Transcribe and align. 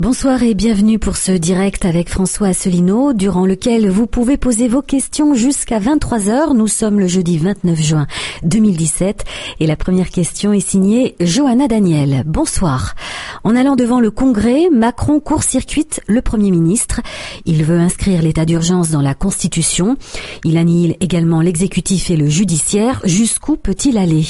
Bonsoir 0.00 0.42
et 0.42 0.54
bienvenue 0.54 0.98
pour 0.98 1.16
ce 1.16 1.30
direct 1.30 1.84
avec 1.84 2.08
François 2.08 2.48
Asselineau, 2.48 3.12
durant 3.12 3.46
lequel 3.46 3.88
vous 3.88 4.08
pouvez 4.08 4.36
poser 4.36 4.66
vos 4.66 4.82
questions 4.82 5.34
jusqu'à 5.34 5.78
23h. 5.78 6.52
Nous 6.52 6.66
sommes 6.66 6.98
le 6.98 7.06
jeudi 7.06 7.38
29 7.38 7.80
juin 7.80 8.06
2017 8.42 9.24
et 9.60 9.68
la 9.68 9.76
première 9.76 10.10
question 10.10 10.52
est 10.52 10.58
signée 10.58 11.14
Johanna 11.20 11.68
Daniel. 11.68 12.24
Bonsoir. 12.26 12.96
En 13.44 13.54
allant 13.54 13.76
devant 13.76 14.00
le 14.00 14.10
Congrès, 14.10 14.68
Macron 14.68 15.20
court-circuite 15.20 16.00
le 16.08 16.22
Premier 16.22 16.50
ministre. 16.50 17.00
Il 17.44 17.62
veut 17.62 17.78
inscrire 17.78 18.20
l'état 18.20 18.44
d'urgence 18.44 18.90
dans 18.90 19.00
la 19.00 19.14
Constitution. 19.14 19.96
Il 20.42 20.56
annihile 20.56 20.96
également 20.98 21.40
l'exécutif 21.40 22.10
et 22.10 22.16
le 22.16 22.26
judiciaire. 22.26 23.00
Jusqu'où 23.04 23.56
peut-il 23.56 23.96
aller? 23.96 24.26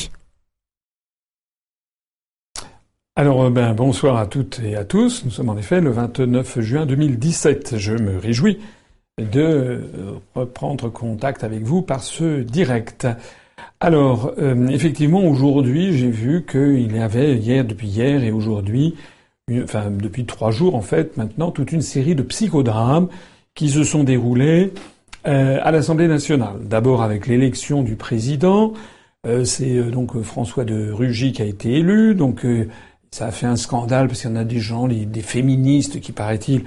Alors, 3.17 3.45
euh, 3.45 3.51
ben, 3.51 3.75
bonsoir 3.75 4.17
à 4.17 4.27
toutes 4.27 4.61
et 4.65 4.75
à 4.75 4.85
tous. 4.85 5.25
Nous 5.25 5.31
sommes 5.31 5.49
en 5.49 5.57
effet 5.57 5.81
le 5.81 5.91
29 5.91 6.61
juin 6.61 6.85
2017. 6.85 7.79
Je 7.79 7.93
me 7.93 8.18
réjouis 8.18 8.59
de 9.18 9.40
euh, 9.40 9.81
reprendre 10.35 10.89
contact 10.89 11.45
avec 11.45 11.63
vous 11.63 11.81
par 11.81 12.03
ce 12.03 12.40
direct. 12.40 13.07
Alors, 13.79 14.32
euh, 14.39 14.67
effectivement, 14.67 15.25
aujourd'hui, 15.25 15.96
j'ai 15.96 16.11
vu 16.11 16.45
qu'il 16.45 16.96
y 16.96 16.99
avait 16.99 17.37
hier, 17.37 17.64
depuis 17.64 17.87
hier 17.87 18.25
et 18.25 18.32
aujourd'hui, 18.32 18.96
enfin 19.62 19.93
depuis 19.93 20.25
trois 20.25 20.51
jours 20.51 20.75
en 20.75 20.82
fait, 20.82 21.17
maintenant, 21.17 21.53
toute 21.53 21.71
une 21.71 21.82
série 21.82 22.17
de 22.17 22.23
psychodrames 22.25 23.07
qui 23.54 23.68
se 23.68 23.85
sont 23.85 24.03
déroulés 24.03 24.73
à 25.25 25.71
l'Assemblée 25.71 26.09
nationale. 26.09 26.57
D'abord 26.65 27.03
avec 27.03 27.26
l'élection 27.26 27.82
du 27.82 27.96
président. 27.96 28.75
c'est 29.45 29.82
donc 29.90 30.21
François 30.23 30.65
de 30.65 30.90
Rugy 30.90 31.32
qui 31.32 31.40
a 31.40 31.46
été 31.46 31.73
élu. 31.79 32.15
Donc 32.15 32.45
ça 33.14 33.27
a 33.27 33.31
fait 33.31 33.47
un 33.47 33.56
scandale 33.56 34.09
parce 34.09 34.23
qu'il 34.23 34.31
y 34.31 34.33
en 34.33 34.36
a 34.36 34.45
des 34.45 34.59
gens, 34.59 34.89
des 34.89 35.23
féministes 35.23 36.00
qui, 36.00 36.11
paraît-il, 36.11 36.64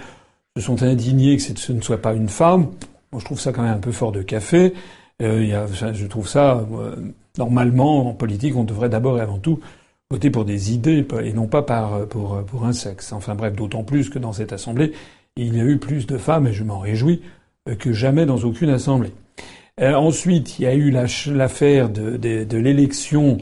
se 0.56 0.64
sont 0.64 0.82
indignés 0.82 1.36
que 1.36 1.44
ce 1.44 1.74
ne 1.74 1.82
soit 1.82 2.02
pas 2.02 2.14
une 2.14 2.30
femme. 2.30 2.68
Moi, 3.12 3.20
je 3.20 3.26
trouve 3.26 3.40
ça 3.40 3.52
quand 3.52 3.64
même 3.64 3.76
un 3.76 3.80
peu 3.80 3.92
fort 3.92 4.14
de 4.14 4.22
café. 4.22 4.74
Euh, 5.22 5.44
y 5.44 5.54
a, 5.54 5.66
je 5.68 6.06
trouve 6.06 6.28
ça 6.28 6.66
euh, 6.72 6.96
normalement 7.38 8.08
en 8.08 8.14
politique, 8.14 8.56
on 8.56 8.64
devrait 8.64 8.88
d'abord 8.88 9.18
et 9.18 9.22
avant 9.22 9.40
tout 9.40 9.60
voter 10.10 10.30
pour 10.30 10.46
des 10.46 10.74
idées 10.74 11.06
et 11.22 11.34
non 11.34 11.48
pas 11.48 11.64
par, 11.64 12.08
pour, 12.08 12.42
pour 12.46 12.66
un 12.66 12.72
sexe. 12.72 13.12
Enfin 13.12 13.36
bref, 13.36 13.54
d'autant 13.54 13.84
plus 13.84 14.10
que 14.10 14.18
dans 14.18 14.32
cette 14.32 14.54
assemblée, 14.54 14.94
il 15.38 15.56
y 15.56 15.60
a 15.60 15.64
eu 15.64 15.78
plus 15.78 16.08
de 16.08 16.18
femmes, 16.18 16.48
et 16.48 16.54
je 16.54 16.64
m'en 16.64 16.80
réjouis, 16.80 17.22
euh, 17.70 17.76
que 17.76 17.94
jamais 17.94 18.26
dans 18.26 18.40
aucune 18.40 18.70
assemblée. 18.70 19.12
Euh, 19.82 19.94
ensuite, 19.94 20.60
il 20.60 20.64
y 20.64 20.66
a 20.66 20.74
eu 20.74 20.92
l'affaire 20.92 21.90
de, 21.90 22.18
de, 22.18 22.44
de 22.44 22.58
l'élection 22.58 23.38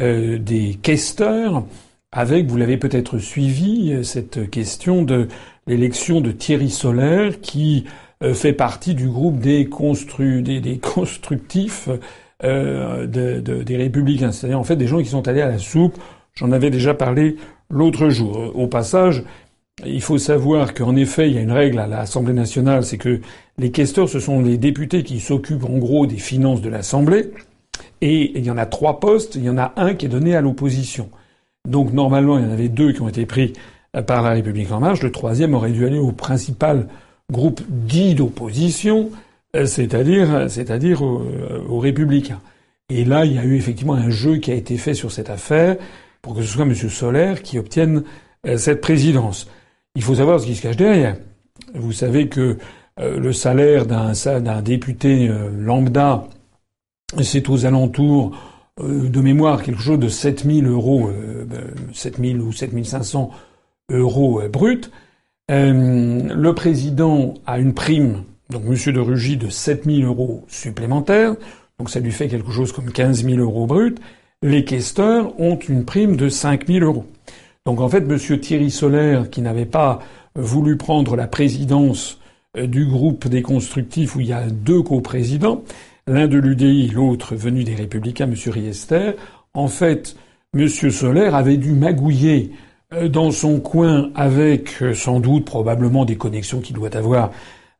euh, 0.00 0.38
des 0.38 0.78
questeurs 0.80 1.64
avec, 2.12 2.46
vous 2.46 2.56
l'avez 2.56 2.76
peut-être 2.76 3.18
suivi, 3.18 3.92
euh, 3.92 4.02
cette 4.02 4.50
question 4.50 5.02
de 5.02 5.28
l'élection 5.66 6.20
de 6.20 6.32
Thierry 6.32 6.70
Solaire, 6.70 7.40
qui 7.40 7.84
euh, 8.22 8.34
fait 8.34 8.52
partie 8.52 8.94
du 8.94 9.08
groupe 9.08 9.38
des, 9.38 9.66
constru 9.66 10.42
des, 10.42 10.60
des 10.60 10.78
constructifs 10.78 11.88
euh, 12.42 13.06
de, 13.06 13.40
de, 13.40 13.62
des 13.62 13.76
républicains, 13.76 14.32
c'est-à-dire 14.32 14.58
en 14.58 14.64
fait 14.64 14.76
des 14.76 14.86
gens 14.86 14.98
qui 14.98 15.08
sont 15.08 15.28
allés 15.28 15.42
à 15.42 15.48
la 15.48 15.58
soupe. 15.58 15.98
J'en 16.34 16.52
avais 16.52 16.70
déjà 16.70 16.94
parlé 16.94 17.36
l'autre 17.70 18.08
jour. 18.08 18.52
Au 18.54 18.66
passage, 18.66 19.22
il 19.84 20.02
faut 20.02 20.18
savoir 20.18 20.74
qu'en 20.74 20.96
effet, 20.96 21.28
il 21.28 21.36
y 21.36 21.38
a 21.38 21.42
une 21.42 21.52
règle 21.52 21.78
à 21.78 21.86
l'Assemblée 21.86 22.32
nationale, 22.34 22.84
c'est 22.84 22.98
que 22.98 23.20
les 23.58 23.70
questeurs, 23.70 24.08
ce 24.08 24.20
sont 24.20 24.40
les 24.40 24.58
députés 24.58 25.02
qui 25.02 25.20
s'occupent 25.20 25.64
en 25.64 25.78
gros 25.78 26.06
des 26.06 26.16
finances 26.16 26.60
de 26.60 26.68
l'Assemblée. 26.68 27.30
Et 28.00 28.38
il 28.38 28.44
y 28.44 28.50
en 28.50 28.58
a 28.58 28.66
trois 28.66 29.00
postes, 29.00 29.36
il 29.36 29.44
y 29.44 29.50
en 29.50 29.58
a 29.58 29.72
un 29.76 29.94
qui 29.94 30.06
est 30.06 30.08
donné 30.08 30.34
à 30.34 30.40
l'opposition. 30.40 31.10
Donc 31.68 31.92
normalement, 31.92 32.38
il 32.38 32.44
y 32.44 32.48
en 32.48 32.52
avait 32.52 32.68
deux 32.68 32.92
qui 32.92 33.02
ont 33.02 33.08
été 33.08 33.26
pris 33.26 33.52
euh, 33.96 34.02
par 34.02 34.22
la 34.22 34.30
République 34.30 34.72
en 34.72 34.80
marche. 34.80 35.02
Le 35.02 35.12
troisième 35.12 35.54
aurait 35.54 35.70
dû 35.70 35.86
aller 35.86 35.98
au 35.98 36.12
principal 36.12 36.88
groupe 37.30 37.60
dit 37.68 38.14
d'opposition, 38.14 39.10
euh, 39.56 39.66
c'est-à-dire, 39.66 40.50
c'est-à-dire 40.50 41.04
euh, 41.04 41.64
aux, 41.68 41.78
Républicains. 41.78 42.40
Et 42.88 43.04
là, 43.04 43.24
il 43.24 43.34
y 43.34 43.38
a 43.38 43.44
eu 43.44 43.56
effectivement 43.56 43.94
un 43.94 44.10
jeu 44.10 44.38
qui 44.38 44.50
a 44.50 44.54
été 44.54 44.76
fait 44.76 44.94
sur 44.94 45.12
cette 45.12 45.30
affaire 45.30 45.76
pour 46.22 46.34
que 46.34 46.42
ce 46.42 46.48
soit 46.48 46.64
M. 46.64 46.74
Solaire 46.74 47.42
qui 47.42 47.58
obtienne 47.58 48.02
cette 48.56 48.80
présidence. 48.80 49.48
Il 49.94 50.02
faut 50.02 50.16
savoir 50.16 50.40
ce 50.40 50.46
qui 50.46 50.56
se 50.56 50.62
cache 50.62 50.76
derrière. 50.76 51.16
Vous 51.74 51.92
savez 51.92 52.28
que 52.28 52.58
le 52.98 53.32
salaire 53.32 53.86
d'un, 53.86 54.62
député 54.62 55.30
lambda, 55.56 56.26
c'est 57.22 57.48
aux 57.48 57.64
alentours 57.64 58.32
euh, 58.32 58.49
de 58.78 59.20
mémoire 59.20 59.62
quelque 59.62 59.80
chose 59.80 59.98
de 59.98 60.08
7000 60.08 60.66
euros, 60.66 61.10
7000 61.92 62.36
euh, 62.36 62.42
ou 62.42 62.52
7500 62.52 63.30
euros 63.90 64.40
euh, 64.40 64.48
bruts. 64.48 64.90
le 65.48 66.52
président 66.52 67.34
a 67.46 67.58
une 67.58 67.74
prime, 67.74 68.24
donc 68.50 68.64
Monsieur 68.64 68.92
de 68.92 69.00
Rugy, 69.00 69.36
de 69.36 69.48
7000 69.48 70.04
euros 70.04 70.44
supplémentaires. 70.48 71.34
Donc 71.78 71.90
ça 71.90 72.00
lui 72.00 72.12
fait 72.12 72.28
quelque 72.28 72.50
chose 72.50 72.72
comme 72.72 72.92
15 72.92 73.24
000 73.24 73.38
euros 73.38 73.66
bruts. 73.66 73.94
Les 74.42 74.64
questeurs 74.64 75.38
ont 75.40 75.56
une 75.56 75.84
prime 75.84 76.16
de 76.16 76.28
5 76.28 76.66
000 76.66 76.84
euros. 76.84 77.06
Donc 77.66 77.80
en 77.80 77.88
fait, 77.88 78.00
Monsieur 78.00 78.40
Thierry 78.40 78.70
Solaire, 78.70 79.30
qui 79.30 79.40
n'avait 79.42 79.66
pas 79.66 80.00
voulu 80.34 80.76
prendre 80.76 81.16
la 81.16 81.26
présidence 81.26 82.18
du 82.56 82.86
groupe 82.86 83.28
des 83.28 83.42
constructifs 83.42 84.16
où 84.16 84.20
il 84.20 84.26
y 84.26 84.32
a 84.32 84.46
deux 84.46 84.82
coprésidents, 84.82 85.62
l'un 86.10 86.26
de 86.26 86.38
l'UDI, 86.38 86.88
l'autre 86.88 87.36
venu 87.36 87.62
des 87.62 87.74
Républicains, 87.74 88.24
M. 88.24 88.34
Riester. 88.52 89.12
En 89.54 89.68
fait, 89.68 90.16
M. 90.54 90.68
Solaire 90.68 91.36
avait 91.36 91.56
dû 91.56 91.72
magouiller 91.72 92.50
euh, 92.92 93.08
dans 93.08 93.30
son 93.30 93.60
coin 93.60 94.10
avec 94.16 94.82
euh, 94.82 94.92
sans 94.92 95.20
doute 95.20 95.44
probablement 95.44 96.04
des 96.04 96.16
connexions 96.16 96.60
qu'il 96.60 96.74
doit 96.74 96.96
avoir 96.96 97.30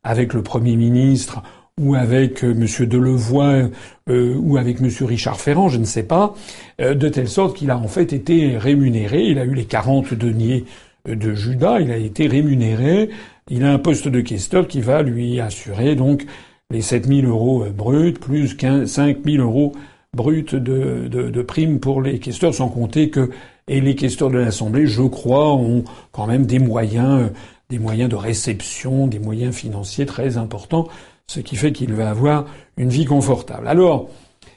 avec 0.03 0.33
le 0.33 0.41
Premier 0.43 0.77
ministre 0.77 1.43
ou 1.77 1.95
avec 1.95 2.45
euh, 2.45 2.51
M. 2.51 2.87
Delevoye 2.87 3.69
ou 4.07 4.57
avec 4.57 4.81
M. 4.81 4.89
Richard 5.01 5.39
Ferrand, 5.39 5.69
je 5.69 5.77
ne 5.77 5.85
sais 5.85 6.03
pas, 6.03 6.33
de 6.79 7.07
telle 7.07 7.29
sorte 7.29 7.55
qu'il 7.55 7.71
a 7.71 7.77
en 7.77 7.87
fait 7.87 8.11
été 8.11 8.57
rémunéré. 8.57 9.23
Il 9.23 9.39
a 9.39 9.45
eu 9.45 9.53
les 9.53 9.63
40 9.63 10.13
deniers 10.15 10.65
de 11.05 11.33
Judas, 11.33 11.79
il 11.79 11.91
a 11.91 11.97
été 11.97 12.27
rémunéré. 12.27 13.09
Il 13.49 13.63
a 13.63 13.71
un 13.71 13.79
poste 13.79 14.09
de 14.09 14.19
questeur 14.19 14.67
qui 14.67 14.81
va 14.81 15.01
lui 15.01 15.39
assurer 15.39 15.95
donc 15.95 16.25
les 16.71 16.81
7 16.81 17.07
000 17.07 17.27
euros 17.27 17.65
bruts, 17.75 18.13
plus 18.13 18.57
5 18.85 19.17
000 19.25 19.43
euros 19.43 19.73
bruts 20.15 20.45
de, 20.51 21.07
de, 21.07 21.29
de 21.29 21.41
primes 21.41 21.79
pour 21.79 22.01
les 22.01 22.19
questeurs, 22.19 22.53
sans 22.53 22.69
compter 22.69 23.09
que 23.09 23.29
et 23.67 23.79
les 23.79 23.95
questeurs 23.95 24.29
de 24.29 24.37
l'Assemblée, 24.37 24.85
je 24.85 25.03
crois, 25.03 25.53
ont 25.53 25.83
quand 26.11 26.27
même 26.27 26.45
des 26.45 26.59
moyens, 26.59 27.29
des 27.69 27.79
moyens 27.79 28.09
de 28.09 28.15
réception, 28.15 29.07
des 29.07 29.19
moyens 29.19 29.55
financiers 29.55 30.05
très 30.05 30.37
importants, 30.37 30.87
ce 31.27 31.39
qui 31.39 31.55
fait 31.55 31.71
qu'il 31.71 31.93
va 31.93 32.09
avoir 32.09 32.45
une 32.75 32.89
vie 32.89 33.05
confortable. 33.05 33.67
Alors, 33.67 34.09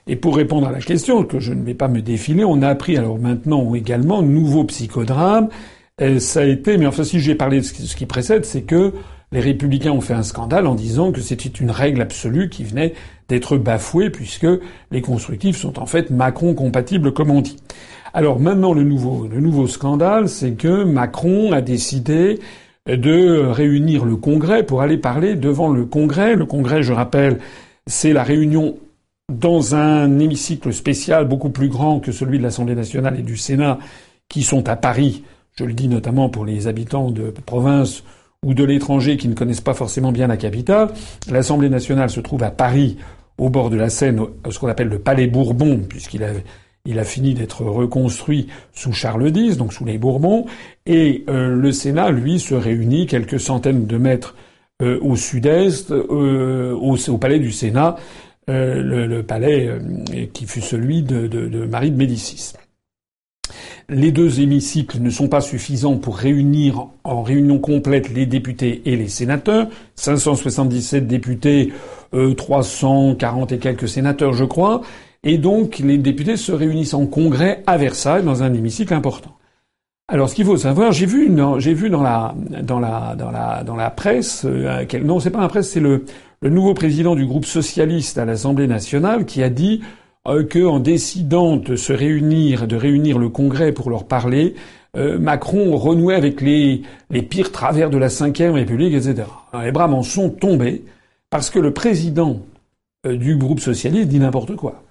et 0.07 0.17
pour 0.17 0.37
répondre 0.37 0.67
à 0.67 0.73
la 0.73 0.81
question 0.81 1.23
que 1.25 1.39
je 1.39 1.53
ne 1.53 1.63
vais 1.63 1.75
pas 1.75 1.89
me 1.89 2.03
défiler, 2.03 2.45
on 2.45 2.61
a 2.61 2.69
appris 2.69 2.97
alors 2.97 3.19
maintenant 3.19 3.75
également 3.75 4.21
nouveau 4.21 4.65
psychodrame. 4.65 5.49
ça 6.19 6.41
a 6.41 6.45
été, 6.45 6.77
mais 6.77 6.87
enfin 6.87 7.05
si 7.05 7.21
j'ai 7.21 7.35
parlé 7.35 7.61
de 7.61 7.65
ce 7.65 7.97
qui 7.97 8.07
précède, 8.07 8.45
c'est 8.45 8.63
que 8.63 8.93
les 9.35 9.41
républicains 9.41 9.91
ont 9.91 10.01
fait 10.01 10.15
un 10.15 10.23
scandale 10.23 10.69
en 10.69 10.77
disant 10.77 11.11
que 11.11 11.21
c'était 11.21 11.49
une 11.49 11.73
règle 11.73 12.01
absolue 12.01 12.49
qui 12.49 12.63
venait 12.63 12.95
d'être 13.29 13.57
bafouée 13.57 14.09
puisque 14.09 14.47
les 14.93 15.03
constructifs 15.03 15.57
sont 15.57 15.81
en 15.81 15.87
fait 15.87 16.11
Macron 16.11 16.55
compatibles 16.55 17.13
comme 17.13 17.33
on 17.33 17.41
dit. 17.41 17.57
Alors 18.13 18.39
maintenant 18.39 18.73
le 18.73 18.85
nouveau, 18.85 19.27
le 19.27 19.41
nouveau 19.41 19.67
scandale, 19.67 20.29
c'est 20.29 20.53
que 20.53 20.85
Macron 20.85 21.51
a 21.51 21.63
décidé 21.63 22.39
de 22.87 23.41
réunir 23.41 24.05
le 24.05 24.15
Congrès 24.15 24.63
pour 24.63 24.83
aller 24.83 24.99
parler 24.99 25.35
devant 25.35 25.69
le 25.69 25.85
Congrès. 25.85 26.37
Le 26.37 26.47
Congrès, 26.47 26.85
je 26.85 26.93
rappelle, 26.93 27.41
c'est 27.89 28.13
la 28.13 28.23
réunion 28.23 28.77
dans 29.33 29.75
un 29.75 30.17
hémicycle 30.21 30.73
spécial 30.73 31.27
beaucoup 31.27 31.51
plus 31.51 31.69
grand 31.69 31.99
que 31.99 32.13
celui 32.13 32.39
de 32.39 32.45
l'Assemblée 32.45 32.77
nationale 32.77 33.19
et 33.19 33.23
du 33.23 33.37
Sénat 33.37 33.81
qui 34.29 34.45
sont 34.45 34.69
à 34.69 34.77
Paris. 34.77 35.25
Je 35.59 35.65
le 35.65 35.73
dis 35.73 35.89
notamment 35.89 36.29
pour 36.29 36.45
les 36.45 36.69
habitants 36.69 37.11
de 37.11 37.31
province 37.45 38.05
ou 38.45 38.55
de 38.55 38.63
l'étranger 38.63 39.17
qui 39.17 39.29
ne 39.29 39.35
connaissent 39.35 39.61
pas 39.61 39.75
forcément 39.75 40.13
bien 40.13 40.29
la 40.29 40.37
capitale. 40.37 40.91
L'Assemblée 41.31 41.69
nationale 41.69 42.11
se 42.11 42.21
trouve 42.21 42.43
à 42.43 42.51
Paris, 42.51 42.99
au 43.39 43.49
bord 43.49 43.71
de 43.71 43.77
la 43.77 43.89
Seine, 43.89 44.21
ce 44.49 44.59
qu'on 44.59 44.69
appelle 44.69 44.89
le 44.89 44.99
Palais 44.99 45.27
Bourbon, 45.27 45.81
puisqu'il 45.89 46.23
a, 46.23 47.05
fini 47.05 47.35
d'être 47.35 47.65
reconstruit 47.65 48.49
sous 48.73 48.93
Charles 48.93 49.37
X, 49.37 49.57
donc 49.57 49.73
sous 49.73 49.85
les 49.85 49.99
Bourbons. 49.99 50.47
Et 50.87 51.25
euh, 51.29 51.55
le 51.57 51.73
Sénat, 51.73 52.11
lui, 52.11 52.39
se 52.39 52.55
réunit 52.55 53.07
quelques 53.07 53.41
centaines 53.41 53.87
de 53.87 53.97
mètres 53.97 54.37
euh, 54.83 54.99
au 55.01 55.17
sud-est, 55.17 55.91
euh, 55.91 56.73
au, 56.75 57.19
palais 57.19 57.39
du 57.39 57.51
Sénat, 57.51 57.97
le, 58.47 59.07
le, 59.07 59.23
palais 59.23 59.71
qui 60.35 60.45
fut 60.45 60.61
celui 60.61 61.03
de 61.03 61.65
Marie 61.65 61.91
de 61.91 61.97
Médicis. 61.97 62.53
Les 63.89 64.13
deux 64.13 64.41
hémicycles 64.41 65.01
ne 65.01 65.11
sont 65.11 65.29
pas 65.29 65.41
suffisants 65.41 65.97
pour 65.97 66.17
réunir 66.17 66.87
en 67.05 67.23
réunion 67.23 67.59
complète 67.59 68.13
les 68.13 68.25
députés 68.27 68.83
et 68.87 68.97
les 68.97 69.09
sénateurs. 69.09 69.69
577 69.97 71.07
députés, 71.07 71.73
euh, 72.15 72.35
340 72.35 73.53
et 73.53 73.59
quelques 73.59 73.89
sénateurs, 73.89 74.33
je 74.33 74.45
crois. 74.45 74.81
Et 75.23 75.39
donc, 75.39 75.79
les 75.79 75.99
députés 75.99 76.37
se 76.37 76.53
réunissent 76.53 76.95
en 76.95 77.07
congrès 77.07 77.63
à 77.67 77.77
Versailles, 77.77 78.23
dans 78.23 78.43
un 78.43 78.53
hémicycle 78.53 78.95
important. 78.95 79.33
Alors, 80.09 80.29
ce 80.29 80.35
qu'il 80.35 80.45
faut 80.45 80.57
savoir, 80.59 80.93
j'ai 80.93 81.07
vu, 81.07 81.31
j'ai 81.59 81.75
vu 81.75 81.89
dans 81.89 82.03
la, 82.03 82.35
presse, 83.97 84.45
euh, 84.45 84.85
non, 85.03 85.21
c'est 85.21 85.31
pas 85.31 85.41
la 85.41 85.49
presse, 85.49 85.71
c'est 85.71 85.81
le 85.81 86.05
nouveau 86.43 86.75
président 86.75 87.15
du 87.15 87.25
groupe 87.27 87.47
socialiste 87.47 88.19
à 88.19 88.25
l'Assemblée 88.25 88.67
nationale 88.67 89.25
qui 89.25 89.43
a 89.43 89.49
dit 89.49 89.81
euh, 90.27 90.43
qu'en 90.43 90.81
décidant 90.81 91.57
de 91.57 91.77
se 91.77 91.93
réunir, 91.93 92.67
de 92.67 92.77
réunir 92.77 93.19
le 93.19 93.29
Congrès 93.29 93.73
pour 93.73 93.91
leur 93.91 94.05
parler, 94.05 94.55
euh, 94.97 95.19
Macron 95.19 95.77
renouait 95.77 96.15
avec 96.15 96.41
les, 96.41 96.83
pires 97.29 97.53
travers 97.53 97.91
de 97.91 97.99
la 97.99 98.09
Ve 98.09 98.53
République, 98.55 98.95
etc. 98.95 99.25
les 99.63 99.73
bras 99.73 99.89
m'en 99.89 100.03
sont 100.03 100.31
tombés 100.31 100.85
parce 101.31 101.51
que 101.51 101.59
le 101.59 101.73
président 101.73 102.41
euh, 103.07 103.17
du 103.17 103.37
groupe 103.37 103.61
socialiste 103.61 104.09
dit 104.09 104.19
n'importe 104.19 104.57
quoi. 104.57 104.83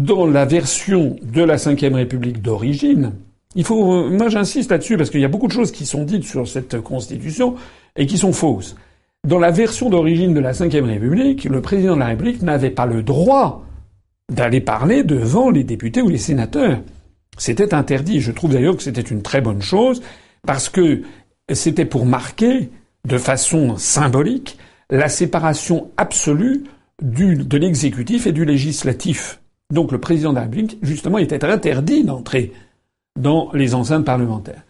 Dans 0.00 0.26
la 0.26 0.44
version 0.44 1.16
de 1.22 1.42
la 1.42 1.56
Ve 1.56 1.94
République 1.94 2.40
d'origine, 2.40 3.12
il 3.56 3.64
faut, 3.64 4.08
moi 4.08 4.28
j'insiste 4.28 4.70
là-dessus 4.70 4.96
parce 4.96 5.10
qu'il 5.10 5.20
y 5.20 5.24
a 5.24 5.28
beaucoup 5.28 5.46
de 5.46 5.52
choses 5.52 5.72
qui 5.72 5.84
sont 5.84 6.04
dites 6.04 6.24
sur 6.24 6.48
cette 6.48 6.80
constitution 6.80 7.56
et 7.96 8.06
qui 8.06 8.18
sont 8.18 8.32
fausses. 8.32 8.76
Dans 9.26 9.38
la 9.38 9.50
version 9.50 9.90
d'origine 9.90 10.32
de 10.32 10.40
la 10.40 10.52
Ve 10.52 10.84
République, 10.84 11.44
le 11.44 11.60
président 11.60 11.94
de 11.94 12.00
la 12.00 12.06
République 12.06 12.42
n'avait 12.42 12.70
pas 12.70 12.86
le 12.86 13.02
droit 13.02 13.64
d'aller 14.32 14.60
parler 14.60 15.04
devant 15.04 15.50
les 15.50 15.64
députés 15.64 16.02
ou 16.02 16.08
les 16.08 16.18
sénateurs. 16.18 16.80
C'était 17.36 17.74
interdit. 17.74 18.20
Je 18.20 18.32
trouve 18.32 18.52
d'ailleurs 18.52 18.76
que 18.76 18.82
c'était 18.82 19.00
une 19.00 19.22
très 19.22 19.40
bonne 19.40 19.62
chose 19.62 20.02
parce 20.46 20.68
que 20.68 21.02
c'était 21.52 21.84
pour 21.84 22.06
marquer 22.06 22.70
de 23.06 23.18
façon 23.18 23.76
symbolique 23.76 24.58
la 24.90 25.08
séparation 25.08 25.90
absolue 25.96 26.64
du, 27.02 27.36
de 27.36 27.56
l'exécutif 27.56 28.26
et 28.26 28.32
du 28.32 28.44
législatif. 28.44 29.40
Donc 29.72 29.92
le 29.92 29.98
président 29.98 30.30
de 30.30 30.36
la 30.36 30.42
République, 30.42 30.78
justement, 30.82 31.18
était 31.18 31.44
interdit 31.44 32.04
d'entrer 32.04 32.52
dans 33.18 33.50
les 33.52 33.74
enceintes 33.74 34.04
parlementaires. 34.04 34.62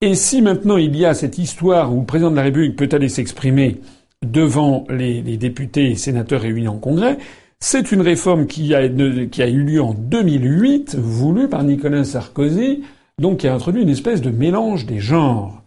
Et 0.00 0.14
si 0.14 0.42
maintenant 0.42 0.76
il 0.76 0.96
y 0.96 1.04
a 1.06 1.14
cette 1.14 1.38
histoire 1.38 1.94
où 1.94 2.00
le 2.00 2.06
président 2.06 2.30
de 2.30 2.36
la 2.36 2.42
République 2.42 2.76
peut 2.76 2.88
aller 2.92 3.08
s'exprimer 3.08 3.80
devant 4.24 4.84
les, 4.88 5.22
les, 5.22 5.36
députés 5.36 5.90
et 5.90 5.96
sénateurs 5.96 6.42
réunis 6.42 6.68
en 6.68 6.78
congrès, 6.78 7.18
c'est 7.62 7.92
une 7.92 8.00
réforme 8.00 8.48
qui 8.48 8.74
a, 8.74 8.82
eu 8.82 9.62
lieu 9.62 9.80
en 9.80 9.94
2008, 9.94 10.96
voulue 10.96 11.48
par 11.48 11.62
Nicolas 11.62 12.02
Sarkozy, 12.02 12.82
donc 13.20 13.38
qui 13.38 13.46
a 13.46 13.54
introduit 13.54 13.82
une 13.82 13.88
espèce 13.88 14.20
de 14.20 14.30
mélange 14.30 14.84
des 14.84 14.98
genres. 14.98 15.62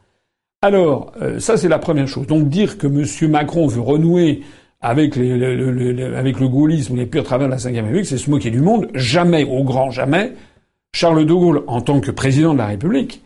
Alors, 0.61 1.13
euh, 1.21 1.39
ça 1.39 1.55
c'est 1.55 1.69
la 1.69 1.79
première 1.79 2.09
chose. 2.09 2.27
Donc 2.27 2.49
dire 2.49 2.77
que 2.77 2.87
M. 2.87 3.31
Macron 3.31 3.67
veut 3.67 3.79
renouer 3.79 4.41
avec, 4.81 5.15
le, 5.15 5.37
le 5.37 6.47
gaullisme 6.49 6.93
ou 6.93 6.95
les 6.97 7.05
purs 7.05 7.23
travers 7.23 7.47
de 7.47 7.53
la 7.53 7.57
Ve 7.57 7.75
République, 7.85 8.05
c'est 8.05 8.17
se 8.17 8.29
moquer 8.29 8.51
du 8.51 8.59
monde. 8.59 8.89
Jamais, 8.93 9.45
au 9.45 9.63
grand 9.63 9.89
jamais, 9.89 10.33
Charles 10.93 11.25
de 11.25 11.33
Gaulle, 11.33 11.63
en 11.67 11.79
tant 11.79 12.01
que 12.01 12.11
président 12.11 12.51
de 12.51 12.57
la 12.57 12.67
République, 12.67 13.23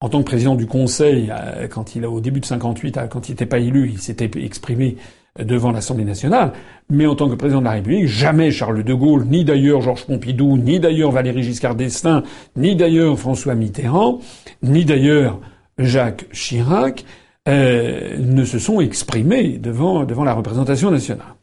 en 0.00 0.10
tant 0.10 0.18
que 0.18 0.26
président 0.26 0.54
du 0.54 0.66
Conseil, 0.66 1.32
euh, 1.32 1.66
quand 1.66 1.96
il 1.96 2.04
a, 2.04 2.10
au 2.10 2.20
début 2.20 2.40
de 2.40 2.44
58, 2.44 2.98
euh, 2.98 3.06
quand 3.06 3.30
il 3.30 3.32
n'était 3.32 3.46
pas 3.46 3.58
élu, 3.58 3.88
il 3.90 4.00
s'était 4.00 4.30
exprimé 4.44 4.98
devant 5.38 5.72
l'Assemblée 5.72 6.04
nationale, 6.04 6.52
mais 6.90 7.06
en 7.06 7.14
tant 7.14 7.28
que 7.28 7.34
président 7.34 7.60
de 7.60 7.64
la 7.64 7.72
République, 7.72 8.06
jamais 8.06 8.50
Charles 8.50 8.84
de 8.84 8.94
Gaulle, 8.94 9.24
ni 9.26 9.44
d'ailleurs 9.44 9.80
Georges 9.80 10.04
Pompidou, 10.04 10.58
ni 10.58 10.78
d'ailleurs 10.78 11.10
Valéry 11.10 11.42
Giscard 11.42 11.74
d'Estaing, 11.74 12.22
ni 12.56 12.76
d'ailleurs 12.76 13.18
François 13.18 13.54
Mitterrand, 13.54 14.20
ni 14.62 14.84
d'ailleurs 14.84 15.40
Jacques 15.78 16.26
Chirac, 16.32 17.04
euh, 17.48 18.16
ne 18.18 18.44
se 18.44 18.58
sont 18.58 18.80
exprimés 18.80 19.58
devant, 19.58 20.04
devant 20.04 20.24
la 20.24 20.34
représentation 20.34 20.90
nationale. 20.90 21.34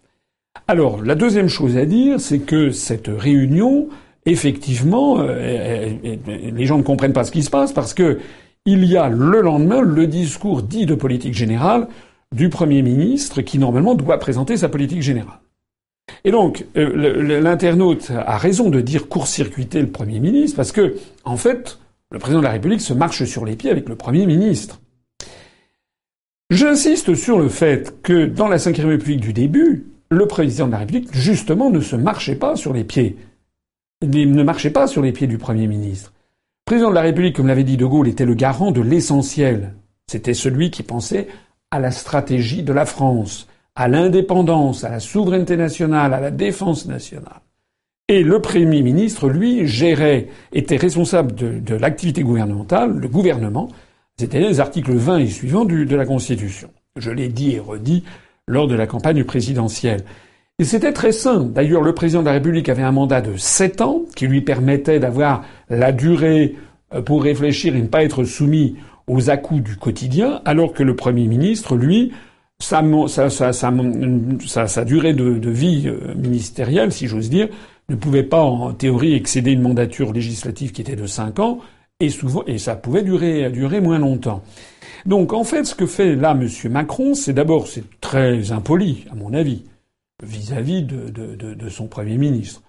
Alors, 0.68 1.02
la 1.02 1.16
deuxième 1.16 1.50
chose 1.50 1.76
à 1.78 1.86
dire, 1.86 2.20
c'est 2.20 2.40
que 2.40 2.72
cette 2.72 3.10
réunion 3.10 3.90
effectivement, 4.26 5.20
euh, 5.20 5.90
les 6.26 6.66
gens 6.66 6.78
ne 6.78 6.84
comprennent 6.84 7.14
pas 7.14 7.24
ce 7.24 7.32
qui 7.32 7.44
se 7.44 7.50
passe 7.50 7.74
parce 7.74 7.94
que 7.94 8.20
il 8.66 8.84
y 8.86 8.98
a 8.98 9.10
le 9.10 9.42
lendemain 9.42 9.82
le 9.82 10.06
discours 10.06 10.62
dit 10.62 10.86
de 10.86 10.96
politique 10.96 11.34
générale 11.34 11.88
du 12.36 12.50
Premier 12.50 12.82
ministre 12.82 13.42
qui 13.42 13.60
normalement 13.60 13.96
doit 13.96 14.20
présenter 14.20 14.58
sa 14.58 14.70
politique 14.70 15.02
générale. 15.02 15.40
Et 16.24 16.32
donc, 16.32 16.66
euh, 16.76 17.40
l'internaute 17.40 18.12
a 18.12 18.38
raison 18.38 18.70
de 18.70 18.82
dire 18.82 19.08
court-circuiter 19.08 19.82
le 19.82 19.90
Premier 19.90 20.20
ministre 20.20 20.58
parce 20.58 20.72
que, 20.72 20.96
en 21.24 21.38
fait, 21.38 21.80
le 22.12 22.20
président 22.20 22.40
de 22.40 22.46
la 22.46 22.52
République 22.52 22.82
se 22.82 22.94
marche 22.94 23.24
sur 23.26 23.46
les 23.46 23.56
pieds 23.56 23.72
avec 23.72 23.88
le 23.88 23.96
Premier 23.96 24.26
ministre. 24.26 24.80
J'insiste 26.50 27.14
sur 27.14 27.38
le 27.38 27.48
fait 27.48 28.02
que 28.02 28.26
dans 28.26 28.48
la 28.48 28.58
Ve 28.58 28.74
République 28.76 29.22
du 29.22 29.34
début, 29.34 29.86
le 30.10 30.28
président 30.28 30.66
de 30.66 30.72
la 30.72 30.80
République, 30.80 31.14
justement, 31.14 31.70
ne 31.70 31.80
se 31.80 31.96
marchait 31.96 32.36
pas 32.36 32.56
sur 32.56 32.74
les 32.74 32.84
pieds 32.84 33.18
il 34.02 34.32
ne 34.32 34.44
marchait 34.44 34.70
pas 34.70 34.88
sur 34.88 35.02
les 35.02 35.12
pieds 35.12 35.28
du 35.28 35.38
Premier 35.38 35.68
ministre. 35.68 36.14
Le 36.68 36.72
président 36.72 36.90
de 36.90 36.96
la 36.96 37.02
République, 37.02 37.36
comme 37.36 37.48
l'avait 37.48 37.64
dit 37.64 37.78
De 37.78 37.86
Gaulle, 37.86 38.08
était 38.08 38.26
le 38.26 38.34
garant 38.34 38.72
de 38.72 38.82
l'essentiel. 38.82 39.74
C'était 40.08 40.34
celui 40.34 40.72
qui 40.72 40.84
pensait 40.84 41.28
à 41.72 41.80
la 41.80 41.92
stratégie 41.92 42.64
de 42.64 42.74
la 42.74 42.86
France, 42.86 43.48
à 43.76 43.88
l'indépendance, 43.88 44.84
à 44.84 44.90
la 44.90 45.00
souveraineté 45.00 45.58
nationale, 45.58 46.14
à 46.14 46.20
la 46.20 46.32
défense 46.32 46.86
nationale. 46.88 47.42
Et 48.08 48.24
le 48.24 48.42
Premier 48.42 48.82
ministre, 48.82 49.30
lui, 49.30 49.68
gérait, 49.68 50.28
était 50.52 50.78
responsable 50.78 51.36
de, 51.36 51.76
l'activité 51.76 52.24
gouvernementale, 52.24 52.98
le 52.98 53.08
gouvernement, 53.08 53.70
c'était 54.18 54.40
les 54.40 54.60
articles 54.60 54.92
20 54.92 55.20
et 55.20 55.28
suivants 55.28 55.66
de 55.66 55.96
la 55.96 56.06
Constitution. 56.06 56.70
Je 56.98 57.12
l'ai 57.12 57.30
dit 57.30 57.54
et 57.54 57.60
redit 57.60 58.04
lors 58.48 58.68
de 58.68 58.76
la 58.76 58.88
campagne 58.88 59.24
présidentielle. 59.24 60.04
Et 60.58 60.66
c'était 60.66 60.92
très 60.92 61.14
simple. 61.14 61.54
D'ailleurs, 61.54 61.82
le 61.82 61.94
président 61.94 62.20
de 62.20 62.26
la 62.26 62.34
République 62.34 62.68
avait 62.68 62.84
un 62.84 62.92
mandat 62.92 63.22
de 63.22 63.38
sept 63.38 63.80
ans 63.80 64.02
qui 64.16 64.28
lui 64.28 64.42
permettait 64.42 65.00
d'avoir 65.00 65.46
la 65.70 65.94
durée 65.94 66.56
euh, 66.94 67.02
pour 67.02 67.24
réfléchir 67.24 67.76
et 67.76 67.82
ne 67.82 67.88
pas 67.88 68.04
être 68.04 68.26
soumis 68.26 68.76
aux 69.10 69.30
à-coups 69.30 69.64
du 69.64 69.76
quotidien, 69.76 70.42
alors 70.46 70.72
que 70.74 70.84
le 70.84 70.96
Premier 70.96 71.28
ministre, 71.28 71.76
lui, 71.76 72.14
sa, 72.60 72.82
durée 74.86 75.14
de, 75.14 75.50
vie 75.50 75.88
euh, 75.88 76.14
ministérielle, 76.16 76.92
si 76.92 77.08
j'ose 77.08 77.30
dire, 77.30 77.50
ne 77.90 77.96
pouvait 77.96 78.24
pas 78.24 78.44
en 78.44 78.74
théorie 78.74 79.14
excéder 79.14 79.52
une 79.52 79.62
mandature 79.62 80.14
législative 80.14 80.72
qui 80.72 80.82
était 80.82 80.96
de 80.96 81.08
cinq 81.08 81.40
ans, 81.40 81.60
et 82.00 82.10
souvent, 82.10 82.44
et 82.46 82.58
ça 82.58 82.76
pouvait 82.76 83.02
durer, 83.02 83.50
durer 83.50 83.82
moins 83.82 84.00
longtemps. 84.00 84.44
Donc, 85.06 85.34
en 85.34 85.44
fait, 85.44 85.66
ce 85.66 85.76
que 85.76 85.86
fait 85.86 86.16
là 86.16 86.32
M. 86.32 86.48
Macron, 86.72 87.14
c'est 87.14 87.34
d'abord, 87.34 87.68
c'est 87.68 87.84
très 88.00 88.52
impoli, 88.52 89.06
à 89.12 89.16
mon 89.16 89.34
avis 89.34 89.64
vis-à-vis 90.24 90.84
de, 90.84 91.70
son 91.70 91.88
Premier 91.88 92.18
ministre. 92.18 92.62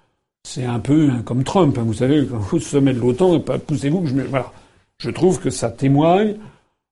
C'est 0.44 0.64
un 0.64 0.78
peu 0.78 1.10
comme 1.24 1.44
Trump, 1.44 1.76
hein, 1.78 1.82
vous 1.84 1.94
savez, 1.94 2.26
au 2.52 2.58
sommet 2.58 2.92
de 2.92 3.00
l'OTAN, 3.00 3.40
poussez-vous 3.40 4.02
que 4.02 4.08
je 4.08 4.14
me... 4.14 4.22
Voilà. 4.24 4.52
Je 5.00 5.08
trouve 5.08 5.40
que 5.40 5.48
ça 5.48 5.70
témoigne 5.70 6.36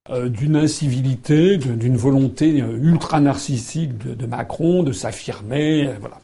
euh, 0.09 0.31
d'une 0.31 0.57
incivilité, 0.57 1.59
d'une 1.59 1.97
volonté 1.97 2.63
euh, 2.63 2.79
ultra 2.83 3.21
narcissique 3.21 3.99
de, 3.99 4.27
Macron 4.27 4.83
de 4.83 4.93
s'affirmer. 4.93 5.89
Euh, 5.89 5.93
voilà. 6.01 6.19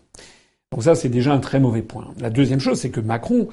Donc 0.73 0.83
ça, 0.83 0.95
c'est 0.95 1.11
déjà 1.11 1.35
un 1.35 1.41
très 1.41 1.61
mauvais 1.61 1.83
point. 1.83 2.14
La 2.19 2.31
deuxième 2.31 2.59
chose, 2.59 2.81
c'est 2.81 2.88
que 2.88 3.00
Macron 3.00 3.49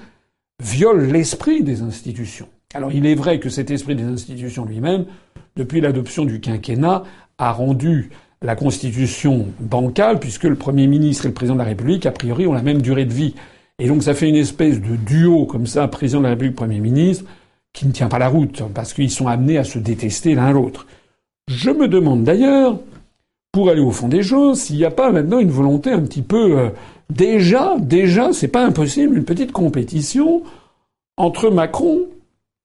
viole 0.64 1.08
l'esprit 1.08 1.62
des 1.62 1.82
institutions. 1.82 2.48
Alors 2.74 2.94
il 2.94 3.06
est 3.06 3.16
vrai 3.16 3.42
que 3.42 3.50
cet 3.50 3.70
esprit 3.70 3.96
des 3.96 4.06
institutions 4.06 4.64
lui-même, 4.64 5.06
depuis 5.58 5.82
l'adoption 5.82 6.24
du 6.24 6.40
quinquennat, 6.40 7.04
a 7.38 7.52
rendu 7.52 8.12
la 8.42 8.56
constitution 8.56 9.48
bancale, 9.60 10.20
puisque 10.20 10.46
le 10.46 10.56
Premier 10.56 10.88
ministre 10.88 11.26
et 11.26 11.28
le 11.28 11.34
président 11.34 11.56
de 11.56 11.60
la 11.60 11.66
République, 11.66 12.06
a 12.06 12.12
priori, 12.12 12.48
ont 12.48 12.54
la 12.54 12.62
même 12.62 12.82
durée 12.82 13.06
de 13.06 13.14
vie. 13.14 13.36
Et 13.78 13.88
donc 13.88 14.04
ça 14.04 14.14
fait 14.14 14.30
une 14.30 14.38
espèce 14.38 14.80
de 14.80 14.96
duo 14.96 15.46
comme 15.46 15.68
ça, 15.68 15.86
président 15.90 16.20
de 16.20 16.24
la 16.24 16.30
République, 16.30 16.56
Premier 16.56 16.80
ministre, 16.80 17.26
qui 17.74 17.88
ne 17.88 17.92
tient 17.92 18.10
pas 18.10 18.20
la 18.20 18.28
route, 18.28 18.64
parce 18.74 18.94
qu'ils 18.94 19.12
sont 19.12 19.28
amenés 19.28 19.58
à 19.58 19.64
se 19.64 19.80
détester 19.80 20.36
l'un 20.36 20.52
l'autre. 20.52 20.88
Je 21.48 21.72
me 21.72 21.88
demande 21.88 22.24
d'ailleurs, 22.24 22.80
pour 23.52 23.70
aller 23.70 23.82
au 23.82 23.92
fond 23.92 24.08
des 24.08 24.24
choses, 24.24 24.62
s'il 24.62 24.78
n'y 24.78 24.86
a 24.86 24.92
pas 24.92 25.12
maintenant 25.12 25.40
une 25.40 25.52
volonté 25.52 25.92
un 25.92 26.02
petit 26.02 26.22
peu 26.22 26.60
euh, 26.60 26.70
déjà, 27.10 27.76
déjà, 27.80 28.34
c'est 28.34 28.48
pas 28.48 28.66
impossible, 28.66 29.18
une 29.18 29.26
petite 29.26 29.52
compétition 29.52 30.44
entre 31.18 31.50
Macron 31.50 32.08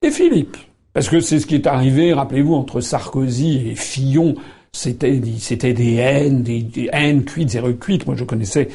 et 0.03 0.11
Philippe. 0.11 0.57
Parce 0.93 1.09
que 1.09 1.21
c'est 1.21 1.41
ce 1.41 1.47
qui 1.47 1.57
est 1.57 1.67
arrivé, 1.67 2.13
rappelez-vous, 2.13 2.55
entre 2.55 2.81
Sarkozy 2.81 3.69
et 3.69 3.75
Fillon 3.75 4.37
c'était 4.77 5.73
des 5.73 5.95
haines, 5.95 6.43
des, 6.43 6.91
haines 6.93 7.25
cuites 7.25 7.55
et 7.55 7.61
recuites. 7.61 8.07
Moi, 8.07 8.17
je 8.17 8.25
connaissais 8.25 8.69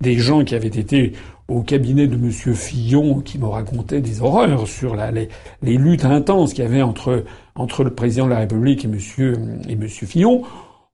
des 0.00 0.18
gens 0.18 0.44
qui 0.44 0.54
avaient 0.54 0.68
été 0.68 1.12
au 1.48 1.62
cabinet 1.62 2.06
de 2.06 2.16
Monsieur 2.16 2.54
Fillon 2.54 3.20
qui 3.20 3.38
me 3.38 3.46
racontaient 3.46 4.00
des 4.00 4.20
horreurs 4.20 4.66
sur 4.66 4.96
la, 4.96 5.10
les, 5.10 5.28
les, 5.62 5.76
luttes 5.76 6.04
intenses 6.04 6.52
qu'il 6.52 6.64
y 6.64 6.66
avait 6.66 6.82
entre 6.82 7.24
entre 7.54 7.84
le 7.84 7.94
président 7.94 8.26
de 8.26 8.30
la 8.30 8.40
République 8.40 8.84
et 8.84 8.88
Monsieur 8.88 9.34
et 9.68 9.76
Monsieur 9.76 10.06
Fillon. 10.06 10.42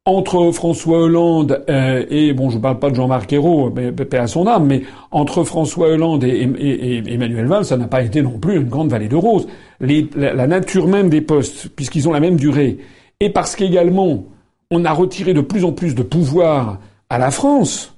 Entre 0.05 0.51
François 0.51 0.99
Hollande 0.99 1.65
euh, 1.71 2.05
et 2.11 2.33
bon, 2.33 2.51
je 2.51 2.57
ne 2.57 2.63
parle 2.63 2.81
pas 2.81 2.91
de 2.91 2.97
Jean-Marc 2.97 3.33
Ayrault, 3.33 3.73
mais 3.75 3.93
paix 3.93 4.19
à 4.19 4.27
son 4.27 4.49
âme, 4.49 4.67
mais 4.67 4.83
entre 5.13 5.45
François 5.45 5.91
Hollande 5.91 6.25
et, 6.25 6.29
et, 6.29 6.99
et 6.99 7.15
Emmanuel 7.15 7.47
Valls, 7.47 7.65
ça 7.65 7.77
n'a 7.77 7.87
pas 7.87 8.03
été 8.03 8.21
non 8.21 8.39
plus 8.39 8.57
une 8.57 8.69
grande 8.69 8.91
vallée 8.91 9.07
de 9.07 9.15
roses. 9.15 9.47
Les, 9.81 10.09
la, 10.17 10.35
la 10.35 10.49
nature 10.49 10.89
même 10.89 11.09
des 11.09 11.21
postes, 11.21 11.69
puisqu'ils 11.69 12.09
ont 12.09 12.13
la 12.13 12.19
même 12.19 12.35
durée, 12.35 12.79
et 13.21 13.31
parce 13.31 13.55
qu'également 13.55 14.25
on 14.73 14.85
a 14.85 14.93
retiré 14.93 15.35
de 15.35 15.41
plus 15.41 15.65
en 15.65 15.73
plus 15.73 15.95
de 15.95 16.03
pouvoir 16.03 16.81
à 17.09 17.19
la 17.19 17.31
France. 17.31 17.92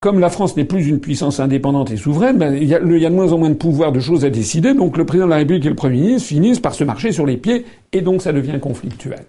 Comme 0.00 0.20
la 0.20 0.30
France 0.30 0.56
n'est 0.56 0.64
plus 0.64 0.86
une 0.86 1.00
puissance 1.00 1.40
indépendante 1.40 1.90
et 1.90 1.96
souveraine, 1.96 2.38
ben, 2.38 2.54
il, 2.54 2.68
y 2.68 2.74
a, 2.74 2.80
de 2.80 3.08
moins 3.08 3.32
en 3.32 3.38
moins 3.38 3.50
de 3.50 3.54
pouvoir, 3.54 3.90
de 3.90 3.98
choses 3.98 4.24
à 4.24 4.30
décider, 4.30 4.74
donc 4.74 4.96
le 4.96 5.04
président 5.04 5.26
de 5.26 5.30
la 5.30 5.38
République 5.38 5.66
et 5.66 5.70
le 5.70 5.74
Premier 5.74 5.98
ministre 5.98 6.28
finissent 6.28 6.60
par 6.60 6.74
se 6.74 6.84
marcher 6.84 7.10
sur 7.10 7.26
les 7.26 7.36
pieds, 7.36 7.64
et 7.92 8.00
donc 8.00 8.22
ça 8.22 8.32
devient 8.32 8.60
conflictuel. 8.60 9.24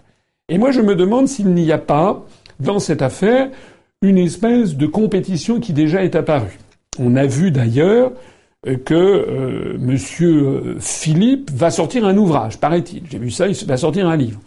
Et 0.47 0.57
moi 0.57 0.71
je 0.71 0.81
me 0.81 0.95
demande 0.95 1.27
s'il 1.27 1.49
n'y 1.49 1.71
a 1.71 1.79
pas, 1.79 2.23
dans 2.59 2.79
cette 2.79 3.01
affaire, 3.01 3.49
une 4.01 4.17
espèce 4.17 4.75
de 4.75 4.85
compétition 4.85 5.59
qui 5.59 5.73
déjà 5.73 6.03
est 6.03 6.15
apparue. 6.15 6.59
On 6.99 7.15
a 7.15 7.25
vu 7.25 7.51
d'ailleurs 7.51 8.11
euh, 8.67 8.77
que 8.77 8.93
euh, 8.93 9.77
Monsieur 9.79 10.43
euh, 10.43 10.75
Philippe 10.79 11.49
va 11.51 11.71
sortir 11.71 12.05
un 12.05 12.15
ouvrage, 12.15 12.59
paraît-il. 12.59 13.03
J'ai 13.09 13.17
vu 13.17 13.31
ça, 13.31 13.47
il 13.47 13.55
va 13.65 13.77
sortir 13.77 14.07
un 14.07 14.17
livre. 14.17 14.39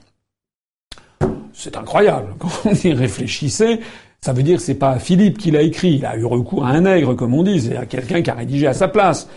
C'est 1.52 1.76
incroyable. 1.76 2.35
Quand 2.38 2.49
on 2.64 2.75
y 2.75 2.93
réfléchissait, 2.93 3.81
ça 4.25 4.33
veut 4.33 4.45
dire 4.45 4.59
que 4.59 4.62
c'est 4.62 4.75
pas 4.75 5.00
Philippe 5.00 5.37
qui 5.37 5.50
l'a 5.50 5.62
écrit. 5.62 5.95
Il 5.97 6.07
a 6.07 6.17
eu 6.17 6.25
recours 6.25 6.64
à 6.64 6.71
un 6.71 6.83
nègre, 6.83 7.14
comme 7.14 7.35
on 7.35 7.43
dit, 7.43 7.61
c'est 7.61 7.76
à 7.76 7.87
quelqu'un 7.87 8.23
qui 8.23 8.31
a 8.31 8.35
rédigé 8.35 8.69
à 8.69 8.73
sa 8.73 8.87
place, 8.87 9.29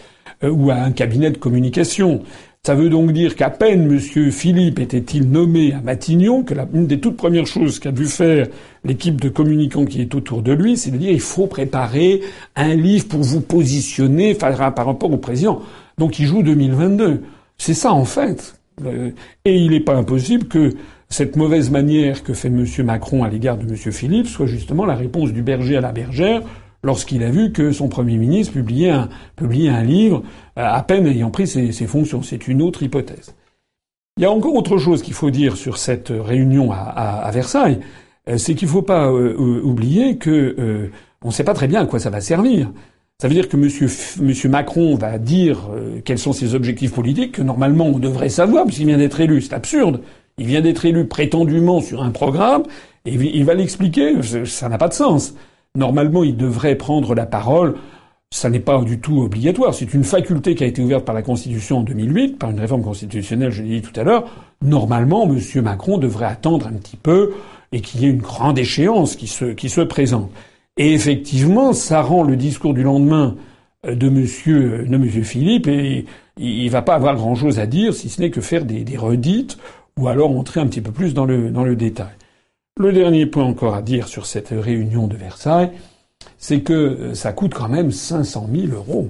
euh, 0.44 0.50
ou 0.50 0.70
à 0.70 0.76
un 0.76 0.92
cabinet 0.92 1.32
de 1.32 1.38
communication. 1.38 2.22
Ça 2.64 2.76
veut 2.76 2.90
donc 2.90 3.12
dire 3.12 3.36
qu'à 3.36 3.50
peine 3.50 3.92
M. 3.92 4.00
Philippe 4.32 4.80
était-il 4.80 5.30
nommé 5.30 5.74
à 5.74 5.82
Matignon, 5.82 6.44
que 6.44 6.54
l'une 6.74 6.86
des 6.86 7.00
toutes 7.00 7.18
premières 7.18 7.48
choses 7.48 7.80
qu'a 7.80 7.92
dû 7.92 8.06
faire 8.06 8.48
l'équipe 8.84 9.20
de 9.20 9.30
communicants 9.30 9.86
qui 9.86 10.02
est 10.02 10.14
autour 10.14 10.44
de 10.44 10.52
lui, 10.52 10.78
c'est 10.78 10.92
de 10.92 10.98
dire 10.98 11.12
il 11.12 11.20
faut 11.20 11.48
préparer 11.48 12.22
un 12.56 12.76
livre 12.76 13.08
pour 13.08 13.22
vous 13.22 13.42
positionner 13.42 14.36
par 14.36 14.56
rapport 14.56 15.12
au 15.12 15.18
président. 15.18 15.62
Donc 15.98 16.20
il 16.20 16.26
joue 16.26 16.44
2022. 16.44 17.22
C'est 17.58 17.74
ça 17.74 17.92
en 17.92 18.06
fait. 18.06 18.56
Euh, 18.84 19.12
et 19.46 19.56
il 19.56 19.72
n'est 19.72 19.80
pas 19.80 19.96
impossible 19.96 20.48
que 20.48 20.72
cette 21.16 21.38
mauvaise 21.38 21.72
manière 21.72 22.24
que 22.24 22.34
fait 22.34 22.50
M. 22.50 22.66
Macron 22.84 23.24
à 23.24 23.30
l'égard 23.30 23.58
de 23.58 23.64
M. 23.64 23.76
Philippe 23.76 24.28
soit 24.28 24.48
justement 24.48 24.86
la 24.86 24.96
réponse 24.96 25.32
du 25.32 25.42
berger 25.42 25.78
à 25.78 25.82
la 25.82 25.94
bergère 25.94 26.42
lorsqu'il 26.84 27.24
a 27.24 27.30
vu 27.30 27.54
que 27.54 27.72
son 27.72 27.88
Premier 27.88 28.18
ministre 28.18 28.52
publiait 28.54 28.90
un, 29.70 29.84
livre 29.84 30.24
euh, 30.60 30.66
à 30.66 30.84
peine 30.84 31.08
ayant 31.08 31.32
pris 31.32 31.48
ses, 31.48 31.72
fonctions. 31.88 32.22
C'est 32.22 32.50
une 32.50 32.62
autre 32.62 32.84
hypothèse. 32.84 33.34
Il 34.18 34.24
y 34.24 34.26
a 34.26 34.32
encore 34.32 34.56
autre 34.56 34.78
chose 34.78 35.02
qu'il 35.02 35.14
faut 35.14 35.32
dire 35.32 35.56
sur 35.56 35.78
cette 35.78 36.12
réunion 36.12 36.74
à, 36.74 37.30
Versailles, 37.32 37.80
euh, 38.28 38.38
c'est 38.38 38.54
qu'il 38.54 38.68
ne 38.68 38.74
faut 38.74 38.82
pas 38.82 39.10
euh, 39.10 39.62
oublier 39.64 40.18
que 40.18 40.92
on 41.24 41.30
ne 41.30 41.34
sait 41.34 41.46
pas 41.46 41.54
très 41.54 41.68
bien 41.68 41.82
à 41.82 41.86
quoi 41.86 42.00
ça 42.00 42.10
va 42.10 42.20
servir. 42.20 42.72
Ça 43.22 43.30
veut 43.30 43.34
dire 43.34 43.48
que 43.48 43.56
monsieur 43.56 44.50
Macron 44.50 44.96
va 44.96 45.18
dire 45.18 45.70
quels 46.04 46.20
sont 46.20 46.34
ses 46.34 46.56
objectifs 46.56 46.94
politiques, 46.94 47.36
que 47.36 47.42
normalement 47.42 47.86
on 47.86 48.00
devrait 48.00 48.28
savoir, 48.28 48.66
puisqu'il 48.66 48.88
vient 48.88 48.98
d'être 48.98 49.22
élu. 49.22 49.42
C'est 49.42 49.54
absurde. 49.54 50.02
Il 50.38 50.48
vient 50.48 50.62
d'être 50.62 50.86
élu 50.86 51.06
prétendument 51.06 51.80
sur 51.80 52.04
un 52.04 52.12
programme 52.12 52.64
et 53.06 53.14
il 53.14 53.46
va 53.46 53.54
l'expliquer. 53.54 54.16
Ça 54.46 54.68
n'a 54.68 54.78
pas 54.78 54.90
de 54.90 54.94
sens. 54.94 55.34
Normalement, 55.76 56.24
il 56.24 56.36
devrait 56.36 56.76
prendre 56.76 57.16
la 57.16 57.26
parole. 57.26 57.76
Ça 58.32 58.50
n'est 58.50 58.60
pas 58.60 58.82
du 58.82 59.00
tout 59.00 59.22
obligatoire. 59.22 59.74
C'est 59.74 59.94
une 59.94 60.04
faculté 60.04 60.56
qui 60.56 60.64
a 60.66 60.68
été 60.68 60.82
ouverte 60.82 61.06
par 61.06 61.16
la 61.16 61.22
Constitution 61.22 61.78
en 61.78 61.84
2008, 61.84 62.38
par 62.38 62.52
une 62.52 62.60
réforme 62.60 62.84
constitutionnelle, 62.84 63.52
je 63.52 63.62
l'ai 63.62 63.80
dit 63.80 63.82
tout 63.82 63.98
à 63.98 64.04
l'heure. 64.04 64.26
Normalement, 64.62 65.24
M. 65.26 65.40
Macron 65.62 65.98
devrait 65.98 66.26
attendre 66.26 66.68
un 66.68 66.74
petit 66.74 66.98
peu 66.98 67.34
et 67.72 67.80
qu'il 67.80 68.02
y 68.02 68.06
ait 68.06 68.10
une 68.10 68.22
grande 68.22 68.60
échéance 68.60 69.16
qui 69.16 69.28
se, 69.28 69.46
qui 69.46 69.70
se 69.70 69.82
présente. 69.82 70.32
Et 70.76 70.94
effectivement, 70.94 71.72
ça 71.72 72.02
rend 72.02 72.24
le 72.24 72.36
discours 72.36 72.74
du 72.74 72.84
lendemain 72.84 73.36
euh, 73.86 73.96
de 73.96 74.10
Monsieur, 74.10 74.86
de 74.86 74.98
Monsieur 74.98 75.24
Philippe 75.24 75.68
et 75.68 76.06
il 76.38 76.70
va 76.70 76.82
pas 76.82 76.96
avoir 76.96 77.16
grand 77.16 77.36
chose 77.36 77.60
à 77.60 77.66
dire 77.66 77.94
si 77.94 78.10
ce 78.10 78.20
n'est 78.20 78.32
que 78.32 78.42
faire 78.42 78.66
des, 78.66 78.84
des 78.84 78.98
redites 78.98 79.58
ou 80.00 80.08
alors 80.08 80.32
entrer 80.32 80.60
un 80.60 80.68
petit 80.68 80.82
peu 80.82 80.92
plus 80.92 81.14
dans 81.14 81.26
le, 81.26 81.52
dans 81.52 81.64
le 81.64 81.76
détail. 81.76 82.16
Le 82.78 82.92
dernier 82.92 83.26
point 83.26 83.46
encore 83.46 83.76
à 83.76 83.82
dire 83.82 84.08
sur 84.08 84.26
cette 84.26 84.50
réunion 84.50 85.08
de 85.08 85.16
Versailles, 85.16 85.72
c'est 86.38 86.62
que 86.62 86.74
euh, 86.74 87.16
ça 87.16 87.32
coûte 87.32 87.54
quand 87.54 87.70
même 87.70 87.92
500 87.92 88.50
000 88.54 88.74
euros. 88.74 89.10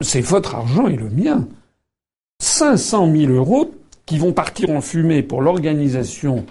C'est 0.00 0.20
votre 0.20 0.54
argent 0.54 0.86
et 0.86 0.96
le 0.96 1.10
mien. 1.10 1.48
500 2.40 3.12
000 3.12 3.32
euros 3.32 3.72
qui 4.06 4.18
vont 4.18 4.32
partir 4.32 4.70
en 4.70 4.80
fumée 4.80 5.22
pour 5.22 5.42
l'organisation 5.42 6.46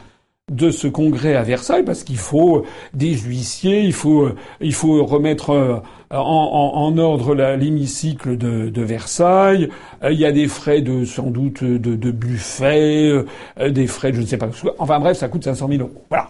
de 0.52 0.72
ce 0.72 0.88
congrès 0.88 1.36
à 1.36 1.44
Versailles 1.44 1.84
parce 1.84 2.04
qu'il 2.04 2.18
faut 2.18 2.66
des 2.94 3.18
huissiers, 3.18 3.82
il 3.82 3.92
faut 3.92 4.30
il 4.62 4.74
faut 4.74 5.04
remettre 5.06 5.50
euh, 5.50 5.80
en, 6.10 6.98
ordre 6.98 7.36
l'hémicycle 7.36 8.38
de, 8.38 8.70
de, 8.70 8.82
Versailles. 8.82 9.68
Euh, 10.04 10.14
il 10.14 10.20
y 10.20 10.26
a 10.26 10.32
des 10.32 10.48
frais 10.48 10.80
de 10.80 11.04
sans 11.04 11.30
doute 11.32 11.66
de, 11.66 11.96
de 11.96 12.12
buffet, 12.12 13.12
euh, 13.60 13.70
des 13.70 13.88
frais 13.88 14.12
de 14.12 14.16
je 14.16 14.22
ne 14.22 14.26
sais 14.26 14.38
pas. 14.38 14.50
Enfin 14.80 15.00
bref, 15.02 15.18
ça 15.18 15.28
coûte 15.28 15.44
500 15.44 15.68
000 15.68 15.82
euros. 15.82 16.02
Voilà, 16.10 16.30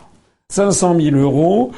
500 0.50 1.00
000 1.00 1.15
euros 1.15 1.71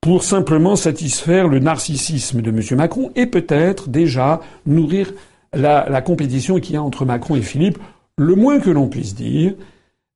pour 0.00 0.24
simplement 0.24 0.76
satisfaire 0.76 1.46
le 1.46 1.58
narcissisme 1.58 2.40
de 2.40 2.50
M. 2.50 2.78
Macron 2.78 3.10
et 3.16 3.26
peut-être 3.26 3.90
déjà 3.90 4.40
nourrir 4.64 5.12
la 5.52 6.00
compétition 6.00 6.58
qu'il 6.58 6.74
y 6.74 6.78
a 6.78 6.82
entre 6.82 7.04
Macron 7.04 7.36
et 7.36 7.42
Philippe. 7.42 7.78
Le 8.16 8.34
moins 8.34 8.60
que 8.60 8.70
l'on 8.70 8.88
puisse 8.88 9.14
dire, 9.14 9.52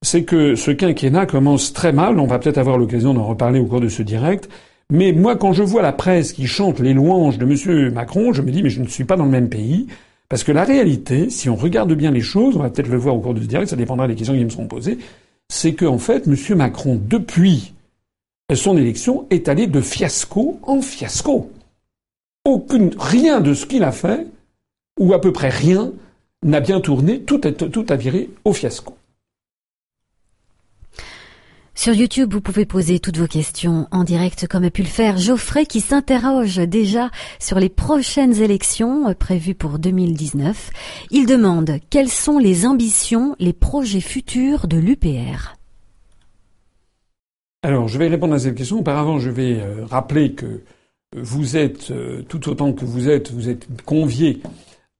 c'est 0.03 0.23
que 0.23 0.55
ce 0.55 0.71
quinquennat 0.71 1.25
commence 1.25 1.73
très 1.73 1.91
mal. 1.91 2.19
On 2.19 2.27
va 2.27 2.39
peut-être 2.39 2.57
avoir 2.57 2.77
l'occasion 2.77 3.13
d'en 3.13 3.25
reparler 3.25 3.59
au 3.59 3.65
cours 3.65 3.81
de 3.81 3.89
ce 3.89 4.03
direct. 4.03 4.49
Mais 4.89 5.11
moi, 5.11 5.35
quand 5.35 5.53
je 5.53 5.63
vois 5.63 5.81
la 5.81 5.91
presse 5.91 6.31
qui 6.33 6.47
chante 6.47 6.79
les 6.79 6.93
louanges 6.93 7.37
de 7.37 7.45
M. 7.45 7.93
Macron, 7.93 8.31
je 8.31 8.41
me 8.41 8.51
dis, 8.51 8.63
mais 8.63 8.69
je 8.69 8.81
ne 8.81 8.87
suis 8.87 9.03
pas 9.03 9.17
dans 9.17 9.25
le 9.25 9.31
même 9.31 9.49
pays. 9.49 9.87
Parce 10.29 10.43
que 10.43 10.51
la 10.51 10.63
réalité, 10.63 11.29
si 11.29 11.49
on 11.49 11.55
regarde 11.55 11.93
bien 11.93 12.11
les 12.11 12.21
choses, 12.21 12.55
on 12.57 12.59
va 12.59 12.69
peut-être 12.69 12.89
le 12.89 12.97
voir 12.97 13.15
au 13.15 13.19
cours 13.19 13.33
de 13.33 13.41
ce 13.41 13.47
direct, 13.47 13.69
ça 13.69 13.75
dépendra 13.75 14.07
des 14.07 14.15
questions 14.15 14.35
qui 14.35 14.43
me 14.43 14.49
seront 14.49 14.67
posées, 14.67 14.97
c'est 15.49 15.73
qu'en 15.73 15.97
fait, 15.97 16.27
M. 16.27 16.57
Macron, 16.57 16.99
depuis 17.01 17.73
son 18.53 18.77
élection, 18.77 19.25
est 19.29 19.47
allé 19.47 19.67
de 19.67 19.81
fiasco 19.81 20.59
en 20.63 20.81
fiasco. 20.81 21.49
Rien 22.97 23.41
de 23.41 23.53
ce 23.53 23.65
qu'il 23.65 23.83
a 23.83 23.91
fait, 23.91 24.27
ou 24.99 25.13
à 25.13 25.21
peu 25.21 25.31
près 25.31 25.49
rien, 25.49 25.91
n'a 26.43 26.59
bien 26.59 26.79
tourné, 26.79 27.19
tout 27.21 27.41
a, 27.43 27.51
tout 27.51 27.85
a 27.89 27.95
viré 27.95 28.29
au 28.45 28.53
fiasco. 28.53 28.93
Sur 31.77 31.93
YouTube, 31.93 32.33
vous 32.33 32.41
pouvez 32.41 32.65
poser 32.65 32.97
toutes 32.97 33.17
vos 33.17 33.27
questions 33.27 33.87
en 33.91 34.03
direct 34.03 34.47
comme 34.47 34.63
a 34.63 34.71
pu 34.71 34.81
le 34.81 34.87
faire 34.87 35.19
Geoffrey 35.19 35.67
qui 35.67 35.79
s'interroge 35.79 36.57
déjà 36.57 37.11
sur 37.39 37.59
les 37.59 37.69
prochaines 37.69 38.41
élections 38.41 39.07
euh, 39.07 39.13
prévues 39.13 39.53
pour 39.53 39.77
2019. 39.77 40.71
Il 41.11 41.27
demande 41.27 41.77
quelles 41.91 42.09
sont 42.09 42.39
les 42.39 42.65
ambitions, 42.65 43.35
les 43.37 43.53
projets 43.53 44.01
futurs 44.01 44.67
de 44.67 44.77
l'UPR. 44.77 45.55
Alors, 47.61 47.87
je 47.87 47.99
vais 47.99 48.07
répondre 48.07 48.33
à 48.33 48.39
cette 48.39 48.55
question. 48.55 48.79
Auparavant, 48.79 49.19
je 49.19 49.29
vais 49.29 49.59
euh, 49.59 49.85
rappeler 49.85 50.33
que 50.33 50.63
vous 51.15 51.57
êtes, 51.57 51.91
euh, 51.91 52.23
tout 52.23 52.49
autant 52.49 52.73
que 52.73 52.85
vous 52.85 53.07
êtes, 53.07 53.31
vous 53.31 53.49
êtes 53.49 53.67
conviés 53.83 54.41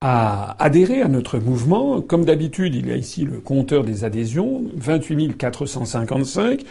à 0.01 0.55
adhérer 0.63 1.01
à 1.01 1.07
notre 1.07 1.39
mouvement. 1.39 2.01
Comme 2.01 2.25
d'habitude, 2.25 2.75
il 2.75 2.87
y 2.87 2.91
a 2.91 2.95
ici 2.95 3.23
le 3.23 3.39
compteur 3.39 3.83
des 3.83 4.03
adhésions, 4.03 4.63
28 4.75 5.37
455. 5.37 6.63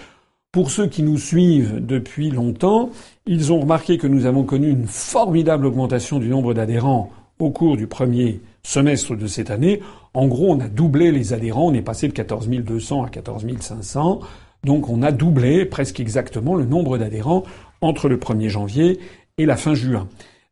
Pour 0.53 0.71
ceux 0.71 0.87
qui 0.87 1.03
nous 1.03 1.19
suivent 1.19 1.85
depuis 1.85 2.31
longtemps, 2.31 2.91
ils 3.27 3.53
ont 3.53 3.61
remarqué 3.61 3.99
que 3.99 4.07
nous 4.07 4.27
avons 4.27 4.45
connu 4.45 4.71
une 4.71 4.87
formidable 4.87 5.67
augmentation 5.67 6.19
du 6.19 6.29
nombre 6.29 6.55
d'adhérents 6.55 7.11
au 7.39 7.51
cours 7.51 7.77
du 7.77 7.87
premier 7.87 8.41
semestre 8.63 9.15
de 9.17 9.27
cette 9.27 9.51
année. 9.51 9.83
En 10.15 10.29
gros, 10.29 10.53
on 10.53 10.61
a 10.61 10.69
doublé 10.69 11.13
les 11.13 11.33
adhérents, 11.33 11.67
on 11.67 11.75
est 11.75 11.83
passé 11.83 12.09
de 12.09 12.13
14 12.13 12.49
200 12.49 13.05
à 13.05 13.09
14 13.11 13.45
500. 13.61 14.21
Donc 14.65 14.89
on 14.89 15.03
a 15.03 15.13
doublé 15.13 15.67
presque 15.67 16.01
exactement 16.01 16.55
le 16.55 16.65
nombre 16.65 16.97
d'adhérents 16.97 17.43
entre 17.83 18.09
le 18.09 18.17
1er 18.17 18.49
janvier 18.49 18.99
et 19.37 19.47
la 19.47 19.57
fin 19.57 19.75
juin. 19.75 20.09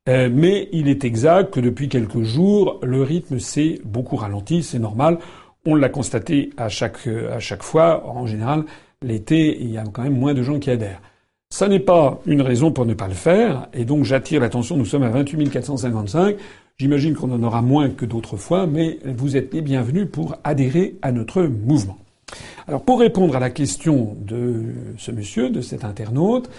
Euh, 0.08 0.28
mais 0.30 0.68
il 0.72 0.88
est 0.88 1.04
exact 1.04 1.54
que 1.54 1.60
depuis 1.60 1.88
quelques 1.88 2.22
jours, 2.22 2.78
le 2.82 3.02
rythme 3.02 3.38
s'est 3.38 3.80
beaucoup 3.84 4.16
ralenti, 4.16 4.62
c'est 4.62 4.78
normal. 4.78 5.18
On 5.64 5.74
l'a 5.74 5.88
constaté 5.88 6.50
à 6.58 6.68
chaque, 6.68 7.06
à 7.06 7.40
chaque 7.40 7.62
fois. 7.62 8.06
En 8.06 8.26
général, 8.26 8.64
l'été, 9.00 9.56
il 9.60 9.70
y 9.70 9.78
a 9.78 9.84
quand 9.84 10.02
même 10.02 10.18
moins 10.18 10.34
de 10.34 10.42
gens 10.42 10.58
qui 10.58 10.70
adhèrent. 10.70 11.00
Ça 11.48 11.68
n'est 11.68 11.80
pas 11.80 12.20
une 12.26 12.42
raison 12.42 12.72
pour 12.72 12.84
ne 12.84 12.94
pas 12.94 13.06
le 13.06 13.14
faire, 13.14 13.68
et 13.72 13.84
donc 13.84 14.04
j'attire 14.04 14.40
l'attention, 14.40 14.76
nous 14.76 14.84
sommes 14.84 15.04
à 15.04 15.08
28 15.08 15.50
455. 15.50 16.36
J'imagine 16.76 17.14
qu'on 17.14 17.30
en 17.30 17.42
aura 17.44 17.62
moins 17.62 17.90
que 17.90 18.04
d'autres 18.04 18.36
fois, 18.36 18.66
mais 18.66 18.98
vous 19.04 19.36
êtes 19.36 19.54
les 19.54 19.62
bienvenus 19.62 20.08
pour 20.10 20.34
adhérer 20.42 20.96
à 21.00 21.12
notre 21.12 21.44
mouvement. 21.44 21.96
Alors 22.66 22.82
pour 22.82 22.98
répondre 22.98 23.36
à 23.36 23.38
la 23.38 23.50
question 23.50 24.16
de 24.20 24.64
ce 24.98 25.12
monsieur, 25.12 25.50
de 25.50 25.60
cet 25.60 25.84
internaute, 25.84 26.50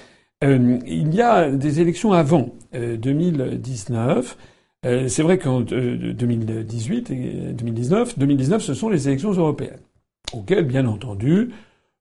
euh, 0.45 0.79
il 0.85 1.13
y 1.13 1.21
a 1.21 1.49
des 1.49 1.81
élections 1.81 2.13
avant 2.13 2.49
2019. 2.73 4.37
Euh, 4.85 4.89
euh, 4.89 5.07
c'est 5.07 5.23
vrai 5.23 5.37
qu'en 5.37 5.61
2018 5.61 7.11
et 7.11 7.15
2019, 7.53 8.19
2019, 8.19 8.61
ce 8.61 8.73
sont 8.73 8.89
les 8.89 9.07
élections 9.07 9.31
européennes, 9.31 9.79
auxquelles, 10.33 10.65
bien 10.65 10.85
entendu, 10.85 11.49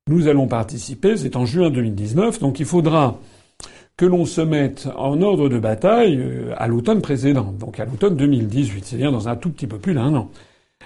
nous 0.08 0.28
allons 0.28 0.46
participer. 0.46 1.16
C'est 1.16 1.36
en 1.36 1.46
juin 1.46 1.70
2019, 1.70 2.40
donc 2.40 2.60
il 2.60 2.66
faudra 2.66 3.18
que 3.96 4.04
l'on 4.04 4.26
se 4.26 4.40
mette 4.40 4.88
en 4.96 5.22
ordre 5.22 5.48
de 5.48 5.58
bataille 5.58 6.20
à 6.56 6.66
l'automne 6.66 7.00
précédent, 7.00 7.54
donc 7.58 7.80
à 7.80 7.84
l'automne 7.84 8.16
2018, 8.16 8.84
c'est-à-dire 8.84 9.12
dans 9.12 9.28
un 9.28 9.36
tout 9.36 9.50
petit 9.50 9.68
peu 9.68 9.78
plus 9.78 9.94
d'un 9.94 10.14
an. 10.14 10.30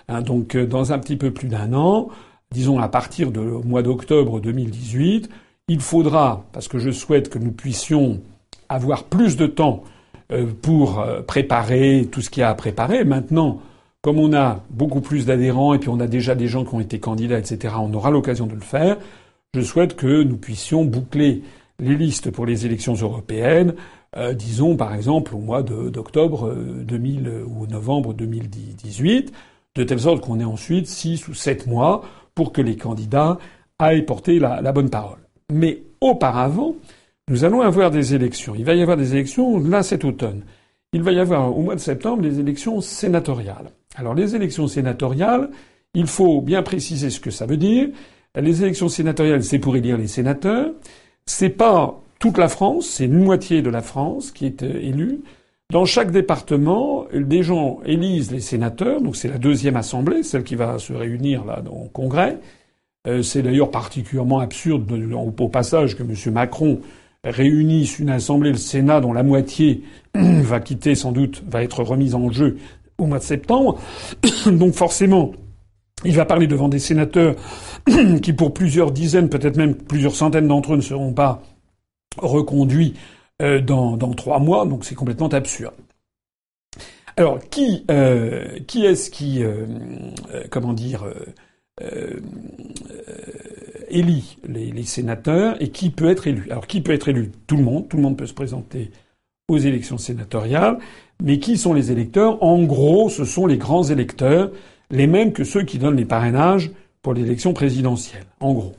Hein, 0.08 0.20
donc 0.22 0.56
dans 0.56 0.92
un 0.92 0.98
petit 0.98 1.16
peu 1.16 1.32
plus 1.32 1.48
d'un 1.48 1.72
an, 1.72 2.10
disons 2.52 2.78
à 2.78 2.88
partir 2.88 3.32
du 3.32 3.40
mois 3.40 3.82
d'octobre 3.82 4.40
2018, 4.40 5.30
il 5.68 5.80
faudra, 5.80 6.44
parce 6.52 6.66
que 6.66 6.78
je 6.78 6.90
souhaite 6.90 7.28
que 7.28 7.38
nous 7.38 7.52
puissions 7.52 8.20
avoir 8.68 9.04
plus 9.04 9.36
de 9.36 9.46
temps 9.46 9.84
euh, 10.32 10.46
pour 10.60 11.00
euh, 11.00 11.22
préparer 11.22 12.08
tout 12.10 12.22
ce 12.22 12.30
qu'il 12.30 12.40
y 12.40 12.44
a 12.44 12.50
à 12.50 12.54
préparer. 12.54 13.04
Maintenant, 13.04 13.60
comme 14.02 14.18
on 14.18 14.32
a 14.32 14.62
beaucoup 14.70 15.00
plus 15.00 15.26
d'adhérents 15.26 15.74
et 15.74 15.78
puis 15.78 15.90
on 15.90 16.00
a 16.00 16.06
déjà 16.06 16.34
des 16.34 16.48
gens 16.48 16.64
qui 16.64 16.74
ont 16.74 16.80
été 16.80 16.98
candidats, 17.00 17.38
etc., 17.38 17.74
on 17.78 17.92
aura 17.92 18.10
l'occasion 18.10 18.46
de 18.46 18.54
le 18.54 18.60
faire. 18.60 18.96
Je 19.54 19.60
souhaite 19.60 19.96
que 19.96 20.22
nous 20.22 20.36
puissions 20.36 20.84
boucler 20.84 21.42
les 21.78 21.94
listes 21.94 22.30
pour 22.30 22.46
les 22.46 22.66
élections 22.66 22.94
européennes, 22.94 23.74
euh, 24.16 24.32
disons 24.32 24.76
par 24.76 24.94
exemple 24.94 25.34
au 25.34 25.38
mois 25.38 25.62
d'octobre 25.62 26.54
2000 26.54 27.30
ou 27.46 27.66
novembre 27.66 28.14
2018, 28.14 29.32
de 29.76 29.84
telle 29.84 30.00
sorte 30.00 30.22
qu'on 30.22 30.40
ait 30.40 30.44
ensuite 30.44 30.86
six 30.86 31.28
ou 31.28 31.34
sept 31.34 31.66
mois 31.66 32.02
pour 32.34 32.52
que 32.52 32.60
les 32.62 32.76
candidats 32.76 33.38
aillent 33.78 34.04
porter 34.04 34.38
la, 34.38 34.60
la 34.60 34.72
bonne 34.72 34.90
parole. 34.90 35.27
Mais 35.52 35.82
auparavant, 36.00 36.76
nous 37.28 37.44
allons 37.44 37.62
avoir 37.62 37.90
des 37.90 38.14
élections. 38.14 38.54
Il 38.54 38.64
va 38.64 38.74
y 38.74 38.82
avoir 38.82 38.96
des 38.96 39.14
élections 39.14 39.58
là 39.58 39.82
cet 39.82 40.04
automne. 40.04 40.42
Il 40.92 41.02
va 41.02 41.12
y 41.12 41.20
avoir 41.20 41.56
au 41.56 41.62
mois 41.62 41.74
de 41.74 41.80
septembre 41.80 42.22
des 42.22 42.40
élections 42.40 42.80
sénatoriales. 42.80 43.70
Alors 43.96 44.14
les 44.14 44.34
élections 44.34 44.68
sénatoriales, 44.68 45.50
il 45.94 46.06
faut 46.06 46.40
bien 46.40 46.62
préciser 46.62 47.10
ce 47.10 47.20
que 47.20 47.30
ça 47.30 47.46
veut 47.46 47.56
dire. 47.56 47.88
Les 48.34 48.62
élections 48.62 48.88
sénatoriales, 48.88 49.42
c'est 49.42 49.58
pour 49.58 49.76
élire 49.76 49.98
les 49.98 50.06
sénateurs. 50.06 50.72
C'est 51.26 51.50
pas 51.50 52.00
toute 52.18 52.38
la 52.38 52.48
France, 52.48 52.86
c'est 52.86 53.04
une 53.04 53.22
moitié 53.22 53.62
de 53.62 53.70
la 53.70 53.82
France 53.82 54.32
qui 54.32 54.46
est 54.46 54.62
euh, 54.62 54.80
élue. 54.80 55.20
Dans 55.70 55.84
chaque 55.84 56.10
département, 56.10 57.06
des 57.12 57.42
gens 57.42 57.80
élisent 57.84 58.32
les 58.32 58.40
sénateurs, 58.40 59.02
donc 59.02 59.16
c'est 59.16 59.28
la 59.28 59.36
deuxième 59.36 59.76
assemblée, 59.76 60.22
celle 60.22 60.42
qui 60.42 60.54
va 60.54 60.78
se 60.78 60.94
réunir 60.94 61.44
là 61.44 61.60
dans 61.60 61.82
le 61.82 61.88
Congrès. 61.90 62.38
Euh, 63.08 63.22
c'est 63.22 63.42
d'ailleurs 63.42 63.70
particulièrement 63.70 64.38
absurde 64.38 64.92
au 65.38 65.48
passage 65.48 65.96
que 65.96 66.02
M. 66.02 66.14
Macron 66.32 66.80
réunissent 67.24 67.98
une 67.98 68.10
assemblée, 68.10 68.50
le 68.50 68.58
Sénat, 68.58 69.00
dont 69.00 69.12
la 69.12 69.22
moitié 69.22 69.82
va 70.14 70.60
quitter 70.60 70.94
sans 70.94 71.12
doute, 71.12 71.42
va 71.48 71.62
être 71.62 71.82
remise 71.82 72.14
en 72.14 72.30
jeu 72.30 72.58
au 72.98 73.06
mois 73.06 73.18
de 73.18 73.24
septembre. 73.24 73.80
Donc 74.46 74.74
forcément, 74.74 75.32
il 76.04 76.14
va 76.14 76.26
parler 76.26 76.46
devant 76.46 76.68
des 76.68 76.78
sénateurs 76.78 77.34
qui, 78.22 78.32
pour 78.34 78.52
plusieurs 78.52 78.90
dizaines, 78.90 79.30
peut-être 79.30 79.56
même 79.56 79.74
plusieurs 79.74 80.14
centaines 80.14 80.48
d'entre 80.48 80.74
eux, 80.74 80.76
ne 80.76 80.82
seront 80.82 81.12
pas 81.12 81.42
reconduits 82.18 82.94
euh, 83.40 83.60
dans, 83.60 83.96
trois 84.14 84.38
mois. 84.38 84.66
Donc 84.66 84.84
c'est 84.84 84.94
complètement 84.94 85.28
absurde. 85.28 85.74
Alors 87.16 87.40
qui 87.48 87.84
euh, 87.90 88.60
qui 88.68 88.84
est-ce 88.84 89.10
qui 89.10 89.42
comment 90.50 90.72
dire 90.72 91.04
élit 93.90 94.38
les, 94.46 94.82
sénateurs 94.82 95.60
et 95.60 95.68
qui 95.68 95.90
peut 95.90 96.08
être 96.08 96.26
élu. 96.26 96.46
Alors 96.50 96.66
qui 96.66 96.80
peut 96.80 96.92
être 96.92 97.08
élu? 97.08 97.32
Tout 97.46 97.56
le 97.56 97.62
monde. 97.62 97.88
Tout 97.88 97.96
le 97.96 98.02
monde 98.02 98.16
peut 98.16 98.26
se 98.26 98.34
présenter 98.34 98.90
aux 99.48 99.58
élections 99.58 99.98
sénatoriales. 99.98 100.78
Mais 101.22 101.38
qui 101.38 101.56
sont 101.56 101.74
les 101.74 101.90
électeurs? 101.90 102.42
En 102.42 102.62
gros, 102.62 103.08
ce 103.08 103.24
sont 103.24 103.46
les 103.46 103.56
grands 103.56 103.84
électeurs, 103.84 104.50
les 104.90 105.06
mêmes 105.06 105.32
que 105.32 105.44
ceux 105.44 105.62
qui 105.62 105.78
donnent 105.78 105.96
les 105.96 106.04
parrainages 106.04 106.70
pour 107.02 107.14
l'élection 107.14 107.52
présidentielle. 107.52 108.26
En 108.40 108.52
gros. 108.52 108.74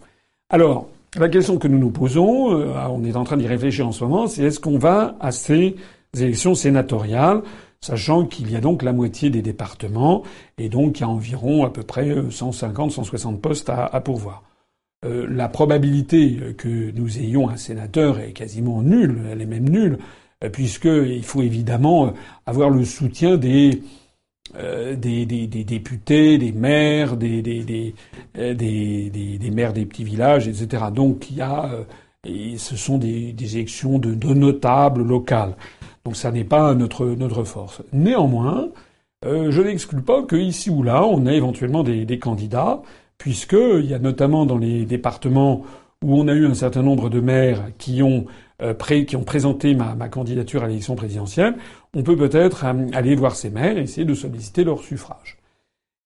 Alors, 0.50 0.88
la 1.18 1.30
question 1.30 1.58
que 1.58 1.68
nous 1.68 1.80
nous 1.80 1.92
posons, 1.92 2.54
euh, 2.54 2.74
on 2.90 3.04
est 3.04 3.16
en 3.16 3.24
train 3.24 3.38
d'y 3.38 3.48
réfléchir 3.48 3.88
en 3.88 3.92
ce 3.92 4.04
moment, 4.04 4.28
c'est 4.28 4.44
est-ce 4.44 4.60
qu'on 4.60 4.78
va 4.78 5.16
à 5.20 5.32
ces 5.32 5.76
élections 6.16 6.56
sénatoriales? 6.56 7.42
Sachant 7.82 8.26
qu'il 8.26 8.52
y 8.52 8.56
a 8.56 8.62
donc 8.62 8.84
la 8.84 8.94
moitié 8.94 9.30
des 9.30 9.42
départements 9.42 10.24
et 10.58 10.70
donc 10.70 11.00
il 11.00 11.02
y 11.02 11.04
a 11.04 11.10
environ 11.10 11.66
à 11.66 11.70
peu 11.70 11.84
près 11.84 12.16
150, 12.30 12.92
160 12.92 13.42
postes 13.42 13.70
à, 13.70 14.02
pourvoir. 14.02 14.44
Euh, 15.06 15.26
la 15.30 15.48
probabilité 15.48 16.38
que 16.58 16.92
nous 16.92 17.20
ayons 17.20 17.50
un 17.50 17.56
sénateur 17.56 18.20
est 18.20 18.34
quasiment 18.34 18.82
nulle, 18.82 19.22
elle 19.32 19.42
est 19.42 19.46
même 19.46 19.70
nulle, 19.70 19.98
euh, 20.44 20.50
puisqu'il 20.50 21.24
faut 21.24 21.42
évidemment 21.42 22.08
euh, 22.08 22.12
avoir 22.46 22.70
le 22.70 22.84
soutien 22.84 23.38
des, 23.38 23.82
députés, 25.64 26.38
des 26.38 26.52
maires, 26.52 27.16
des, 27.16 27.42
des, 27.42 27.94
maires 29.54 29.72
des 29.72 29.86
petits 29.86 30.04
villages, 30.04 30.50
etc. 30.50 30.84
Donc 30.94 31.32
il 31.32 31.38
y 31.38 31.42
a, 31.42 31.72
ce 32.26 32.76
sont 32.76 32.98
des, 32.98 33.34
élections 33.56 34.00
de, 34.00 34.14
de, 34.14 34.34
notables 34.34 35.04
locales. 35.04 35.56
Donc 36.06 36.16
ça 36.16 36.32
n'est 36.32 36.44
pas 36.44 36.74
notre, 36.76 37.06
notre 37.06 37.44
force. 37.44 37.82
Néanmoins, 37.94 38.70
je 39.24 39.62
n'exclus 39.62 40.02
pas 40.02 40.24
qu'ici 40.24 40.70
ou 40.70 40.82
là, 40.82 41.06
on 41.06 41.26
a 41.26 41.34
éventuellement 41.34 41.84
des, 41.84 42.20
candidats 42.20 42.82
puisqu'il 43.18 43.86
y 43.86 43.94
a 43.94 44.00
notamment 44.00 44.46
dans 44.46 44.58
les 44.58 44.86
départements 44.86 45.66
où 46.04 46.18
on 46.18 46.28
a 46.28 46.34
eu 46.34 46.46
un 46.46 46.54
certain 46.54 46.82
nombre 46.82 47.10
de 47.10 47.20
maires 47.20 47.66
qui 47.78 48.02
ont, 48.02 48.26
euh, 48.62 48.74
qui 48.74 49.16
ont 49.16 49.24
présenté 49.24 49.76
ma, 49.76 49.96
ma 49.96 50.08
candidature 50.08 50.64
à 50.64 50.68
l'élection 50.68 50.96
présidentielle, 50.96 51.56
on 51.94 52.04
peut 52.04 52.16
peut-être 52.16 52.66
euh, 52.66 52.88
aller 52.94 53.16
voir 53.16 53.36
ces 53.36 53.50
maires 53.50 53.78
et 53.78 53.82
essayer 53.82 54.06
de 54.06 54.14
solliciter 54.14 54.64
leur 54.64 54.82
suffrage. 54.82 55.38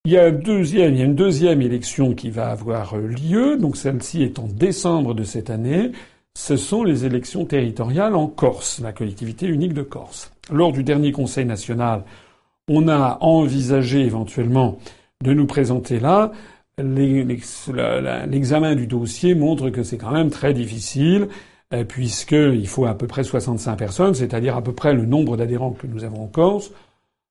Il 0.04 0.12
y 0.12 0.18
a, 0.18 0.30
deuxième, 0.30 0.94
il 0.94 0.98
y 0.98 1.02
a 1.02 1.06
une 1.06 1.14
deuxième 1.14 1.62
élection 1.62 2.14
qui 2.14 2.30
va 2.30 2.50
avoir 2.50 2.94
euh, 2.94 3.06
lieu, 3.06 3.56
donc 3.56 3.76
celle-ci 3.76 4.22
est 4.22 4.38
en 4.38 4.48
décembre 4.48 5.14
de 5.14 5.22
cette 5.22 5.48
année. 5.48 5.92
Ce 6.36 6.56
sont 6.56 6.82
les 6.82 7.06
élections 7.06 7.44
territoriales 7.44 8.16
en 8.16 8.26
Corse, 8.26 8.80
la 8.80 8.92
collectivité 8.92 9.46
unique 9.46 9.72
de 9.72 9.82
Corse. 9.82 10.32
Lors 10.50 10.72
du 10.72 10.82
dernier 10.82 11.12
Conseil 11.12 11.44
national, 11.46 12.04
on 12.68 12.88
a 12.88 13.18
envisagé 13.20 14.00
éventuellement 14.00 14.78
de 15.22 15.32
nous 15.32 15.46
présenter 15.46 16.00
là 16.00 16.32
l'examen 16.76 18.74
du 18.74 18.88
dossier 18.88 19.36
montre 19.36 19.70
que 19.70 19.84
c'est 19.84 19.96
quand 19.96 20.10
même 20.10 20.30
très 20.30 20.52
difficile, 20.52 21.28
euh, 21.72 21.84
puisqu'il 21.84 22.66
faut 22.66 22.84
à 22.84 22.94
peu 22.94 23.06
près 23.06 23.22
65 23.22 23.76
personnes, 23.76 24.14
c'est-à-dire 24.14 24.56
à 24.56 24.62
peu 24.62 24.72
près 24.72 24.92
le 24.92 25.06
nombre 25.06 25.36
d'adhérents 25.36 25.70
que 25.70 25.86
nous 25.86 26.02
avons 26.02 26.24
en 26.24 26.26
Corse. 26.26 26.72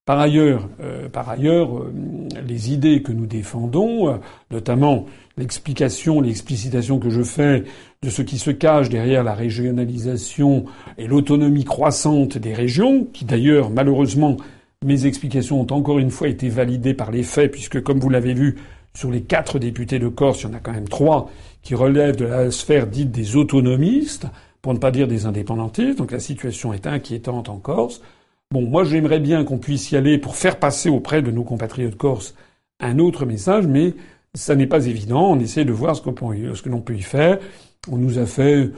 Par 0.05 0.19
ailleurs, 0.19 0.67
euh, 0.81 1.07
par 1.07 1.29
ailleurs, 1.29 1.77
euh, 1.77 1.93
les 2.45 2.73
idées 2.73 3.01
que 3.01 3.13
nous 3.13 3.25
défendons, 3.25 4.19
notamment 4.51 5.05
l'explication, 5.37 6.19
l'explicitation 6.19 6.99
que 6.99 7.09
je 7.09 7.23
fais 7.23 7.63
de 8.01 8.09
ce 8.09 8.21
qui 8.21 8.37
se 8.37 8.51
cache 8.51 8.89
derrière 8.89 9.23
la 9.23 9.33
régionalisation 9.33 10.65
et 10.97 11.07
l'autonomie 11.07 11.63
croissante 11.63 12.37
des 12.37 12.53
régions, 12.53 13.07
qui 13.13 13.23
d'ailleurs, 13.23 13.69
malheureusement, 13.69 14.37
mes 14.83 15.05
explications 15.05 15.61
ont 15.61 15.73
encore 15.73 15.99
une 15.99 16.11
fois 16.11 16.27
été 16.27 16.49
validées 16.49 16.93
par 16.93 17.11
les 17.11 17.23
faits, 17.23 17.51
puisque, 17.51 17.81
comme 17.81 17.99
vous 17.99 18.09
l'avez 18.09 18.33
vu, 18.33 18.57
sur 18.93 19.09
les 19.09 19.21
quatre 19.21 19.57
députés 19.57 19.99
de 19.99 20.07
Corse, 20.07 20.41
il 20.41 20.49
y 20.49 20.51
en 20.51 20.53
a 20.53 20.59
quand 20.59 20.73
même 20.73 20.87
trois 20.87 21.31
qui 21.61 21.75
relèvent 21.75 22.17
de 22.17 22.25
la 22.25 22.51
sphère 22.51 22.87
dite 22.87 23.11
des 23.11 23.35
autonomistes, 23.35 24.27
pour 24.61 24.73
ne 24.73 24.79
pas 24.79 24.91
dire 24.91 25.07
des 25.07 25.25
indépendantistes. 25.25 25.97
Donc 25.97 26.11
la 26.11 26.19
situation 26.19 26.73
est 26.73 26.87
inquiétante 26.87 27.49
en 27.49 27.57
Corse. 27.57 28.01
Bon, 28.53 28.61
moi 28.61 28.83
j'aimerais 28.83 29.19
bien 29.19 29.43
qu'on 29.45 29.57
puisse 29.57 29.89
y 29.89 29.97
aller 29.97 30.19
pour 30.19 30.35
faire 30.35 30.59
passer 30.59 30.87
auprès 30.87 31.23
de 31.23 31.31
nos 31.31 31.43
compatriotes 31.43 31.97
corses 31.97 32.35
un 32.79 32.99
autre 32.99 33.25
message, 33.25 33.65
mais 33.65 33.95
ça 34.35 34.53
n'est 34.53 34.67
pas 34.67 34.85
évident. 34.85 35.31
On 35.31 35.39
essaie 35.39 35.65
de 35.65 35.71
voir 35.71 35.95
ce, 35.95 36.03
que 36.03 36.69
l'on 36.69 36.81
peut 36.81 36.93
y 36.93 37.01
faire. 37.01 37.39
On 37.89 37.97
nous 37.97 38.19
a 38.19 38.27
fait 38.27 38.69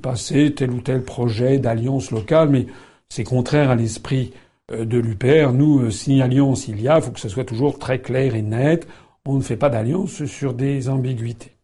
passer 0.00 0.54
tel 0.54 0.70
ou 0.70 0.80
tel 0.80 1.02
projet 1.02 1.58
d'alliance 1.58 2.12
locale, 2.12 2.48
mais 2.48 2.66
c'est 3.08 3.24
contraire 3.24 3.70
à 3.70 3.74
l'esprit 3.74 4.32
euh, 4.70 4.84
de 4.84 4.98
l'UPR. 4.98 5.52
Nous, 5.52 5.80
euh, 5.80 5.90
si 5.90 6.22
alliance 6.22 6.68
il 6.68 6.80
y 6.80 6.86
a, 6.86 6.98
il 6.98 7.02
faut 7.02 7.10
que 7.10 7.18
ce 7.18 7.28
soit 7.28 7.44
toujours 7.44 7.80
très 7.80 7.98
clair 7.98 8.36
et 8.36 8.42
net 8.42 8.86
on 9.26 9.34
ne 9.34 9.42
fait 9.42 9.56
pas 9.56 9.68
d'alliance 9.68 10.26
sur 10.26 10.54
des 10.54 10.88
ambiguïtés. 10.88 11.54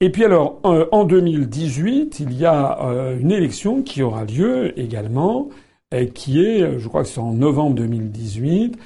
Et 0.00 0.10
puis 0.10 0.24
alors, 0.24 0.60
euh, 0.64 0.86
en 0.92 1.04
2018, 1.04 2.20
il 2.20 2.32
y 2.34 2.44
a 2.44 2.78
euh, 2.84 3.18
une 3.18 3.30
élection 3.30 3.82
qui 3.82 4.02
aura 4.02 4.24
lieu 4.24 4.78
également, 4.78 5.48
qui 6.14 6.44
est, 6.44 6.78
je 6.78 6.88
crois 6.88 7.02
que 7.02 7.08
c'est 7.08 7.20
en 7.20 7.32
novembre 7.32 7.76
2018, 7.76 8.76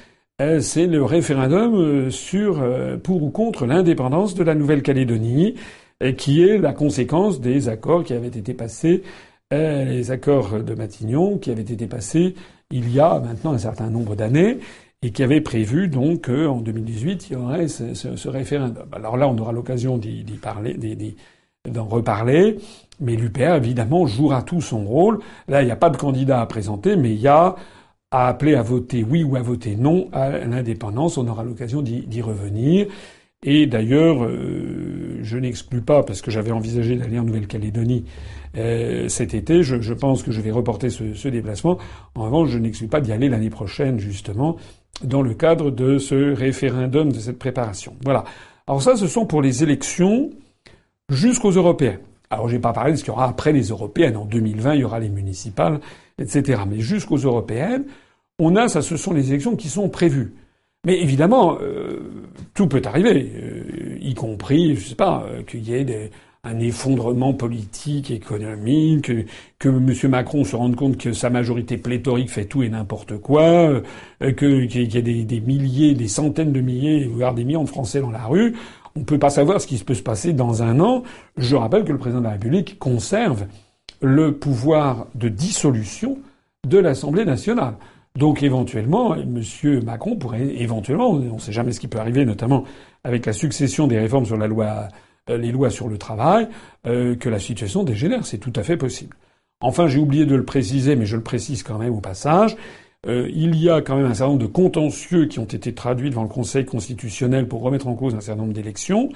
c'est 0.61 0.87
le 0.87 1.03
référendum 1.03 1.75
euh, 1.75 2.09
sur 2.09 2.63
pour 3.03 3.23
ou 3.23 3.29
contre 3.29 3.65
l'indépendance 3.65 4.35
de 4.35 4.43
la 4.43 4.55
Nouvelle-Calédonie, 4.55 5.55
qui 6.17 6.43
est 6.43 6.57
la 6.57 6.71
conséquence 6.71 7.41
des 7.41 7.67
accords 7.67 8.03
qui 8.05 8.13
avaient 8.13 8.27
été 8.27 8.53
passés, 8.53 9.03
les 9.51 10.11
accords 10.11 10.63
de 10.63 10.73
Matignon 10.75 11.37
qui 11.37 11.51
avaient 11.51 11.61
été 11.61 11.87
passés 11.87 12.35
il 12.71 12.93
y 12.93 12.99
a 12.99 13.19
maintenant 13.19 13.53
un 13.53 13.57
certain 13.57 13.89
nombre 13.89 14.15
d'années 14.15 14.59
et 15.01 15.11
qui 15.11 15.23
avait 15.23 15.41
prévu 15.41 15.87
donc 15.87 16.25
qu'en 16.27 16.57
2018 16.61 17.29
il 17.29 17.33
y 17.33 17.35
aurait 17.35 17.67
ce, 17.67 17.93
ce, 17.93 18.29
référendum. 18.29 18.87
Alors 18.91 19.17
là, 19.17 19.27
on 19.27 19.37
aura 19.37 19.51
l'occasion 19.51 19.97
d'y 19.97 20.23
parler, 20.41 20.77
d'en 21.67 21.85
reparler, 21.85 22.57
mais 22.99 23.15
l'UPR 23.15 23.55
évidemment 23.55 24.05
jouera 24.05 24.43
tout 24.43 24.61
son 24.61 24.85
rôle. 24.85 25.19
Là, 25.47 25.61
il 25.61 25.65
n'y 25.65 25.71
a 25.71 25.75
pas 25.75 25.89
de 25.89 25.97
candidat 25.97 26.41
à 26.41 26.45
présenter, 26.45 26.95
mais 26.95 27.11
il 27.11 27.19
y 27.19 27.27
a 27.27 27.55
à 28.11 28.27
appeler 28.27 28.55
à 28.55 28.63
voter 28.63 29.05
oui 29.07 29.23
ou 29.23 29.35
à 29.35 29.41
voter 29.41 29.75
non 29.75 30.09
à 30.11 30.29
l'indépendance. 30.45 31.17
On 31.17 31.27
aura 31.27 31.43
l'occasion 31.43 31.81
d'y 31.81 32.21
revenir. 32.21 32.87
Et 33.43 33.67
d'ailleurs, 33.67 34.25
euh, 34.25 35.19
je 35.21 35.37
n'exclus 35.37 35.81
pas, 35.81 36.03
parce 36.03 36.21
que 36.21 36.29
j'avais 36.29 36.51
envisagé 36.51 36.97
d'aller 36.97 37.19
en 37.19 37.23
Nouvelle-Calédonie 37.23 38.03
euh, 38.57 39.07
cet 39.07 39.33
été, 39.33 39.63
je, 39.63 39.93
pense 39.93 40.23
que 40.23 40.31
je 40.31 40.41
vais 40.41 40.51
reporter 40.51 40.89
ce, 40.89 41.13
ce 41.13 41.29
déplacement. 41.29 41.77
En 42.15 42.25
revanche, 42.25 42.49
je 42.49 42.57
n'exclus 42.57 42.87
pas 42.87 42.99
d'y 42.99 43.13
aller 43.13 43.29
l'année 43.29 43.49
prochaine, 43.49 43.97
justement, 43.97 44.57
dans 45.03 45.21
le 45.21 45.33
cadre 45.33 45.71
de 45.71 45.99
ce 45.99 46.33
référendum, 46.33 47.13
de 47.13 47.19
cette 47.19 47.39
préparation. 47.39 47.95
Voilà. 48.03 48.25
Alors 48.67 48.81
ça, 48.81 48.97
ce 48.97 49.07
sont 49.07 49.25
pour 49.25 49.41
les 49.41 49.63
élections 49.63 50.31
jusqu'aux 51.09 51.51
européennes. 51.51 51.99
Alors 52.29 52.47
j'ai 52.47 52.59
pas 52.59 52.73
parlé 52.73 52.91
de 52.91 52.97
ce 52.97 53.03
qu'il 53.03 53.11
y 53.11 53.15
aura 53.15 53.27
après 53.27 53.51
les 53.51 53.69
européennes. 53.69 54.17
En 54.17 54.25
2020, 54.25 54.75
il 54.75 54.81
y 54.81 54.83
aura 54.83 54.99
les 54.99 55.09
municipales, 55.09 55.79
etc. 56.19 56.61
Mais 56.67 56.79
jusqu'aux 56.79 57.17
européennes, 57.17 57.85
on 58.39 58.55
a 58.55 58.67
ça, 58.67 58.81
ce 58.81 58.97
sont 58.97 59.13
les 59.13 59.29
élections 59.29 59.55
qui 59.55 59.67
sont 59.67 59.89
prévues. 59.89 60.33
Mais 60.85 60.97
évidemment, 61.01 61.57
euh, 61.61 61.99
tout 62.53 62.67
peut 62.67 62.81
arriver, 62.85 63.29
euh, 63.35 63.97
y 63.99 64.13
compris, 64.13 64.75
je 64.77 64.89
sais 64.89 64.95
pas, 64.95 65.25
euh, 65.27 65.43
qu'il 65.43 65.67
y 65.67 65.73
ait 65.73 65.83
des, 65.83 66.09
un 66.45 66.57
effondrement 66.59 67.33
politique, 67.33 68.11
économique, 68.11 69.05
que, 69.05 69.25
que 69.59 69.67
M. 69.67 70.09
Macron 70.09 70.45
se 70.45 70.55
rende 70.55 70.77
compte 70.77 70.97
que 70.97 71.11
sa 71.11 71.29
majorité 71.29 71.77
pléthorique 71.77 72.29
fait 72.29 72.45
tout 72.45 72.63
et 72.63 72.69
n'importe 72.69 73.17
quoi, 73.17 73.81
que 74.21 74.65
qu'il 74.65 74.93
y 74.93 74.97
ait 74.97 75.01
des, 75.01 75.25
des, 75.25 75.41
milliers, 75.41 75.95
des 75.95 76.07
centaines 76.07 76.53
de 76.53 76.61
milliers, 76.61 77.05
voire 77.07 77.33
des 77.33 77.43
millions 77.43 77.65
de 77.65 77.69
Français 77.69 77.99
dans 77.99 78.11
la 78.11 78.23
rue. 78.23 78.55
On 78.99 79.03
ne 79.03 79.05
peut 79.05 79.17
pas 79.17 79.29
savoir 79.29 79.61
ce 79.61 79.67
qui 79.67 79.77
peut 79.77 79.93
se 79.93 80.03
passer 80.03 80.33
dans 80.33 80.61
un 80.61 80.81
an. 80.81 81.03
Je 81.37 81.55
rappelle 81.55 81.85
que 81.85 81.93
le 81.93 81.97
président 81.97 82.19
de 82.19 82.25
la 82.25 82.31
République 82.31 82.77
conserve 82.79 83.45
le 84.01 84.33
pouvoir 84.33 85.07
de 85.15 85.29
dissolution 85.29 86.17
de 86.67 86.77
l'Assemblée 86.77 87.23
nationale. 87.23 87.75
Donc 88.17 88.43
éventuellement, 88.43 89.15
M. 89.15 89.41
Macron 89.85 90.17
pourrait 90.17 90.53
éventuellement, 90.57 91.11
on 91.11 91.35
ne 91.35 91.39
sait 91.39 91.53
jamais 91.53 91.71
ce 91.71 91.79
qui 91.79 91.87
peut 91.87 91.97
arriver, 91.97 92.25
notamment 92.25 92.65
avec 93.05 93.25
la 93.25 93.31
succession 93.31 93.87
des 93.87 93.97
réformes 93.97 94.25
sur 94.25 94.35
la 94.35 94.47
loi, 94.47 94.89
euh, 95.29 95.37
les 95.37 95.53
lois 95.53 95.69
sur 95.69 95.87
le 95.87 95.97
travail, 95.97 96.49
euh, 96.85 97.15
que 97.15 97.29
la 97.29 97.39
situation 97.39 97.85
dégénère. 97.85 98.25
C'est 98.25 98.39
tout 98.39 98.53
à 98.57 98.63
fait 98.63 98.75
possible. 98.75 99.15
Enfin, 99.61 99.87
j'ai 99.87 99.99
oublié 99.99 100.25
de 100.25 100.35
le 100.35 100.43
préciser, 100.43 100.97
mais 100.97 101.05
je 101.05 101.15
le 101.15 101.23
précise 101.23 101.63
quand 101.63 101.77
même 101.77 101.93
au 101.93 102.01
passage. 102.01 102.57
Euh, 103.07 103.29
il 103.33 103.55
y 103.55 103.69
a 103.69 103.81
quand 103.81 103.95
même 103.95 104.05
un 104.05 104.13
certain 104.13 104.33
nombre 104.33 104.41
de 104.41 104.51
contentieux 104.51 105.25
qui 105.25 105.39
ont 105.39 105.45
été 105.45 105.73
traduits 105.73 106.09
devant 106.09 106.23
le 106.23 106.29
Conseil 106.29 106.65
constitutionnel 106.65 107.47
pour 107.47 107.61
remettre 107.61 107.87
en 107.87 107.95
cause 107.95 108.15
un 108.15 108.21
certain 108.21 108.41
nombre 108.41 108.53
d'élections. 108.53 109.09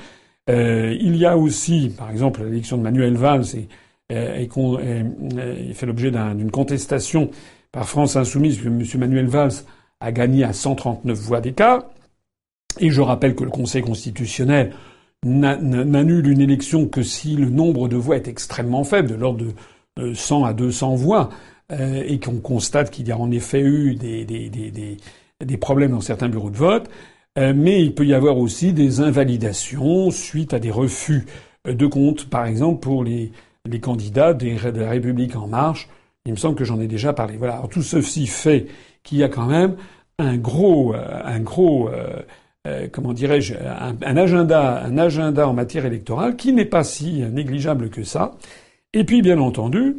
il 0.47 1.15
y 1.15 1.25
a 1.25 1.37
aussi, 1.37 1.93
par 1.97 2.09
exemple, 2.11 2.43
l'élection 2.43 2.77
de 2.77 2.83
Manuel 2.83 3.15
Valls 3.15 3.45
et, 3.55 3.67
et 4.09 5.73
fait 5.73 5.85
l'objet 5.85 6.11
d'une 6.11 6.51
contestation 6.51 7.29
par 7.71 7.89
France 7.89 8.15
Insoumise, 8.15 8.61
que 8.61 8.67
M. 8.67 8.83
Manuel 8.99 9.27
Valls 9.27 9.65
a 9.99 10.11
gagné 10.11 10.43
à 10.43 10.53
139 10.53 11.17
voix 11.17 11.41
d'écart. 11.41 11.83
Et 12.79 12.89
je 12.89 13.01
rappelle 13.01 13.35
que 13.35 13.43
le 13.43 13.49
Conseil 13.49 13.81
constitutionnel 13.81 14.73
n'annule 15.25 16.27
une 16.27 16.41
élection 16.41 16.87
que 16.87 17.01
si 17.01 17.35
le 17.35 17.49
nombre 17.49 17.87
de 17.87 17.95
voix 17.95 18.15
est 18.15 18.27
extrêmement 18.27 18.83
faible, 18.83 19.09
de 19.09 19.15
l'ordre 19.15 19.45
de 19.97 20.13
100 20.13 20.43
à 20.43 20.53
200 20.53 20.95
voix, 20.95 21.29
euh, 21.73 22.03
et 22.05 22.19
qu'on 22.19 22.39
constate 22.39 22.91
qu'il 22.91 23.07
y 23.07 23.11
a 23.11 23.17
en 23.17 23.31
effet 23.31 23.61
eu 23.61 23.95
des, 23.95 24.25
des, 24.25 24.49
des, 24.49 24.97
des, 25.43 25.57
problèmes 25.57 25.91
dans 25.91 26.01
certains 26.01 26.29
bureaux 26.29 26.49
de 26.49 26.57
vote. 26.57 26.89
Euh, 27.39 27.53
mais 27.55 27.81
il 27.81 27.95
peut 27.95 28.05
y 28.05 28.13
avoir 28.13 28.37
aussi 28.37 28.73
des 28.73 29.01
invalidations 29.01 30.11
suite 30.11 30.53
à 30.53 30.59
des 30.59 30.71
refus 30.71 31.25
de 31.65 31.87
compte, 31.87 32.29
par 32.29 32.45
exemple 32.45 32.79
pour 32.81 33.03
les, 33.03 33.31
les 33.67 33.79
candidats 33.79 34.33
de 34.33 34.79
la 34.79 34.89
République 34.89 35.35
en 35.35 35.47
marche 35.47 35.89
il 36.25 36.31
me 36.31 36.37
semble 36.37 36.55
que 36.55 36.63
j'en 36.63 36.79
ai 36.79 36.87
déjà 36.87 37.11
parlé. 37.11 37.35
Voilà. 37.35 37.61
Tout 37.69 37.81
ceci 37.81 38.27
fait 38.27 38.67
qu'il 39.03 39.17
y 39.17 39.23
a 39.23 39.27
quand 39.27 39.45
même 39.45 39.75
un 40.19 40.37
gros, 40.37 40.93
euh, 40.93 41.21
un 41.25 41.41
gros, 41.41 41.89
comment 42.93 43.11
dirais-je, 43.11 43.55
un, 43.55 44.15
agenda, 44.15 44.81
un 44.85 44.97
agenda 44.97 45.49
en 45.49 45.53
matière 45.53 45.85
électorale 45.85 46.37
qui 46.37 46.53
n'est 46.53 46.63
pas 46.63 46.85
si 46.85 47.23
négligeable 47.23 47.89
que 47.89 48.03
ça. 48.03 48.31
Et 48.93 49.03
puis, 49.03 49.21
bien 49.21 49.39
entendu, 49.39 49.97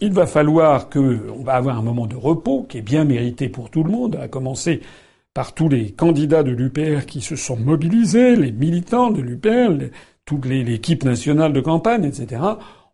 il 0.00 0.12
va 0.12 0.26
falloir 0.26 0.88
que, 0.88 1.30
on 1.30 1.42
va 1.42 1.54
avoir 1.54 1.78
un 1.78 1.82
moment 1.82 2.06
de 2.06 2.16
repos 2.16 2.66
qui 2.68 2.78
est 2.78 2.82
bien 2.82 3.04
mérité 3.04 3.48
pour 3.48 3.70
tout 3.70 3.82
le 3.82 3.90
monde, 3.90 4.16
à 4.16 4.28
commencer 4.28 4.80
par 5.34 5.54
tous 5.54 5.68
les 5.68 5.90
candidats 5.90 6.42
de 6.42 6.50
l'UPR 6.50 7.06
qui 7.06 7.20
se 7.20 7.36
sont 7.36 7.56
mobilisés, 7.56 8.36
les 8.36 8.52
militants 8.52 9.10
de 9.10 9.20
l'UPR, 9.20 9.86
toute 10.24 10.46
l'équipe 10.46 11.04
nationale 11.04 11.52
de 11.52 11.60
campagne, 11.60 12.04
etc. 12.04 12.42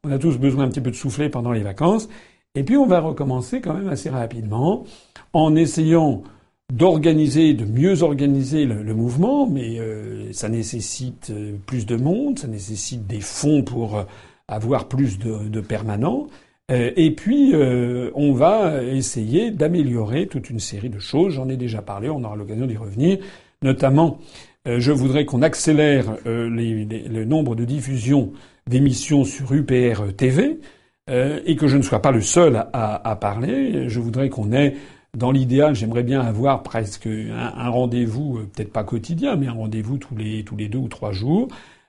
On 0.04 0.10
a 0.10 0.18
tous 0.18 0.38
besoin 0.38 0.64
un 0.64 0.68
petit 0.68 0.80
peu 0.80 0.90
de 0.90 0.96
souffler 0.96 1.28
pendant 1.28 1.52
les 1.52 1.62
vacances. 1.62 2.08
Et 2.54 2.64
puis 2.64 2.76
on 2.76 2.86
va 2.86 3.00
recommencer 3.00 3.60
quand 3.60 3.74
même 3.74 3.88
assez 3.88 4.10
rapidement 4.10 4.84
en 5.32 5.54
essayant 5.56 6.22
d'organiser, 6.72 7.54
de 7.54 7.64
mieux 7.64 8.02
organiser 8.02 8.64
le, 8.64 8.94
mouvement, 8.94 9.46
mais 9.46 9.78
euh, 9.78 10.32
ça 10.32 10.48
nécessite 10.48 11.30
euh, 11.30 11.56
plus 11.66 11.86
de 11.86 11.96
monde, 11.96 12.38
ça 12.38 12.48
nécessite 12.48 13.06
des 13.06 13.20
fonds 13.20 13.62
pour 13.62 13.96
euh, 13.98 14.04
avoir 14.48 14.88
plus 14.88 15.18
de 15.18 15.60
permanents. 15.60 16.26
Et 16.72 17.10
puis 17.10 17.52
on 18.14 18.32
va 18.32 18.82
essayer 18.82 19.50
d'améliorer 19.50 20.26
toute 20.26 20.48
une 20.48 20.60
série 20.60 20.88
de 20.88 20.98
choses. 20.98 21.34
J'en 21.34 21.48
ai 21.48 21.56
déjà 21.56 21.82
parlé, 21.82 22.08
on 22.08 22.24
aura 22.24 22.36
l'occasion 22.36 22.66
d'y 22.66 22.76
revenir. 22.76 23.18
Notamment, 23.62 24.18
je 24.66 24.92
voudrais 24.92 25.24
qu'on 25.24 25.42
accélère 25.42 26.16
le 26.24 27.24
nombre 27.24 27.54
de 27.54 27.64
diffusions 27.64 28.32
d'émissions 28.66 29.24
sur 29.24 29.52
UPR 29.52 30.14
TV. 30.16 30.58
Euh, 31.10 31.40
et 31.46 31.56
que 31.56 31.66
je 31.66 31.76
ne 31.76 31.82
sois 31.82 32.00
pas 32.00 32.12
le 32.12 32.20
seul 32.20 32.56
à, 32.72 33.10
à 33.10 33.16
parler. 33.16 33.88
Je 33.88 33.98
voudrais 33.98 34.28
qu'on 34.28 34.52
ait, 34.52 34.76
dans 35.16 35.32
l'idéal, 35.32 35.74
j'aimerais 35.74 36.04
bien 36.04 36.20
avoir 36.20 36.62
presque 36.62 37.06
un, 37.08 37.68
rendez-vous, 37.70 38.38
euh, 38.38 38.48
peut-être 38.54 38.72
pas 38.72 38.84
quotidien, 38.84 39.34
mais 39.34 39.48
un 39.48 39.52
rendez-vous 39.52 39.98
tous 39.98 40.14
les 40.16 40.44
tous 40.44 40.56
les 40.56 40.68
deux 40.68 40.78
ou 40.78 40.88
trois 40.88 41.10
jours. 41.12 41.48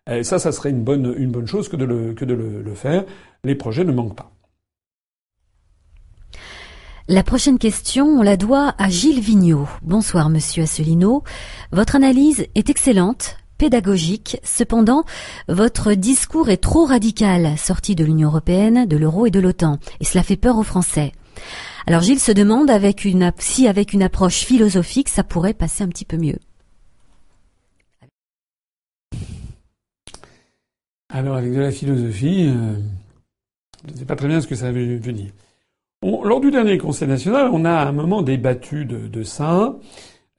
Euh, 0.09 0.23
ça, 0.23 0.39
ça 0.39 0.51
serait 0.51 0.71
une 0.71 0.83
bonne 0.83 1.13
une 1.17 1.31
bonne 1.31 1.47
chose 1.47 1.69
que 1.69 1.75
de 1.75 1.85
le 1.85 2.13
que 2.13 2.25
de 2.25 2.33
le, 2.33 2.63
le 2.63 2.73
faire. 2.73 3.05
Les 3.43 3.55
projets 3.55 3.83
ne 3.83 3.91
manquent 3.91 4.15
pas. 4.15 4.32
La 7.13 7.21
prochaine 7.21 7.59
question, 7.59 8.07
on 8.07 8.23
la 8.23 8.37
doit 8.37 8.73
à 8.79 8.89
Gilles 8.89 9.19
Vigneault. 9.19 9.69
Bonsoir, 9.83 10.31
monsieur 10.31 10.63
Asselineau. 10.63 11.23
Votre 11.71 11.95
analyse 11.95 12.47
est 12.55 12.71
excellente 12.71 13.37
pédagogique. 13.59 14.39
Cependant, 14.43 15.03
votre 15.47 15.93
discours 15.93 16.49
est 16.49 16.57
trop 16.57 16.85
radical, 16.85 17.55
sorti 17.55 17.93
de 17.93 18.03
l'Union 18.03 18.29
européenne, 18.29 18.87
de 18.87 18.97
l'euro 18.97 19.27
et 19.27 19.29
de 19.29 19.39
l'OTAN, 19.39 19.77
et 19.99 20.05
cela 20.05 20.23
fait 20.23 20.37
peur 20.37 20.57
aux 20.57 20.63
Français. 20.63 21.11
Alors 21.85 22.01
Gilles 22.01 22.19
se 22.19 22.31
demande 22.31 22.71
avec 22.71 23.05
une, 23.05 23.31
si 23.37 23.67
avec 23.67 23.93
une 23.93 24.01
approche 24.01 24.39
philosophique, 24.39 25.09
ça 25.09 25.23
pourrait 25.23 25.53
passer 25.53 25.83
un 25.83 25.89
petit 25.89 26.05
peu 26.05 26.17
mieux. 26.17 26.39
Alors 31.13 31.35
avec 31.35 31.53
de 31.53 31.59
la 31.59 31.71
philosophie, 31.71 32.47
euh, 32.47 32.73
je 33.87 33.93
ne 33.93 33.97
sais 33.99 34.05
pas 34.05 34.15
très 34.15 34.27
bien 34.27 34.41
ce 34.41 34.47
que 34.47 34.55
ça 34.55 34.71
veut 34.71 34.97
dire. 34.97 35.29
Lors 36.03 36.41
du 36.41 36.51
dernier 36.51 36.77
Conseil 36.77 37.07
national, 37.07 37.49
on 37.51 37.65
a 37.65 37.71
à 37.71 37.87
un 37.87 37.91
moment 37.91 38.21
débattu 38.21 38.85
de, 38.85 39.23
ça. 39.23 39.75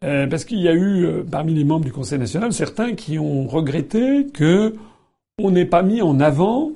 Euh, 0.04 0.26
parce 0.26 0.44
qu'il 0.44 0.60
y 0.60 0.68
a 0.68 0.74
eu 0.74 1.06
euh, 1.06 1.22
parmi 1.22 1.54
les 1.54 1.64
membres 1.64 1.86
du 1.86 1.92
Conseil 1.92 2.18
national 2.18 2.52
certains 2.52 2.94
qui 2.94 3.18
ont 3.18 3.46
regretté 3.46 4.26
que 4.26 4.74
on 5.38 5.50
n'ait 5.50 5.64
pas 5.64 5.82
mis 5.82 6.02
en 6.02 6.20
avant 6.20 6.72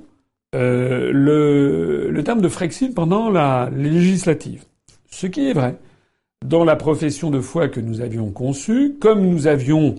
euh, 0.54 1.10
le, 1.12 2.08
le, 2.10 2.24
terme 2.24 2.40
de 2.40 2.48
Frexit 2.48 2.94
pendant 2.94 3.28
la 3.28 3.68
législative. 3.76 4.64
Ce 5.10 5.26
qui 5.26 5.50
est 5.50 5.52
vrai. 5.52 5.76
Dans 6.46 6.64
la 6.64 6.76
profession 6.76 7.30
de 7.30 7.40
foi 7.40 7.68
que 7.68 7.80
nous 7.80 8.00
avions 8.00 8.30
conçue, 8.30 8.94
comme 8.98 9.28
nous 9.28 9.46
avions 9.46 9.96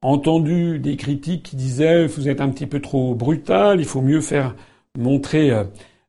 entendu 0.00 0.78
des 0.78 0.96
critiques 0.96 1.42
qui 1.42 1.56
disaient 1.56 2.06
vous 2.06 2.28
êtes 2.28 2.40
un 2.40 2.48
petit 2.48 2.66
peu 2.66 2.80
trop 2.80 3.14
brutal, 3.14 3.80
il 3.80 3.86
faut 3.86 4.00
mieux 4.00 4.22
faire 4.22 4.54
montrer 4.98 5.50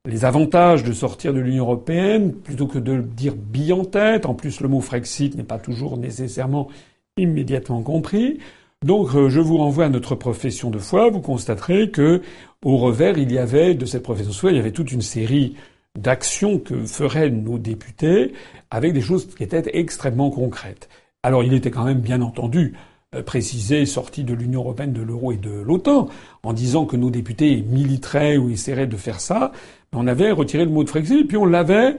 les 0.05 0.25
avantages 0.25 0.83
de 0.83 0.91
sortir 0.91 1.33
de 1.33 1.39
l'Union 1.39 1.63
européenne 1.63 2.33
plutôt 2.33 2.67
que 2.67 2.77
de 2.77 2.99
dire 2.99 3.35
bille 3.35 3.71
en 3.71 3.85
tête. 3.85 4.25
En 4.25 4.33
plus, 4.33 4.59
le 4.59 4.67
mot 4.67 4.81
Frexit 4.81 5.35
n'est 5.35 5.43
pas 5.43 5.59
toujours 5.59 5.95
nécessairement 5.95 6.67
immédiatement 7.15 7.81
compris. 7.81 8.39
Donc, 8.83 9.15
euh, 9.15 9.29
je 9.29 9.39
vous 9.39 9.57
renvoie 9.57 9.85
à 9.85 9.89
notre 9.89 10.15
profession 10.15 10.69
de 10.69 10.77
foi. 10.77 11.09
Vous 11.09 11.21
constaterez 11.21 11.89
que, 11.89 12.21
au 12.65 12.75
revers, 12.75 13.17
il 13.17 13.31
y 13.31 13.37
avait 13.37 13.75
de 13.75 13.85
cette 13.85 14.03
profession 14.03 14.31
de 14.31 14.35
foi, 14.35 14.51
il 14.51 14.57
y 14.57 14.59
avait 14.59 14.71
toute 14.71 14.91
une 14.91 15.01
série 15.01 15.55
d'actions 15.97 16.59
que 16.59 16.85
feraient 16.85 17.29
nos 17.29 17.57
députés 17.57 18.33
avec 18.71 18.91
des 18.91 19.01
choses 19.01 19.33
qui 19.33 19.43
étaient 19.43 19.63
extrêmement 19.73 20.31
concrètes. 20.31 20.89
Alors, 21.21 21.45
il 21.45 21.53
était 21.53 21.71
quand 21.71 21.85
même 21.85 22.01
bien 22.01 22.21
entendu 22.21 22.73
euh, 23.15 23.23
précisé, 23.23 23.85
sorti 23.85 24.25
de 24.25 24.33
l'Union 24.33 24.59
européenne, 24.59 24.91
de 24.91 25.01
l'euro 25.01 25.31
et 25.31 25.37
de 25.37 25.61
l'OTAN, 25.61 26.09
en 26.43 26.51
disant 26.51 26.85
que 26.85 26.97
nos 26.97 27.09
députés 27.09 27.61
militeraient 27.61 28.35
ou 28.35 28.49
essaieraient 28.49 28.87
de 28.87 28.97
faire 28.97 29.21
ça 29.21 29.53
on 29.93 30.07
avait 30.07 30.31
retiré 30.31 30.65
le 30.65 30.71
mot 30.71 30.83
de 30.83 30.89
Frexit 30.89 31.27
puis 31.27 31.37
on 31.37 31.45
l'avait, 31.45 31.97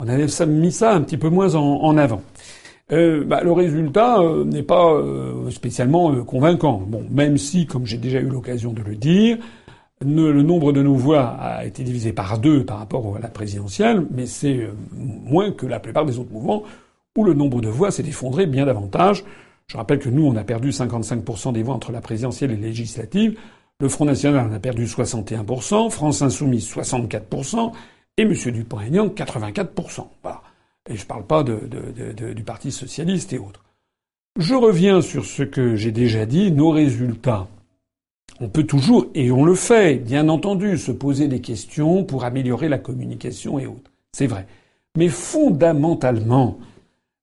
on 0.00 0.08
avait 0.08 0.26
mis 0.46 0.72
ça 0.72 0.94
un 0.94 1.02
petit 1.02 1.16
peu 1.16 1.28
moins 1.28 1.54
en, 1.54 1.96
avant. 1.96 2.22
Euh, 2.92 3.24
bah, 3.24 3.42
le 3.42 3.52
résultat 3.52 4.20
euh, 4.20 4.44
n'est 4.44 4.62
pas 4.62 4.92
euh, 4.92 5.50
spécialement 5.50 6.14
convaincant. 6.24 6.82
Bon, 6.86 7.04
même 7.10 7.38
si, 7.38 7.66
comme 7.66 7.86
j'ai 7.86 7.96
déjà 7.96 8.20
eu 8.20 8.28
l'occasion 8.28 8.72
de 8.72 8.82
le 8.82 8.94
dire, 8.94 9.38
le 10.04 10.42
nombre 10.42 10.72
de 10.72 10.82
nos 10.82 10.94
voix 10.94 11.36
a 11.40 11.64
été 11.64 11.82
divisé 11.82 12.12
par 12.12 12.38
deux 12.38 12.64
par 12.64 12.78
rapport 12.78 13.16
à 13.16 13.20
la 13.20 13.28
présidentielle, 13.28 14.06
mais 14.10 14.26
c'est 14.26 14.68
moins 14.92 15.50
que 15.50 15.66
la 15.66 15.80
plupart 15.80 16.04
des 16.04 16.18
autres 16.18 16.32
mouvements 16.32 16.64
où 17.16 17.24
le 17.24 17.32
nombre 17.32 17.60
de 17.60 17.68
voix 17.68 17.90
s'est 17.90 18.02
effondré 18.02 18.46
bien 18.46 18.66
davantage. 18.66 19.24
Je 19.66 19.76
rappelle 19.76 19.98
que 19.98 20.08
nous, 20.08 20.26
on 20.26 20.36
a 20.36 20.44
perdu 20.44 20.70
55% 20.70 21.52
des 21.52 21.62
voix 21.62 21.74
entre 21.74 21.92
la 21.92 22.00
présidentielle 22.00 22.50
et 22.50 22.56
les 22.56 22.68
législatives. 22.68 23.38
Le 23.80 23.88
Front 23.88 24.04
National 24.04 24.52
a 24.52 24.58
perdu 24.58 24.86
61%, 24.86 25.90
France 25.90 26.22
Insoumise 26.22 26.72
64%, 26.72 27.72
et 28.16 28.22
M. 28.22 28.32
Dupont-Aignan 28.32 29.08
84%. 29.08 30.06
Voilà. 30.22 30.42
Et 30.88 30.96
je 30.96 31.02
ne 31.02 31.06
parle 31.06 31.24
pas 31.24 31.42
du 31.42 32.44
Parti 32.44 32.70
Socialiste 32.70 33.32
et 33.32 33.38
autres. 33.38 33.64
Je 34.38 34.54
reviens 34.54 35.00
sur 35.00 35.24
ce 35.24 35.42
que 35.42 35.76
j'ai 35.76 35.92
déjà 35.92 36.26
dit. 36.26 36.50
Nos 36.52 36.70
résultats 36.70 37.48
on 38.40 38.48
peut 38.48 38.64
toujours, 38.64 39.06
et 39.14 39.30
on 39.30 39.44
le 39.44 39.54
fait, 39.54 39.94
bien 39.94 40.28
entendu, 40.28 40.76
se 40.76 40.90
poser 40.90 41.28
des 41.28 41.40
questions 41.40 42.02
pour 42.02 42.24
améliorer 42.24 42.68
la 42.68 42.78
communication 42.78 43.60
et 43.60 43.66
autres. 43.66 43.92
C'est 44.12 44.26
vrai. 44.26 44.46
Mais 44.96 45.08
fondamentalement, 45.08 46.58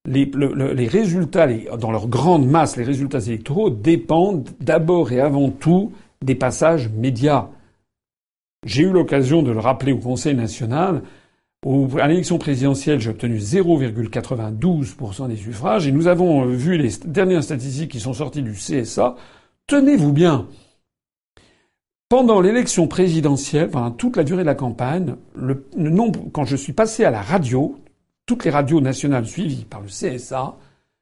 les 0.06 0.88
résultats, 0.88 1.48
dans 1.78 1.92
leur 1.92 2.08
grande 2.08 2.48
masse, 2.48 2.78
les 2.78 2.86
résultats 2.86 3.20
électoraux 3.20 3.70
dépendent 3.70 4.50
d'abord 4.62 5.12
et 5.12 5.20
avant 5.20 5.50
tout 5.50 5.92
des 6.24 6.36
passages 6.36 6.90
médias. 6.90 7.50
J'ai 8.66 8.84
eu 8.84 8.92
l'occasion 8.92 9.42
de 9.42 9.52
le 9.52 9.60
rappeler 9.60 9.92
au 9.92 9.98
Conseil 9.98 10.36
national. 10.36 11.02
à 11.66 12.08
l'élection 12.08 12.38
présidentielle, 12.38 13.00
j'ai 13.00 13.10
obtenu 13.10 13.38
0,92% 13.38 15.28
des 15.28 15.36
suffrages 15.36 15.88
et 15.88 15.92
nous 15.92 16.08
avons 16.08 16.46
vu 16.46 16.78
les 16.78 16.90
dernières 17.06 17.44
statistiques 17.44 17.92
qui 17.92 18.00
sont 18.00 18.14
sorties 18.14 18.44
du 18.44 18.54
CSA. 18.54 19.16
Tenez-vous 19.68 20.14
bien. 20.14 20.48
Pendant 22.10 22.42
l'élection 22.42 22.88
présidentielle, 22.88 23.70
pendant 23.70 23.92
toute 23.92 24.18
la 24.18 24.24
durée 24.24 24.42
de 24.42 24.48
la 24.48 24.56
campagne, 24.56 25.16
quand 26.34 26.44
je 26.44 26.58
suis 26.58 26.74
passé 26.74 27.06
à 27.06 27.10
la 27.10 27.22
radio, 27.22 27.78
toutes 28.26 28.44
les 28.44 28.52
radios 28.52 28.82
nationales 28.82 29.26
suivies 29.26 29.66
par 29.66 29.82
le 29.82 29.88
CSA, 29.88 30.58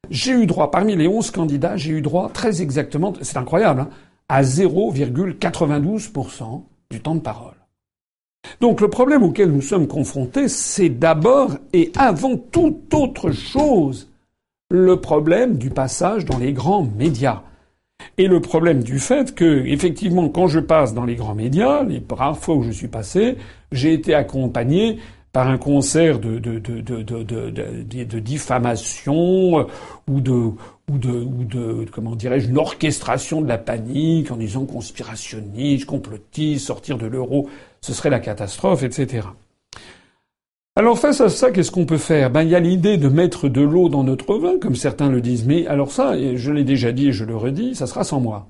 j'ai 0.08 0.32
eu 0.32 0.46
droit, 0.46 0.70
parmi 0.70 0.96
les 0.96 1.08
11 1.08 1.30
candidats, 1.30 1.76
j'ai 1.76 1.90
eu 1.90 2.00
droit 2.00 2.30
très 2.30 2.62
exactement, 2.62 3.12
c'est 3.22 3.36
incroyable, 3.36 3.82
hein, 3.82 3.90
à 4.30 4.42
0,92% 4.42 6.62
du 6.90 7.00
temps 7.00 7.16
de 7.16 7.20
parole. 7.20 7.52
Donc 8.60 8.80
le 8.80 8.88
problème 8.88 9.24
auquel 9.24 9.50
nous 9.50 9.60
sommes 9.60 9.88
confrontés, 9.88 10.48
c'est 10.48 10.88
d'abord 10.88 11.58
et 11.72 11.90
avant 11.96 12.36
toute 12.36 12.94
autre 12.94 13.32
chose 13.32 14.08
le 14.70 15.00
problème 15.00 15.56
du 15.56 15.70
passage 15.70 16.24
dans 16.24 16.38
les 16.38 16.52
grands 16.52 16.88
médias. 16.96 17.42
Et 18.18 18.28
le 18.28 18.40
problème 18.40 18.84
du 18.84 19.00
fait 19.00 19.34
que, 19.34 19.66
effectivement, 19.66 20.28
quand 20.28 20.46
je 20.46 20.60
passe 20.60 20.94
dans 20.94 21.04
les 21.04 21.16
grands 21.16 21.34
médias, 21.34 21.82
les 21.82 22.00
rares 22.08 22.38
fois 22.38 22.54
où 22.54 22.62
je 22.62 22.70
suis 22.70 22.88
passé, 22.88 23.36
j'ai 23.72 23.92
été 23.92 24.14
accompagné 24.14 25.00
par 25.32 25.48
un 25.48 25.58
concert 25.58 26.18
de, 26.18 26.38
de, 26.38 26.58
de, 26.58 28.04
de 28.04 28.18
diffamation 28.18 29.66
ou 30.08 30.20
de, 30.20 30.32
ou 30.32 30.98
de, 30.98 31.10
ou 31.10 31.44
de 31.44 31.86
comment 31.92 32.16
dirais-je, 32.16 32.48
une 32.48 32.58
orchestration 32.58 33.40
de 33.40 33.48
la 33.48 33.58
panique 33.58 34.30
en 34.32 34.36
disant 34.36 34.64
conspirationniste, 34.66 35.86
complotiste, 35.86 36.66
sortir 36.66 36.98
de 36.98 37.06
l'euro, 37.06 37.48
ce 37.80 37.92
serait 37.92 38.10
la 38.10 38.20
catastrophe, 38.20 38.82
etc. 38.82 39.28
Alors 40.76 40.98
face 40.98 41.20
à 41.20 41.28
ça, 41.28 41.50
qu'est-ce 41.50 41.70
qu'on 41.70 41.86
peut 41.86 41.98
faire? 41.98 42.30
Ben 42.30 42.42
il 42.42 42.50
y 42.50 42.54
a 42.54 42.60
l'idée 42.60 42.96
de 42.96 43.08
mettre 43.08 43.48
de 43.48 43.60
l'eau 43.60 43.88
dans 43.88 44.02
notre 44.02 44.36
vin, 44.36 44.58
comme 44.58 44.74
certains 44.74 45.10
le 45.10 45.20
disent. 45.20 45.44
Mais 45.44 45.66
alors 45.66 45.92
ça, 45.92 46.14
je 46.36 46.52
l'ai 46.52 46.64
déjà 46.64 46.90
dit 46.90 47.08
et 47.08 47.12
je 47.12 47.24
le 47.24 47.36
redis, 47.36 47.74
ça 47.74 47.86
sera 47.86 48.02
sans 48.02 48.20
moi. 48.20 48.48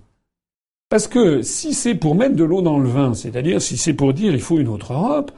Parce 0.88 1.08
que 1.08 1.42
si 1.42 1.74
c'est 1.74 1.94
pour 1.94 2.14
mettre 2.14 2.36
de 2.36 2.44
l'eau 2.44 2.62
dans 2.62 2.78
le 2.78 2.88
vin, 2.88 3.14
c'est-à-dire 3.14 3.60
si 3.60 3.76
c'est 3.76 3.94
pour 3.94 4.12
dire 4.12 4.32
il 4.32 4.40
faut 4.40 4.58
une 4.58 4.68
autre 4.68 4.92
Europe, 4.92 5.32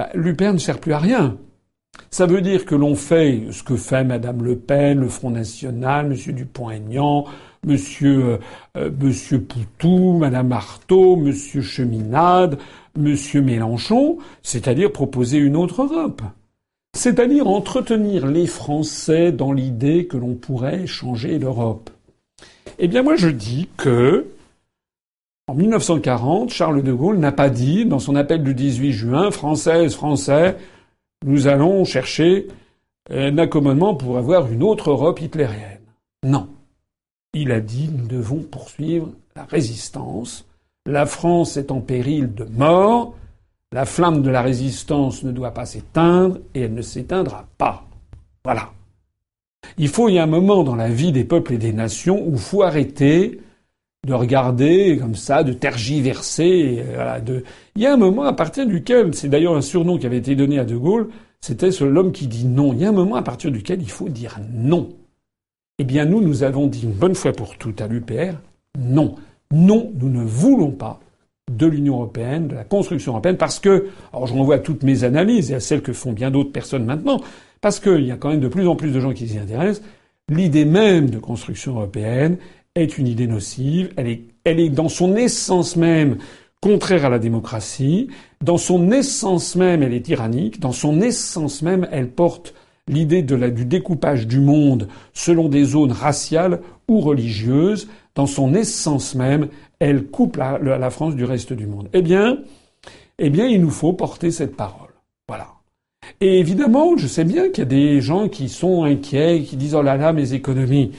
ben, 0.00 0.08
l'UPR 0.14 0.54
ne 0.54 0.58
sert 0.58 0.78
plus 0.78 0.94
à 0.94 0.98
rien. 0.98 1.36
Ça 2.10 2.24
veut 2.24 2.40
dire 2.40 2.64
que 2.64 2.74
l'on 2.74 2.94
fait 2.94 3.42
ce 3.50 3.62
que 3.62 3.76
fait 3.76 4.02
Madame 4.02 4.42
Le 4.42 4.56
Pen, 4.56 4.98
le 4.98 5.08
Front 5.08 5.28
National, 5.28 6.08
Monsieur 6.08 6.32
Dupont-Aignan, 6.32 7.26
Monsieur, 7.66 8.38
euh, 8.78 8.90
Monsieur 8.98 9.42
Poutou, 9.42 10.16
Madame 10.16 10.48
Marteau, 10.48 11.16
Monsieur 11.16 11.60
Cheminade, 11.60 12.58
Monsieur 12.96 13.42
Mélenchon, 13.42 14.16
c'est-à-dire 14.42 14.90
proposer 14.90 15.36
une 15.36 15.54
autre 15.54 15.82
Europe. 15.82 16.22
C'est-à-dire 16.96 17.46
entretenir 17.46 18.26
les 18.26 18.46
Français 18.46 19.32
dans 19.32 19.52
l'idée 19.52 20.06
que 20.06 20.16
l'on 20.16 20.34
pourrait 20.34 20.86
changer 20.86 21.38
l'Europe. 21.38 21.90
Eh 22.78 22.88
bien, 22.88 23.02
moi, 23.02 23.16
je 23.16 23.28
dis 23.28 23.68
que, 23.76 24.28
en 25.50 25.54
1940, 25.54 26.50
Charles 26.50 26.84
de 26.84 26.92
Gaulle 26.92 27.18
n'a 27.18 27.32
pas 27.32 27.50
dit, 27.50 27.84
dans 27.84 27.98
son 27.98 28.14
appel 28.14 28.44
du 28.44 28.54
18 28.54 28.92
juin, 28.92 29.30
Françaises, 29.32 29.96
Français, 29.96 30.56
nous 31.26 31.48
allons 31.48 31.84
chercher 31.84 32.46
un 33.10 33.36
accommodement 33.36 33.96
pour 33.96 34.16
avoir 34.16 34.50
une 34.52 34.62
autre 34.62 34.90
Europe 34.90 35.20
hitlérienne. 35.20 35.80
Non. 36.24 36.46
Il 37.34 37.50
a 37.50 37.60
dit 37.60 37.90
nous 37.92 38.06
devons 38.06 38.44
poursuivre 38.44 39.10
la 39.34 39.42
résistance. 39.42 40.46
La 40.86 41.04
France 41.04 41.56
est 41.56 41.72
en 41.72 41.80
péril 41.80 42.32
de 42.32 42.44
mort. 42.44 43.16
La 43.72 43.86
flamme 43.86 44.22
de 44.22 44.30
la 44.30 44.42
résistance 44.42 45.24
ne 45.24 45.32
doit 45.32 45.50
pas 45.52 45.66
s'éteindre 45.66 46.38
et 46.54 46.60
elle 46.60 46.74
ne 46.74 46.82
s'éteindra 46.82 47.48
pas. 47.58 47.88
Voilà. 48.44 48.70
Il 49.78 49.88
faut, 49.88 50.08
y 50.08 50.20
a 50.20 50.22
un 50.22 50.28
moment 50.28 50.62
dans 50.62 50.76
la 50.76 50.90
vie 50.90 51.10
des 51.10 51.24
peuples 51.24 51.54
et 51.54 51.58
des 51.58 51.72
nations 51.72 52.24
où 52.24 52.36
faut 52.38 52.62
arrêter 52.62 53.40
de 54.06 54.14
regarder 54.14 54.96
comme 54.98 55.14
ça, 55.14 55.42
de 55.42 55.52
tergiverser. 55.52 56.82
De... 57.24 57.44
Il 57.76 57.82
y 57.82 57.86
a 57.86 57.92
un 57.92 57.98
moment 57.98 58.24
à 58.24 58.32
partir 58.32 58.66
duquel, 58.66 59.14
c'est 59.14 59.28
d'ailleurs 59.28 59.56
un 59.56 59.60
surnom 59.60 59.98
qui 59.98 60.06
avait 60.06 60.18
été 60.18 60.34
donné 60.34 60.58
à 60.58 60.64
De 60.64 60.76
Gaulle, 60.76 61.08
c'était 61.40 61.70
l'homme 61.80 62.12
qui 62.12 62.26
dit 62.26 62.46
non. 62.46 62.72
Il 62.72 62.80
y 62.80 62.84
a 62.84 62.88
un 62.88 62.92
moment 62.92 63.16
à 63.16 63.22
partir 63.22 63.50
duquel 63.50 63.80
il 63.82 63.90
faut 63.90 64.08
dire 64.08 64.38
non. 64.52 64.90
Eh 65.78 65.84
bien, 65.84 66.04
nous, 66.04 66.20
nous 66.20 66.42
avons 66.42 66.66
dit 66.66 66.82
une 66.82 66.92
bonne 66.92 67.14
fois 67.14 67.32
pour 67.32 67.56
toutes 67.56 67.80
à 67.80 67.88
l'UPR, 67.88 68.34
non. 68.78 69.14
Non, 69.52 69.90
nous 69.98 70.08
ne 70.08 70.22
voulons 70.22 70.70
pas 70.70 71.00
de 71.50 71.66
l'Union 71.66 71.94
européenne, 71.94 72.48
de 72.48 72.54
la 72.54 72.64
construction 72.64 73.12
européenne, 73.12 73.36
parce 73.36 73.58
que, 73.58 73.88
alors 74.12 74.26
je 74.26 74.34
renvoie 74.34 74.56
à 74.56 74.58
toutes 74.58 74.82
mes 74.82 75.04
analyses 75.04 75.50
et 75.50 75.54
à 75.54 75.60
celles 75.60 75.82
que 75.82 75.92
font 75.92 76.12
bien 76.12 76.30
d'autres 76.30 76.52
personnes 76.52 76.84
maintenant, 76.84 77.20
parce 77.60 77.80
qu'il 77.80 78.04
y 78.04 78.12
a 78.12 78.16
quand 78.16 78.28
même 78.28 78.40
de 78.40 78.48
plus 78.48 78.68
en 78.68 78.76
plus 78.76 78.92
de 78.92 79.00
gens 79.00 79.12
qui 79.12 79.26
s'y 79.26 79.38
intéressent, 79.38 79.82
l'idée 80.28 80.64
même 80.64 81.10
de 81.10 81.18
construction 81.18 81.76
européenne, 81.76 82.36
est 82.80 82.98
une 82.98 83.06
idée 83.06 83.26
nocive, 83.26 83.90
elle 83.96 84.08
est, 84.08 84.22
elle 84.44 84.60
est 84.60 84.68
dans 84.68 84.88
son 84.88 85.16
essence 85.16 85.76
même 85.76 86.18
contraire 86.60 87.06
à 87.06 87.08
la 87.08 87.18
démocratie, 87.18 88.08
dans 88.42 88.58
son 88.58 88.90
essence 88.90 89.56
même 89.56 89.82
elle 89.82 89.94
est 89.94 90.04
tyrannique, 90.04 90.60
dans 90.60 90.72
son 90.72 91.00
essence 91.00 91.62
même 91.62 91.88
elle 91.90 92.10
porte 92.10 92.54
l'idée 92.88 93.22
du 93.22 93.64
découpage 93.64 94.26
du 94.26 94.40
monde 94.40 94.88
selon 95.12 95.48
des 95.48 95.64
zones 95.64 95.92
raciales 95.92 96.60
ou 96.88 97.00
religieuses, 97.00 97.88
dans 98.14 98.26
son 98.26 98.54
essence 98.54 99.14
même 99.14 99.48
elle 99.78 100.06
coupe 100.06 100.36
la, 100.36 100.58
la 100.58 100.90
France 100.90 101.16
du 101.16 101.24
reste 101.24 101.52
du 101.52 101.66
monde. 101.66 101.88
Eh 101.92 102.02
bien, 102.02 102.38
eh 103.18 103.30
bien, 103.30 103.46
il 103.46 103.60
nous 103.60 103.70
faut 103.70 103.92
porter 103.92 104.30
cette 104.30 104.56
parole. 104.56 104.88
Voilà. 105.28 105.48
Et 106.20 106.38
évidemment, 106.38 106.96
je 106.96 107.06
sais 107.06 107.24
bien 107.24 107.50
qu'il 107.50 107.58
y 107.58 107.62
a 107.62 107.64
des 107.66 108.00
gens 108.00 108.28
qui 108.28 108.48
sont 108.48 108.84
inquiets, 108.84 109.42
qui 109.42 109.56
disent 109.56 109.74
oh 109.74 109.82
là 109.82 109.96
là, 109.96 110.12
mes 110.12 110.32
économies. 110.32 110.92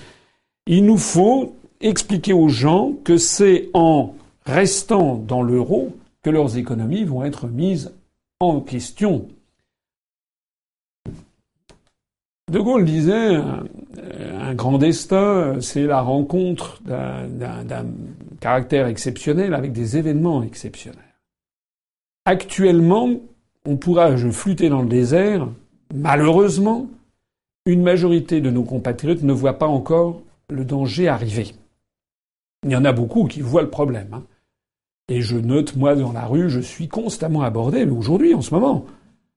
Il 0.68 0.86
nous 0.86 0.98
faut 0.98 1.56
expliquer 1.82 2.34
aux 2.34 2.50
gens 2.50 2.94
que 3.04 3.18
c'est 3.18 3.70
en 3.74 4.16
restant 4.46 5.16
dans 5.16 5.42
l'euro 5.42 5.96
que 6.24 6.30
leurs 6.30 6.58
économies 6.58 7.04
vont 7.04 7.24
être 7.24 7.48
mises 7.48 7.92
en 8.40 8.60
question. 8.60 9.28
De 12.52 12.60
Gaulle 12.60 12.86
disait 12.86 13.36
un 13.36 14.54
grand 14.56 14.78
destin, 14.78 15.62
c'est 15.62 15.86
la 15.86 16.02
rencontre 16.02 16.82
d'un 16.84 17.86
caractère 18.40 18.88
exceptionnel 18.88 19.54
avec 19.54 19.72
des 19.72 19.98
événements 19.98 20.44
exceptionnels. 20.44 21.00
Actuellement, 22.26 23.10
on 23.66 23.78
pourra 23.78 24.16
je 24.18 24.30
flûter 24.30 24.70
dans 24.70 24.82
le 24.82 24.90
désert. 24.90 25.48
Malheureusement, 25.94 26.88
une 27.66 27.84
majorité 27.84 28.42
de 28.42 28.50
nos 28.50 28.64
compatriotes 28.64 29.24
ne 29.24 29.34
voit 29.34 29.58
pas 29.58 29.68
encore 29.68 30.22
le 30.50 30.66
danger 30.66 31.08
arriver. 31.08 31.54
Il 32.64 32.72
y 32.72 32.76
en 32.76 32.86
a 32.86 32.92
beaucoup 32.92 33.26
qui 33.26 33.42
voient 33.42 33.64
le 33.64 33.70
problème. 33.70 34.10
Hein. 34.14 34.24
Et 35.10 35.22
je 35.22 35.36
note, 35.36 35.76
moi, 35.76 35.96
dans 35.96 36.12
la 36.12 36.26
rue, 36.26 36.50
je 36.50 36.60
suis 36.60 36.88
constamment 36.88 37.42
abordé, 37.42 37.86
mais 37.86 37.92
aujourd'hui, 37.92 38.34
en 38.34 38.42
ce 38.42 38.54
moment, 38.54 38.86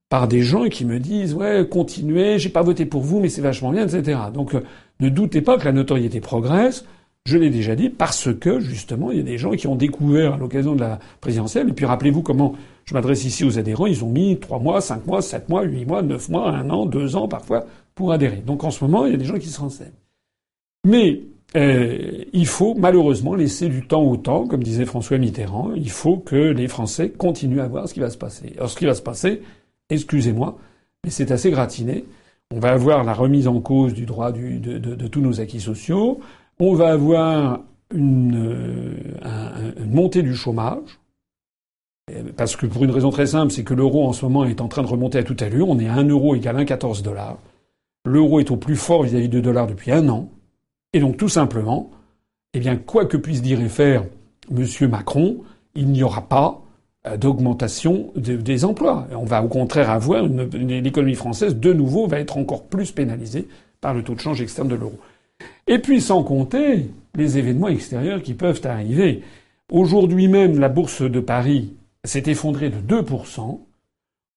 par 0.09 0.29
des 0.29 0.43
gens 0.43 0.69
qui 0.69 0.85
me 0.85 1.01
disent 1.01 1.35
Ouais, 1.35 1.67
continuez, 1.69 2.39
j'ai 2.39 2.51
pas 2.51 2.63
voté 2.63 2.87
pour 2.87 3.03
vous, 3.03 3.21
mais 3.21 3.29
c'est 3.29 3.41
vachement 3.41 3.73
bien, 3.73 3.87
etc. 3.87 4.21
Donc, 4.33 4.55
euh, 4.55 4.61
ne 5.01 5.09
doutez 5.09 5.41
pas 5.41 5.59
que 5.59 5.65
la 5.65 5.73
notoriété 5.73 6.21
progresse. 6.21 6.85
Je 7.27 7.39
l'ai 7.39 7.49
déjà 7.49 7.75
dit, 7.75 7.89
parce 7.89 8.33
que, 8.35 8.61
justement, 8.61 9.11
il 9.11 9.17
y 9.17 9.21
a 9.21 9.25
des 9.25 9.39
gens 9.39 9.53
qui 9.53 9.67
ont 9.67 9.77
découvert 9.77 10.35
à 10.35 10.37
l'occasion 10.37 10.75
de 10.75 10.81
la 10.81 10.99
présidentielle. 11.23 11.71
Et 11.71 11.73
puis, 11.73 11.87
rappelez-vous 11.87 12.23
comment 12.23 12.55
je 12.85 12.93
m'adresse 12.93 13.25
ici 13.25 13.45
aux 13.45 13.59
adhérents. 13.59 13.87
Ils 13.87 14.05
ont 14.05 14.11
mis 14.11 14.39
trois 14.39 14.59
mois, 14.59 14.83
cinq 14.83 15.07
mois, 15.07 15.23
sept 15.23 15.49
mois, 15.49 15.63
huit 15.63 15.87
mois, 15.87 16.03
neuf 16.03 16.29
mois, 16.29 16.51
un 16.51 16.69
an, 16.69 16.85
deux 16.85 17.17
ans, 17.17 17.27
parfois, 17.27 17.65
pour 17.95 18.13
adhérer. 18.13 18.43
Donc, 18.47 18.63
en 18.63 18.71
ce 18.71 18.85
moment, 18.85 19.07
il 19.07 19.13
y 19.13 19.15
a 19.15 19.19
des 19.19 19.25
gens 19.25 19.39
qui 19.39 19.49
se 19.49 19.59
renseignent. 19.59 19.89
Mais 20.87 21.23
euh, 21.57 22.25
il 22.33 22.47
faut 22.47 22.75
malheureusement 22.75 23.35
laisser 23.35 23.69
du 23.69 23.87
temps 23.87 24.03
au 24.03 24.17
temps, 24.17 24.47
comme 24.47 24.62
disait 24.62 24.85
François 24.85 25.19
Mitterrand. 25.19 25.73
Il 25.75 25.90
faut 25.90 26.17
que 26.17 26.37
les 26.37 26.67
Français 26.67 27.11
continuent 27.11 27.61
à 27.61 27.69
voir 27.69 27.88
ce 27.88 27.95
qui 27.95 28.01
va 28.01 28.11
se 28.11 28.19
passer. 28.19 28.55
Alors 28.57 28.71
ce 28.71 28.77
qui 28.77 28.87
va 28.87 28.95
se 28.95 29.03
passer, 29.03 29.43
excusez-moi, 29.88 30.59
mais 31.05 31.11
c'est 31.11 31.31
assez 31.31 31.51
gratiné. 31.51 32.05
On 32.53 32.59
va 32.59 32.71
avoir 32.71 33.05
la 33.05 33.14
remise 33.14 33.47
en 33.47 33.61
cause 33.61 33.95
du 33.95 34.05
droit 34.05 34.33
de, 34.33 35.09
tous 35.09 35.21
nos 35.21 35.40
acquis 35.40 35.61
sociaux. 35.61 36.21
On 36.59 36.75
va 36.75 36.93
avoir 36.93 37.61
une, 37.93 38.37
euh, 38.37 39.73
montée 39.87 40.23
du 40.23 40.35
chômage. 40.35 41.01
Parce 42.37 42.55
que 42.55 42.67
pour 42.67 42.85
une 42.85 42.90
raison 42.90 43.11
très 43.11 43.27
simple, 43.27 43.51
c'est 43.51 43.64
que 43.64 43.73
l'euro 43.73 44.07
en 44.07 44.12
ce 44.12 44.25
moment 44.27 44.45
est 44.45 44.61
en 44.61 44.69
train 44.69 44.83
de 44.83 44.88
remonter 44.88 45.19
à 45.19 45.23
toute 45.23 45.40
allure. 45.40 45.71
On 45.71 45.79
est 45.79 45.88
à 45.88 45.95
1 45.95 46.09
euro 46.09 46.35
égale 46.35 46.59
1,14 46.59 47.03
dollars. 47.03 47.38
L'euro 48.05 48.40
est 48.40 48.51
au 48.51 48.57
plus 48.57 48.77
fort 48.77 49.05
vis-à-vis 49.05 49.31
de 49.31 49.40
dollars 49.40 49.67
depuis 49.67 49.90
un 49.90 50.09
an. 50.11 50.29
Et 50.95 51.01
donc 51.01 51.17
tout 51.17 51.29
simplement, 51.29 51.91
eh 52.55 52.61
bien, 52.61 52.77
quoi 52.77 53.05
que 53.05 53.19
puissent 53.19 53.43
dire 53.43 53.61
et 53.61 53.69
faire 53.69 54.05
Monsieur 54.51 54.87
Macron, 54.89 55.39
il 55.75 55.89
n'y 55.89 56.05
aura 56.05 56.23
pas 56.23 56.63
euh, 57.07 57.17
d'augmentation 57.17 58.13
des 58.15 58.65
emplois. 58.65 59.09
On 59.11 59.25
va 59.25 59.43
au 59.43 59.49
contraire 59.49 59.91
avoir 59.91 60.25
l'économie 60.25 61.17
française 61.17 61.57
de 61.57 61.73
nouveau 61.73 62.07
va 62.07 62.21
être 62.21 62.39
encore 62.39 62.65
plus 62.65 62.93
pénalisée 62.93 63.49
par 63.81 63.93
le 63.93 64.05
taux 64.05 64.15
de 64.15 64.21
change 64.21 64.41
externe 64.41 64.69
de 64.69 64.77
l'euro. 64.77 64.99
Et 65.67 65.81
puis 65.81 66.01
sans 66.01 66.23
compter 66.23 66.91
les 67.17 67.39
événements 67.39 67.69
extérieurs 67.69 68.23
qui 68.23 68.35
peuvent 68.35 68.63
arriver. 68.65 69.23
Aujourd'hui 69.73 70.29
même, 70.29 70.61
la 70.61 70.69
bourse 70.69 71.03
de 71.03 71.21
Paris 71.21 71.75
s'est 72.05 72.25
effondrée 72.27 72.71
de 72.71 73.03
2%. 73.03 73.59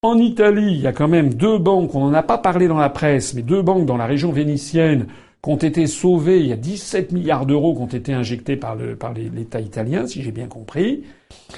En 0.02 0.18
Italie, 0.18 0.72
il 0.72 0.80
y 0.80 0.86
a 0.86 0.92
quand 0.92 1.08
même 1.08 1.34
deux 1.34 1.58
banques, 1.58 1.94
on 1.94 2.00
n'en 2.00 2.14
a 2.14 2.22
pas 2.22 2.38
parlé 2.38 2.66
dans 2.66 2.78
la 2.78 2.88
presse, 2.88 3.34
mais 3.34 3.42
deux 3.42 3.62
banques 3.62 3.86
dans 3.86 3.96
la 3.96 4.06
région 4.06 4.32
vénitienne 4.32 5.06
qui 5.42 5.50
ont 5.50 5.56
été 5.56 5.86
sauvées. 5.86 6.40
Il 6.40 6.46
y 6.46 6.52
a 6.52 6.56
17 6.56 7.12
milliards 7.12 7.46
d'euros 7.46 7.74
qui 7.74 7.82
ont 7.82 7.98
été 7.98 8.12
injectés 8.12 8.56
par 8.56 8.76
l'État 8.76 9.60
italien, 9.60 10.06
si 10.06 10.22
j'ai 10.22 10.32
bien 10.32 10.46
compris. 10.46 11.04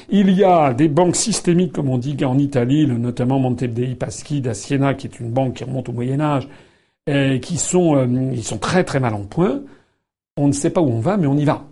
Il 0.09 0.31
y 0.31 0.45
a 0.45 0.75
des 0.75 0.89
banques 0.89 1.17
systémiques, 1.17 1.73
comme 1.73 1.89
on 1.89 1.99
dit 1.99 2.17
en 2.25 2.39
Italie, 2.39 2.87
notamment 2.87 3.39
Monte 3.39 3.65
dei 3.65 3.95
Paschi 3.95 4.41
da 4.41 4.55
Siena, 4.55 4.95
qui 4.95 5.07
est 5.07 5.21
une 5.21 5.31
banque 5.31 5.55
qui 5.55 5.65
remonte 5.65 5.89
au 5.89 5.93
Moyen 5.93 6.21
Âge, 6.21 6.49
et 7.07 7.41
qui 7.41 7.57
sont, 7.57 7.97
euh, 7.97 8.07
ils 8.33 8.45
sont 8.45 8.59
très 8.59 8.85
très 8.85 9.01
mal 9.01 9.15
en 9.15 9.25
point. 9.25 9.63
On 10.37 10.47
ne 10.47 10.53
sait 10.53 10.71
pas 10.71 10.81
où 10.81 10.89
on 10.89 11.01
va, 11.01 11.17
mais 11.17 11.27
on 11.27 11.37
y 11.37 11.45
va. 11.45 11.65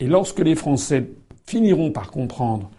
Et 0.00 0.06
lorsque 0.06 0.40
les 0.40 0.54
Français 0.54 1.08
finiront 1.46 1.90
par 1.92 2.10
comprendre 2.10 2.70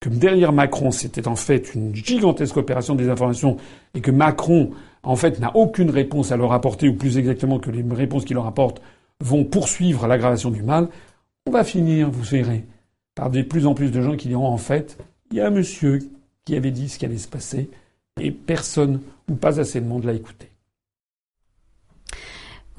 que 0.00 0.08
derrière 0.08 0.52
Macron, 0.52 0.90
c'était 0.90 1.26
en 1.26 1.36
fait 1.36 1.74
une 1.74 1.94
gigantesque 1.94 2.56
opération 2.56 2.94
des 2.94 3.08
informations 3.08 3.56
et 3.94 4.00
que 4.00 4.10
Macron, 4.10 4.70
en 5.02 5.16
fait, 5.16 5.40
n'a 5.40 5.54
aucune 5.56 5.90
réponse 5.90 6.32
à 6.32 6.36
leur 6.36 6.52
apporter, 6.52 6.88
ou 6.88 6.94
plus 6.94 7.18
exactement 7.18 7.58
que 7.58 7.70
les 7.70 7.84
réponses 7.94 8.24
qu'il 8.24 8.34
leur 8.34 8.46
apporte 8.46 8.80
vont 9.20 9.44
poursuivre 9.44 10.06
l'aggravation 10.06 10.50
du 10.50 10.62
mal, 10.62 10.88
on 11.46 11.50
va 11.50 11.64
finir, 11.64 12.10
vous 12.10 12.22
verrez, 12.22 12.64
par 13.14 13.30
de 13.30 13.42
plus 13.42 13.66
en 13.66 13.74
plus 13.74 13.90
de 13.90 14.02
gens 14.02 14.16
qui 14.16 14.28
diront 14.28 14.46
en 14.46 14.58
fait, 14.58 14.98
il 15.30 15.38
y 15.38 15.40
a 15.40 15.46
un 15.46 15.50
monsieur 15.50 16.00
qui 16.44 16.56
avait 16.56 16.70
dit 16.70 16.88
ce 16.88 16.98
qui 16.98 17.04
allait 17.04 17.18
se 17.18 17.28
passer 17.28 17.70
et 18.20 18.30
personne 18.30 19.00
ou 19.28 19.34
pas 19.34 19.60
assez 19.60 19.80
de 19.80 19.86
monde 19.86 20.04
l'a 20.04 20.12
écouté. 20.12 20.50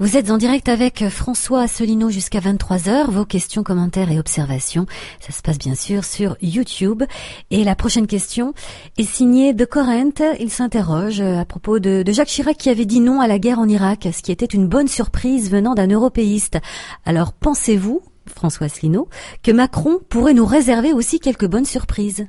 Vous 0.00 0.16
êtes 0.16 0.30
en 0.30 0.38
direct 0.38 0.70
avec 0.70 1.10
François 1.10 1.60
Asselineau 1.60 2.08
jusqu'à 2.08 2.40
23h. 2.40 3.10
Vos 3.10 3.26
questions, 3.26 3.62
commentaires 3.62 4.10
et 4.10 4.18
observations, 4.18 4.86
ça 5.20 5.30
se 5.30 5.42
passe 5.42 5.58
bien 5.58 5.74
sûr 5.74 6.06
sur 6.06 6.38
YouTube. 6.40 7.02
Et 7.50 7.64
la 7.64 7.74
prochaine 7.74 8.06
question 8.06 8.54
est 8.96 9.04
signée 9.04 9.52
de 9.52 9.66
Corinth. 9.66 10.22
Il 10.40 10.50
s'interroge 10.50 11.20
à 11.20 11.44
propos 11.44 11.80
de, 11.80 12.02
de, 12.02 12.12
Jacques 12.12 12.28
Chirac 12.28 12.56
qui 12.56 12.70
avait 12.70 12.86
dit 12.86 13.00
non 13.00 13.20
à 13.20 13.26
la 13.26 13.38
guerre 13.38 13.58
en 13.58 13.68
Irak, 13.68 14.08
ce 14.10 14.22
qui 14.22 14.32
était 14.32 14.46
une 14.46 14.68
bonne 14.68 14.88
surprise 14.88 15.50
venant 15.50 15.74
d'un 15.74 15.88
européiste. 15.88 16.56
Alors 17.04 17.34
pensez-vous 17.34 18.00
François 18.24 18.68
Asselineau, 18.68 19.10
que 19.42 19.52
Macron 19.52 19.98
pourrait 20.08 20.32
nous 20.32 20.46
réserver 20.46 20.94
aussi 20.94 21.20
quelques 21.20 21.46
bonnes 21.46 21.66
surprises? 21.66 22.26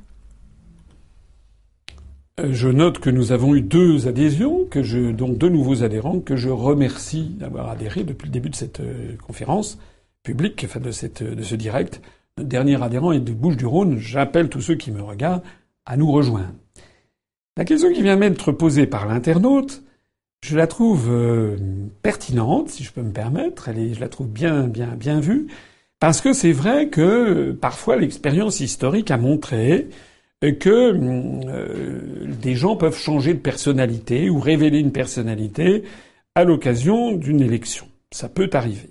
Euh, 2.40 2.48
je 2.52 2.68
note 2.68 2.98
que 2.98 3.10
nous 3.10 3.32
avons 3.32 3.54
eu 3.54 3.60
deux 3.60 4.08
adhésions, 4.08 4.64
que 4.64 4.82
je, 4.82 5.10
donc 5.10 5.36
deux 5.36 5.50
nouveaux 5.50 5.82
adhérents, 5.82 6.20
que 6.20 6.36
je 6.36 6.48
remercie 6.48 7.34
d'avoir 7.38 7.68
adhéré 7.68 8.04
depuis 8.04 8.26
le 8.26 8.32
début 8.32 8.48
de 8.48 8.56
cette 8.56 8.80
euh, 8.80 9.16
conférence 9.26 9.78
publique, 10.22 10.64
enfin 10.64 10.80
de, 10.80 10.90
cette, 10.90 11.22
de 11.22 11.42
ce 11.42 11.54
direct. 11.54 12.00
Notre 12.38 12.48
dernier 12.48 12.82
adhérent 12.82 13.12
est 13.12 13.20
de 13.20 13.32
Bouches-du-Rhône. 13.32 13.98
J'appelle 13.98 14.48
tous 14.48 14.62
ceux 14.62 14.76
qui 14.76 14.90
me 14.90 15.02
regardent 15.02 15.42
à 15.84 15.96
nous 15.96 16.10
rejoindre. 16.10 16.54
La 17.58 17.66
question 17.66 17.92
qui 17.92 18.02
vient 18.02 18.16
d'être 18.16 18.52
posée 18.52 18.86
par 18.86 19.06
l'internaute, 19.06 19.82
je 20.42 20.56
la 20.56 20.66
trouve 20.66 21.08
euh, 21.10 21.56
pertinente, 22.02 22.70
si 22.70 22.82
je 22.82 22.92
peux 22.92 23.02
me 23.02 23.12
permettre. 23.12 23.68
Elle 23.68 23.78
est, 23.78 23.94
je 23.94 24.00
la 24.00 24.08
trouve 24.08 24.28
bien, 24.28 24.68
bien, 24.68 24.94
bien 24.96 25.20
vue. 25.20 25.48
Parce 26.00 26.22
que 26.22 26.32
c'est 26.32 26.52
vrai 26.52 26.88
que 26.88 27.52
parfois 27.52 27.96
l'expérience 27.96 28.60
historique 28.60 29.10
a 29.10 29.18
montré 29.18 29.88
que 30.50 30.70
euh, 30.70 32.00
des 32.40 32.54
gens 32.54 32.76
peuvent 32.76 32.96
changer 32.96 33.34
de 33.34 33.38
personnalité 33.38 34.28
ou 34.28 34.40
révéler 34.40 34.78
une 34.78 34.92
personnalité 34.92 35.84
à 36.34 36.44
l'occasion 36.44 37.12
d'une 37.12 37.40
élection. 37.40 37.86
Ça 38.10 38.28
peut 38.28 38.50
arriver. 38.52 38.90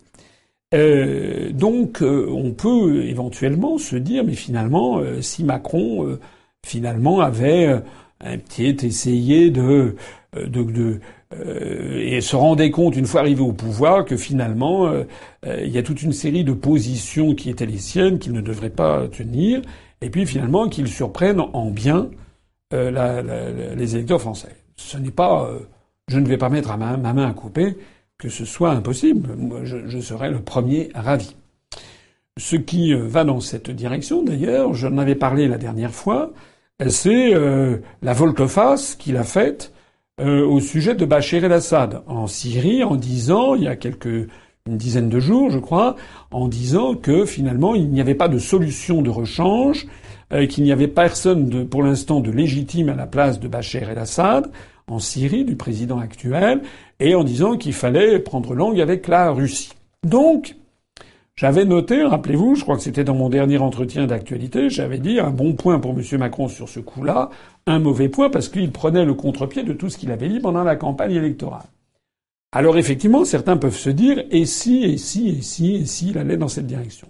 Euh, 0.74 1.52
donc 1.52 2.02
euh, 2.02 2.28
on 2.30 2.52
peut 2.52 3.04
éventuellement 3.04 3.78
se 3.78 3.98
dire, 3.98 4.24
mais 4.24 4.36
finalement, 4.36 5.02
si 5.22 5.44
Macron 5.44 6.18
finalement 6.66 7.20
avait 7.20 7.82
un 8.22 8.38
petit 8.38 8.78
essayé 8.86 9.50
de, 9.50 9.96
de, 10.34 10.64
de 10.64 11.00
euh, 11.34 11.98
et 11.98 12.20
se 12.20 12.36
rendait 12.36 12.72
compte 12.72 12.98
une 12.98 13.06
fois 13.06 13.22
arrivé 13.22 13.42
au 13.42 13.54
pouvoir 13.54 14.04
que 14.04 14.18
finalement 14.18 14.88
euh, 14.88 15.04
euh, 15.46 15.62
il 15.64 15.72
y 15.72 15.78
a 15.78 15.84
toute 15.84 16.02
une 16.02 16.12
série 16.12 16.44
de 16.44 16.52
positions 16.52 17.36
qui 17.36 17.50
étaient 17.50 17.66
les 17.66 17.78
siennes 17.78 18.20
qu'il 18.20 18.34
ne 18.34 18.42
devrait 18.42 18.70
pas 18.70 19.08
tenir, 19.08 19.62
et 20.02 20.10
puis 20.10 20.26
finalement 20.26 20.68
qu'il 20.68 20.88
surprenne 20.88 21.40
en 21.40 21.72
bien 21.72 22.10
la, 22.72 23.22
les 23.22 23.96
électeurs 23.96 24.22
français. 24.22 24.56
Ce 24.78 24.98
n'est 24.98 25.12
pas, 25.12 25.50
je 26.08 26.20
ne 26.20 26.26
vais 26.26 26.38
pas 26.38 26.50
mettre 26.50 26.78
ma, 26.78 26.96
ma, 26.96 27.14
main 27.14 27.30
à 27.30 27.34
couper 27.34 27.78
que 28.18 28.30
ce 28.30 28.46
soit 28.46 28.72
impossible. 28.72 29.36
Moi, 29.36 29.62
je, 29.64 30.00
serais 30.00 30.30
le 30.30 30.42
premier 30.42 30.90
ravi. 30.96 31.36
Ce 32.38 32.56
qui 32.56 32.94
va 32.94 33.26
dans 33.26 33.42
cette 33.42 33.72
direction, 33.72 34.24
d'ailleurs, 34.24 34.74
j'en 34.74 34.98
avais 34.98 35.16
parlé 35.16 35.48
la 35.48 35.58
dernière 35.58 35.94
fois, 35.94 36.32
c'est 36.88 37.34
la 37.34 38.14
volte-face 38.14 38.96
qu'il 38.96 39.18
a 39.18 39.24
faite 39.24 39.74
euh, 40.22 40.46
au 40.46 40.60
sujet 40.60 40.94
de 40.94 41.06
Bachar 41.06 41.44
el-Assad 41.44 42.04
en 42.06 42.28
Syrie 42.28 42.84
en 42.84 42.96
disant, 42.96 43.56
il 43.56 43.64
y 43.64 43.68
a 43.68 43.76
quelques 43.76 44.28
une 44.68 44.78
dizaine 44.78 45.10
de 45.10 45.20
jours, 45.20 45.50
je 45.50 45.60
crois, 45.60 45.96
en 46.32 46.48
disant 46.48 46.96
que 46.96 47.26
finalement 47.26 47.76
il 47.76 47.90
n'y 47.90 48.02
avait 48.02 48.16
pas 48.16 48.28
de 48.28 48.38
solution 48.38 49.02
de 49.02 49.10
rechange, 49.10 49.88
euh, 50.34 50.46
qu'il 50.46 50.64
n'y 50.64 50.72
avait 50.72 50.88
personne 50.88 51.68
pour 51.68 51.84
l'instant 51.84 52.20
de 52.20 52.32
légitime 52.32 52.90
à 52.90 52.96
la 52.96 53.08
place 53.08 53.40
de 53.40 53.48
Bachar 53.48 53.90
el-Assad 53.90 54.52
en 54.88 55.00
Syrie, 55.00 55.46
du 55.46 55.56
président 55.56 56.00
actuel, 56.00 56.62
et 57.00 57.16
en 57.16 57.24
disant 57.24 57.58
qu'il 57.58 57.74
fallait 57.74 58.20
prendre 58.20 58.54
langue 58.54 58.80
avec 58.80 59.08
la 59.08 59.32
Russie. 59.32 59.72
Donc, 60.06 60.56
j'avais 61.36 61.66
noté, 61.66 62.04
rappelez-vous, 62.04 62.56
je 62.56 62.64
crois 62.64 62.76
que 62.76 62.84
c'était 62.84 63.04
dans 63.04 63.16
mon 63.16 63.30
dernier 63.30 63.58
entretien 63.58 64.06
d'actualité, 64.06 64.70
j'avais 64.70 65.00
dit 65.00 65.20
un 65.20 65.32
bon 65.32 65.54
point 65.54 65.80
pour 65.80 65.92
M. 65.92 66.04
Macron 66.20 66.48
sur 66.48 66.70
ce 66.70 66.80
coup-là, 66.80 67.30
un 67.68 67.80
mauvais 67.80 68.10
point 68.10 68.30
parce 68.30 68.50
qu'il 68.50 68.72
prenait 68.72 69.06
le 69.06 69.14
contre-pied 69.14 69.64
de 69.64 69.74
tout 69.74 69.90
ce 69.90 69.98
qu'il 69.98 70.12
avait 70.12 70.30
dit 70.30 70.40
pendant 70.40 70.64
la 70.64 70.76
campagne 70.76 71.14
électorale. 71.14 71.66
Alors 72.52 72.78
effectivement, 72.78 73.24
certains 73.24 73.58
peuvent 73.58 73.78
se 73.78 73.90
dire 73.90 74.24
et 74.30 74.46
si, 74.46 74.84
et 74.84 74.98
si, 74.98 75.30
et 75.30 75.42
si, 75.42 75.76
et 75.76 75.86
si 75.86 76.10
il 76.10 76.18
allait 76.18 76.38
dans 76.38 76.50
cette 76.50 76.68
direction. 76.68 77.08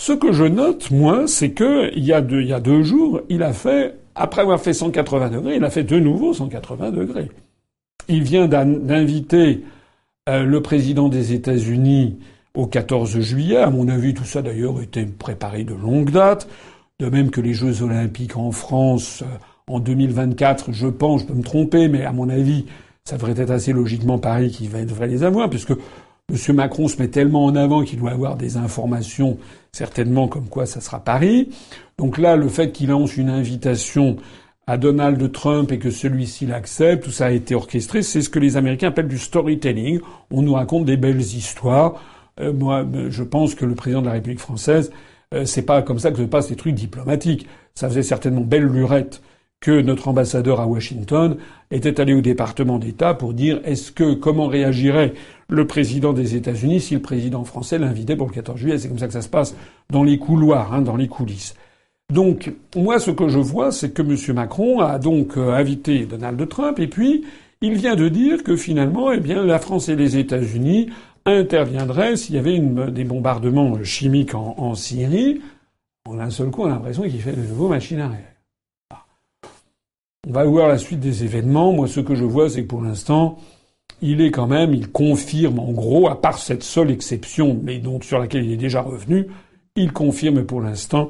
Ce 0.00 0.12
que 0.12 0.32
je 0.32 0.44
note, 0.44 0.90
moi, 0.90 1.26
c'est 1.26 1.50
que 1.50 1.90
il 1.96 2.04
y, 2.04 2.12
a 2.12 2.20
deux, 2.20 2.82
jours, 2.82 3.22
il 3.28 3.42
a 3.42 3.52
fait, 3.52 3.96
après 4.14 4.42
avoir 4.42 4.60
fait 4.60 4.72
180 4.72 5.30
degrés, 5.30 5.56
il 5.56 5.64
a 5.64 5.70
fait 5.70 5.82
de 5.82 5.98
nouveau 5.98 6.32
180 6.32 6.92
degrés. 6.92 7.30
Il 8.08 8.22
vient 8.22 8.46
d'inviter 8.46 9.64
euh, 10.28 10.44
le 10.44 10.62
président 10.62 11.08
des 11.08 11.32
États-Unis 11.32 12.18
au 12.54 12.66
14 12.66 13.18
juillet. 13.20 13.56
À 13.56 13.70
mon 13.70 13.88
avis, 13.88 14.14
tout 14.14 14.24
ça 14.24 14.40
d'ailleurs 14.40 14.80
était 14.80 15.04
préparé 15.04 15.64
de 15.64 15.74
longue 15.74 16.10
date. 16.10 16.48
De 17.00 17.08
même 17.08 17.30
que 17.30 17.40
les 17.40 17.54
Jeux 17.54 17.82
Olympiques 17.82 18.36
en 18.36 18.52
France 18.52 19.22
euh, 19.22 19.38
en 19.66 19.80
2024, 19.80 20.72
je 20.72 20.86
pense, 20.86 21.22
je 21.22 21.26
peux 21.26 21.34
me 21.34 21.42
tromper, 21.42 21.88
mais 21.88 22.04
à 22.04 22.12
mon 22.12 22.28
avis, 22.28 22.66
ça 23.08 23.16
devrait 23.16 23.40
être 23.40 23.50
assez 23.50 23.72
logiquement 23.72 24.18
Paris 24.18 24.50
qui 24.50 24.68
devrait 24.68 25.06
les 25.06 25.24
avoir, 25.24 25.48
puisque 25.48 25.70
M. 25.70 26.54
Macron 26.54 26.88
se 26.88 27.00
met 27.00 27.08
tellement 27.08 27.46
en 27.46 27.56
avant 27.56 27.82
qu'il 27.82 27.98
doit 27.98 28.10
avoir 28.10 28.36
des 28.36 28.58
informations, 28.58 29.38
certainement 29.72 30.28
comme 30.28 30.46
quoi 30.46 30.66
ça 30.66 30.82
sera 30.82 31.00
Paris. 31.00 31.48
Donc 31.96 32.18
là, 32.18 32.36
le 32.36 32.48
fait 32.48 32.70
qu'il 32.70 32.90
lance 32.90 33.16
une 33.16 33.30
invitation 33.30 34.16
à 34.66 34.76
Donald 34.76 35.32
Trump 35.32 35.72
et 35.72 35.78
que 35.78 35.90
celui-ci 35.90 36.44
l'accepte, 36.44 37.04
tout 37.04 37.10
ça 37.10 37.26
a 37.26 37.30
été 37.30 37.54
orchestré, 37.54 38.02
c'est 38.02 38.20
ce 38.20 38.28
que 38.28 38.38
les 38.38 38.58
Américains 38.58 38.88
appellent 38.88 39.08
du 39.08 39.16
storytelling. 39.16 40.00
On 40.30 40.42
nous 40.42 40.52
raconte 40.52 40.84
des 40.84 40.98
belles 40.98 41.22
histoires. 41.22 42.02
Euh, 42.40 42.52
moi, 42.52 42.84
je 43.08 43.22
pense 43.22 43.54
que 43.54 43.64
le 43.64 43.74
président 43.74 44.02
de 44.02 44.06
la 44.06 44.12
République 44.12 44.40
française, 44.40 44.90
euh, 45.32 45.46
c'est 45.46 45.62
pas 45.62 45.80
comme 45.80 45.98
ça 45.98 46.10
que 46.10 46.18
se 46.18 46.22
passent 46.24 46.50
les 46.50 46.56
trucs 46.56 46.74
diplomatiques. 46.74 47.46
Ça 47.74 47.88
faisait 47.88 48.02
certainement 48.02 48.42
belle 48.42 48.66
lurette 48.66 49.22
que 49.60 49.80
notre 49.80 50.08
ambassadeur 50.08 50.60
à 50.60 50.66
Washington 50.66 51.36
était 51.70 52.00
allé 52.00 52.14
au 52.14 52.20
département 52.20 52.78
d'État 52.78 53.14
pour 53.14 53.34
dire 53.34 53.60
est-ce 53.64 53.90
que 53.90 54.14
comment 54.14 54.46
réagirait 54.46 55.14
le 55.48 55.66
président 55.66 56.12
des 56.12 56.36
États-Unis 56.36 56.80
si 56.80 56.94
le 56.94 57.02
président 57.02 57.44
français 57.44 57.78
l'invitait 57.78 58.16
pour 58.16 58.28
le 58.28 58.34
14 58.34 58.58
juillet? 58.58 58.78
C'est 58.78 58.88
comme 58.88 58.98
ça 58.98 59.08
que 59.08 59.12
ça 59.12 59.22
se 59.22 59.28
passe 59.28 59.56
dans 59.90 60.04
les 60.04 60.18
couloirs, 60.18 60.72
hein, 60.72 60.82
dans 60.82 60.96
les 60.96 61.08
coulisses. 61.08 61.54
Donc 62.12 62.52
moi, 62.74 62.98
ce 62.98 63.10
que 63.10 63.28
je 63.28 63.38
vois, 63.38 63.70
c'est 63.72 63.90
que 63.90 64.02
M. 64.02 64.16
Macron 64.34 64.80
a 64.80 64.98
donc 64.98 65.36
euh, 65.36 65.52
invité 65.52 66.06
Donald 66.06 66.48
Trump 66.48 66.78
et 66.78 66.86
puis 66.86 67.24
il 67.60 67.74
vient 67.74 67.96
de 67.96 68.08
dire 68.08 68.44
que 68.44 68.56
finalement, 68.56 69.10
eh 69.12 69.18
bien, 69.18 69.44
la 69.44 69.58
France 69.58 69.88
et 69.88 69.96
les 69.96 70.16
États-Unis 70.16 70.90
interviendrait 71.26 72.16
s'il 72.16 72.36
y 72.36 72.38
avait 72.38 72.58
des 72.58 73.04
bombardements 73.04 73.82
chimiques 73.82 74.34
en, 74.34 74.74
Syrie. 74.74 75.40
En 76.06 76.18
un 76.18 76.30
seul 76.30 76.50
coup, 76.50 76.62
on 76.62 76.66
a 76.66 76.70
l'impression 76.70 77.02
qu'il 77.02 77.20
fait 77.20 77.32
de 77.32 77.42
nouveaux 77.42 77.68
machines 77.68 78.00
à 78.00 78.08
On 80.26 80.32
va 80.32 80.44
voir 80.44 80.68
la 80.68 80.78
suite 80.78 81.00
des 81.00 81.24
événements. 81.24 81.72
Moi, 81.72 81.86
ce 81.86 82.00
que 82.00 82.14
je 82.14 82.24
vois, 82.24 82.50
c'est 82.50 82.62
que 82.62 82.68
pour 82.68 82.82
l'instant, 82.82 83.38
il 84.02 84.20
est 84.20 84.30
quand 84.30 84.46
même, 84.46 84.74
il 84.74 84.90
confirme 84.90 85.58
en 85.58 85.72
gros, 85.72 86.08
à 86.08 86.20
part 86.20 86.38
cette 86.38 86.62
seule 86.62 86.90
exception, 86.90 87.58
mais 87.62 87.78
dont 87.78 88.00
sur 88.00 88.18
laquelle 88.18 88.44
il 88.44 88.52
est 88.52 88.56
déjà 88.56 88.80
revenu, 88.80 89.28
il 89.76 89.92
confirme 89.92 90.44
pour 90.44 90.60
l'instant 90.60 91.08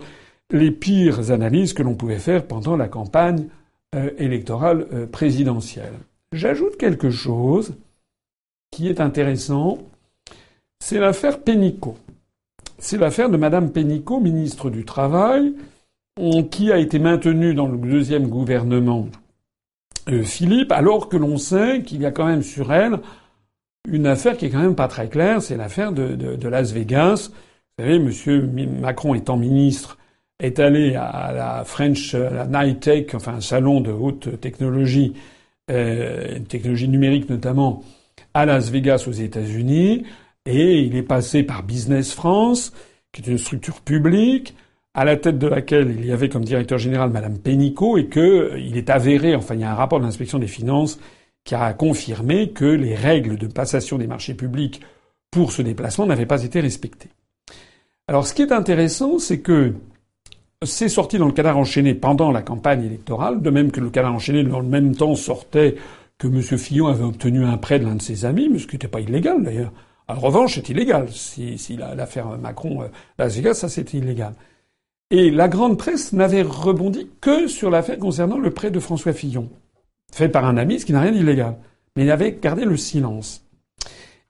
les 0.51 0.71
pires 0.71 1.31
analyses 1.31 1.75
que 1.75 1.83
l'on 1.83 1.95
pouvait 1.95 2.19
faire 2.19 2.47
pendant 2.47 2.77
la 2.77 2.89
campagne 2.89 3.49
euh, 3.95 4.11
électorale 4.19 4.87
euh, 4.93 5.07
présidentielle. 5.07 5.95
J'ajoute 6.33 6.77
quelque 6.77 7.11
chose 7.11 7.75
qui 8.71 8.89
est 8.89 9.01
intéressant, 9.01 9.79
c'est 10.79 10.99
l'affaire 10.99 11.41
Pénicaud. 11.41 11.97
C'est 12.79 12.99
l'affaire 12.99 13.29
de 13.29 13.37
Madame 13.37 13.73
Pénicaud, 13.73 14.21
ministre 14.21 14.71
du 14.71 14.85
Travail, 14.85 15.55
qui 16.51 16.73
a 16.73 16.79
été 16.79 16.99
maintenue 16.99 17.55
dans 17.55 17.69
le 17.69 17.79
deuxième 17.79 18.29
gouvernement 18.29 19.09
euh, 20.09 20.23
Philippe, 20.23 20.73
alors 20.73 21.09
que 21.09 21.17
l'on 21.17 21.37
sait 21.37 21.83
qu'il 21.83 22.01
y 22.01 22.07
a 22.07 22.11
quand 22.11 22.27
même 22.27 22.43
sur 22.43 22.73
elle 22.73 22.99
une 23.91 24.07
affaire 24.07 24.37
qui 24.37 24.47
est 24.47 24.51
quand 24.51 24.61
même 24.61 24.75
pas 24.75 24.89
très 24.89 25.09
claire, 25.09 25.43
c'est 25.43 25.57
l'affaire 25.57 25.93
de, 25.93 26.49
Las 26.49 26.73
Vegas. 26.73 27.31
Vous 27.31 27.85
savez, 27.85 27.99
Monsieur 27.99 28.43
Macron 28.43 29.15
étant 29.15 29.37
ministre, 29.37 29.99
est 30.41 30.59
allé 30.59 30.95
à 30.95 31.33
la 31.33 31.65
French 31.65 32.15
la 32.15 32.47
Night 32.47 32.81
Tech, 32.81 33.07
enfin 33.15 33.35
un 33.35 33.41
salon 33.41 33.81
de 33.81 33.91
haute 33.91 34.41
technologie, 34.41 35.15
euh, 35.71 36.39
technologie 36.49 36.89
numérique 36.89 37.29
notamment, 37.29 37.83
à 38.35 38.47
Las 38.47 38.71
Vegas 38.71 39.05
aux 39.09 39.13
États-Unis, 39.13 40.05
et 40.47 40.81
il 40.81 40.97
est 40.97 41.03
passé 41.03 41.43
par 41.43 41.63
Business 41.63 42.13
France, 42.13 42.73
qui 43.13 43.23
est 43.23 43.27
une 43.27 43.39
structure 43.39 43.81
publique, 43.81 44.55
à 44.99 45.05
la 45.05 45.17
tête 45.17 45.39
de 45.39 45.47
laquelle 45.47 45.95
il 45.97 46.05
y 46.05 46.11
avait 46.11 46.29
comme 46.29 46.45
directeur 46.45 46.77
général 46.77 47.11
Madame 47.11 47.39
Pénicaud, 47.39 47.99
et 47.99 48.07
que 48.07 48.59
il 48.59 48.77
est 48.77 48.91
avéré, 48.91 49.37
enfin 49.37 49.55
il 49.55 49.61
y 49.61 49.65
a 49.65 49.71
un 49.71 49.77
rapport 49.77 50.01
de 50.01 50.05
l'inspection 50.05 50.41
des 50.41 50.49
finances 50.49 50.99
qui 51.45 51.55
a 51.55 51.73
confirmé 51.73 52.51
que 52.51 52.65
les 52.65 52.97
règles 52.97 53.37
de 53.39 53.47
passation 53.47 53.97
des 53.97 54.09
marchés 54.09 54.35
publics 54.35 54.81
pour 55.31 55.53
ce 55.53 55.63
déplacement 55.63 56.05
n'avaient 56.05 56.27
pas 56.27 56.43
été 56.43 56.59
respectées. 56.59 57.11
Alors 58.09 58.27
ce 58.27 58.35
qui 58.35 58.43
est 58.43 58.51
intéressant, 58.51 59.21
c'est 59.21 59.39
que 59.39 59.75
c'est 60.65 60.89
sorti 60.89 61.17
dans 61.17 61.27
le 61.27 61.33
canard 61.33 61.59
enchaîné 61.59 61.95
pendant 61.95 62.33
la 62.33 62.43
campagne 62.43 62.85
électorale, 62.85 63.41
de 63.41 63.51
même 63.51 63.71
que 63.71 63.79
le 63.79 63.91
canard 63.91 64.17
enchaîné 64.17 64.43
dans 64.43 64.59
le 64.59 64.67
même 64.67 64.97
temps 64.97 65.15
sortait 65.15 65.77
que 66.19 66.27
M. 66.27 66.43
Fillon 66.43 66.89
avait 66.89 67.05
obtenu 67.05 67.45
un 67.45 67.57
prêt 67.57 67.79
de 67.79 67.85
l'un 67.85 67.95
de 67.95 68.03
ses 68.03 68.25
amis, 68.25 68.49
mais 68.51 68.59
ce 68.59 68.67
qui 68.67 68.75
n'était 68.75 68.89
pas 68.89 69.01
illégal 69.01 69.45
d'ailleurs. 69.45 69.73
En 70.09 70.19
revanche, 70.19 70.57
c'est 70.57 70.71
illégal. 70.71 71.07
Si, 71.11 71.57
l'affaire 71.95 72.37
Macron, 72.39 72.83
euh, 72.83 73.27
Vegas, 73.29 73.55
ça 73.55 73.69
c'était 73.69 73.99
illégal. 73.99 74.35
Et 75.11 75.31
la 75.31 75.49
grande 75.49 75.79
presse 75.79 76.13
n'avait 76.13 76.43
rebondi 76.43 77.09
que 77.21 77.47
sur 77.47 77.71
l'affaire 77.71 77.99
concernant 77.99 78.39
le 78.39 78.51
prêt 78.51 78.71
de 78.71 78.81
François 78.81 79.15
Fillon 79.15 79.49
fait 80.13 80.29
par 80.29 80.45
un 80.45 80.57
ami, 80.57 80.81
ce 80.81 80.87
qui 80.87 80.93
n'a 80.93 81.01
rien 81.01 81.13
d'illégal. 81.13 81.57
Mais 81.97 82.05
il 82.05 82.11
avait 82.11 82.39
gardé 82.41 82.65
le 82.65 82.77
silence. 82.77 83.45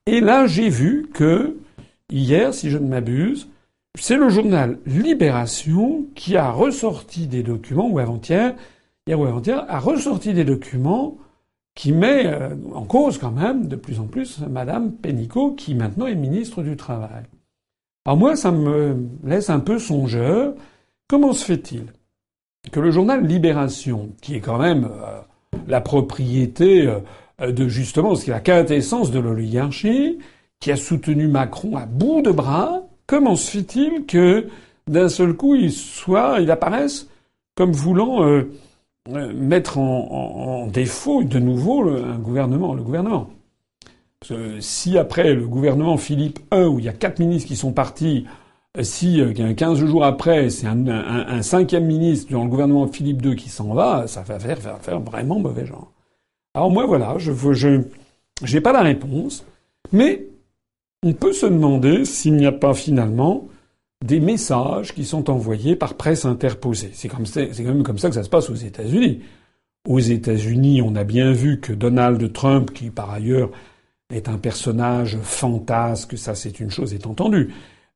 Et 0.06 0.20
là, 0.20 0.46
j'ai 0.46 0.68
vu 0.68 1.08
que, 1.12 1.56
hier, 2.10 2.54
si 2.54 2.70
je 2.70 2.78
ne 2.78 2.88
m'abuse, 2.88 3.48
c'est 3.98 4.16
le 4.16 4.28
journal 4.28 4.78
Libération 4.86 6.06
qui 6.14 6.36
a 6.36 6.50
ressorti 6.50 7.26
des 7.26 7.42
documents, 7.42 7.88
ou 7.88 7.98
avant-hier, 7.98 8.54
hier 9.06 9.18
ou 9.18 9.24
avant-hier, 9.24 9.64
a 9.68 9.80
ressorti 9.80 10.32
des 10.32 10.44
documents 10.44 11.18
qui 11.74 11.92
met 11.92 12.26
euh, 12.26 12.50
en 12.74 12.84
cause 12.84 13.18
quand 13.18 13.30
même 13.30 13.68
de 13.68 13.76
plus 13.76 14.00
en 14.00 14.06
plus 14.06 14.40
Madame 14.48 14.92
Pénicaud, 14.92 15.52
qui 15.52 15.74
maintenant 15.74 16.06
est 16.06 16.14
ministre 16.14 16.62
du 16.62 16.76
Travail. 16.76 17.24
Alors 18.08 18.16
moi, 18.16 18.36
ça 18.36 18.52
me 18.52 18.96
laisse 19.22 19.50
un 19.50 19.60
peu 19.60 19.78
songeur. 19.78 20.54
Comment 21.08 21.34
se 21.34 21.44
fait-il 21.44 21.92
que 22.72 22.80
le 22.80 22.90
journal 22.90 23.26
Libération, 23.26 24.12
qui 24.22 24.34
est 24.34 24.40
quand 24.40 24.56
même 24.56 24.86
euh, 24.86 25.20
la 25.66 25.82
propriété 25.82 26.86
euh, 26.86 27.52
de 27.52 27.68
justement 27.68 28.14
ce 28.14 28.24
qui 28.24 28.30
est 28.30 28.32
la 28.32 28.40
quintessence 28.40 29.10
de 29.10 29.18
l'oligarchie, 29.18 30.20
qui 30.58 30.72
a 30.72 30.76
soutenu 30.76 31.28
Macron 31.28 31.76
à 31.76 31.84
bout 31.84 32.22
de 32.22 32.30
bras, 32.30 32.80
comment 33.06 33.36
se 33.36 33.50
fait-il 33.50 34.06
que 34.06 34.48
d'un 34.86 35.10
seul 35.10 35.34
coup 35.34 35.54
il 35.54 35.70
soit, 35.70 36.40
il 36.40 36.50
apparaisse 36.50 37.10
comme 37.56 37.72
voulant 37.72 38.24
euh, 38.24 38.50
mettre 39.34 39.76
en, 39.76 40.66
défaut 40.68 41.24
de 41.24 41.38
nouveau 41.38 41.86
un 41.90 42.18
gouvernement, 42.18 42.72
le 42.72 42.82
gouvernement? 42.82 43.28
Parce 44.20 44.32
que 44.32 44.60
si 44.60 44.98
après 44.98 45.34
le 45.34 45.46
gouvernement 45.46 45.96
Philippe 45.96 46.40
I, 46.52 46.64
où 46.64 46.78
il 46.78 46.84
y 46.84 46.88
a 46.88 46.92
quatre 46.92 47.18
ministres 47.18 47.48
qui 47.48 47.56
sont 47.56 47.72
partis, 47.72 48.26
si 48.82 49.20
15 49.56 49.84
jours 49.84 50.04
après, 50.04 50.50
c'est 50.50 50.66
un, 50.66 51.42
cinquième 51.42 51.86
ministre 51.86 52.32
dans 52.32 52.44
le 52.44 52.50
gouvernement 52.50 52.86
Philippe 52.86 53.24
II 53.24 53.36
qui 53.36 53.48
s'en 53.48 53.74
va, 53.74 54.06
ça 54.06 54.22
va 54.22 54.38
faire, 54.38 55.00
vraiment 55.00 55.38
mauvais 55.38 55.66
genre. 55.66 55.92
Alors 56.54 56.70
moi, 56.70 56.86
voilà, 56.86 57.16
je 57.18 57.32
j'ai 58.44 58.60
pas 58.60 58.72
la 58.72 58.82
réponse, 58.82 59.44
mais 59.92 60.26
on 61.02 61.12
peut 61.12 61.32
se 61.32 61.46
demander 61.46 62.04
s'il 62.04 62.36
n'y 62.36 62.46
a 62.46 62.52
pas 62.52 62.74
finalement 62.74 63.48
des 64.04 64.20
messages 64.20 64.94
qui 64.94 65.04
sont 65.04 65.28
envoyés 65.30 65.74
par 65.74 65.94
presse 65.94 66.24
interposée. 66.24 66.90
C'est 66.92 67.08
quand 67.08 67.22
même 67.56 67.82
comme 67.82 67.98
ça 67.98 68.08
que 68.08 68.14
ça 68.14 68.22
se 68.22 68.28
passe 68.28 68.50
aux 68.50 68.54
États-Unis. 68.54 69.22
Aux 69.88 69.98
États-Unis, 69.98 70.82
on 70.82 70.94
a 70.94 71.04
bien 71.04 71.32
vu 71.32 71.60
que 71.60 71.72
Donald 71.72 72.32
Trump, 72.32 72.72
qui 72.72 72.90
par 72.90 73.10
ailleurs 73.10 73.50
est 74.10 74.28
un 74.28 74.38
personnage 74.38 75.18
fantasque, 75.22 76.16
ça 76.16 76.34
c'est 76.34 76.60
une 76.60 76.70
chose 76.70 76.94
est 76.94 77.06
entendue, 77.06 77.52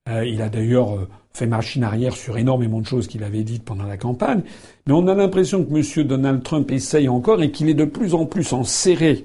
euh, 0.08 0.26
il 0.26 0.42
a 0.42 0.48
d'ailleurs 0.48 0.94
euh, 0.94 1.08
fait 1.32 1.46
machine 1.46 1.84
arrière 1.84 2.14
sur 2.14 2.36
énormément 2.36 2.80
de 2.80 2.86
choses 2.86 3.06
qu'il 3.06 3.22
avait 3.22 3.44
dites 3.44 3.64
pendant 3.64 3.84
la 3.84 3.96
campagne. 3.96 4.42
Mais 4.86 4.92
on 4.92 5.06
a 5.06 5.14
l'impression 5.14 5.64
que 5.64 5.70
M. 5.72 6.06
Donald 6.06 6.42
Trump 6.42 6.70
essaye 6.72 7.08
encore 7.08 7.40
et 7.40 7.52
qu'il 7.52 7.68
est 7.68 7.74
de 7.74 7.84
plus 7.84 8.14
en 8.14 8.26
plus 8.26 8.52
enserré 8.52 9.24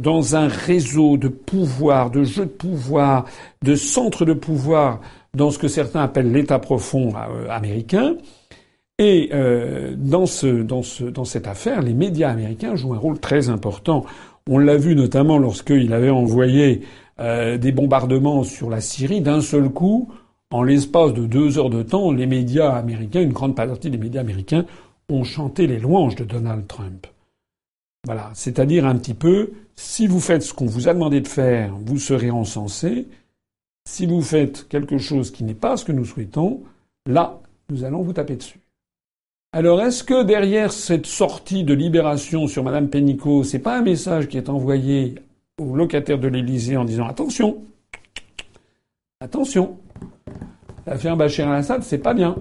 dans 0.00 0.34
un 0.34 0.48
réseau 0.48 1.16
de 1.16 1.28
pouvoir, 1.28 2.10
de 2.10 2.24
jeux 2.24 2.46
de 2.46 2.50
pouvoir, 2.50 3.26
de 3.62 3.76
centres 3.76 4.24
de 4.24 4.32
pouvoir 4.32 5.00
dans 5.34 5.50
ce 5.50 5.58
que 5.58 5.68
certains 5.68 6.02
appellent 6.02 6.32
l'État 6.32 6.58
profond 6.58 7.12
euh, 7.14 7.48
américain. 7.48 8.16
Et 9.02 9.30
dans, 9.96 10.26
ce, 10.26 10.46
dans, 10.46 10.82
ce, 10.82 11.04
dans 11.04 11.24
cette 11.24 11.46
affaire, 11.46 11.80
les 11.80 11.94
médias 11.94 12.28
américains 12.28 12.76
jouent 12.76 12.92
un 12.92 12.98
rôle 12.98 13.18
très 13.18 13.48
important. 13.48 14.04
On 14.48 14.58
l'a 14.58 14.76
vu 14.76 14.94
notamment 14.94 15.38
lorsqu'il 15.38 15.92
avait 15.92 16.10
envoyé 16.10 16.82
euh, 17.20 17.58
des 17.58 17.72
bombardements 17.72 18.44
sur 18.44 18.70
la 18.70 18.80
Syrie, 18.80 19.20
d'un 19.20 19.40
seul 19.40 19.68
coup, 19.68 20.08
en 20.50 20.62
l'espace 20.62 21.12
de 21.12 21.26
deux 21.26 21.58
heures 21.58 21.70
de 21.70 21.82
temps, 21.82 22.10
les 22.10 22.26
médias 22.26 22.72
américains, 22.72 23.20
une 23.22 23.32
grande 23.32 23.54
partie 23.54 23.90
des 23.90 23.98
médias 23.98 24.22
américains, 24.22 24.64
ont 25.08 25.24
chanté 25.24 25.66
les 25.66 25.78
louanges 25.78 26.16
de 26.16 26.24
Donald 26.24 26.66
Trump. 26.66 27.06
Voilà, 28.04 28.30
c'est-à-dire 28.34 28.86
un 28.86 28.96
petit 28.96 29.14
peu, 29.14 29.52
si 29.76 30.06
vous 30.06 30.20
faites 30.20 30.42
ce 30.42 30.54
qu'on 30.54 30.66
vous 30.66 30.88
a 30.88 30.94
demandé 30.94 31.20
de 31.20 31.28
faire, 31.28 31.76
vous 31.84 31.98
serez 31.98 32.30
encensé. 32.30 33.08
Si 33.86 34.06
vous 34.06 34.22
faites 34.22 34.68
quelque 34.68 34.98
chose 34.98 35.30
qui 35.30 35.44
n'est 35.44 35.54
pas 35.54 35.76
ce 35.76 35.84
que 35.84 35.92
nous 35.92 36.04
souhaitons, 36.04 36.62
là, 37.06 37.40
nous 37.68 37.84
allons 37.84 38.02
vous 38.02 38.12
taper 38.12 38.36
dessus. 38.36 38.59
Alors, 39.52 39.82
est-ce 39.82 40.04
que 40.04 40.22
derrière 40.22 40.72
cette 40.72 41.06
sortie 41.06 41.64
de 41.64 41.74
libération 41.74 42.46
sur 42.46 42.62
Madame 42.62 42.88
Pénicaud, 42.88 43.42
c'est 43.42 43.58
pas 43.58 43.76
un 43.76 43.82
message 43.82 44.28
qui 44.28 44.36
est 44.36 44.48
envoyé 44.48 45.16
aux 45.58 45.74
locataires 45.74 46.20
de 46.20 46.28
l'Élysée 46.28 46.76
en 46.76 46.84
disant 46.84 47.08
attention, 47.08 47.58
attention, 49.20 49.76
l'affaire 50.86 51.16
Bachir 51.16 51.48
al-Assad, 51.48 51.82
c'est 51.82 51.98
pas 51.98 52.14
bien. 52.14 52.36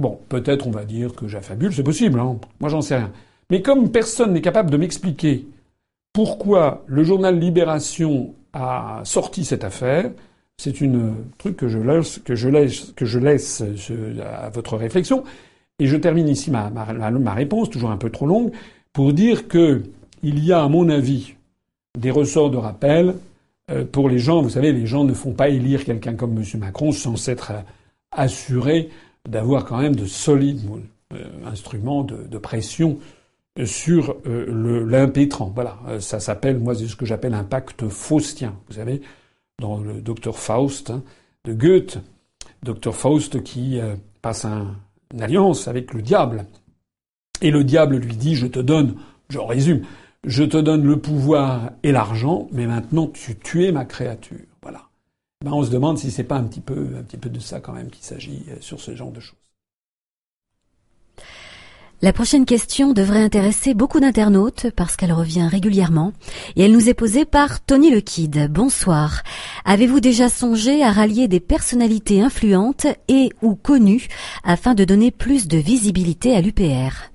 Bon, 0.00 0.18
peut-être 0.30 0.66
on 0.66 0.70
va 0.70 0.86
dire 0.86 1.14
que 1.14 1.28
j'affabule, 1.28 1.74
c'est 1.74 1.82
possible, 1.82 2.18
hein. 2.20 2.38
moi 2.58 2.70
j'en 2.70 2.80
sais 2.80 2.96
rien. 2.96 3.12
Mais 3.50 3.60
comme 3.60 3.92
personne 3.92 4.32
n'est 4.32 4.40
capable 4.40 4.70
de 4.70 4.78
m'expliquer 4.78 5.46
pourquoi 6.14 6.84
le 6.86 7.04
journal 7.04 7.38
Libération 7.38 8.34
a 8.54 9.02
sorti 9.04 9.44
cette 9.44 9.62
affaire, 9.62 10.10
c'est 10.56 10.80
une 10.80 11.12
truc 11.36 11.58
que 11.58 11.68
je 11.68 11.78
laisse, 11.78 12.22
laisse 13.14 13.62
à 14.22 14.48
votre 14.48 14.78
réflexion. 14.78 15.22
Et 15.82 15.88
je 15.88 15.96
termine 15.96 16.28
ici 16.28 16.52
ma, 16.52 16.70
ma, 16.70 17.34
réponse, 17.34 17.68
toujours 17.68 17.90
un 17.90 17.96
peu 17.96 18.08
trop 18.08 18.24
longue, 18.24 18.52
pour 18.92 19.12
dire 19.12 19.48
que 19.48 19.82
il 20.22 20.38
y 20.44 20.52
a, 20.52 20.62
à 20.62 20.68
mon 20.68 20.88
avis, 20.88 21.34
des 21.98 22.12
ressorts 22.12 22.50
de 22.50 22.56
rappel 22.56 23.16
euh, 23.68 23.84
pour 23.84 24.08
les 24.08 24.20
gens. 24.20 24.42
Vous 24.42 24.50
savez, 24.50 24.70
les 24.70 24.86
gens 24.86 25.02
ne 25.02 25.12
font 25.12 25.32
pas 25.32 25.48
élire 25.48 25.84
quelqu'un 25.84 26.14
comme 26.14 26.38
M. 26.38 26.44
Macron 26.60 26.92
sans 26.92 27.16
s'être 27.16 27.50
euh, 27.50 27.62
assurés 28.12 28.90
d'avoir 29.28 29.64
quand 29.64 29.78
même 29.78 29.96
de 29.96 30.06
solides 30.06 30.60
euh, 31.14 31.24
instruments 31.46 32.04
de, 32.04 32.38
pression 32.38 33.00
sur 33.64 34.16
l'impétrant. 34.24 35.50
Voilà, 35.52 35.78
ça 35.98 36.20
s'appelle, 36.20 36.60
moi, 36.60 36.76
c'est 36.76 36.86
ce 36.86 36.94
que 36.94 37.06
j'appelle 37.06 37.34
un 37.34 37.42
pacte 37.42 37.88
faustien. 37.88 38.54
Vous 38.68 38.74
savez, 38.74 39.02
dans 39.60 39.78
le 39.78 39.94
docteur 39.94 40.38
Faust 40.38 40.90
hein, 40.90 41.02
de 41.44 41.52
Goethe, 41.52 41.98
docteur 42.62 42.94
Faust 42.94 43.42
qui 43.42 43.80
passe 44.22 44.46
une 45.12 45.22
alliance 45.22 45.68
avec 45.68 45.92
le 45.92 46.02
diable. 46.02 46.46
Et 47.40 47.50
le 47.50 47.64
diable 47.64 47.96
lui 47.96 48.16
dit, 48.16 48.34
je 48.34 48.46
te 48.46 48.58
donne, 48.58 48.96
je 49.28 49.38
résume, 49.38 49.82
je 50.24 50.44
te 50.44 50.56
donne 50.56 50.84
le 50.84 50.98
pouvoir 50.98 51.72
et 51.82 51.92
l'argent, 51.92 52.48
mais 52.52 52.66
maintenant 52.66 53.08
tu, 53.08 53.36
tu 53.36 53.64
es 53.64 53.72
ma 53.72 53.84
créature. 53.84 54.38
Voilà. 54.62 54.82
Ben, 55.44 55.52
on 55.52 55.64
se 55.64 55.70
demande 55.70 55.98
si 55.98 56.10
c'est 56.10 56.24
pas 56.24 56.36
un 56.36 56.44
petit 56.44 56.60
peu, 56.60 56.88
un 56.96 57.02
petit 57.02 57.16
peu 57.16 57.28
de 57.28 57.40
ça 57.40 57.60
quand 57.60 57.72
même 57.72 57.90
qu'il 57.90 58.04
s'agit 58.04 58.44
euh, 58.50 58.56
sur 58.60 58.80
ce 58.80 58.94
genre 58.94 59.10
de 59.10 59.20
choses. 59.20 59.38
La 62.04 62.12
prochaine 62.12 62.46
question 62.46 62.92
devrait 62.92 63.22
intéresser 63.22 63.74
beaucoup 63.74 64.00
d'internautes 64.00 64.66
parce 64.74 64.96
qu'elle 64.96 65.12
revient 65.12 65.46
régulièrement 65.46 66.12
et 66.56 66.64
elle 66.64 66.72
nous 66.72 66.88
est 66.88 66.94
posée 66.94 67.24
par 67.24 67.64
Tony 67.64 67.92
Le 67.92 68.00
Kid. 68.00 68.48
Bonsoir. 68.50 69.22
Avez-vous 69.64 70.00
déjà 70.00 70.28
songé 70.28 70.82
à 70.82 70.90
rallier 70.90 71.28
des 71.28 71.38
personnalités 71.38 72.20
influentes 72.20 72.88
et 73.06 73.30
ou 73.40 73.54
connues 73.54 74.08
afin 74.42 74.74
de 74.74 74.82
donner 74.84 75.12
plus 75.12 75.46
de 75.46 75.58
visibilité 75.58 76.34
à 76.34 76.40
l'UPR 76.40 77.12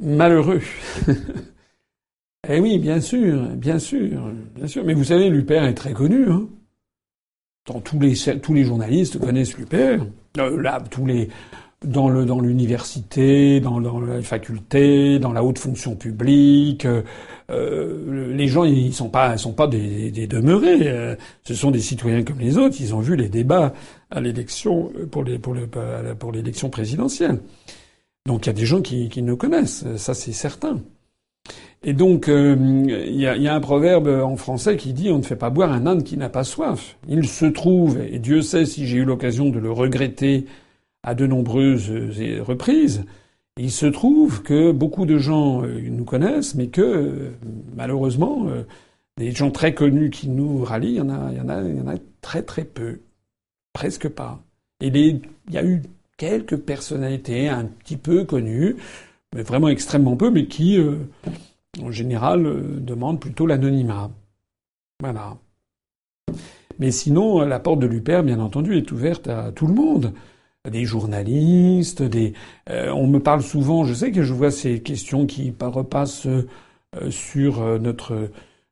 Malheureux. 0.00 0.62
eh 2.48 2.58
oui, 2.58 2.78
bien 2.78 3.02
sûr, 3.02 3.50
bien 3.50 3.78
sûr, 3.78 4.32
bien 4.54 4.66
sûr. 4.66 4.82
Mais 4.82 4.94
vous 4.94 5.04
savez, 5.04 5.28
l'UPR 5.28 5.64
est 5.64 5.74
très 5.74 5.92
connu. 5.92 6.30
Hein 6.30 6.48
tous 7.84 8.00
les 8.00 8.14
tous 8.40 8.54
les 8.54 8.64
journalistes 8.64 9.18
connaissent 9.18 9.56
l'UPR. 9.56 10.04
Euh, 10.38 10.60
là, 10.60 10.80
tous 10.90 11.06
les 11.06 11.28
dans 11.84 12.08
le 12.08 12.24
dans 12.24 12.40
l'université, 12.40 13.60
dans, 13.60 13.80
dans 13.80 14.00
la 14.00 14.22
faculté, 14.22 15.18
dans 15.18 15.32
la 15.32 15.44
haute 15.44 15.58
fonction 15.58 15.94
publique, 15.94 16.86
euh, 16.86 17.02
euh 17.50 18.34
les 18.34 18.48
gens 18.48 18.64
ils 18.64 18.94
sont 18.94 19.10
pas 19.10 19.34
ils 19.34 19.38
sont 19.38 19.52
pas 19.52 19.66
des, 19.66 20.10
des 20.10 20.26
demeurés. 20.26 20.88
Euh, 20.88 21.16
ce 21.44 21.54
sont 21.54 21.70
des 21.70 21.80
citoyens 21.80 22.22
comme 22.22 22.38
les 22.38 22.56
autres. 22.58 22.76
Ils 22.80 22.94
ont 22.94 23.00
vu 23.00 23.16
les 23.16 23.28
débats 23.28 23.72
à 24.10 24.20
l'élection 24.20 24.92
pour 25.10 25.24
les 25.24 25.38
pour 25.38 25.54
le 25.54 25.66
pour 26.18 26.32
l'élection 26.32 26.70
présidentielle. 26.70 27.40
Donc 28.26 28.46
il 28.46 28.48
y 28.48 28.50
a 28.50 28.54
des 28.54 28.66
gens 28.66 28.82
qui, 28.82 29.08
qui 29.08 29.22
nous 29.22 29.36
connaissent, 29.36 29.84
ça 29.96 30.14
c'est 30.14 30.32
certain. 30.32 30.80
Et 31.82 31.92
donc, 31.92 32.28
euh, 32.28 32.56
il 33.06 33.20
y, 33.20 33.26
a, 33.26 33.54
un 33.54 33.60
proverbe 33.60 34.08
en 34.08 34.36
français 34.36 34.76
qui 34.76 34.92
dit 34.92 35.10
on 35.10 35.18
ne 35.18 35.22
fait 35.22 35.36
pas 35.36 35.50
boire 35.50 35.72
un 35.72 35.86
âne 35.86 36.02
qui 36.02 36.16
n'a 36.16 36.28
pas 36.28 36.44
soif. 36.44 36.96
Il 37.08 37.28
se 37.28 37.46
trouve, 37.46 37.98
et 38.00 38.18
Dieu 38.18 38.42
sait 38.42 38.66
si 38.66 38.86
j'ai 38.86 38.98
eu 38.98 39.04
l'occasion 39.04 39.50
de 39.50 39.58
le 39.58 39.70
regretter 39.70 40.46
à 41.02 41.14
de 41.14 41.26
nombreuses 41.26 41.90
euh, 41.90 42.42
reprises, 42.42 43.04
il 43.58 43.70
se 43.70 43.86
trouve 43.86 44.42
que 44.42 44.72
beaucoup 44.72 45.06
de 45.06 45.18
gens 45.18 45.62
euh, 45.62 45.80
nous 45.88 46.04
connaissent, 46.04 46.54
mais 46.54 46.66
que 46.68 47.32
malheureusement, 47.76 48.46
des 49.16 49.32
gens 49.32 49.50
très 49.50 49.72
connus 49.72 50.10
qui 50.10 50.28
nous 50.28 50.62
rallient, 50.64 50.94
il 50.94 50.96
y 50.96 51.00
en 51.00 51.88
a, 51.88 51.94
très 52.20 52.42
très 52.42 52.64
peu, 52.64 53.00
presque 53.72 54.08
pas. 54.08 54.42
Il 54.80 55.22
y 55.50 55.56
a 55.56 55.64
eu 55.64 55.82
quelques 56.18 56.56
personnalités 56.56 57.48
un 57.48 57.64
petit 57.64 57.96
peu 57.96 58.24
connues, 58.24 58.76
mais 59.34 59.42
vraiment 59.42 59.68
extrêmement 59.68 60.16
peu, 60.16 60.30
mais 60.30 60.46
qui 60.46 60.78
en 61.82 61.90
général, 61.90 62.46
euh, 62.46 62.62
demande 62.80 63.20
plutôt 63.20 63.46
l'anonymat. 63.46 64.10
Voilà. 65.00 65.36
Mais 66.78 66.90
sinon, 66.90 67.40
la 67.40 67.58
porte 67.58 67.80
de 67.80 67.86
l'UPR, 67.86 68.22
bien 68.22 68.40
entendu, 68.40 68.76
est 68.76 68.90
ouverte 68.92 69.28
à 69.28 69.52
tout 69.52 69.66
le 69.66 69.74
monde. 69.74 70.12
Des 70.70 70.84
journalistes, 70.84 72.02
des. 72.02 72.32
Euh, 72.70 72.90
on 72.90 73.06
me 73.06 73.20
parle 73.20 73.42
souvent. 73.42 73.84
Je 73.84 73.94
sais 73.94 74.10
que 74.10 74.22
je 74.22 74.32
vois 74.34 74.50
ces 74.50 74.80
questions 74.80 75.26
qui 75.26 75.54
repassent 75.60 76.26
euh, 76.26 76.46
sur 77.10 77.60
notre 77.78 78.30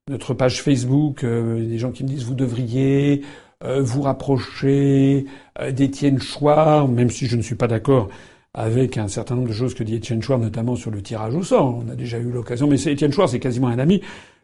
notre 0.09 0.35
page 0.35 0.63
Facebook. 0.63 1.25
des 1.25 1.79
gens 1.79 1.93
qui 1.93 2.05
me 2.05 2.09
disent 2.09 2.25
vous 2.25 2.35
devriez 2.35 3.23
vous 3.63 4.03
rapprocher 4.03 5.25
d'Étienne 5.73 6.19
Chouard, 6.19 6.89
même 6.89 7.09
si 7.09 7.27
je 7.27 7.37
ne 7.37 7.43
suis 7.43 7.55
pas 7.55 7.69
d'accord 7.69 8.11
avec 8.55 8.97
un 8.99 9.09
certain 9.09 9.35
nombre 9.35 9.49
de 9.49 9.53
choses 9.53 9.75
que 9.75 9.83
dit 9.83 9.97
Étienne 9.97 10.23
Chouard, 10.23 10.39
notamment 10.39 10.77
sur 10.77 10.91
le 10.91 11.03
tirage 11.03 11.35
au 11.35 11.43
sort. 11.43 11.83
On 11.85 11.91
a 11.91 11.97
déjà 11.97 12.19
eu 12.19 12.31
l'occasion, 12.31 12.69
mais 12.69 12.81
Étienne 12.81 13.13
Chouard, 13.13 13.29
c'est 13.29 13.41
quasiment 13.41 13.69
un 13.69 13.79
ami. 13.79 14.01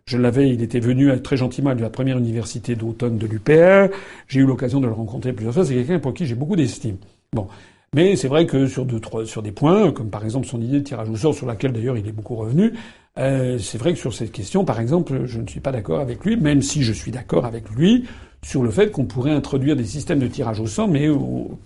Je 0.06 0.18
l'avais, 0.18 0.50
il 0.50 0.62
était 0.62 0.80
venu 0.80 1.10
très 1.22 1.36
gentiment 1.36 1.70
à 1.70 1.74
la 1.74 1.90
première 1.90 2.18
université 2.18 2.74
d'automne 2.74 3.18
de 3.18 3.26
l'UPR. 3.26 3.94
J'ai 4.26 4.40
eu 4.40 4.46
l'occasion 4.46 4.80
de 4.80 4.86
le 4.86 4.92
rencontrer 4.92 5.32
plusieurs 5.32 5.54
fois. 5.54 5.64
C'est 5.64 5.74
quelqu'un 5.74 6.00
pour 6.00 6.12
qui 6.14 6.26
j'ai 6.26 6.34
beaucoup 6.34 6.56
d'estime. 6.56 6.96
Bon. 7.32 7.46
Mais 7.94 8.14
c'est 8.14 8.28
vrai 8.28 8.46
que 8.46 8.66
sur 8.66 8.84
deux, 8.84 9.00
trois, 9.00 9.26
sur 9.26 9.42
des 9.42 9.50
points, 9.50 9.90
comme 9.90 10.10
par 10.10 10.24
exemple 10.24 10.46
son 10.46 10.60
idée 10.60 10.78
de 10.78 10.84
tirage 10.84 11.08
au 11.08 11.16
sort, 11.16 11.34
sur 11.34 11.46
laquelle 11.46 11.72
d'ailleurs 11.72 11.96
il 11.96 12.06
est 12.06 12.12
beaucoup 12.12 12.36
revenu, 12.36 12.72
euh, 13.18 13.58
c'est 13.58 13.78
vrai 13.78 13.92
que 13.92 13.98
sur 13.98 14.14
cette 14.14 14.30
question, 14.30 14.64
par 14.64 14.78
exemple, 14.80 15.22
je 15.26 15.40
ne 15.40 15.46
suis 15.48 15.58
pas 15.58 15.72
d'accord 15.72 15.98
avec 15.98 16.24
lui, 16.24 16.36
même 16.36 16.62
si 16.62 16.84
je 16.84 16.92
suis 16.92 17.10
d'accord 17.10 17.44
avec 17.44 17.68
lui 17.70 18.04
sur 18.42 18.62
le 18.62 18.70
fait 18.70 18.90
qu'on 18.92 19.06
pourrait 19.06 19.32
introduire 19.32 19.74
des 19.74 19.84
systèmes 19.84 20.20
de 20.20 20.28
tirage 20.28 20.60
au 20.60 20.66
sort, 20.66 20.86
mais 20.86 21.08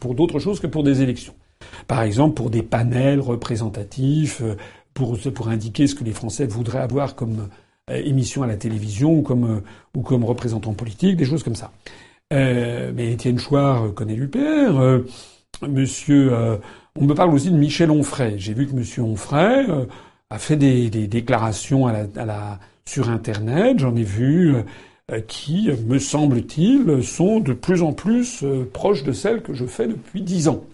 pour 0.01 0.15
d'autres 0.15 0.39
choses 0.39 0.61
que 0.61 0.67
pour 0.67 0.83
des 0.83 1.03
élections. 1.03 1.35
Par 1.87 2.03
exemple, 2.03 2.35
pour 2.35 2.51
des 2.51 2.63
panels 2.63 3.21
représentatifs, 3.21 4.43
euh, 4.43 4.57
pour, 4.95 5.49
indiquer 5.49 5.87
ce 5.87 5.95
que 5.95 6.05
les 6.05 6.13
Français 6.13 6.47
voudraient 6.47 6.79
avoir 6.79 7.17
comme 7.17 7.49
euh, 7.91 8.03
émission 8.05 8.43
à 8.43 8.47
la 8.47 8.57
télévision 8.57 9.13
ou 9.13 9.23
comme, 9.23 9.45
euh, 9.45 9.61
ou 9.97 10.03
comme 10.03 10.25
représentant 10.25 10.73
politique, 10.73 11.17
des 11.17 11.25
choses 11.25 11.43
comme 11.43 11.57
ça. 11.57 11.73
Mais 12.31 13.13
Étienne 13.13 13.39
Chouard 13.39 13.95
connaît 13.95 14.17
l'UPR. 14.17 15.05
monsieur, 15.69 16.33
on 16.97 17.05
me 17.05 17.15
parle 17.15 17.33
aussi 17.33 17.49
de 17.49 17.57
Michel 17.57 17.93
Onfray. 17.93 18.41
J'ai 18.41 18.55
vu 18.55 18.67
que 18.67 18.75
Monsieur 18.75 19.03
Onfray 19.03 19.67
a 20.31 20.39
fait 20.41 20.57
des, 20.57 20.89
déclarations 21.07 21.87
sur 22.85 23.09
Internet. 23.09 23.79
J'en 23.79 23.95
ai 23.95 24.03
vu 24.03 24.57
qui, 25.29 25.71
me 25.87 26.01
semble-t-il, 26.01 27.05
sont 27.05 27.39
de 27.39 27.53
plus 27.53 27.83
en 27.83 27.93
plus 27.93 28.45
proches 28.73 29.05
de 29.05 29.13
celles 29.13 29.41
que 29.41 29.55
je 29.55 29.67
fais 29.67 29.87
depuis 29.87 30.21
dix 30.21 30.49
ans. 30.49 30.65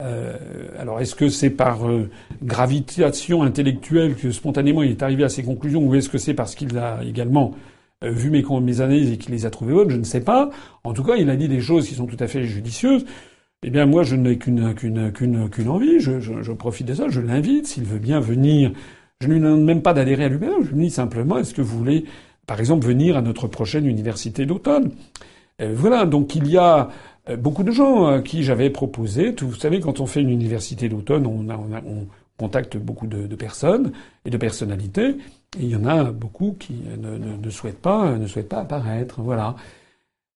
Euh, 0.00 0.36
alors, 0.78 1.00
est-ce 1.00 1.16
que 1.16 1.28
c'est 1.28 1.50
par 1.50 1.88
euh, 1.88 2.08
gravitation 2.40 3.42
intellectuelle 3.42 4.14
que 4.14 4.30
spontanément 4.30 4.84
il 4.84 4.92
est 4.92 5.02
arrivé 5.02 5.24
à 5.24 5.28
ces 5.28 5.42
conclusions, 5.42 5.84
ou 5.84 5.92
est-ce 5.96 6.08
que 6.08 6.18
c'est 6.18 6.34
parce 6.34 6.54
qu'il 6.54 6.78
a 6.78 7.02
également 7.02 7.52
euh, 8.04 8.10
vu 8.10 8.30
mes, 8.30 8.44
mes, 8.60 8.80
analyses 8.80 9.10
et 9.10 9.18
qu'il 9.18 9.32
les 9.32 9.44
a 9.44 9.50
trouvées 9.50 9.74
bonnes? 9.74 9.90
Je 9.90 9.96
ne 9.96 10.04
sais 10.04 10.20
pas. 10.20 10.50
En 10.84 10.92
tout 10.92 11.02
cas, 11.02 11.16
il 11.16 11.28
a 11.30 11.34
dit 11.34 11.48
des 11.48 11.60
choses 11.60 11.88
qui 11.88 11.96
sont 11.96 12.06
tout 12.06 12.16
à 12.20 12.28
fait 12.28 12.44
judicieuses. 12.44 13.04
Eh 13.64 13.70
bien, 13.70 13.86
moi, 13.86 14.04
je 14.04 14.14
n'ai 14.14 14.38
qu'une 14.38 14.72
qu'une 14.72 15.10
qu'une 15.10 15.50
qu'une 15.50 15.68
envie. 15.68 15.98
Je, 15.98 16.20
je, 16.20 16.42
je, 16.42 16.52
profite 16.52 16.86
de 16.86 16.94
ça. 16.94 17.08
Je 17.08 17.20
l'invite, 17.20 17.66
s'il 17.66 17.82
veut 17.82 17.98
bien 17.98 18.20
venir. 18.20 18.70
Je 19.20 19.26
ne 19.26 19.32
lui 19.32 19.40
demande 19.40 19.64
même 19.64 19.82
pas 19.82 19.94
d'adhérer 19.94 20.26
à 20.26 20.28
lui-même. 20.28 20.62
Je 20.62 20.70
lui 20.70 20.84
dis 20.84 20.90
simplement, 20.90 21.38
est-ce 21.38 21.54
que 21.54 21.62
vous 21.62 21.76
voulez, 21.76 22.04
par 22.46 22.60
exemple, 22.60 22.86
venir 22.86 23.16
à 23.16 23.22
notre 23.22 23.48
prochaine 23.48 23.84
université 23.84 24.46
d'automne? 24.46 24.92
Voilà. 25.60 26.06
Donc, 26.06 26.36
il 26.36 26.46
y 26.46 26.56
a 26.56 26.88
euh, 27.17 27.17
beaucoup 27.36 27.62
de 27.62 27.72
gens 27.72 28.06
à 28.06 28.22
qui 28.22 28.42
j'avais 28.42 28.70
proposé. 28.70 29.34
Vous 29.40 29.54
savez, 29.54 29.80
quand 29.80 30.00
on 30.00 30.06
fait 30.06 30.20
une 30.20 30.30
université 30.30 30.88
d'automne, 30.88 31.26
on, 31.26 31.46
on, 31.50 32.06
contacte 32.38 32.76
beaucoup 32.76 33.08
de, 33.08 33.34
personnes 33.34 33.90
et 34.24 34.30
de 34.30 34.36
personnalités, 34.36 35.16
et 35.58 35.62
il 35.62 35.70
y 35.70 35.76
en 35.76 35.84
a 35.84 36.04
beaucoup 36.04 36.54
qui 36.58 36.74
ne, 36.96 37.50
souhaitent 37.50 37.82
pas, 37.82 38.16
ne 38.16 38.28
souhaitent 38.28 38.48
pas 38.48 38.60
apparaître. 38.60 39.20
Voilà. 39.20 39.56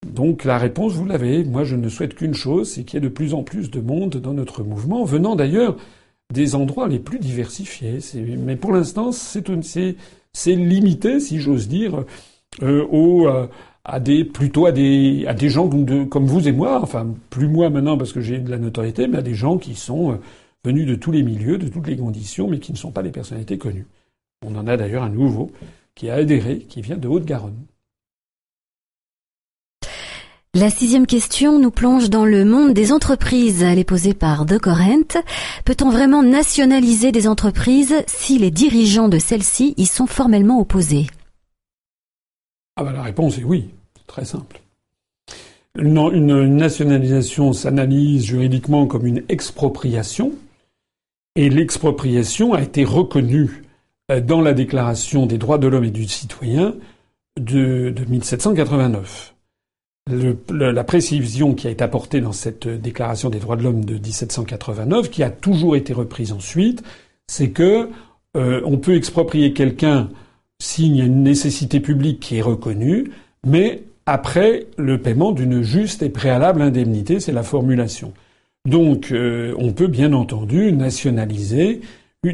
Donc 0.07 0.45
la 0.45 0.59
réponse, 0.59 0.95
vous 0.95 1.07
l'avez. 1.07 1.45
Moi, 1.45 1.63
je 1.63 1.77
ne 1.77 1.89
souhaite 1.89 2.15
qu'une 2.15 2.35
chose, 2.35 2.73
c'est 2.73 2.83
qu'il 2.83 2.95
y 2.95 2.99
ait 2.99 3.09
de 3.09 3.13
plus 3.13 3.35
en 3.35 3.45
plus 3.45 3.71
de 3.71 3.81
monde 3.81 4.17
dans 4.17 4.35
notre 4.35 4.65
mouvement, 4.65 5.05
venant 5.05 5.37
d'ailleurs 5.37 5.77
des 6.33 6.55
endroits 6.55 6.89
les 6.89 6.99
plus 6.99 7.19
diversifiés. 7.21 7.99
Mais 8.39 8.57
pour 8.57 8.73
l'instant, 8.73 9.13
c'est 9.13 10.57
limité, 10.57 11.21
si 11.21 11.39
j'ose 11.39 11.69
dire, 11.69 12.05
euh, 12.63 12.85
au 12.91 13.29
euh, 13.29 13.47
à 13.85 14.01
des 14.01 14.25
plutôt 14.25 14.67
à 14.67 14.73
des 14.73 15.25
à 15.27 15.35
des 15.35 15.49
gens 15.49 15.69
comme 15.69 16.27
vous 16.27 16.49
et 16.49 16.53
moi, 16.53 16.81
enfin 16.83 17.15
plus 17.31 17.49
moi 17.49 17.71
maintenant 17.71 17.99
parce 17.99 18.13
que 18.13 18.21
j'ai 18.21 18.39
de 18.39 18.51
la 18.51 18.59
notoriété, 18.59 19.09
mais 19.09 19.19
à 19.19 19.23
des 19.23 19.35
gens 19.35 19.59
qui 19.59 19.75
sont 19.75 20.13
euh, 20.13 20.17
venus 20.65 20.87
de 20.87 20.95
tous 20.95 21.11
les 21.11 21.23
milieux, 21.23 21.59
de 21.59 21.69
toutes 21.69 21.87
les 21.87 21.97
conditions, 21.97 22.49
mais 22.49 22.59
qui 22.59 22.73
ne 22.73 22.77
sont 22.77 22.93
pas 22.93 23.03
des 23.03 23.11
personnalités 23.11 23.59
connues. 23.59 23.87
On 24.47 24.57
en 24.57 24.67
a 24.67 24.77
d'ailleurs 24.77 25.03
un 25.03 25.09
nouveau 25.09 25.51
qui 25.95 26.11
a 26.11 26.15
adhéré, 26.15 26.61
qui 26.61 26.81
vient 26.81 26.97
de 26.97 27.09
Haute-Garonne. 27.09 27.67
La 30.55 30.69
sixième 30.69 31.07
question 31.07 31.59
nous 31.59 31.71
plonge 31.71 32.11
dans 32.11 32.27
le 32.27 32.45
monde 32.45 32.75
des 32.75 32.93
entreprises. 32.93 33.63
Elle 33.63 33.79
est 33.79 33.85
posée 33.85 34.13
par 34.13 34.45
De 34.45 34.59
Corrent. 34.59 35.23
Peut-on 35.65 35.89
vraiment 35.89 36.23
nationaliser 36.23 37.11
des 37.11 37.27
entreprises 37.27 37.95
si 38.07 38.37
les 38.37 38.51
dirigeants 38.51 39.09
de 39.09 39.19
celles-ci 39.19 39.73
y 39.79 39.87
sont 39.87 40.07
formellement 40.07 40.61
opposés? 40.61 41.07
Ah 42.77 42.85
bah 42.85 42.93
la 42.93 43.03
réponse 43.03 43.39
est 43.39 43.45
oui, 43.45 43.71
très 44.07 44.25
simple. 44.25 44.61
Une, 45.79 46.57
nationalisation 46.57 47.53
s'analyse 47.53 48.25
juridiquement 48.25 48.87
comme 48.87 49.07
une 49.07 49.23
expropriation, 49.29 50.33
et 51.35 51.49
l'expropriation 51.49 52.53
a 52.53 52.61
été 52.61 52.85
reconnue 52.85 53.63
euh, 54.11 54.21
dans 54.21 54.43
la 54.43 54.53
Déclaration 54.53 55.27
des 55.27 55.39
droits 55.39 55.59
de 55.59 55.67
l'homme 55.67 55.85
et 55.85 55.91
du 55.91 56.07
citoyen 56.07 56.75
de, 57.39 57.91
de 57.91 58.05
1789. 58.05 59.35
Le, 60.11 60.37
la 60.51 60.85
précision 60.85 61.55
qui 61.55 61.69
a 61.69 61.71
été 61.71 61.85
apportée 61.85 62.21
dans 62.21 62.33
cette 62.33 62.69
Déclaration 62.69 63.31
des 63.31 63.39
droits 63.39 63.57
de 63.57 63.63
l'homme 63.63 63.85
de 63.85 63.95
1789, 63.95 65.11
qui 65.11 65.23
a 65.23 65.31
toujours 65.31 65.77
été 65.77 65.93
reprise 65.93 66.33
ensuite, 66.33 66.83
c'est 67.29 67.51
que 67.51 67.89
euh, 68.37 68.61
on 68.65 68.79
peut 68.79 68.97
exproprier 68.97 69.53
quelqu'un 69.53 70.11
signe 70.63 70.99
une 70.99 71.25
nécessité 71.25 71.81
publique 71.81 72.21
qui 72.21 72.39
est 72.39 72.43
reconnue, 72.43 73.11
mais 73.45 73.83
après 74.07 74.67
le 74.79 74.99
paiement 74.99 75.33
d'une 75.33 75.63
juste 75.63 76.03
et 76.03 76.09
préalable 76.09 76.63
indemnité, 76.63 77.19
c'est 77.19 77.33
la 77.33 77.43
formulation. 77.43 78.13
Donc 78.65 79.11
euh, 79.11 79.55
on 79.59 79.73
peut 79.73 79.89
bien 79.89 80.13
entendu 80.13 80.73
nationaliser 80.73 81.81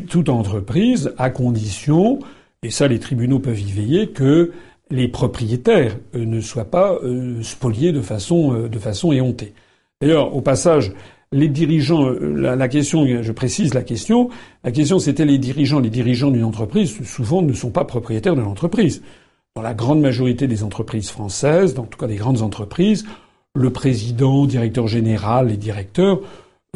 toute 0.09 0.29
entreprise 0.29 1.15
à 1.17 1.31
condition, 1.31 2.19
et 2.63 2.69
ça 2.69 2.87
les 2.87 2.99
tribunaux 2.99 3.39
peuvent 3.39 3.61
y 3.61 3.73
veiller, 3.73 4.09
que 4.09 4.53
les 4.91 5.09
propriétaires 5.09 5.97
euh, 6.15 6.27
ne 6.27 6.43
soient 6.43 6.71
pas 6.71 6.99
euh, 7.03 7.43
spoliés 7.43 7.93
de 7.93 8.03
façon, 8.03 8.69
de 8.69 8.79
façon 8.79 9.11
éhontée. 9.11 9.55
D'ailleurs, 10.03 10.37
au 10.37 10.43
passage, 10.43 10.93
les 11.33 11.49
dirigeants, 11.49 12.07
euh, 12.07 12.57
la, 12.57 12.69
question, 12.69 13.07
je 13.23 13.33
précise 13.33 13.75
la 13.75 13.83
question, 13.83 14.31
la 14.65 14.73
question 14.73 14.99
c'était 14.99 15.25
les 15.25 15.39
dirigeants. 15.39 15.81
Les 15.81 15.91
dirigeants 15.91 16.31
d'une 16.31 16.45
entreprise, 16.45 16.97
souvent, 17.05 17.43
ne 17.43 17.53
sont 17.53 17.71
pas 17.71 17.85
propriétaires 17.85 18.37
de 18.37 18.41
l'entreprise. 18.41 19.03
Dans 19.55 19.63
la 19.63 19.75
grande 19.75 20.01
majorité 20.01 20.47
des 20.47 20.63
entreprises 20.63 21.11
françaises, 21.11 21.75
dans 21.75 21.85
tout 21.85 21.99
cas 21.99 22.07
des 22.07 22.17
grandes 22.17 22.43
entreprises, 22.43 23.05
le 23.55 23.71
président, 23.71 24.47
directeur 24.47 24.87
général, 24.87 25.49
les 25.49 25.57
directeurs, 25.57 26.21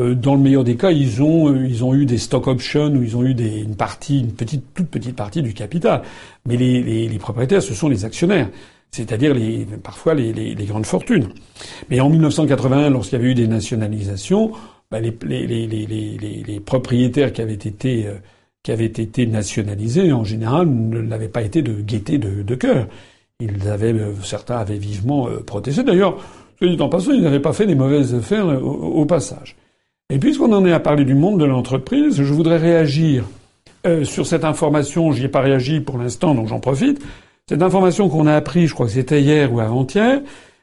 euh, 0.00 0.14
dans 0.14 0.34
le 0.34 0.40
meilleur 0.40 0.64
des 0.64 0.76
cas, 0.76 0.90
ils 0.90 1.22
ont 1.22 1.48
euh, 1.50 1.66
ils 1.66 1.84
ont 1.84 1.94
eu 1.94 2.06
des 2.06 2.18
stock 2.18 2.46
options 2.46 2.88
ou 2.88 3.02
ils 3.02 3.16
ont 3.16 3.24
eu 3.24 3.34
des, 3.34 3.60
une 3.60 3.76
partie, 3.76 4.20
une 4.20 4.32
petite 4.32 4.64
toute 4.74 4.88
petite 4.88 5.16
partie 5.16 5.42
du 5.42 5.52
capital. 5.52 6.02
Mais 6.46 6.56
les, 6.56 6.82
les, 6.82 7.08
les 7.08 7.18
propriétaires, 7.18 7.62
ce 7.62 7.74
sont 7.74 7.88
les 7.88 8.04
actionnaires, 8.04 8.48
c'est-à-dire 8.92 9.34
les, 9.34 9.66
parfois 9.82 10.14
les, 10.14 10.32
les, 10.32 10.64
grandes 10.64 10.86
fortunes. 10.86 11.28
Mais 11.90 12.00
en 12.00 12.08
1981, 12.10 12.90
lorsqu'il 12.90 13.18
y 13.18 13.20
avait 13.20 13.30
eu 13.30 13.34
des 13.34 13.48
nationalisations, 13.48 14.52
bah 14.90 15.00
les, 15.00 15.10
les, 15.10 16.60
propriétaires 16.60 17.32
qui 17.32 17.40
avaient 17.40 17.54
été 17.54 18.06
euh, 18.06 18.14
qui 18.62 18.70
avaient 18.70 18.84
été 18.84 19.26
nationalisés, 19.26 20.12
en 20.12 20.22
général, 20.22 20.68
ne 20.68 21.00
l'avaient 21.00 21.28
pas 21.28 21.42
été 21.42 21.62
de 21.62 21.80
gaieté 21.80 22.18
de, 22.18 22.42
de 22.42 22.54
cœur. 22.54 22.86
Ils 23.40 23.68
avaient, 23.68 23.94
certains 24.22 24.58
avaient 24.58 24.78
vivement 24.78 25.26
protesté. 25.44 25.82
D'ailleurs, 25.82 26.18
en 26.78 26.88
passant, 26.88 27.10
ils 27.10 27.22
n'avaient 27.22 27.40
pas 27.40 27.52
fait 27.52 27.66
des 27.66 27.74
mauvaises 27.74 28.14
affaires 28.14 28.46
au 28.64 29.04
passage. 29.04 29.56
Et 30.12 30.18
puisqu'on 30.18 30.52
en 30.52 30.66
est 30.66 30.72
à 30.72 30.78
parler 30.78 31.06
du 31.06 31.14
monde 31.14 31.40
de 31.40 31.46
l'entreprise, 31.46 32.22
je 32.22 32.32
voudrais 32.34 32.58
réagir 32.58 33.24
euh, 33.86 34.04
sur 34.04 34.26
cette 34.26 34.44
information. 34.44 35.10
J'y 35.10 35.24
ai 35.24 35.28
pas 35.28 35.40
réagi 35.40 35.80
pour 35.80 35.96
l'instant, 35.96 36.34
donc 36.34 36.48
j'en 36.48 36.60
profite. 36.60 37.00
Cette 37.48 37.62
information 37.62 38.08
qu'on 38.08 38.26
a 38.26 38.34
appris, 38.34 38.66
je 38.66 38.74
crois 38.74 38.86
que 38.86 38.92
c'était 38.92 39.20
hier 39.20 39.52
ou 39.52 39.60
avant-hier, 39.60 40.20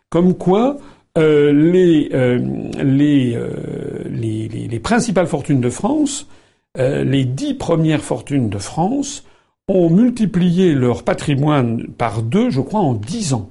comme 0.09 0.34
quoi 0.34 0.77
euh, 1.17 1.51
les, 1.51 2.09
euh, 2.13 2.38
les, 2.82 3.36
euh, 3.36 4.03
les, 4.09 4.47
les, 4.47 4.67
les, 4.67 4.80
principales 4.80 5.27
fortunes 5.27 5.59
de 5.59 5.69
France, 5.69 6.27
euh, 6.77 7.03
les 7.03 7.25
dix 7.25 7.53
premières 7.53 8.01
fortunes 8.01 8.49
de 8.49 8.57
France, 8.57 9.23
ont 9.67 9.89
multiplié 9.89 10.73
leur 10.73 11.03
patrimoine 11.03 11.88
par 11.88 12.21
deux, 12.21 12.49
je 12.49 12.61
crois, 12.61 12.80
en 12.80 12.93
dix 12.93 13.34
ans. 13.34 13.49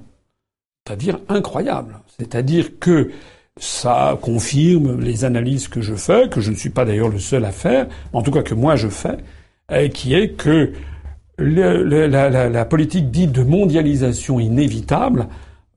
C'est-à-dire 0.85 1.19
incroyable. 1.29 1.99
C'est-à-dire 2.17 2.79
que 2.79 3.11
ça 3.57 4.17
confirme 4.21 4.99
les 4.99 5.23
analyses 5.23 5.67
que 5.67 5.81
je 5.81 5.95
fais, 5.95 6.29
que 6.29 6.41
je 6.41 6.49
ne 6.49 6.55
suis 6.55 6.71
pas 6.71 6.85
d'ailleurs 6.85 7.09
le 7.09 7.19
seul 7.19 7.45
à 7.45 7.51
faire, 7.51 7.87
en 8.13 8.21
tout 8.21 8.31
cas 8.31 8.41
que 8.41 8.55
moi 8.55 8.75
je 8.75 8.87
fais, 8.87 9.17
qui 9.89 10.13
est 10.13 10.29
que 10.29 10.73
la, 11.39 12.65
politique 12.65 13.11
dite 13.11 13.31
de 13.31 13.43
mondialisation 13.43 14.39
inévitable, 14.39 15.27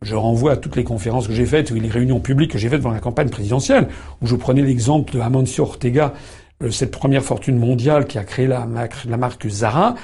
je 0.02 0.14
renvoie 0.14 0.52
à 0.52 0.56
toutes 0.56 0.76
les 0.76 0.84
conférences 0.84 1.28
que 1.28 1.32
j'ai 1.32 1.46
faites 1.46 1.70
ou 1.70 1.74
les 1.74 1.88
réunions 1.88 2.20
publiques 2.20 2.52
que 2.52 2.58
j'ai 2.58 2.68
faites 2.68 2.82
dans 2.82 2.90
la 2.90 3.00
campagne 3.00 3.28
présidentielle, 3.28 3.88
où 4.20 4.26
je 4.26 4.34
prenais 4.34 4.62
l'exemple 4.62 5.12
de 5.14 5.20
Amancio 5.20 5.64
Ortega, 5.64 6.12
euh, 6.62 6.70
cette 6.70 6.90
première 6.90 7.22
fortune 7.22 7.58
mondiale 7.58 8.06
qui 8.06 8.18
a 8.18 8.24
créé 8.24 8.46
la, 8.46 8.66
marque 8.66 9.48
Zara. 9.48 9.94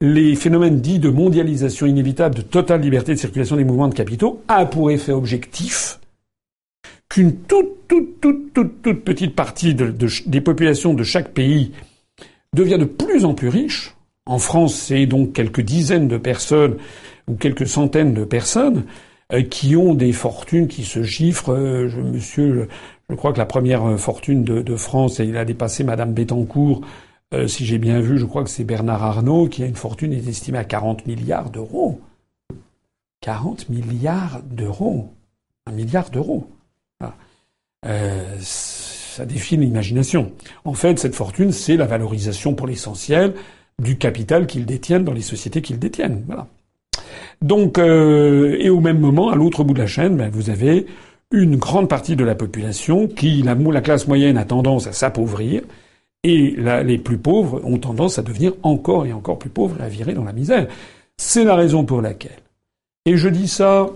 Les 0.00 0.36
phénomènes 0.36 0.80
dits 0.80 1.00
de 1.00 1.08
mondialisation 1.08 1.86
inévitable, 1.86 2.36
de 2.36 2.42
totale 2.42 2.80
liberté 2.80 3.14
de 3.14 3.18
circulation 3.18 3.56
des 3.56 3.64
mouvements 3.64 3.88
de 3.88 3.94
capitaux, 3.94 4.42
a 4.46 4.64
pour 4.66 4.90
effet 4.90 5.12
objectif 5.12 5.98
qu'une 7.08 7.34
toute, 7.34 7.88
toute, 7.88 8.20
toute, 8.20 8.52
toute, 8.52 8.82
toute 8.82 9.04
petite 9.04 9.34
partie 9.34 9.74
de, 9.74 9.92
des 10.26 10.40
populations 10.40 10.94
de 10.94 11.02
chaque 11.02 11.30
pays 11.30 11.72
devient 12.54 12.78
de 12.78 12.84
plus 12.84 13.24
en 13.24 13.34
plus 13.34 13.48
riche. 13.48 13.94
En 14.28 14.38
France, 14.38 14.74
c'est 14.74 15.06
donc 15.06 15.32
quelques 15.32 15.62
dizaines 15.62 16.06
de 16.06 16.18
personnes 16.18 16.76
ou 17.28 17.34
quelques 17.36 17.66
centaines 17.66 18.12
de 18.12 18.24
personnes 18.24 18.84
euh, 19.32 19.42
qui 19.42 19.74
ont 19.74 19.94
des 19.94 20.12
fortunes 20.12 20.68
qui 20.68 20.84
se 20.84 21.02
chiffrent. 21.02 21.54
Euh, 21.54 21.88
je, 21.88 21.98
monsieur, 22.02 22.68
je, 23.08 23.14
crois 23.14 23.32
que 23.32 23.38
la 23.38 23.46
première 23.46 23.86
euh, 23.86 23.96
fortune 23.96 24.44
de, 24.44 24.76
France, 24.76 25.18
et 25.18 25.24
il 25.24 25.38
a 25.38 25.46
dépassé 25.46 25.82
Madame 25.82 26.12
Bettencourt. 26.12 26.82
si 27.46 27.64
j'ai 27.64 27.78
bien 27.78 28.00
vu, 28.00 28.18
je 28.18 28.26
crois 28.26 28.44
que 28.44 28.50
c'est 28.50 28.64
Bernard 28.64 29.02
Arnault 29.02 29.48
qui 29.48 29.62
a 29.62 29.66
une 29.66 29.74
fortune 29.74 30.12
est 30.12 30.28
estimée 30.28 30.58
à 30.58 30.64
40 30.64 31.06
milliards 31.06 31.48
d'euros. 31.48 31.98
40 33.22 33.70
milliards 33.70 34.42
d'euros. 34.42 35.08
Un 35.66 35.72
milliard 35.72 36.10
d'euros. 36.10 36.50
Ça 38.40 39.24
défie 39.24 39.56
l'imagination. 39.56 40.32
En 40.66 40.74
fait, 40.74 40.98
cette 40.98 41.14
fortune, 41.14 41.50
c'est 41.50 41.76
la 41.76 41.86
valorisation 41.86 42.54
pour 42.54 42.66
l'essentiel 42.66 43.34
du 43.82 43.96
capital 43.96 44.46
qu'ils 44.46 44.66
détiennent 44.66 45.04
dans 45.04 45.12
les 45.12 45.22
sociétés 45.22 45.62
qu'ils 45.62 45.78
détiennent. 45.78 46.24
Voilà. 46.26 46.46
Donc, 47.42 47.78
euh, 47.78 48.56
et 48.58 48.70
au 48.70 48.80
même 48.80 48.98
moment, 48.98 49.30
à 49.30 49.36
l'autre 49.36 49.64
bout 49.64 49.74
de 49.74 49.78
la 49.78 49.86
chaîne, 49.86 50.16
ben, 50.16 50.30
vous 50.30 50.50
avez 50.50 50.86
une 51.30 51.56
grande 51.56 51.88
partie 51.88 52.16
de 52.16 52.24
la 52.24 52.34
population 52.34 53.06
qui, 53.06 53.42
la, 53.42 53.54
la 53.54 53.80
classe 53.80 54.08
moyenne, 54.08 54.36
a 54.36 54.44
tendance 54.44 54.86
à 54.86 54.92
s'appauvrir, 54.92 55.62
et 56.24 56.56
les 56.84 56.98
plus 56.98 57.18
pauvres 57.18 57.60
ont 57.64 57.78
tendance 57.78 58.18
à 58.18 58.22
devenir 58.22 58.52
encore 58.64 59.06
et 59.06 59.12
encore 59.12 59.38
plus 59.38 59.50
pauvres 59.50 59.76
et 59.80 59.84
à 59.84 59.88
virer 59.88 60.14
dans 60.14 60.24
la 60.24 60.32
misère. 60.32 60.66
C'est 61.16 61.44
la 61.44 61.54
raison 61.54 61.84
pour 61.84 62.02
laquelle. 62.02 62.38
Et 63.06 63.16
je 63.16 63.28
dis 63.28 63.46
ça 63.46 63.88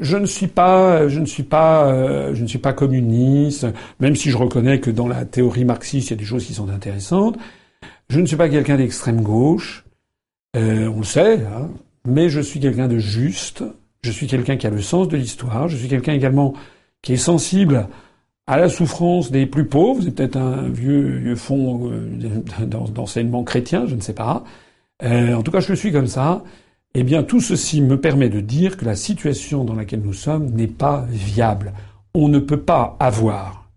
je 0.00 0.16
ne 0.16 0.26
suis 0.26 0.46
pas, 0.46 1.08
je 1.08 1.20
ne 1.20 1.26
suis 1.26 1.42
pas, 1.42 1.86
euh, 1.86 2.34
je 2.34 2.42
ne 2.42 2.46
suis 2.46 2.58
pas 2.58 2.72
communiste, 2.72 3.66
même 4.00 4.16
si 4.16 4.30
je 4.30 4.36
reconnais 4.36 4.80
que 4.80 4.90
dans 4.90 5.08
la 5.08 5.24
théorie 5.24 5.64
marxiste, 5.64 6.08
il 6.08 6.10
y 6.12 6.14
a 6.14 6.18
des 6.18 6.24
choses 6.24 6.44
qui 6.44 6.54
sont 6.54 6.68
intéressantes. 6.68 7.38
Je 8.08 8.20
ne 8.20 8.26
suis 8.26 8.36
pas 8.36 8.48
quelqu'un 8.48 8.76
d'extrême 8.76 9.22
gauche, 9.22 9.84
euh, 10.56 10.88
on 10.88 10.98
le 10.98 11.04
sait, 11.04 11.44
hein, 11.44 11.68
mais 12.06 12.28
je 12.28 12.40
suis 12.40 12.60
quelqu'un 12.60 12.88
de 12.88 12.98
juste. 12.98 13.64
Je 14.02 14.10
suis 14.10 14.26
quelqu'un 14.26 14.56
qui 14.56 14.66
a 14.66 14.70
le 14.70 14.80
sens 14.80 15.08
de 15.08 15.16
l'histoire. 15.16 15.68
Je 15.68 15.76
suis 15.76 15.88
quelqu'un 15.88 16.12
également 16.12 16.54
qui 17.02 17.14
est 17.14 17.18
sensible 17.18 17.88
à 18.46 18.56
la 18.56 18.68
souffrance 18.68 19.32
des 19.32 19.46
plus 19.46 19.66
pauvres. 19.66 20.02
C'est 20.02 20.14
peut-être 20.14 20.36
un 20.36 20.68
vieux, 20.68 21.18
vieux 21.18 21.34
fond 21.34 21.90
euh, 21.90 22.66
d'enseignement 22.66 23.42
chrétien, 23.42 23.86
je 23.86 23.96
ne 23.96 24.00
sais 24.00 24.14
pas. 24.14 24.44
en 25.02 25.42
tout 25.42 25.50
cas, 25.50 25.60
je 25.60 25.74
suis 25.74 25.92
comme 25.92 26.06
ça. 26.06 26.44
Eh 26.94 27.02
bien, 27.02 27.22
tout 27.24 27.40
ceci 27.40 27.82
me 27.82 28.00
permet 28.00 28.30
de 28.30 28.40
dire 28.40 28.78
que 28.78 28.86
la 28.86 28.96
situation 28.96 29.64
dans 29.64 29.74
laquelle 29.74 30.00
nous 30.00 30.14
sommes 30.14 30.50
n'est 30.50 30.66
pas 30.66 31.04
viable. 31.10 31.74
On 32.14 32.28
ne 32.28 32.38
peut 32.38 32.62
pas 32.62 32.96
avoir 33.00 33.68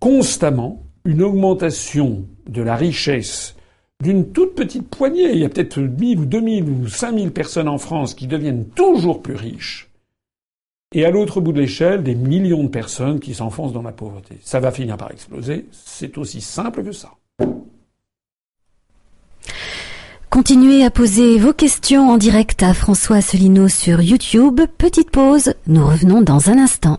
constamment 0.00 0.82
une 1.04 1.22
augmentation 1.22 2.24
de 2.48 2.62
la 2.62 2.76
richesse 2.76 3.56
d'une 4.02 4.32
toute 4.32 4.54
petite 4.54 4.88
poignée. 4.88 5.32
Il 5.32 5.38
y 5.38 5.44
a 5.44 5.48
peut-être 5.48 5.80
1000 5.80 6.20
ou 6.20 6.24
2000 6.26 6.64
ou 6.64 6.88
5000 6.88 7.32
personnes 7.32 7.68
en 7.68 7.78
France 7.78 8.14
qui 8.14 8.26
deviennent 8.26 8.66
toujours 8.66 9.22
plus 9.22 9.34
riches. 9.34 9.88
Et 10.94 11.06
à 11.06 11.10
l'autre 11.10 11.40
bout 11.40 11.52
de 11.52 11.60
l'échelle, 11.60 12.02
des 12.02 12.14
millions 12.14 12.64
de 12.64 12.68
personnes 12.68 13.18
qui 13.18 13.34
s'enfoncent 13.34 13.72
dans 13.72 13.82
la 13.82 13.92
pauvreté. 13.92 14.38
Ça 14.42 14.60
va 14.60 14.70
finir 14.70 14.96
par 14.96 15.10
exploser. 15.10 15.66
C'est 15.72 16.18
aussi 16.18 16.40
simple 16.40 16.84
que 16.84 16.92
ça. 16.92 17.12
Continuez 20.28 20.84
à 20.84 20.90
poser 20.90 21.38
vos 21.38 21.52
questions 21.52 22.10
en 22.10 22.18
direct 22.18 22.62
à 22.62 22.74
François 22.74 23.16
Asselineau 23.16 23.68
sur 23.68 24.00
YouTube. 24.00 24.60
Petite 24.78 25.10
pause, 25.10 25.54
nous 25.66 25.86
revenons 25.86 26.22
dans 26.22 26.50
un 26.50 26.58
instant. 26.58 26.98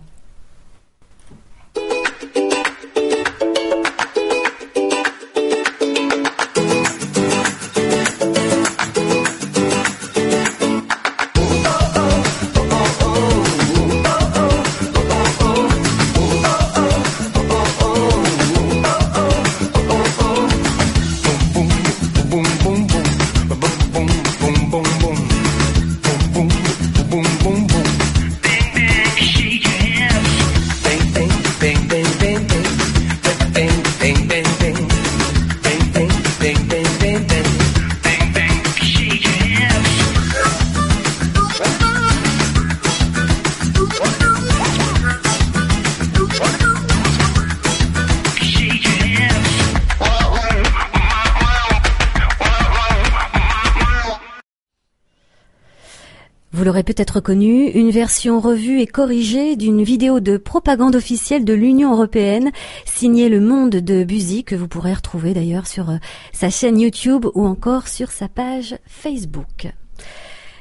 Peut-être 56.94 57.22
connu, 57.22 57.70
une 57.70 57.90
version 57.90 58.40
revue 58.40 58.80
et 58.80 58.86
corrigée 58.86 59.56
d'une 59.56 59.84
vidéo 59.84 60.20
de 60.20 60.38
propagande 60.38 60.96
officielle 60.96 61.44
de 61.44 61.54
l'Union 61.54 61.94
européenne 61.94 62.52
signée 62.86 63.30
Le 63.30 63.40
Monde 63.40 63.72
de 63.72 64.04
Buzy 64.04 64.44
que 64.44 64.56
vous 64.56 64.68
pourrez 64.68 64.94
retrouver 64.94 65.34
d'ailleurs 65.34 65.66
sur 65.66 65.90
euh, 65.90 65.98
sa 66.34 66.52
chaîne 66.52 66.80
YouTube 66.80 67.26
ou 67.34 67.48
encore 67.48 67.88
sur 67.88 68.12
sa 68.12 68.28
page 68.28 68.76
Facebook. 68.86 69.74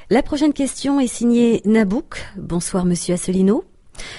La 0.08 0.22
prochaine 0.22 0.54
question 0.54 1.00
est 1.00 1.06
signée 1.06 1.60
Nabouk. 1.66 2.24
Bonsoir 2.38 2.86
Monsieur 2.86 3.14
Asselineau. 3.14 3.64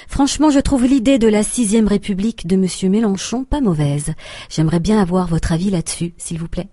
Franchement, 0.07 0.51
je 0.51 0.59
trouve 0.59 0.85
l'idée 0.85 1.17
de 1.17 1.27
la 1.27 1.41
sixième 1.41 1.87
République 1.87 2.45
de 2.45 2.57
Monsieur 2.57 2.89
Mélenchon 2.89 3.43
pas 3.43 3.59
mauvaise. 3.59 4.13
J'aimerais 4.49 4.79
bien 4.79 5.01
avoir 5.01 5.27
votre 5.27 5.51
avis 5.51 5.71
là-dessus, 5.71 6.13
s'il 6.17 6.37
vous 6.37 6.47
plaît. 6.47 6.69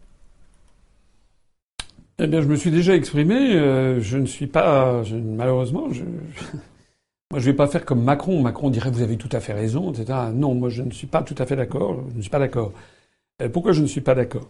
Eh 2.23 2.27
bien, 2.27 2.43
je 2.43 2.49
me 2.49 2.57
suis 2.57 2.71
déjà 2.71 2.95
exprimé. 2.95 3.55
Euh, 3.55 3.99
je 4.01 4.19
ne 4.19 4.27
suis 4.27 4.47
pas, 4.47 5.03
malheureusement, 5.11 5.91
je, 5.91 6.05
moi, 7.31 7.41
je 7.41 7.47
vais 7.47 7.57
pas 7.57 7.67
faire 7.67 7.87
comme 7.87 8.05
Macron. 8.05 8.43
Macron 8.43 8.69
dirait 8.69 8.91
vous 8.91 9.01
avez 9.01 9.17
tout 9.17 9.31
à 9.33 9.41
fait 9.41 9.55
raison, 9.55 9.91
etc. 9.91 10.19
Non, 10.35 10.55
moi, 10.55 10.69
je 10.69 10.83
ne 10.83 10.91
suis 10.91 11.07
pas 11.07 11.23
tout 11.23 11.35
à 11.39 11.47
fait 11.47 11.57
d'accord. 11.57 12.05
Je 12.13 12.17
ne 12.19 12.21
suis 12.21 12.31
pas 12.31 12.39
d'accord. 12.39 12.73
Euh, 13.41 13.49
pourquoi 13.49 13.73
je 13.73 13.81
ne 13.81 13.87
suis 13.87 14.03
pas 14.03 14.15
d'accord? 14.15 14.49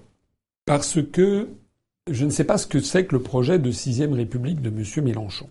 Parce 0.67 1.01
que 1.01 1.49
je 2.11 2.25
ne 2.25 2.31
sais 2.31 2.45
pas 2.45 2.59
ce 2.59 2.67
que 2.67 2.81
c'est 2.81 3.07
que 3.07 3.15
le 3.15 3.23
projet 3.23 3.61
de 3.61 3.71
sixième 3.71 4.15
République 4.15 4.61
de 4.61 4.71
M. 4.71 5.05
Mélenchon. 5.05 5.49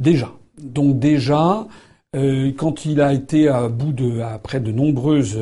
Déjà. 0.00 0.32
Donc 0.58 0.98
déjà, 0.98 1.68
euh, 2.16 2.52
quand 2.56 2.86
il 2.86 3.00
a 3.00 3.12
été 3.12 3.48
à 3.48 3.68
bout 3.68 3.92
de, 3.92 4.20
après 4.20 4.58
de 4.58 4.72
nombreuses 4.72 5.38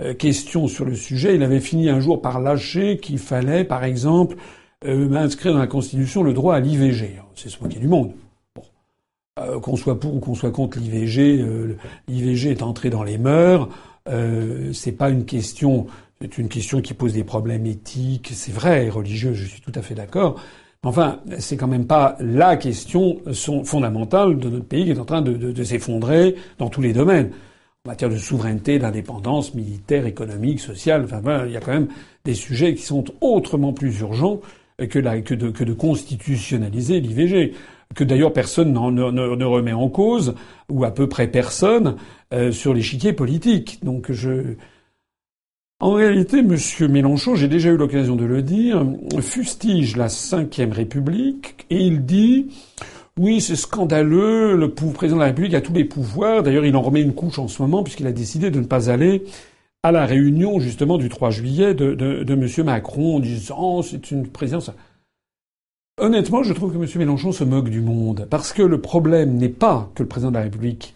euh, 0.00 0.14
questions 0.14 0.68
sur 0.68 0.84
le 0.84 0.94
sujet, 0.94 1.34
il 1.34 1.42
avait 1.42 1.60
fini 1.60 1.88
un 1.88 2.00
jour 2.00 2.22
par 2.22 2.40
lâcher 2.40 2.98
qu'il 2.98 3.18
fallait, 3.18 3.64
par 3.64 3.84
exemple, 3.84 4.36
euh, 4.84 5.12
inscrire 5.14 5.52
dans 5.52 5.58
la 5.58 5.66
Constitution 5.66 6.22
le 6.22 6.32
droit 6.32 6.54
à 6.54 6.60
l'IVG. 6.60 7.20
C'est 7.34 7.48
ce 7.48 7.62
moquer 7.62 7.78
du 7.78 7.88
monde. 7.88 8.12
Bon. 8.54 9.60
qu'on 9.60 9.76
soit 9.76 9.98
pour 9.98 10.14
ou 10.14 10.20
qu'on 10.20 10.34
soit 10.34 10.50
contre 10.50 10.78
l'IVG, 10.78 11.44
l'IVG 12.08 12.50
est 12.50 12.62
entré 12.62 12.90
dans 12.90 13.02
les 13.02 13.18
mœurs. 13.18 13.68
c'est 14.72 14.92
pas 14.92 15.10
une 15.10 15.24
question 15.24 15.86
c'est 16.22 16.36
une 16.36 16.48
question 16.48 16.82
qui 16.82 16.92
pose 16.92 17.14
des 17.14 17.24
problèmes 17.24 17.64
éthiques, 17.64 18.32
c'est 18.34 18.52
vrai, 18.52 18.90
religieux, 18.90 19.32
je 19.32 19.46
suis 19.46 19.62
tout 19.62 19.72
à 19.74 19.80
fait 19.80 19.94
d'accord. 19.94 20.38
Enfin, 20.82 21.20
c'est 21.38 21.56
quand 21.56 21.66
même 21.66 21.86
pas 21.86 22.16
la 22.20 22.58
question 22.58 23.22
fondamentale 23.64 24.38
de 24.38 24.50
notre 24.50 24.66
pays 24.66 24.84
qui 24.84 24.90
est 24.90 24.98
en 24.98 25.06
train 25.06 25.22
de, 25.22 25.62
s'effondrer 25.62 26.36
dans 26.58 26.68
tous 26.68 26.82
les 26.82 26.92
domaines. 26.92 27.30
En 27.86 27.92
matière 27.92 28.10
de 28.10 28.16
souveraineté, 28.18 28.78
d'indépendance 28.78 29.54
militaire, 29.54 30.04
économique, 30.04 30.60
sociale, 30.60 31.04
enfin, 31.04 31.46
il 31.46 31.52
y 31.52 31.56
a 31.56 31.60
quand 31.60 31.72
même 31.72 31.88
des 32.26 32.34
sujets 32.34 32.74
qui 32.74 32.82
sont 32.82 33.04
autrement 33.22 33.72
plus 33.72 34.00
urgents 34.00 34.42
que, 34.76 34.98
de, 34.98 35.72
constitutionnaliser 35.72 37.00
l'IVG 37.00 37.54
que 37.94 38.04
d'ailleurs 38.04 38.34
personne 38.34 38.74
ne, 38.74 39.44
remet 39.44 39.72
en 39.72 39.88
cause, 39.88 40.34
ou 40.70 40.84
à 40.84 40.90
peu 40.90 41.08
près 41.08 41.28
personne, 41.28 41.96
euh, 42.34 42.52
sur 42.52 42.74
l'échiquier 42.74 43.14
politique. 43.14 43.82
Donc 43.82 44.12
je, 44.12 44.56
en 45.80 45.92
réalité, 45.92 46.40
M. 46.40 46.56
Mélenchon, 46.90 47.34
j'ai 47.34 47.48
déjà 47.48 47.70
eu 47.70 47.78
l'occasion 47.78 48.14
de 48.14 48.26
le 48.26 48.42
dire, 48.42 48.86
fustige 49.22 49.96
la 49.96 50.08
Ve 50.08 50.70
République 50.70 51.64
et 51.70 51.78
il 51.78 52.04
dit 52.04 52.48
oui, 53.20 53.42
c'est 53.42 53.54
scandaleux, 53.54 54.56
le 54.56 54.72
président 54.72 55.16
de 55.16 55.20
la 55.20 55.26
République 55.26 55.52
a 55.52 55.60
tous 55.60 55.74
les 55.74 55.84
pouvoirs. 55.84 56.42
D'ailleurs, 56.42 56.64
il 56.64 56.74
en 56.74 56.80
remet 56.80 57.02
une 57.02 57.12
couche 57.12 57.38
en 57.38 57.48
ce 57.48 57.60
moment 57.60 57.82
puisqu'il 57.82 58.06
a 58.06 58.12
décidé 58.12 58.50
de 58.50 58.60
ne 58.60 58.64
pas 58.64 58.88
aller 58.88 59.24
à 59.82 59.92
la 59.92 60.06
réunion 60.06 60.58
justement 60.58 60.96
du 60.96 61.10
3 61.10 61.28
juillet 61.30 61.74
de, 61.74 61.92
de, 61.92 62.32
M. 62.32 62.64
Macron 62.64 63.16
en 63.16 63.20
disant 63.20 63.56
oh, 63.58 63.82
c'est 63.82 64.10
une 64.10 64.26
présidence. 64.26 64.70
Honnêtement, 66.00 66.42
je 66.42 66.54
trouve 66.54 66.72
que 66.72 66.82
M. 66.82 66.88
Mélenchon 66.96 67.30
se 67.30 67.44
moque 67.44 67.68
du 67.68 67.82
monde 67.82 68.26
parce 68.30 68.54
que 68.54 68.62
le 68.62 68.80
problème 68.80 69.34
n'est 69.34 69.50
pas 69.50 69.90
que 69.94 70.02
le 70.02 70.08
président 70.08 70.30
de 70.30 70.36
la 70.36 70.44
République 70.44 70.94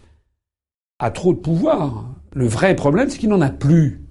a 1.01 1.11
trop 1.11 1.35
de 1.35 1.39
pouvoir. 1.39 2.07
Le 2.33 2.47
vrai 2.47 2.75
problème, 2.75 3.11
c'est 3.11 3.19
qu'il 3.19 3.29
n'en 3.29 3.43
a 3.43 3.51
plus. 3.51 4.04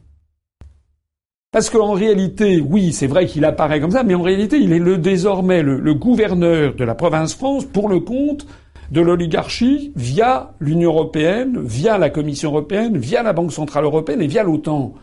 Parce 1.54 1.70
qu'en 1.70 1.93
réalité, 1.93 2.62
oui, 2.68 2.91
c'est 2.93 3.06
vrai 3.06 3.28
qu'il 3.28 3.45
apparaît 3.45 3.80
comme 3.80 3.91
ça, 3.91 4.01
mais 4.01 4.16
en 4.16 4.24
réalité, 4.24 4.58
il 4.58 4.74
est 4.74 4.80
le, 4.80 4.97
désormais 4.97 5.62
le, 5.62 5.93
gouverneur 5.93 6.74
de 6.74 6.84
la 6.84 6.95
province 6.95 7.36
France 7.36 7.64
pour 7.64 7.89
le 7.89 7.99
compte 7.99 8.47
de 8.89 9.01
l'oligarchie 9.01 9.93
via 9.95 10.56
l'Union 10.60 10.89
européenne, 10.89 11.60
via 11.64 11.99
la 11.99 12.10
Commission 12.10 12.49
européenne, 12.49 12.97
via 12.97 13.22
la 13.22 13.34
Banque 13.34 13.54
centrale 13.54 13.84
européenne 13.84 14.24
et 14.24 14.28
via 14.28 14.41
l'OTAN. 14.41 14.95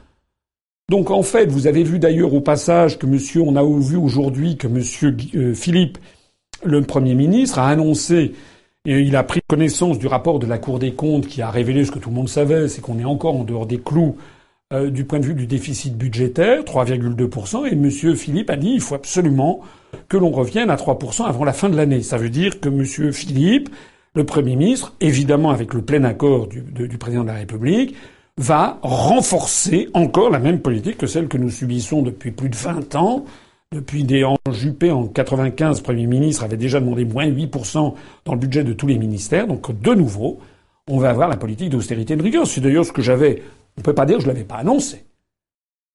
Donc 0.91 1.13
en 1.13 1.23
fait, 1.23 1.47
vous 1.47 1.69
avez 1.69 1.85
vu 1.85 2.01
d'ailleurs 2.01 2.35
au 2.35 2.41
passage 2.41 2.99
que 2.99 3.07
monsieur, 3.07 3.43
on 3.43 3.55
a 3.55 3.63
vu 3.63 3.97
aujourd'hui 3.97 4.57
que 4.57 4.67
monsieur 4.67 5.17
euh, 5.37 5.55
Philippe, 5.55 5.99
le 6.65 6.83
Premier 6.83 7.15
ministre, 7.15 7.61
a 7.61 7.69
annoncé 7.69 8.33
et 8.87 8.99
il 8.99 9.15
a 9.15 9.23
pris 9.23 9.41
connaissance 9.47 10.01
du 10.01 10.09
rapport 10.09 10.41
de 10.41 10.49
la 10.49 10.59
Cour 10.59 10.81
des 10.81 10.95
comptes 10.95 11.29
qui 11.29 11.43
a 11.43 11.51
révélé 11.51 11.85
ce 11.85 11.93
que 11.93 12.01
tout 12.01 12.09
le 12.09 12.17
monde 12.17 12.29
savait, 12.29 12.67
c'est 12.67 12.81
qu'on 12.81 12.99
est 12.99 13.05
encore 13.05 13.37
en 13.37 13.45
dehors 13.45 13.67
des 13.67 13.79
clous 13.79 14.17
euh, 14.73 14.89
du 14.89 15.05
point 15.05 15.19
de 15.19 15.27
vue 15.27 15.35
du 15.35 15.49
déficit 15.49 15.99
budgétaire, 15.99 16.63
3,2%, 16.63 17.67
et 17.67 17.73
M. 17.73 18.15
Philippe 18.17 18.51
a 18.51 18.57
dit 18.57 18.71
il 18.71 18.81
faut 18.81 18.95
absolument 18.95 19.63
que 20.09 20.17
l'on 20.17 20.31
revienne 20.31 20.71
à 20.71 20.77
3% 20.77 21.25
avant 21.25 21.45
la 21.45 21.53
fin 21.53 21.69
de 21.69 21.77
l'année. 21.77 22.03
Ça 22.03 22.19
veut 22.19 22.31
dire 22.31 22.61
que 22.61 22.69
M. 22.69 23.13
Philippe, 23.13 23.69
le 24.15 24.25
Premier 24.25 24.55
ministre, 24.55 24.95
évidemment 25.01 25.51
avec 25.51 25.75
le 25.75 25.83
plein 25.83 26.05
accord 26.05 26.47
du, 26.47 26.63
président 26.99 27.23
de 27.23 27.27
la 27.29 27.35
République, 27.35 27.97
va 28.39 28.79
renforcer 28.83 29.89
encore 29.93 30.31
la 30.31 30.39
même 30.39 30.61
politique 30.61 30.99
que 30.99 31.09
celle 31.09 31.27
que 31.27 31.37
nous 31.37 31.51
subissons 31.51 32.03
depuis 32.03 32.31
plus 32.31 32.49
de 32.49 32.57
20 32.57 32.95
ans. 32.95 33.25
Depuis 33.73 34.05
des 34.05 34.23
en 34.23 34.37
Juppé 34.53 34.93
en 34.93 35.09
95, 35.09 35.81
Premier 35.81 36.07
ministre 36.07 36.45
avait 36.45 36.57
déjà 36.57 36.79
demandé 36.79 37.05
moins 37.05 37.27
8% 37.27 37.95
dans 38.25 38.35
le 38.35 38.39
budget 38.39 38.63
de 38.63 38.73
tous 38.73 38.87
les 38.87 38.99
ministères. 38.99 39.49
Donc 39.49 39.81
de 39.81 39.95
nouveau, 39.95 40.39
on 40.87 40.99
va 40.99 41.11
avoir 41.11 41.29
la 41.29 41.37
politique 41.37 41.71
d'austérité 41.71 42.15
de 42.15 42.23
rigueur. 42.23 42.47
C'est 42.47 42.61
d'ailleurs 42.61 42.85
ce 42.85 42.93
que 42.93 43.03
j'avais 43.03 43.43
on 43.81 43.83
ne 43.83 43.85
peut 43.85 43.95
pas 43.95 44.05
dire 44.05 44.19
que 44.19 44.25
je 44.25 44.29
ne 44.29 44.35
l'avais 44.35 44.45
pas 44.45 44.57
annoncé. 44.57 45.07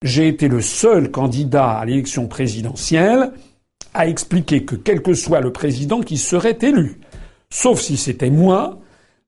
J'ai 0.01 0.27
été 0.27 0.47
le 0.47 0.59
seul 0.59 1.11
candidat 1.11 1.69
à 1.69 1.85
l'élection 1.85 2.27
présidentielle 2.27 3.31
à 3.93 4.07
expliquer 4.07 4.65
que 4.65 4.75
quel 4.75 5.03
que 5.03 5.13
soit 5.13 5.39
le 5.39 5.53
président 5.53 6.01
qui 6.01 6.17
serait 6.17 6.57
élu, 6.63 6.99
sauf 7.51 7.79
si 7.79 7.95
c'était 7.95 8.31
moi, 8.31 8.79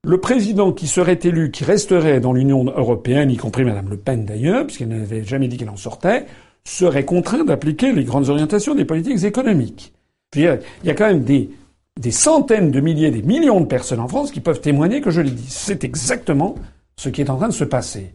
le 0.02 0.18
président 0.18 0.72
qui 0.72 0.88
serait 0.88 1.20
élu, 1.22 1.52
qui 1.52 1.62
resterait 1.62 2.18
dans 2.18 2.32
l'Union 2.32 2.64
européenne, 2.64 3.30
y 3.30 3.36
compris 3.36 3.64
Mme 3.64 3.90
Le 3.90 3.96
Pen 3.96 4.24
d'ailleurs, 4.24 4.66
puisqu'elle 4.66 4.88
n'avait 4.88 5.22
jamais 5.22 5.46
dit 5.46 5.56
qu'elle 5.56 5.70
en 5.70 5.76
sortait, 5.76 6.26
serait 6.64 7.04
contraint 7.04 7.44
d'appliquer 7.44 7.92
les 7.92 8.02
grandes 8.02 8.28
orientations 8.28 8.74
des 8.74 8.84
politiques 8.84 9.22
économiques. 9.22 9.92
Il 10.34 10.42
y 10.42 10.90
a 10.90 10.94
quand 10.94 11.06
même 11.06 11.22
des, 11.22 11.48
des 11.96 12.10
centaines 12.10 12.72
de 12.72 12.80
milliers, 12.80 13.12
des 13.12 13.22
millions 13.22 13.60
de 13.60 13.66
personnes 13.66 14.00
en 14.00 14.08
France 14.08 14.32
qui 14.32 14.40
peuvent 14.40 14.60
témoigner 14.60 15.00
que 15.00 15.12
je 15.12 15.20
l'ai 15.20 15.30
dit. 15.30 15.46
C'est 15.48 15.84
exactement 15.84 16.56
ce 16.96 17.08
qui 17.08 17.20
est 17.20 17.30
en 17.30 17.36
train 17.36 17.48
de 17.48 17.52
se 17.52 17.64
passer. 17.64 18.12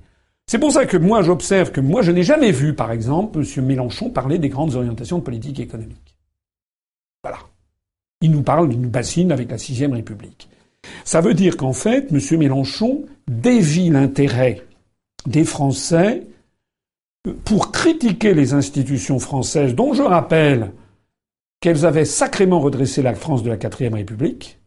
C'est 0.48 0.60
pour 0.60 0.72
ça 0.72 0.86
que 0.86 0.98
moi 0.98 1.22
j'observe 1.22 1.72
que 1.72 1.82
moi 1.82 2.02
je 2.02 2.12
n'ai 2.12 2.24
jamais 2.24 2.52
vu, 2.52 2.74
par 2.74 2.92
exemple, 2.92 3.40
M. 3.40 3.66
Mélenchon 3.66 4.10
parler 4.10 4.40
des 4.40 4.50
grandes 4.50 4.76
orientations 4.76 5.20
de 5.20 5.24
politique 5.24 5.60
économique. 5.60 6.16
Voilà. 7.24 7.40
Il 8.22 8.32
nous 8.32 8.44
parle, 8.44 8.72
il 8.72 8.80
nous 8.80 8.90
bassine 8.90 9.32
avec 9.32 9.50
la 9.50 9.58
sixième 9.58 9.94
République. 9.94 10.50
Ça 11.06 11.22
veut 11.22 11.34
dire 11.34 11.58
qu'en 11.58 11.74
fait, 11.74 12.12
M. 12.12 12.40
Mélenchon 12.40 13.06
dévie 13.28 13.90
l'intérêt 13.90 14.62
des 15.26 15.46
Français 15.46 16.28
pour 17.46 17.72
critiquer 17.72 18.34
les 18.34 18.54
institutions 18.54 19.20
françaises, 19.20 19.76
dont 19.76 19.94
je 19.94 20.04
rappelle 20.04 20.74
qu'elles 21.62 21.86
avaient 21.86 22.06
sacrément 22.06 22.60
redressé 22.60 23.02
la 23.02 23.16
France 23.16 23.44
de 23.44 23.50
la 23.50 23.58
quatrième 23.58 23.94
République, 23.94 24.60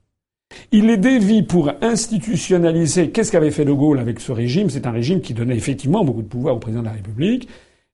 il 0.73 0.87
les 0.87 0.97
dévie 0.97 1.43
pour 1.43 1.73
institutionnaliser. 1.81 3.11
Qu'est-ce 3.11 3.33
qu'avait 3.33 3.51
fait 3.51 3.65
De 3.65 3.73
Gaulle 3.73 3.99
avec 3.99 4.21
ce 4.21 4.33
régime? 4.33 4.71
C'est 4.71 4.87
un 4.87 4.91
régime 4.91 5.21
qui 5.21 5.35
donnait 5.35 5.57
effectivement 5.57 6.05
beaucoup 6.05 6.23
de 6.23 6.29
pouvoir 6.29 6.57
au 6.57 6.59
président 6.59 6.83
de 6.83 6.87
la 6.87 6.93
République, 6.93 7.49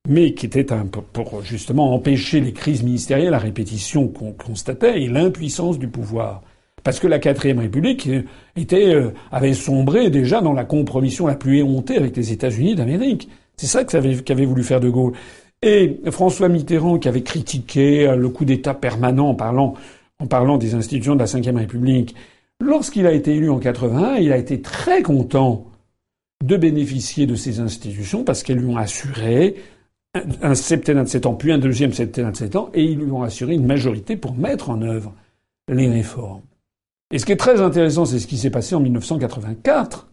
mais 0.08 0.34
qui 0.34 0.46
était 0.46 0.66
pour 1.12 1.42
justement 1.42 1.94
empêcher 1.94 2.40
les 2.40 2.52
crises 2.52 2.82
ministérielles, 2.82 3.30
la 3.30 3.38
répétition 3.38 4.08
qu'on 4.08 4.32
constatait 4.32 5.02
et 5.02 5.08
l'impuissance 5.08 5.78
du 5.78 5.88
pouvoir. 5.88 6.42
Parce 6.82 6.98
que 6.98 7.06
la 7.06 7.20
quatrième 7.20 7.60
République 7.60 8.08
était, 8.56 8.94
euh, 8.94 9.12
avait 9.30 9.54
sombré 9.54 10.10
déjà 10.10 10.40
dans 10.40 10.52
la 10.52 10.64
compromission 10.64 11.28
la 11.28 11.36
plus 11.36 11.58
éhontée 11.58 11.96
avec 11.96 12.16
les 12.16 12.32
États-Unis 12.32 12.74
d'Amérique. 12.74 13.28
C'est 13.56 13.68
ça 13.68 13.84
qu'avait 13.84 14.44
voulu 14.44 14.64
faire 14.64 14.80
De 14.80 14.88
Gaulle. 14.88 15.12
Et 15.62 16.00
François 16.10 16.48
Mitterrand, 16.48 16.98
qui 16.98 17.06
avait 17.06 17.22
critiqué 17.22 18.08
euh, 18.08 18.16
le 18.16 18.28
coup 18.30 18.44
d'État 18.44 18.74
permanent 18.74 19.28
en 19.28 19.34
parlant, 19.36 19.74
en 20.18 20.26
parlant 20.26 20.58
des 20.58 20.74
institutions 20.74 21.14
de 21.14 21.20
la 21.20 21.26
Ve 21.26 21.56
République, 21.56 22.16
Lorsqu'il 22.62 23.08
a 23.08 23.12
été 23.12 23.34
élu 23.34 23.50
en 23.50 23.58
81, 23.58 24.18
il 24.18 24.30
a 24.30 24.36
été 24.36 24.60
très 24.60 25.02
content 25.02 25.66
de 26.44 26.56
bénéficier 26.56 27.26
de 27.26 27.34
ces 27.34 27.58
institutions 27.58 28.22
parce 28.22 28.44
qu'elles 28.44 28.58
lui 28.58 28.72
ont 28.72 28.76
assuré 28.76 29.56
un 30.42 30.54
septennat 30.54 31.02
de 31.02 31.08
sept 31.08 31.26
ans, 31.26 31.34
puis 31.34 31.50
un 31.50 31.58
deuxième 31.58 31.92
septennat 31.92 32.30
de 32.30 32.36
sept 32.36 32.54
ans, 32.54 32.70
et 32.72 32.84
ils 32.84 32.98
lui 32.98 33.10
ont 33.10 33.24
assuré 33.24 33.54
une 33.54 33.66
majorité 33.66 34.16
pour 34.16 34.36
mettre 34.36 34.70
en 34.70 34.80
œuvre 34.82 35.12
les 35.68 35.88
réformes. 35.88 36.42
Et 37.10 37.18
ce 37.18 37.26
qui 37.26 37.32
est 37.32 37.36
très 37.36 37.60
intéressant, 37.60 38.04
c'est 38.04 38.20
ce 38.20 38.28
qui 38.28 38.38
s'est 38.38 38.50
passé 38.50 38.76
en 38.76 38.80
1984. 38.80 40.08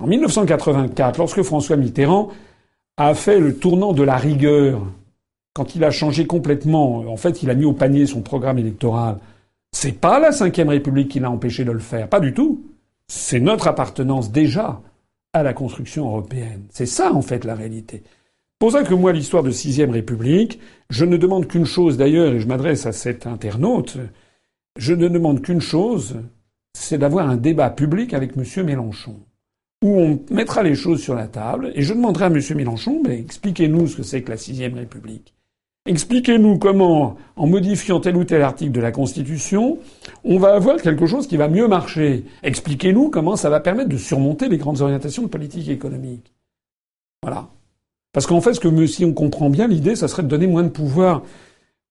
En 0.00 0.08
1984, 0.08 1.18
lorsque 1.18 1.42
François 1.42 1.76
Mitterrand 1.76 2.30
a 2.96 3.14
fait 3.14 3.38
le 3.38 3.56
tournant 3.56 3.92
de 3.92 4.02
la 4.02 4.16
rigueur, 4.16 4.82
quand 5.52 5.76
il 5.76 5.84
a 5.84 5.92
changé 5.92 6.26
complètement, 6.26 7.04
en 7.08 7.16
fait, 7.16 7.44
il 7.44 7.50
a 7.50 7.54
mis 7.54 7.64
au 7.64 7.74
panier 7.74 8.06
son 8.06 8.22
programme 8.22 8.58
électoral 8.58 9.18
c'est 9.74 10.00
pas 10.00 10.20
la 10.20 10.30
Ve 10.30 10.68
République 10.68 11.10
qui 11.10 11.20
l'a 11.20 11.30
empêché 11.30 11.64
de 11.64 11.72
le 11.72 11.80
faire, 11.80 12.08
pas 12.08 12.20
du 12.20 12.32
tout. 12.32 12.64
C'est 13.08 13.40
notre 13.40 13.66
appartenance 13.66 14.30
déjà 14.30 14.80
à 15.32 15.42
la 15.42 15.52
construction 15.52 16.06
européenne. 16.06 16.62
C'est 16.70 16.86
ça 16.86 17.12
en 17.12 17.22
fait 17.22 17.44
la 17.44 17.56
réalité. 17.56 18.04
Pour 18.60 18.70
ça 18.70 18.84
que 18.84 18.94
moi 18.94 19.12
l'histoire 19.12 19.42
de 19.42 19.50
Sixième 19.50 19.90
République, 19.90 20.60
je 20.90 21.04
ne 21.04 21.16
demande 21.16 21.48
qu'une 21.48 21.66
chose 21.66 21.96
d'ailleurs, 21.96 22.32
et 22.32 22.40
je 22.40 22.46
m'adresse 22.46 22.86
à 22.86 22.92
cet 22.92 23.26
internaute, 23.26 23.98
je 24.78 24.94
ne 24.94 25.08
demande 25.08 25.42
qu'une 25.42 25.60
chose, 25.60 26.16
c'est 26.72 26.98
d'avoir 26.98 27.28
un 27.28 27.36
débat 27.36 27.68
public 27.68 28.14
avec 28.14 28.36
M. 28.36 28.64
Mélenchon, 28.64 29.16
où 29.82 29.98
on 29.98 30.20
mettra 30.30 30.62
les 30.62 30.76
choses 30.76 31.02
sur 31.02 31.16
la 31.16 31.26
table, 31.26 31.72
et 31.74 31.82
je 31.82 31.92
demanderai 31.92 32.26
à 32.26 32.28
M. 32.28 32.40
Mélenchon, 32.54 33.02
mais 33.04 33.18
expliquez-nous 33.18 33.88
ce 33.88 33.96
que 33.96 34.02
c'est 34.04 34.22
que 34.22 34.30
la 34.30 34.36
sixième 34.36 34.74
République. 34.74 35.33
Expliquez-nous 35.86 36.58
comment, 36.58 37.16
en 37.36 37.46
modifiant 37.46 38.00
tel 38.00 38.16
ou 38.16 38.24
tel 38.24 38.40
article 38.40 38.72
de 38.72 38.80
la 38.80 38.90
Constitution, 38.90 39.78
on 40.24 40.38
va 40.38 40.54
avoir 40.54 40.76
quelque 40.80 41.04
chose 41.04 41.26
qui 41.26 41.36
va 41.36 41.48
mieux 41.48 41.68
marcher. 41.68 42.24
Expliquez-nous 42.42 43.10
comment 43.10 43.36
ça 43.36 43.50
va 43.50 43.60
permettre 43.60 43.90
de 43.90 43.98
surmonter 43.98 44.48
les 44.48 44.56
grandes 44.56 44.80
orientations 44.80 45.24
de 45.24 45.28
politique 45.28 45.68
économique. 45.68 46.32
Voilà. 47.22 47.48
Parce 48.14 48.26
qu'en 48.26 48.40
fait, 48.40 48.54
ce 48.54 48.60
que, 48.60 48.86
si 48.86 49.04
on 49.04 49.12
comprend 49.12 49.50
bien 49.50 49.68
l'idée, 49.68 49.94
ça 49.94 50.08
serait 50.08 50.22
de 50.22 50.28
donner 50.28 50.46
moins 50.46 50.62
de 50.62 50.70
pouvoir 50.70 51.22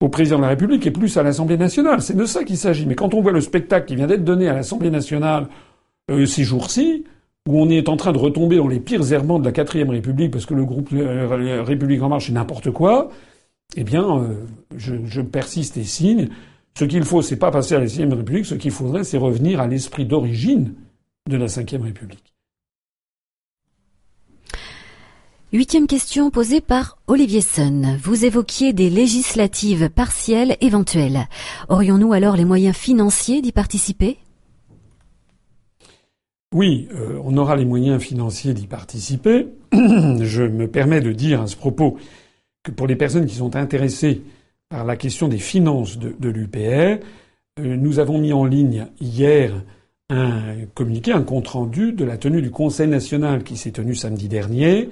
au 0.02 0.10
président 0.10 0.38
de 0.38 0.42
la 0.42 0.50
République 0.50 0.88
et 0.88 0.92
plus 0.92 1.16
à 1.18 1.24
l'Assemblée 1.24 1.58
nationale. 1.58 2.02
C'est 2.02 2.18
de 2.18 2.26
ça 2.26 2.44
qu'il 2.44 2.58
s'agit. 2.58 2.88
Mais 2.88 2.96
quand 2.96 3.14
on 3.14 3.22
voit 3.22 3.32
le 3.32 3.42
spectacle 3.42 3.86
qui 3.86 3.96
vient 3.96 4.08
d'être 4.08 4.26
donné 4.26 4.50
à 4.50 4.54
l'Assemblée 4.54 4.90
nationale 4.90 5.50
euh, 6.10 6.26
ces 6.26 6.44
jours-ci, 6.44 7.04
où 7.48 7.62
on 7.62 7.70
est 7.70 7.90
en 7.90 7.98
train 7.98 8.12
de 8.12 8.18
retomber 8.18 8.58
dans 8.58 8.68
les 8.68 8.80
pires 8.80 9.14
errements 9.14 9.38
de 9.38 9.46
la 9.46 9.52
quatrième 9.52 9.92
République 9.92 10.32
parce 10.32 10.48
que 10.48 10.56
le 10.56 10.66
groupe 10.66 10.90
euh, 10.94 11.62
République 11.64 12.02
en 12.02 12.10
marche 12.10 12.30
est 12.30 12.34
n'importe 12.34 12.72
quoi, 12.72 13.10
eh 13.76 13.84
bien, 13.84 14.20
euh, 14.20 14.46
je, 14.76 14.96
je, 15.06 15.22
persiste 15.22 15.78
et 15.78 15.84
signe. 15.84 16.30
Ce 16.78 16.86
qu'il 16.86 17.04
faut, 17.04 17.22
c'est 17.22 17.38
pas 17.38 17.52
passer 17.52 17.76
à 17.76 17.80
la 17.80 17.88
sixième 17.88 18.14
République. 18.14 18.46
Ce 18.46 18.56
qu'il 18.56 18.72
faudrait, 18.72 19.04
c'est 19.04 19.18
revenir 19.18 19.60
à 19.60 19.68
l'esprit 19.68 20.06
d'origine 20.06 20.74
de 21.30 21.38
la 21.38 21.48
cinquième 21.48 21.84
République. 21.84 22.34
Huitième 25.54 25.86
question 25.86 26.32
posée 26.32 26.62
par 26.62 26.98
Olivier 27.06 27.42
Sun. 27.42 28.00
Vous 28.02 28.26
évoquiez 28.26 28.74
des 28.74 28.90
législatives 28.90 29.92
partielles 29.92 30.58
éventuelles. 30.62 31.28
Aurions-nous 31.70 32.12
alors 32.12 32.36
les 32.36 32.44
moyens 32.44 32.76
financiers 32.76 33.40
d'y 33.44 33.52
participer? 33.52 34.18
Oui, 36.56 36.88
euh, 36.96 37.20
on 37.24 37.38
aura 37.38 37.56
les 37.56 37.66
moyens 37.66 38.02
financiers 38.02 38.56
d'y 38.56 38.66
participer. 38.66 39.48
Je 39.74 40.42
me 40.42 40.68
permets 40.68 41.02
de 41.02 41.12
dire 41.12 41.42
à 41.42 41.46
ce 41.48 41.56
propos 41.56 41.98
que 42.64 42.72
pour 42.72 42.88
les 42.88 42.96
personnes 42.96 43.26
qui 43.26 43.36
sont 43.36 43.56
intéressées 43.56 44.22
par 44.70 44.86
la 44.86 44.96
question 44.96 45.28
des 45.28 45.38
finances 45.38 46.00
de, 46.00 46.30
l'UPR, 46.30 47.04
euh, 47.60 47.76
nous 47.76 48.00
avons 48.00 48.18
mis 48.18 48.34
en 48.34 48.46
ligne 48.46 48.88
hier 49.00 49.64
un 50.10 50.66
communiqué, 50.74 51.12
un 51.12 51.24
compte 51.24 51.48
rendu 51.48 51.92
de 51.94 52.06
la 52.06 52.18
tenue 52.18 52.42
du 52.42 52.52
Conseil 52.52 52.88
national 52.88 53.44
qui 53.44 53.58
s'est 53.58 53.72
tenu 53.72 53.96
samedi 53.96 54.28
dernier, 54.28 54.90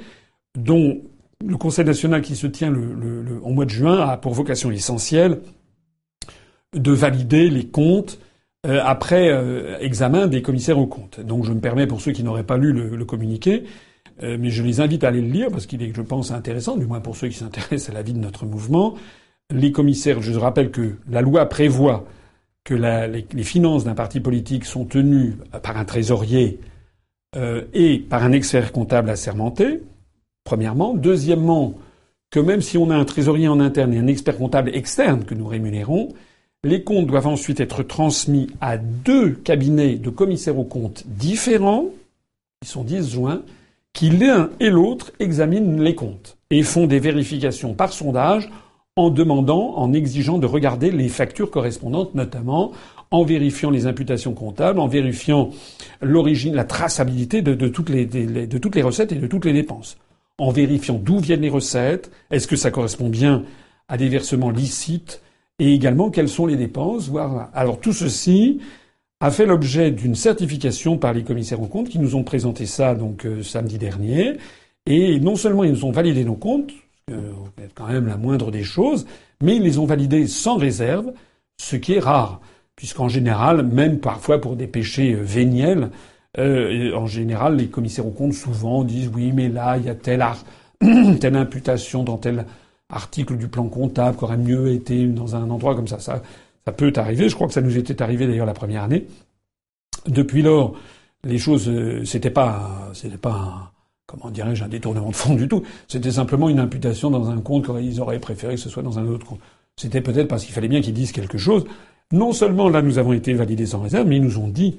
dont 0.58 1.02
le 1.46 1.58
Conseil 1.58 1.86
national 1.86 2.22
qui 2.22 2.36
se 2.36 2.48
tient 2.48 2.70
le, 2.70 2.94
le, 2.94 3.42
en 3.44 3.52
mois 3.52 3.66
de 3.66 3.72
juin 3.72 4.00
a 4.00 4.18
pour 4.18 4.34
vocation 4.34 4.72
essentielle 4.72 5.40
de 6.76 6.92
valider 6.92 7.50
les 7.50 7.66
comptes 7.66 8.20
euh, 8.68 8.80
après 8.84 9.30
euh, 9.30 9.78
examen 9.80 10.28
des 10.28 10.42
commissaires 10.42 10.78
aux 10.78 10.88
comptes. 10.88 11.20
Donc 11.20 11.46
je 11.46 11.52
me 11.52 11.60
permets, 11.60 11.88
pour 11.88 12.02
ceux 12.02 12.12
qui 12.12 12.24
n'auraient 12.24 12.46
pas 12.46 12.58
lu 12.58 12.74
le, 12.74 13.06
communiqué, 13.06 13.64
euh, 14.24 14.38
mais 14.40 14.50
je 14.50 14.64
les 14.64 14.80
invite 14.80 15.04
à 15.04 15.10
aller 15.10 15.22
le 15.22 15.30
lire 15.30 15.50
parce 15.50 15.66
qu'il 15.66 15.82
est, 15.82 15.94
je 15.96 16.02
pense, 16.02 16.32
intéressant, 16.32 16.78
du 16.78 16.86
moins 16.86 17.02
pour 17.02 17.16
ceux 17.16 17.28
qui 17.28 17.38
s'intéressent 17.38 17.90
à 17.90 17.94
la 17.94 18.02
vie 18.02 18.14
de 18.14 18.20
notre 18.20 18.46
mouvement. 18.46 18.96
Les 19.50 19.72
commissaires, 19.72 20.22
je 20.22 20.34
rappelle 20.34 20.72
que 20.72 20.96
la 21.10 21.22
loi 21.22 21.48
prévoit 21.48 22.06
que 22.64 22.74
les, 22.74 23.26
les, 23.34 23.44
finances 23.44 23.84
d'un 23.84 23.96
parti 23.96 24.20
politique 24.20 24.66
sont 24.66 24.86
tenues 24.86 25.36
par 25.64 25.78
un 25.78 25.86
trésorier 25.86 26.60
et 27.74 27.98
par 27.98 28.24
un 28.24 28.34
expert 28.34 28.72
comptable 28.72 29.10
assermenté 29.10 29.82
premièrement. 30.44 30.94
Deuxièmement, 30.94 31.76
que 32.30 32.40
même 32.40 32.62
si 32.62 32.78
on 32.78 32.90
a 32.90 32.96
un 32.96 33.06
trésorier 33.06 33.48
en 33.48 33.60
interne 33.60 33.94
et 33.94 34.00
un 34.00 34.08
expert 34.08 34.38
comptable 34.38 34.76
externe 34.76 35.26
que 35.26 35.36
nous 35.36 35.48
rémunérons, 35.48 36.10
les 36.64 36.84
comptes 36.84 37.08
doivent 37.08 37.28
ensuite 37.28 37.60
être 37.60 37.84
transmis 37.84 38.48
à 38.62 38.78
deux 38.78 39.32
cabinets 39.32 39.96
de 39.96 40.10
commissaires 40.10 40.58
aux 40.58 40.64
comptes 40.64 41.04
différents, 41.08 41.86
qui 42.62 42.70
sont 42.70 42.84
disjoints, 42.84 43.42
qui 43.94 44.10
l'un 44.10 44.50
et 44.60 44.70
l'autre 44.70 45.12
examinent 45.20 45.82
les 45.82 45.96
comptes 45.96 46.38
et 46.50 46.64
font 46.64 46.88
des 46.88 47.00
vérifications 47.00 47.74
par 47.74 47.94
sondage 47.94 48.50
en 48.96 49.10
demandant, 49.10 49.78
en 49.78 49.94
exigeant 49.94 50.38
de 50.38 50.46
regarder 50.46 50.92
les 50.92 51.08
factures 51.10 51.50
correspondantes, 51.50 52.14
notamment 52.14 52.72
en 53.10 53.24
vérifiant 53.24 53.70
les 53.70 53.88
imputations 53.88 54.34
comptables, 54.34 54.80
en 54.80 54.88
vérifiant 54.88 55.50
l'origine, 56.02 56.56
la 56.56 56.64
traçabilité 56.64 57.42
de, 57.42 57.68
toutes 57.68 57.90
les, 57.90 58.08
toutes 58.48 58.76
les 58.76 58.82
recettes 58.82 59.12
et 59.12 59.16
de 59.16 59.28
toutes 59.28 59.46
les 59.46 59.54
dépenses 59.54 59.98
en 60.42 60.52
vérifiant 60.52 60.96
d'où 60.96 61.20
viennent 61.20 61.42
les 61.42 61.50
recettes, 61.50 62.12
est-ce 62.32 62.48
que 62.48 62.56
ça 62.56 62.72
correspond 62.72 63.10
bien 63.10 63.44
à 63.88 63.98
des 63.98 64.10
versements 64.10 64.50
licites, 64.50 65.22
et 65.60 65.74
également 65.74 66.10
quelles 66.10 66.30
sont 66.30 66.48
les 66.48 66.56
dépenses. 66.56 67.10
Voire... 67.10 67.52
Alors 67.54 67.80
tout 67.80 67.94
ceci 67.94 68.60
a 69.22 69.32
fait 69.32 69.46
l'objet 69.46 69.92
d'une 69.92 70.16
certification 70.16 70.98
par 70.98 71.14
les 71.14 71.24
commissaires 71.24 71.62
aux 71.62 71.68
comptes 71.68 71.90
qui 71.90 72.00
nous 72.00 72.16
ont 72.16 72.24
présenté 72.24 72.66
ça 72.66 72.96
donc 72.96 73.26
euh, 73.26 73.44
samedi 73.44 73.78
dernier. 73.78 74.34
Et 74.86 75.20
non 75.20 75.36
seulement 75.36 75.64
ils 75.64 75.72
nous 75.72 75.86
ont 75.86 75.92
validé 75.92 76.26
nos 76.26 76.36
comptes, 76.36 76.72
est 77.10 77.74
quand 77.76 77.88
même 77.88 78.08
la 78.08 78.18
moindre 78.18 78.52
des 78.52 78.64
choses, 78.64 79.06
mais 79.42 79.58
ils 79.58 79.64
les 79.64 79.78
ont 79.78 79.86
validés 79.86 80.28
sans 80.28 80.58
réserve, 80.58 81.12
ce 81.58 81.76
qui 81.76 81.94
est 81.94 82.00
rare, 82.00 82.42
puisqu'en 82.76 83.10
général, 83.10 83.64
même 83.64 84.00
parfois 84.00 84.42
pour 84.42 84.56
des 84.56 84.68
péchés 84.68 85.14
euh, 85.14 85.22
véniels, 85.22 85.90
euh, 86.38 86.96
en 86.96 87.08
général, 87.08 87.58
les 87.58 87.68
commissaires 87.68 88.08
aux 88.08 88.12
comptes 88.12 88.34
souvent 88.34 88.84
disent 88.84 89.12
oui, 89.14 89.32
mais 89.34 89.50
là, 89.50 89.78
il 89.78 89.86
y 89.86 89.90
a 89.90 89.96
telle, 89.96 90.26
telle 91.20 91.36
imputation 91.36 92.04
dans 92.04 92.18
tel 92.18 92.46
article 92.90 93.38
du 93.38 93.48
plan 93.48 93.68
comptable 93.68 94.18
qui 94.18 94.24
aurait 94.24 94.38
mieux 94.38 94.72
été 94.72 95.06
dans 95.08 95.36
un 95.36 95.50
endroit 95.50 95.76
comme. 95.76 95.88
Ça, 95.88 96.22
ça 96.66 96.72
peut 96.72 96.94
arriver. 96.96 97.30
Je 97.30 97.36
crois 97.36 97.48
que 97.48 97.54
ça 97.54 97.62
nous 97.62 97.78
était 97.78 98.02
arrivé 98.02 98.28
d'ailleurs 98.28 98.46
la 98.46 98.54
première 98.54 98.84
année. 98.84 99.08
Depuis 100.08 100.42
lors, 100.42 100.76
les 101.24 101.38
choses, 101.38 101.70
euh, 101.70 102.04
c'était 102.06 102.30
pas, 102.30 102.90
c'était 102.94 103.18
pas 103.18 103.32
un, 103.32 103.70
comment 104.06 104.30
dirais-je, 104.30 104.64
un 104.64 104.68
détournement 104.68 105.10
de 105.10 105.16
fond 105.16 105.36
du 105.36 105.48
tout. 105.48 105.64
C'était 105.88 106.12
simplement 106.12 106.50
une 106.50 106.60
imputation 106.60 107.10
dans 107.10 107.30
un 107.30 107.40
compte 107.42 107.66
qu'ils 107.66 108.02
auraient 108.02 108.20
préféré 108.20 108.56
que 108.56 108.60
ce 108.60 108.70
soit 108.70 108.84
dans 108.84 109.00
un 109.00 109.08
autre 109.08 109.26
compte. 109.26 109.40
C'était 109.78 110.02
peut-être 110.02 110.28
parce 110.28 110.46
qu'il 110.46 110.54
fallait 110.54 110.68
bien 110.68 110.82
qu'ils 110.82 110.94
disent 110.94 111.12
quelque 111.12 111.38
chose. 111.38 111.66
Non 112.12 112.34
seulement 112.34 112.70
là, 112.70 112.82
nous 112.82 112.98
avons 112.98 113.14
été 113.14 113.34
validés 113.34 113.66
sans 113.66 113.82
réserve, 113.82 114.08
mais 114.08 114.18
ils 114.18 114.24
nous 114.24 114.38
ont 114.38 114.50
dit 114.50 114.78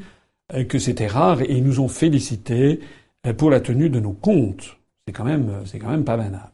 euh, 0.54 0.64
que 0.64 0.78
c'était 0.78 1.06
rare 1.06 1.40
et 1.42 1.52
ils 1.52 1.64
nous 1.64 1.80
ont 1.80 1.88
félicité 1.88 2.80
euh, 3.26 3.32
pour 3.32 3.50
la 3.50 3.60
tenue 3.60 3.88
de 3.88 4.00
nos 4.00 4.12
comptes. 4.12 4.76
C'est 5.06 5.12
quand 5.12 5.24
même, 5.24 5.50
c'est 5.64 5.78
quand 5.78 5.90
même 5.90 6.04
pas 6.04 6.16
banal. 6.16 6.51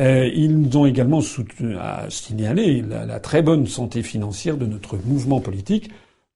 Euh, 0.00 0.30
ils 0.32 0.56
nous 0.56 0.76
ont 0.76 0.86
également 0.86 1.20
soutenu, 1.20 1.76
à 1.76 2.06
signaler 2.08 2.82
la, 2.82 3.18
très 3.20 3.42
bonne 3.42 3.66
santé 3.66 4.02
financière 4.02 4.56
de 4.56 4.66
notre 4.66 4.96
mouvement 4.96 5.40
politique, 5.40 5.90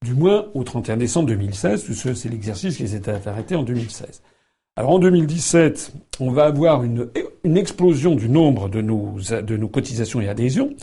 du 0.04 0.14
moins 0.14 0.46
au 0.54 0.64
31 0.64 0.96
décembre 0.96 1.28
2016, 1.28 1.84
puisque 1.84 2.16
c'est 2.16 2.28
l'exercice 2.28 2.76
qui 2.76 2.88
s'est 2.88 3.08
arrêté 3.08 3.54
en 3.54 3.62
2016. 3.62 4.22
Alors 4.76 4.90
en 4.90 4.98
2017, 4.98 5.92
on 6.18 6.30
va 6.32 6.46
avoir 6.46 6.82
une, 6.82 7.08
une 7.44 7.56
explosion 7.56 8.14
du 8.16 8.28
nombre 8.28 8.68
de 8.68 8.80
nos, 8.80 9.16
de 9.20 9.56
nos 9.56 9.68
cotisations 9.68 10.20
et 10.20 10.28
adhésions. 10.28 10.74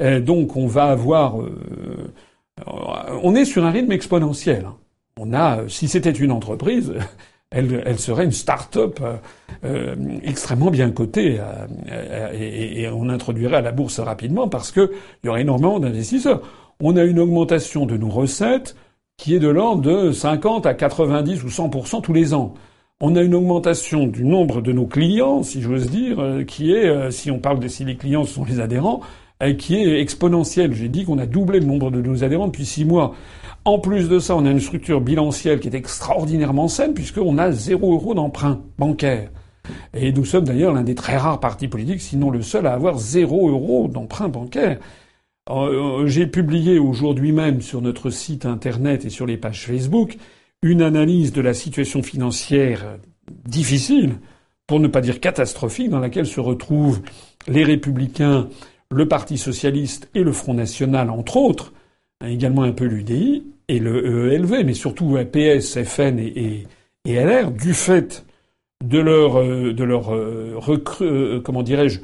Euh, 0.00 0.20
donc 0.20 0.56
on 0.56 0.66
va 0.66 0.84
avoir, 0.84 1.40
euh, 1.40 2.12
on 2.66 3.34
est 3.34 3.44
sur 3.44 3.64
un 3.64 3.70
rythme 3.70 3.92
exponentiel. 3.92 4.66
Hein 4.66 4.76
on 5.18 5.32
a, 5.32 5.68
si 5.68 5.88
c'était 5.88 6.10
une 6.10 6.32
entreprise, 6.32 6.94
elle, 7.52 7.98
serait 7.98 8.24
une 8.24 8.32
start-up 8.32 8.98
euh, 9.02 9.16
euh 9.64 9.94
extrêmement 10.22 10.70
bien 10.70 10.90
cotée 10.90 11.38
euh, 11.40 12.32
et, 12.32 12.82
et, 12.82 12.88
on 12.88 13.08
introduirait 13.08 13.56
à 13.56 13.60
la 13.60 13.72
bourse 13.72 14.00
rapidement 14.00 14.48
parce 14.48 14.72
qu'il 14.72 14.88
y 15.24 15.28
aurait 15.28 15.42
énormément 15.42 15.78
d'investisseurs. 15.78 16.42
On 16.80 16.96
a 16.96 17.04
une 17.04 17.18
augmentation 17.18 17.86
de 17.86 17.96
nos 17.96 18.08
recettes 18.08 18.76
qui 19.16 19.34
est 19.34 19.38
de 19.38 19.48
l'ordre 19.48 19.82
de 19.82 20.12
50 20.12 20.66
à 20.66 20.74
90 20.74 21.44
ou 21.44 21.48
100% 21.48 22.02
tous 22.02 22.12
les 22.12 22.34
ans. 22.34 22.54
On 23.00 23.16
a 23.16 23.22
une 23.22 23.34
augmentation 23.34 24.06
du 24.06 24.24
nombre 24.24 24.62
de 24.62 24.72
nos 24.72 24.86
clients, 24.86 25.42
si 25.42 25.60
j'ose 25.60 25.90
dire, 25.90 26.20
euh, 26.20 26.44
qui 26.44 26.72
est, 26.72 27.10
si 27.10 27.30
on 27.30 27.38
parle 27.38 27.60
de 27.60 27.68
si 27.68 27.84
les 27.84 27.96
clients 27.96 28.24
sont 28.24 28.44
les 28.44 28.60
adhérents, 28.60 29.00
qui 29.58 29.74
est 29.74 30.00
exponentielle. 30.00 30.72
J'ai 30.72 30.88
dit 30.88 31.04
qu'on 31.04 31.18
a 31.18 31.26
doublé 31.26 31.58
le 31.58 31.66
nombre 31.66 31.90
de 31.90 32.00
nos 32.00 32.22
adhérents 32.22 32.46
depuis 32.46 32.64
six 32.64 32.84
mois. 32.84 33.16
En 33.64 33.78
plus 33.78 34.08
de 34.08 34.18
ça, 34.18 34.36
on 34.36 34.44
a 34.44 34.50
une 34.50 34.60
structure 34.60 35.00
bilancielle 35.00 35.60
qui 35.60 35.68
est 35.68 35.74
extraordinairement 35.74 36.68
saine 36.68 36.94
puisqu'on 36.94 37.38
a 37.38 37.52
zéro 37.52 37.92
euro 37.92 38.14
d'emprunt 38.14 38.60
bancaire. 38.78 39.30
Et 39.94 40.12
nous 40.12 40.24
sommes 40.24 40.44
d'ailleurs 40.44 40.72
l'un 40.72 40.82
des 40.82 40.96
très 40.96 41.16
rares 41.16 41.38
partis 41.38 41.68
politiques, 41.68 42.00
sinon 42.00 42.30
le 42.30 42.42
seul 42.42 42.66
à 42.66 42.72
avoir 42.72 42.98
zéro 42.98 43.48
euro 43.48 43.86
d'emprunt 43.86 44.28
bancaire. 44.28 44.78
Euh, 45.50 46.06
j'ai 46.06 46.26
publié 46.26 46.78
aujourd'hui 46.78 47.32
même 47.32 47.60
sur 47.60 47.80
notre 47.82 48.10
site 48.10 48.46
internet 48.46 49.04
et 49.04 49.10
sur 49.10 49.26
les 49.26 49.36
pages 49.36 49.66
Facebook 49.66 50.16
une 50.62 50.82
analyse 50.82 51.32
de 51.32 51.40
la 51.40 51.54
situation 51.54 52.02
financière 52.02 52.98
difficile, 53.46 54.14
pour 54.66 54.78
ne 54.78 54.86
pas 54.86 55.00
dire 55.00 55.20
catastrophique, 55.20 55.90
dans 55.90 55.98
laquelle 55.98 56.26
se 56.26 56.40
retrouvent 56.40 57.02
les 57.48 57.64
républicains, 57.64 58.48
le 58.90 59.08
Parti 59.08 59.38
socialiste 59.38 60.08
et 60.14 60.22
le 60.22 60.32
Front 60.32 60.54
national, 60.54 61.10
entre 61.10 61.36
autres, 61.36 61.72
également 62.24 62.62
un 62.62 62.72
peu 62.72 62.84
l'UDI, 62.84 63.42
et 63.72 63.78
le 63.78 64.32
EELV, 64.32 64.64
mais 64.66 64.74
surtout 64.74 65.16
PS, 65.32 65.82
FN 65.82 66.18
et, 66.18 66.66
LR, 67.06 67.50
du 67.50 67.72
fait 67.72 68.24
de 68.84 68.98
leur, 68.98 69.36
euh, 69.36 69.72
de 69.72 69.82
leur 69.82 70.14
euh, 70.14 70.58
euh, 71.00 71.40
comment 71.40 71.62
dirais-je, 71.62 72.00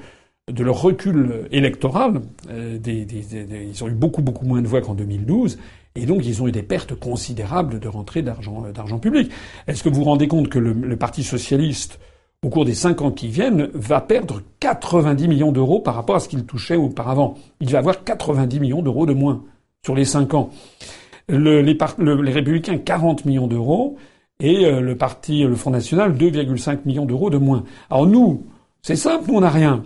de 0.50 0.64
leur 0.64 0.80
recul 0.80 1.46
électoral, 1.52 2.22
ils 2.48 3.84
ont 3.84 3.88
eu 3.88 3.92
beaucoup 3.92 4.22
beaucoup 4.22 4.46
moins 4.46 4.62
de 4.62 4.66
voix 4.66 4.80
qu'en 4.80 4.94
2012, 4.94 5.58
Et 5.94 6.06
donc, 6.06 6.24
ils 6.24 6.42
ont 6.42 6.48
eu 6.48 6.52
des 6.52 6.62
pertes 6.62 6.94
considérables 6.94 7.78
de 7.80 7.88
rentrée 7.88 8.22
d'argent, 8.22 8.64
d'argent 8.74 8.98
public. 8.98 9.30
Est-ce 9.66 9.82
que 9.82 9.90
vous 9.90 9.96
vous 9.96 10.04
rendez 10.04 10.26
compte 10.26 10.48
que 10.48 10.58
le, 10.58 10.72
le 10.72 10.96
Parti 10.96 11.22
socialiste, 11.22 12.00
au 12.42 12.48
cours 12.48 12.64
des 12.64 12.74
cinq 12.74 13.02
ans 13.02 13.10
qui 13.10 13.28
viennent, 13.28 13.68
va 13.74 14.00
perdre 14.00 14.40
90 14.60 15.28
millions 15.28 15.52
d'euros 15.52 15.80
par 15.80 15.94
rapport 15.94 16.16
à 16.16 16.20
ce 16.20 16.30
qu'il 16.30 16.44
touchait 16.46 16.76
auparavant? 16.76 17.36
Il 17.60 17.70
va 17.70 17.80
avoir 17.80 18.02
90 18.02 18.58
millions 18.58 18.80
d'euros 18.80 19.04
de 19.04 19.12
moins 19.12 19.44
sur 19.84 19.94
les 19.94 20.06
cinq 20.06 20.32
ans. 20.32 20.48
Le, 21.28 21.60
les, 21.60 21.76
les, 21.76 22.32
Républicains, 22.32 22.78
40 22.78 23.24
millions 23.24 23.46
d'euros. 23.46 23.96
Et 24.40 24.64
euh, 24.64 24.80
le 24.80 24.96
parti, 24.96 25.42
le 25.42 25.56
Front 25.56 25.70
National, 25.70 26.16
2,5 26.16 26.80
millions 26.86 27.06
d'euros 27.06 27.28
de 27.28 27.38
moins. 27.38 27.64
Alors 27.90 28.06
nous, 28.06 28.46
c'est 28.82 28.96
simple, 28.96 29.24
nous 29.28 29.34
on 29.34 29.40
n'a 29.40 29.50
rien. 29.50 29.84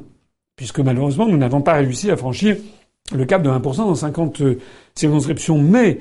Puisque 0.57 0.81
malheureusement, 0.81 1.27
nous 1.27 1.39
n'avons 1.39 1.63
pas 1.63 1.75
réussi 1.75 2.11
à 2.11 2.17
franchir 2.17 2.57
le 3.15 3.25
cap 3.25 3.43
de 3.43 3.51
1% 3.51 3.77
dans 3.77 3.95
50 3.95 4.41
euh, 4.43 4.59
circonscriptions. 4.95 5.59
Mais, 5.59 6.01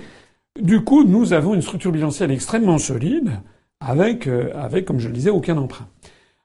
du 0.61 0.83
coup, 0.83 1.03
nous 1.03 1.33
avons 1.33 1.53
une 1.53 1.61
structure 1.61 1.91
bilancielle 1.91 2.31
extrêmement 2.31 2.77
solide, 2.77 3.31
avec, 3.79 4.27
euh, 4.27 4.51
avec, 4.55 4.85
comme 4.85 4.99
je 4.99 5.07
le 5.07 5.13
disais, 5.13 5.29
aucun 5.29 5.57
emprunt. 5.57 5.87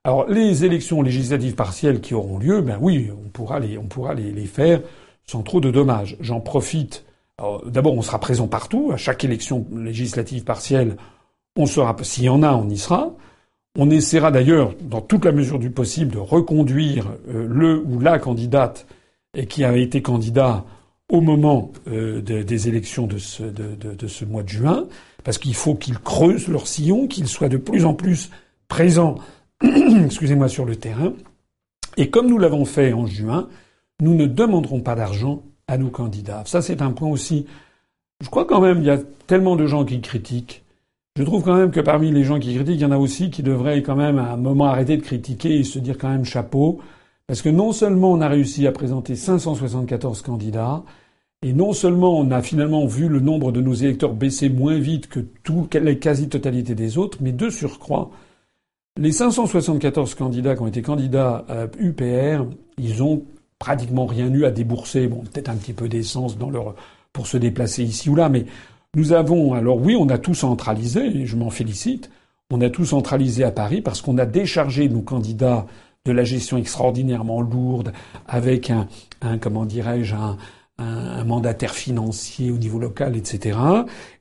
Alors, 0.04 0.28
les 0.28 0.64
élections 0.64 1.02
législatives 1.02 1.56
partielles 1.56 2.00
qui 2.00 2.14
auront 2.14 2.38
lieu, 2.38 2.60
ben 2.60 2.78
oui, 2.80 3.10
on 3.12 3.28
pourra 3.28 3.58
les, 3.58 3.76
on 3.76 3.86
pourra 3.86 4.14
les, 4.14 4.30
les 4.30 4.46
faire 4.46 4.80
sans 5.26 5.42
trop 5.42 5.60
de 5.60 5.70
dommages. 5.70 6.16
J'en 6.20 6.40
profite 6.40 7.04
D'abord, 7.66 7.94
on 7.94 8.02
sera 8.02 8.18
présent 8.18 8.48
partout. 8.48 8.90
À 8.92 8.96
chaque 8.96 9.22
élection 9.22 9.66
législative 9.74 10.44
partielle, 10.44 10.96
on 11.54 11.66
sera, 11.66 11.94
s'il 12.02 12.24
y 12.24 12.28
en 12.30 12.42
a, 12.42 12.54
on 12.54 12.68
y 12.70 12.78
sera. 12.78 13.12
On 13.78 13.90
essaiera 13.90 14.30
d'ailleurs, 14.30 14.74
dans 14.80 15.02
toute 15.02 15.26
la 15.26 15.32
mesure 15.32 15.58
du 15.58 15.70
possible, 15.70 16.12
de 16.12 16.18
reconduire 16.18 17.08
euh, 17.28 17.46
le 17.46 17.78
ou 17.78 18.00
la 18.00 18.18
candidate 18.18 18.86
qui 19.50 19.64
a 19.64 19.76
été 19.76 20.00
candidat 20.00 20.64
au 21.12 21.20
moment 21.20 21.72
euh, 21.88 22.22
des 22.22 22.68
élections 22.68 23.06
de 23.06 23.18
ce, 23.18 23.42
de, 23.42 23.74
de 23.74 24.06
ce, 24.08 24.24
mois 24.24 24.42
de 24.42 24.48
juin, 24.48 24.86
parce 25.22 25.36
qu'il 25.36 25.54
faut 25.54 25.74
qu'ils 25.74 25.98
creusent 25.98 26.48
leur 26.48 26.66
sillon, 26.66 27.06
qu'ils 27.06 27.28
soient 27.28 27.50
de 27.50 27.58
plus 27.58 27.84
en 27.84 27.92
plus 27.92 28.30
présents, 28.66 29.16
excusez-moi, 29.62 30.48
sur 30.48 30.64
le 30.64 30.76
terrain. 30.76 31.12
Et 31.98 32.08
comme 32.08 32.28
nous 32.28 32.38
l'avons 32.38 32.64
fait 32.64 32.94
en 32.94 33.06
juin, 33.06 33.48
nous 34.00 34.14
ne 34.14 34.26
demanderons 34.26 34.80
pas 34.80 34.94
d'argent 34.94 35.42
à 35.68 35.78
nos 35.78 35.90
candidats. 35.90 36.42
Ça, 36.46 36.62
c'est 36.62 36.82
un 36.82 36.92
point 36.92 37.08
aussi. 37.08 37.46
Je 38.20 38.28
crois 38.28 38.44
quand 38.44 38.60
même, 38.60 38.78
il 38.78 38.86
y 38.86 38.90
a 38.90 38.98
tellement 39.26 39.56
de 39.56 39.66
gens 39.66 39.84
qui 39.84 40.00
critiquent. 40.00 40.64
Je 41.16 41.22
trouve 41.22 41.42
quand 41.42 41.56
même 41.56 41.70
que 41.70 41.80
parmi 41.80 42.10
les 42.10 42.24
gens 42.24 42.38
qui 42.38 42.54
critiquent, 42.54 42.76
il 42.76 42.82
y 42.82 42.86
en 42.86 42.92
a 42.92 42.98
aussi 42.98 43.30
qui 43.30 43.42
devraient 43.42 43.82
quand 43.82 43.96
même 43.96 44.18
à 44.18 44.32
un 44.32 44.36
moment 44.36 44.66
arrêter 44.66 44.96
de 44.96 45.02
critiquer 45.02 45.58
et 45.58 45.64
se 45.64 45.78
dire 45.78 45.98
quand 45.98 46.10
même 46.10 46.24
chapeau. 46.24 46.80
Parce 47.26 47.42
que 47.42 47.48
non 47.48 47.72
seulement 47.72 48.12
on 48.12 48.20
a 48.20 48.28
réussi 48.28 48.66
à 48.66 48.72
présenter 48.72 49.16
574 49.16 50.22
candidats, 50.22 50.84
et 51.42 51.52
non 51.52 51.72
seulement 51.72 52.18
on 52.18 52.30
a 52.30 52.40
finalement 52.42 52.86
vu 52.86 53.08
le 53.08 53.20
nombre 53.20 53.52
de 53.52 53.60
nos 53.60 53.74
électeurs 53.74 54.14
baisser 54.14 54.48
moins 54.48 54.78
vite 54.78 55.08
que 55.08 55.20
toute 55.42 55.74
la 55.74 55.94
quasi-totalité 55.94 56.74
des 56.74 56.98
autres, 56.98 57.18
mais 57.20 57.32
de 57.32 57.50
surcroît, 57.50 58.10
les 58.98 59.12
574 59.12 60.14
candidats 60.14 60.54
qui 60.54 60.62
ont 60.62 60.66
été 60.66 60.82
candidats 60.82 61.44
à 61.48 61.66
UPR, 61.78 62.46
ils 62.78 63.02
ont 63.02 63.24
pratiquement 63.58 64.06
rien 64.06 64.32
eu 64.32 64.44
à 64.44 64.50
débourser. 64.50 65.06
Bon, 65.08 65.22
peut-être 65.22 65.48
un 65.48 65.56
petit 65.56 65.72
peu 65.72 65.88
d'essence 65.88 66.38
dans 66.38 66.50
leur 66.50 66.74
pour 67.12 67.26
se 67.26 67.38
déplacer 67.38 67.82
ici 67.82 68.10
ou 68.10 68.14
là, 68.14 68.28
mais 68.28 68.44
nous 68.94 69.12
avons 69.12 69.54
alors 69.54 69.78
oui, 69.78 69.96
on 69.98 70.08
a 70.08 70.18
tout 70.18 70.34
centralisé, 70.34 71.04
et 71.06 71.26
je 71.26 71.36
m'en 71.36 71.50
félicite. 71.50 72.10
On 72.50 72.60
a 72.60 72.70
tout 72.70 72.84
centralisé 72.84 73.42
à 73.42 73.50
Paris 73.50 73.80
parce 73.80 74.00
qu'on 74.00 74.18
a 74.18 74.26
déchargé 74.26 74.88
nos 74.88 75.00
candidats 75.00 75.66
de 76.04 76.12
la 76.12 76.24
gestion 76.24 76.56
extraordinairement 76.56 77.40
lourde, 77.40 77.92
avec 78.28 78.70
un, 78.70 78.86
un 79.20 79.38
comment 79.38 79.64
dirais-je, 79.64 80.14
un, 80.14 80.36
un, 80.78 81.24
mandataire 81.24 81.74
financier 81.74 82.50
au 82.50 82.58
niveau 82.58 82.78
local, 82.78 83.16
etc. 83.16 83.58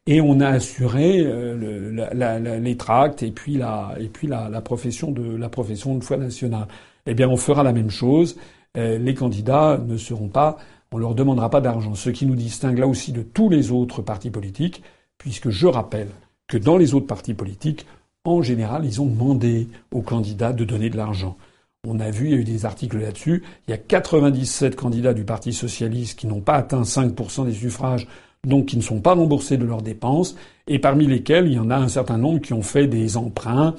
Et 0.07 0.21
on 0.21 0.39
a 0.39 0.47
assuré 0.47 1.19
euh, 1.19 2.09
la, 2.13 2.39
la, 2.39 2.59
les 2.59 2.77
tracts 2.77 3.21
et 3.23 3.31
puis 3.31 3.57
la 3.57 3.93
et 3.99 4.07
puis 4.07 4.27
la, 4.27 4.49
la 4.49 4.61
profession 4.61 5.11
de 5.11 5.35
la 5.35 5.49
profession 5.49 5.95
de 5.95 6.03
foi 6.03 6.17
nationale. 6.17 6.67
Eh 7.05 7.13
bien, 7.13 7.29
on 7.29 7.37
fera 7.37 7.61
la 7.61 7.73
même 7.73 7.91
chose. 7.91 8.35
Euh, 8.77 8.97
les 8.97 9.13
candidats 9.13 9.79
ne 9.85 9.97
seront 9.97 10.27
pas, 10.27 10.57
on 10.91 10.97
leur 10.97 11.13
demandera 11.13 11.49
pas 11.49 11.59
d'argent. 11.59 11.93
Ce 11.93 12.09
qui 12.09 12.25
nous 12.25 12.35
distingue 12.35 12.77
là 12.77 12.87
aussi 12.87 13.11
de 13.11 13.21
tous 13.21 13.49
les 13.49 13.71
autres 13.71 14.01
partis 14.01 14.29
politiques, 14.29 14.81
puisque 15.17 15.49
je 15.49 15.67
rappelle 15.67 16.07
que 16.47 16.57
dans 16.57 16.77
les 16.77 16.93
autres 16.93 17.07
partis 17.07 17.33
politiques, 17.33 17.85
en 18.23 18.41
général, 18.41 18.85
ils 18.85 19.01
ont 19.01 19.05
demandé 19.05 19.67
aux 19.91 20.01
candidats 20.01 20.53
de 20.53 20.63
donner 20.63 20.89
de 20.89 20.97
l'argent. 20.97 21.37
On 21.85 21.99
a 21.99 22.09
vu, 22.09 22.27
il 22.27 22.31
y 22.31 22.33
a 22.35 22.37
eu 22.37 22.43
des 22.43 22.65
articles 22.65 22.97
là-dessus. 22.97 23.43
Il 23.67 23.71
y 23.71 23.73
a 23.73 23.77
97 23.77 24.75
candidats 24.75 25.13
du 25.13 25.23
Parti 25.25 25.53
socialiste 25.53 26.17
qui 26.17 26.27
n'ont 26.27 26.39
pas 26.39 26.55
atteint 26.55 26.81
5% 26.81 27.45
des 27.45 27.53
suffrages, 27.53 28.07
donc 28.45 28.67
qui 28.67 28.77
ne 28.77 28.81
sont 28.81 29.01
pas 29.01 29.13
remboursés 29.13 29.57
de 29.57 29.65
leurs 29.65 29.81
dépenses, 29.81 30.35
et 30.67 30.79
parmi 30.79 31.05
lesquels 31.05 31.47
il 31.47 31.53
y 31.53 31.59
en 31.59 31.69
a 31.69 31.75
un 31.75 31.87
certain 31.87 32.17
nombre 32.17 32.39
qui 32.39 32.53
ont 32.53 32.61
fait 32.61 32.87
des 32.87 33.17
emprunts 33.17 33.75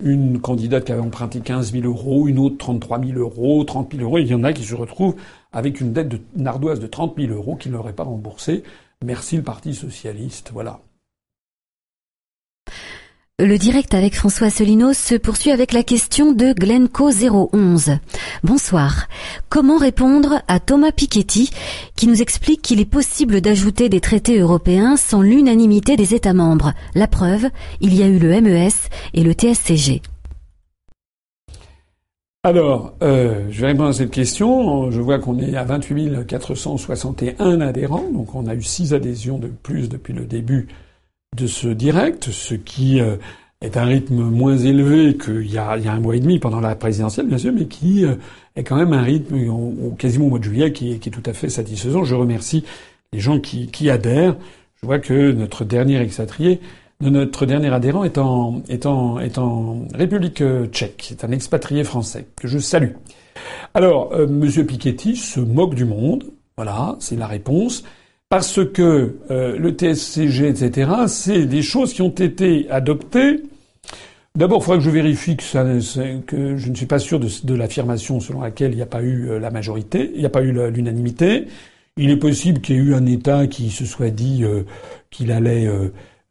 une 0.00 0.40
candidate 0.40 0.84
qui 0.84 0.92
avait 0.92 1.00
emprunté 1.00 1.40
15 1.40 1.72
000 1.72 1.86
euros, 1.86 2.28
une 2.28 2.38
autre 2.38 2.56
33 2.58 3.00
000 3.00 3.18
euros, 3.18 3.64
30 3.64 3.92
000 3.92 4.04
euros. 4.04 4.18
il 4.18 4.26
y 4.26 4.34
en 4.34 4.44
a 4.44 4.52
qui 4.52 4.64
se 4.64 4.74
retrouvent 4.74 5.16
avec 5.52 5.80
une 5.80 5.92
dette 5.92 6.08
de 6.08 6.20
nardoise 6.36 6.80
de 6.80 6.86
30 6.86 7.14
000 7.18 7.32
euros 7.32 7.56
qu'ils 7.56 7.72
n'auraient 7.72 7.94
pas 7.94 8.04
remboursée. 8.04 8.62
Merci 9.04 9.36
le 9.36 9.42
Parti 9.42 9.74
socialiste. 9.74 10.50
Voilà. 10.52 10.80
Le 13.38 13.58
direct 13.58 13.92
avec 13.92 14.14
François 14.14 14.46
Asselineau 14.46 14.94
se 14.94 15.14
poursuit 15.14 15.50
avec 15.50 15.74
la 15.74 15.82
question 15.82 16.32
de 16.32 16.54
Glenco 16.54 17.10
011. 17.10 17.98
Bonsoir. 18.42 19.08
Comment 19.50 19.76
répondre 19.76 20.40
à 20.48 20.58
Thomas 20.58 20.90
Piketty 20.90 21.50
qui 21.96 22.06
nous 22.06 22.22
explique 22.22 22.62
qu'il 22.62 22.80
est 22.80 22.90
possible 22.90 23.42
d'ajouter 23.42 23.90
des 23.90 24.00
traités 24.00 24.38
européens 24.38 24.96
sans 24.96 25.20
l'unanimité 25.20 25.98
des 25.98 26.14
États 26.14 26.32
membres? 26.32 26.72
La 26.94 27.08
preuve, 27.08 27.50
il 27.82 27.94
y 27.94 28.02
a 28.02 28.06
eu 28.06 28.18
le 28.18 28.40
MES 28.40 28.72
et 29.12 29.22
le 29.22 29.32
TSCG. 29.32 30.00
Alors, 32.42 32.94
euh, 33.02 33.44
je 33.50 33.60
vais 33.60 33.66
répondre 33.66 33.90
à 33.90 33.92
cette 33.92 34.12
question. 34.12 34.90
Je 34.90 35.00
vois 35.02 35.18
qu'on 35.18 35.38
est 35.40 35.54
à 35.56 35.64
28 35.64 36.26
461 36.26 37.60
adhérents, 37.60 38.08
donc 38.10 38.34
on 38.34 38.46
a 38.46 38.54
eu 38.54 38.62
six 38.62 38.94
adhésions 38.94 39.38
de 39.38 39.48
plus 39.48 39.90
depuis 39.90 40.14
le 40.14 40.24
début 40.24 40.68
de 41.36 41.46
ce 41.46 41.68
direct, 41.68 42.30
ce 42.30 42.54
qui 42.54 43.00
euh, 43.00 43.16
est 43.60 43.76
un 43.76 43.84
rythme 43.84 44.22
moins 44.22 44.56
élevé 44.56 45.16
qu'il 45.16 45.50
y, 45.50 45.58
a, 45.58 45.72
un 45.72 46.00
mois 46.00 46.16
et 46.16 46.20
demi 46.20 46.38
pendant 46.38 46.60
la 46.60 46.74
présidentielle, 46.74 47.26
bien 47.26 47.38
sûr, 47.38 47.52
mais 47.52 47.66
qui 47.66 48.04
euh, 48.04 48.14
est 48.56 48.64
quand 48.64 48.76
même 48.76 48.92
un 48.92 49.02
rythme 49.02 49.36
quasiment 49.98 50.26
au 50.26 50.30
mois 50.30 50.38
de 50.38 50.44
juillet 50.44 50.72
qui 50.72 50.92
est, 50.92 51.10
tout 51.10 51.22
à 51.26 51.32
fait 51.32 51.48
satisfaisant. 51.48 52.04
Je 52.04 52.14
remercie 52.14 52.64
les 53.12 53.20
gens 53.20 53.38
qui, 53.38 53.90
adhèrent. 53.90 54.36
Je 54.80 54.86
vois 54.86 54.98
que 54.98 55.32
notre 55.32 55.64
dernier 55.64 56.00
expatrié, 56.00 56.60
notre 57.00 57.44
dernier 57.44 57.68
adhérent 57.68 58.04
est 58.04 58.18
en, 58.18 58.62
République 59.94 60.42
tchèque. 60.70 61.04
C'est 61.08 61.24
un 61.24 61.30
expatrié 61.30 61.84
français 61.84 62.26
que 62.36 62.48
je 62.48 62.58
salue. 62.58 62.92
Alors, 63.74 64.12
euh, 64.12 64.26
Monsieur 64.26 64.64
Piketty 64.64 65.16
se 65.16 65.40
moque 65.40 65.74
du 65.74 65.84
monde. 65.84 66.24
Voilà, 66.56 66.96
c'est 67.00 67.16
la 67.16 67.26
réponse 67.26 67.84
parce 68.28 68.64
que 68.64 69.16
euh, 69.30 69.56
le 69.56 69.70
TSCG, 69.70 70.48
etc., 70.48 70.90
c'est 71.06 71.46
des 71.46 71.62
choses 71.62 71.92
qui 71.92 72.02
ont 72.02 72.10
été 72.10 72.68
adoptées. 72.70 73.42
D'abord, 74.34 74.58
il 74.60 74.64
faudra 74.64 74.78
que 74.78 74.84
je 74.84 74.90
vérifie 74.90 75.36
que, 75.36 75.42
ça, 75.42 75.64
que 76.26 76.56
je 76.56 76.68
ne 76.68 76.74
suis 76.74 76.86
pas 76.86 76.98
sûr 76.98 77.20
de, 77.20 77.54
l'affirmation 77.54 78.20
selon 78.20 78.40
laquelle 78.42 78.72
il 78.72 78.76
n'y 78.76 78.82
a 78.82 78.86
pas 78.86 79.02
eu 79.02 79.30
euh, 79.30 79.38
la 79.38 79.50
majorité, 79.50 80.10
il 80.14 80.20
n'y 80.20 80.26
a 80.26 80.30
pas 80.30 80.42
eu 80.42 80.52
l'unanimité. 80.70 81.46
Il 81.96 82.10
est 82.10 82.18
possible 82.18 82.60
qu'il 82.60 82.76
y 82.76 82.78
ait 82.78 82.82
eu 82.82 82.94
un 82.94 83.06
État 83.06 83.46
qui 83.46 83.70
se 83.70 83.86
soit 83.86 84.10
dit 84.10 84.44
euh, 84.44 84.64
qu'il 85.10 85.32
allait 85.32 85.66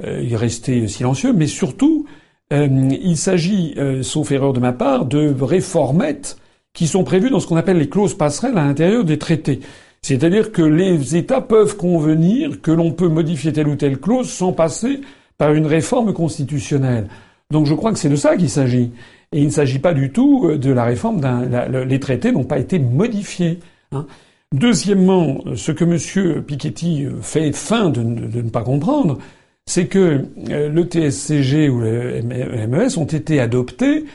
y 0.03 0.35
rester 0.35 0.87
silencieux, 0.87 1.33
mais 1.33 1.47
surtout, 1.47 2.05
il 2.51 3.17
s'agit, 3.17 3.75
sauf 4.03 4.31
erreur 4.31 4.53
de 4.53 4.59
ma 4.59 4.73
part, 4.73 5.05
de 5.05 5.33
réformettes 5.41 6.37
qui 6.73 6.85
sont 6.85 7.03
prévues 7.03 7.31
dans 7.31 7.39
ce 7.39 7.47
qu'on 7.47 7.55
appelle 7.55 7.79
les 7.79 7.89
clauses 7.89 8.13
passerelles 8.13 8.57
à 8.57 8.65
l'intérieur 8.65 9.03
des 9.05 9.17
traités. 9.17 9.61
C'est-à-dire 10.06 10.51
que 10.51 10.62
les 10.62 11.16
États 11.16 11.41
peuvent 11.41 11.78
convenir 11.78 12.62
que 12.62 12.70
l'on 12.70 12.91
peut 12.91 13.08
modifier 13.08 13.51
telle 13.51 13.68
ou 13.68 13.76
telle 13.76 13.97
clause 13.97 14.30
sans 14.30 14.53
passer 14.53 15.01
par 15.39 15.51
une 15.56 15.66
réforme 15.66 16.14
constitutionnelle. 16.14 17.08
Donc 17.49 17.66
je 17.66 17.74
crois 17.74 17.91
que 17.91 17.97
c'est 17.97 18.10
de 18.10 18.16
ça 18.16 18.38
qu'il 18.38 18.51
s'agit. 18.51 18.91
Et 19.32 19.39
il 19.39 19.45
ne 19.45 19.49
s'agit 19.49 19.80
pas 19.80 19.95
du 19.95 20.12
tout 20.12 20.45
euh, 20.45 20.60
de 20.60 20.72
la 20.72 20.84
réforme 20.84 21.22
d'un. 21.22 21.68
Les 21.86 21.99
traités 21.99 22.32
n'ont 22.32 22.43
pas 22.43 22.60
été 22.60 22.78
modifiés. 22.78 23.58
Hein. 23.93 24.06
Deuxièmement, 24.53 25.43
ce 25.56 25.72
que 25.72 25.84
M. 25.84 26.43
Piketty 26.43 27.06
euh, 27.06 27.20
fait 27.24 27.51
fin 27.51 27.89
de, 27.89 28.03
ne 28.03 28.49
pas 28.51 28.62
comprendre, 28.62 29.18
c'est 29.66 29.88
que 29.88 30.24
euh, 30.51 30.70
le 30.70 30.84
TSCG 30.84 31.68
ou 31.68 31.80
le 31.80 32.22
MES 32.22 32.99
ont 32.99 33.06
été 33.06 33.39
adoptés 33.39 34.06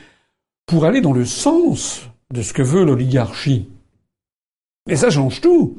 pour 0.67 0.85
aller 0.85 1.01
dans 1.01 1.13
le 1.13 1.25
sens 1.25 2.09
de 2.33 2.43
ce 2.43 2.53
que 2.53 2.63
veut 2.63 2.85
l'oligarchie. 2.85 3.67
Et 4.91 4.97
ça 4.97 5.09
change 5.09 5.41
tout. 5.41 5.79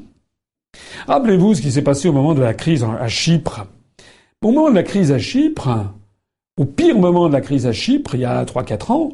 Rappelez-vous 1.06 1.56
ce 1.56 1.62
qui 1.62 1.72
s'est 1.72 1.82
passé 1.82 2.08
au 2.08 2.14
moment 2.14 2.34
de 2.34 2.40
la 2.40 2.54
crise 2.54 2.84
à 2.84 3.08
Chypre. 3.10 3.68
Au 4.42 4.52
moment 4.52 4.70
de 4.70 4.76
la 4.76 4.84
crise 4.84 5.12
à 5.12 5.20
Chypre, 5.20 5.70
au 6.58 6.66
pire 6.66 6.98
moment 6.98 7.28
de 7.28 7.34
la 7.34 7.42
crise 7.42 7.68
à 7.68 7.74
Chypre, 7.74 8.16
il 8.16 8.22
y 8.22 8.26
a 8.26 8.44
3-4 8.46 8.92
ans, 8.92 9.10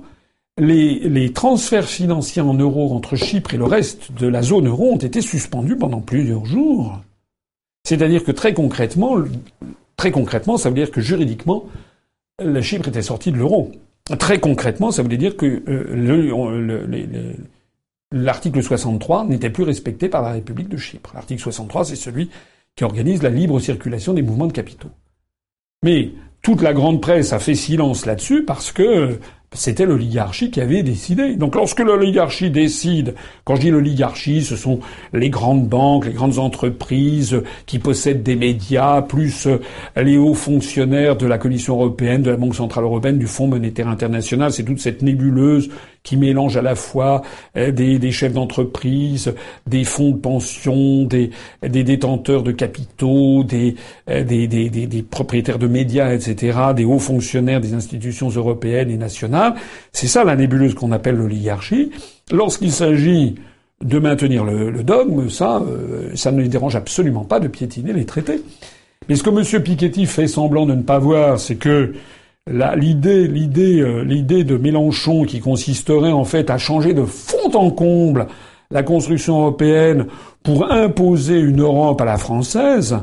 les, 0.60 1.00
les, 1.00 1.34
transferts 1.34 1.88
financiers 1.88 2.42
en 2.44 2.54
euros 2.54 2.94
entre 2.94 3.16
Chypre 3.16 3.56
et 3.56 3.58
le 3.58 3.66
reste 3.66 4.12
de 4.12 4.28
la 4.28 4.44
zone 4.44 4.68
euro 4.68 4.92
ont 4.94 4.98
été 4.98 5.22
suspendus 5.22 5.76
pendant 5.76 6.02
plusieurs 6.02 6.46
jours. 6.46 7.00
C'est-à-dire 7.84 8.24
que 8.24 8.32
très 8.32 8.54
concrètement, 8.54 9.18
très 9.96 10.12
concrètement, 10.12 10.58
ça 10.58 10.70
veut 10.70 10.76
dire 10.76 10.92
que 10.92 11.02
juridiquement, 11.02 11.66
la 12.40 12.62
Chypre 12.62 12.88
était 12.88 13.02
sortie 13.02 13.32
de 13.32 13.38
l'euro. 13.38 13.72
Très 14.20 14.40
concrètement, 14.40 14.92
ça 14.92 15.02
voulait 15.02 15.18
dire 15.18 15.36
que 15.36 15.64
euh, 15.68 17.26
l'article 18.12 18.64
63 18.64 19.26
n'était 19.26 19.50
plus 19.50 19.64
respecté 19.64 20.10
par 20.10 20.22
la 20.22 20.32
République 20.32 20.70
de 20.70 20.78
Chypre. 20.78 21.12
L'article 21.14 21.42
63, 21.42 21.86
c'est 21.86 21.96
celui 21.96 22.30
qui 22.76 22.84
organise 22.84 23.24
la 23.24 23.30
libre 23.30 23.60
circulation 23.60 24.14
des 24.14 24.22
mouvements 24.22 24.48
de 24.48 24.54
capitaux. 24.54 24.92
Mais 25.84 26.12
toute 26.42 26.62
la 26.62 26.74
grande 26.74 27.02
presse 27.02 27.34
a 27.34 27.40
fait 27.40 27.56
silence 27.56 28.06
là-dessus 28.06 28.44
parce 28.44 28.72
que 28.72 29.20
c'était 29.54 29.86
l'oligarchie 29.86 30.52
qui 30.52 30.62
avait 30.62 30.84
décidé. 30.84 31.36
Donc 31.36 31.56
lorsque 31.56 31.80
l'oligarchie 31.80 32.50
décide, 32.50 33.16
quand 33.44 33.56
je 33.56 33.62
dis 33.62 33.70
l'oligarchie, 33.70 34.44
ce 34.44 34.56
sont 34.56 34.80
les 35.14 35.30
grandes 35.30 35.68
banques, 35.68 36.06
les 36.06 36.14
grandes 36.14 36.38
entreprises 36.38 37.42
qui 37.66 37.80
possèdent 37.80 38.24
des 38.24 38.36
médias, 38.36 39.02
plus 39.02 39.48
les 39.96 40.18
hauts 40.18 40.34
fonctionnaires 40.34 41.16
de 41.16 41.26
la 41.26 41.38
Commission 41.38 41.76
européenne, 41.76 42.22
de 42.22 42.32
la 42.32 42.38
Banque 42.38 42.56
centrale 42.56 42.84
européenne, 42.84 43.18
du 43.18 43.28
Fonds 43.28 43.48
monétaire 43.48 43.88
international, 43.88 44.52
c'est 44.52 44.64
toute 44.64 44.80
cette 44.80 45.02
nébuleuse 45.02 45.70
qui 46.08 46.16
mélange 46.16 46.56
à 46.56 46.62
la 46.62 46.76
fois 46.76 47.22
euh, 47.58 47.72
des, 47.72 48.00
des 48.00 48.12
chefs 48.12 48.32
d'entreprise, 48.32 49.34
des 49.68 49.84
fonds 49.84 50.12
de 50.12 50.18
pension, 50.18 51.04
des, 51.04 51.32
des 51.62 51.84
détenteurs 51.84 52.44
de 52.44 52.54
capitaux, 52.54 53.44
des, 53.44 53.76
euh, 54.10 54.24
des, 54.24 54.48
des, 54.48 55.04
propriétaires 55.04 55.60
de 55.60 55.68
médias, 55.68 56.14
etc., 56.14 56.60
des 56.74 56.86
hauts 56.86 56.98
fonctionnaires 56.98 57.60
des 57.60 57.74
institutions 57.74 58.30
européennes 58.30 58.90
et 58.90 58.96
nationales. 58.96 59.56
C'est 59.92 60.08
ça 60.08 60.24
la 60.24 60.38
nébuleuse 60.38 60.76
qu'on 60.76 60.94
appelle 60.94 61.16
l'oligarchie. 61.16 61.92
Lorsqu'il 62.32 62.72
s'agit 62.72 63.36
de 63.84 64.00
maintenir 64.00 64.46
le, 64.46 64.72
le 64.72 64.84
dogme, 64.84 65.28
ça, 65.30 65.58
euh, 65.58 66.12
ça 66.16 66.32
ne 66.32 66.42
les 66.42 66.48
dérange 66.48 66.78
absolument 66.78 67.26
pas 67.26 67.42
de 67.42 67.50
piétiner 67.50 67.92
les 67.92 68.06
traités. 68.06 68.42
Mais 69.10 69.16
ce 69.16 69.24
que 69.24 69.30
M. 69.30 69.62
Piketty 69.62 70.06
fait 70.06 70.28
semblant 70.28 70.66
de 70.66 70.74
ne 70.74 70.84
pas 70.84 71.00
voir, 71.00 71.38
c'est 71.38 71.56
que 71.58 71.94
l'idée, 72.48 73.28
l'idée, 73.28 73.82
euh, 73.82 74.04
l'idée 74.04 74.44
de 74.44 74.58
Mélenchon 74.58 75.24
qui 75.24 75.40
consisterait 75.40 76.12
en 76.12 76.24
fait 76.24 76.50
à 76.50 76.58
changer 76.58 76.94
de 76.94 77.04
fond 77.04 77.54
en 77.54 77.72
comble 77.72 78.28
la 78.72 78.84
construction 78.84 79.40
européenne 79.40 80.08
pour 80.44 80.72
imposer 80.72 81.40
une 81.40 81.62
Europe 81.62 82.02
à 82.02 82.06
la 82.06 82.18
française 82.18 82.98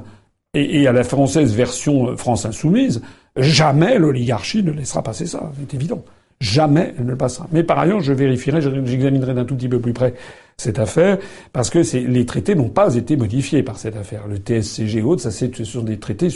et, 0.55 0.87
à 0.87 0.93
la 0.93 1.05
française 1.05 1.55
version 1.55 2.09
euh, 2.09 2.17
France 2.17 2.47
insoumise, 2.47 3.03
jamais 3.37 3.99
l'oligarchie 3.99 4.63
ne 4.63 4.73
laissera 4.73 5.03
passer 5.03 5.27
ça, 5.27 5.51
c'est 5.59 5.75
évident. 5.75 6.05
Jamais 6.41 6.95
elle 6.99 7.07
ne 7.07 7.11
le 7.11 7.17
passera. 7.17 7.47
Mais 7.53 7.63
par 7.63 7.79
ailleurs, 7.79 8.01
je 8.01 8.13
vérifierai, 8.13 8.61
j'examinerai 8.61 9.35
d'un 9.35 9.45
tout 9.45 9.55
petit 9.55 9.69
peu 9.69 9.81
plus 9.81 9.93
près 9.93 10.15
cette 10.57 10.79
affaire, 10.79 11.19
parce 11.53 11.69
que 11.69 11.81
les 11.97 12.27
traités 12.27 12.55
n'ont 12.55 12.69
pas 12.69 12.95
été 12.95 13.17
modifiés 13.17 13.63
par 13.63 13.79
cette 13.79 13.97
affaire. 13.97 14.29
Le 14.29 14.37
TSCG 14.37 15.03
autres, 15.03 15.23
ça, 15.23 15.31
ce 15.31 15.65
sont 15.65 15.83
des 15.83 15.99
traités 15.99 16.29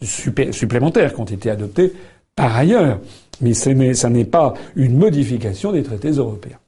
supplémentaires 0.00 1.14
qui 1.14 1.20
ont 1.20 1.24
été 1.24 1.50
adoptés 1.50 1.92
par 2.34 2.56
ailleurs. 2.56 3.00
Mais 3.40 3.54
ça 3.54 3.74
n'est 4.10 4.24
pas 4.24 4.54
une 4.76 4.96
modification 4.96 5.72
des 5.72 5.82
traités 5.82 6.10
européens. 6.10 6.58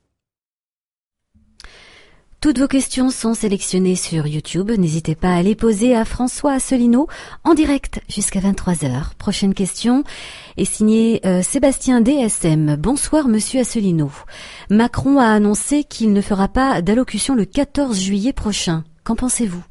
Toutes 2.40 2.60
vos 2.60 2.68
questions 2.68 3.10
sont 3.10 3.34
sélectionnées 3.34 3.96
sur 3.96 4.28
YouTube. 4.28 4.70
N'hésitez 4.70 5.16
pas 5.16 5.34
à 5.34 5.42
les 5.42 5.56
poser 5.56 5.96
à 5.96 6.04
François 6.04 6.52
Asselineau 6.52 7.08
en 7.42 7.52
direct 7.52 8.00
jusqu'à 8.08 8.38
23h. 8.38 9.16
Prochaine 9.18 9.54
question 9.54 10.04
est 10.56 10.64
signée 10.64 11.20
euh, 11.26 11.42
Sébastien 11.42 12.00
DSM. 12.00 12.76
Bonsoir 12.76 13.26
Monsieur 13.26 13.62
Asselineau. 13.62 14.12
Macron 14.70 15.18
a 15.18 15.26
annoncé 15.26 15.82
qu'il 15.82 16.12
ne 16.12 16.20
fera 16.20 16.46
pas 16.46 16.80
d'allocution 16.80 17.34
le 17.34 17.44
14 17.44 17.98
juillet 17.98 18.32
prochain. 18.32 18.84
Qu'en 19.02 19.16
pensez-vous? 19.16 19.64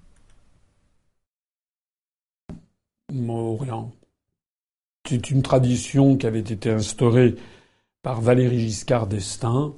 Rien. 3.09 3.89
C'est 5.07 5.32
une 5.32 5.41
tradition 5.41 6.18
qui 6.18 6.28
avait 6.28 6.39
été 6.39 6.70
instaurée 6.70 7.36
par 8.01 8.20
Valéry 8.20 8.59
Giscard 8.59 9.07
d'Estaing 9.07 9.74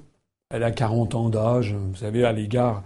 elle 0.49 0.63
a 0.63 0.71
40 0.71 1.15
ans 1.15 1.29
d'âge. 1.29 1.73
Vous 1.73 1.95
savez, 1.95 2.25
à 2.25 2.31
l'égard 2.31 2.83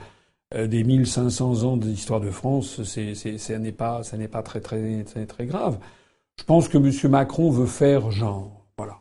euh, 0.56 0.68
des 0.68 0.84
1500 0.84 1.64
ans 1.64 1.78
d'histoire 1.78 2.20
de 2.20 2.30
France, 2.30 2.84
c'est, 2.84 3.16
c'est, 3.16 3.38
ça 3.38 3.58
n'est 3.58 3.72
pas, 3.72 4.04
ça 4.04 4.18
n'est 4.18 4.28
pas 4.28 4.44
très, 4.44 4.62
grave. 5.42 5.80
Je 6.38 6.44
pense 6.44 6.68
que 6.68 6.78
M. 6.78 7.12
Macron 7.12 7.50
veut 7.50 7.66
faire 7.66 8.12
genre. 8.12 8.66
Voilà. 8.78 9.00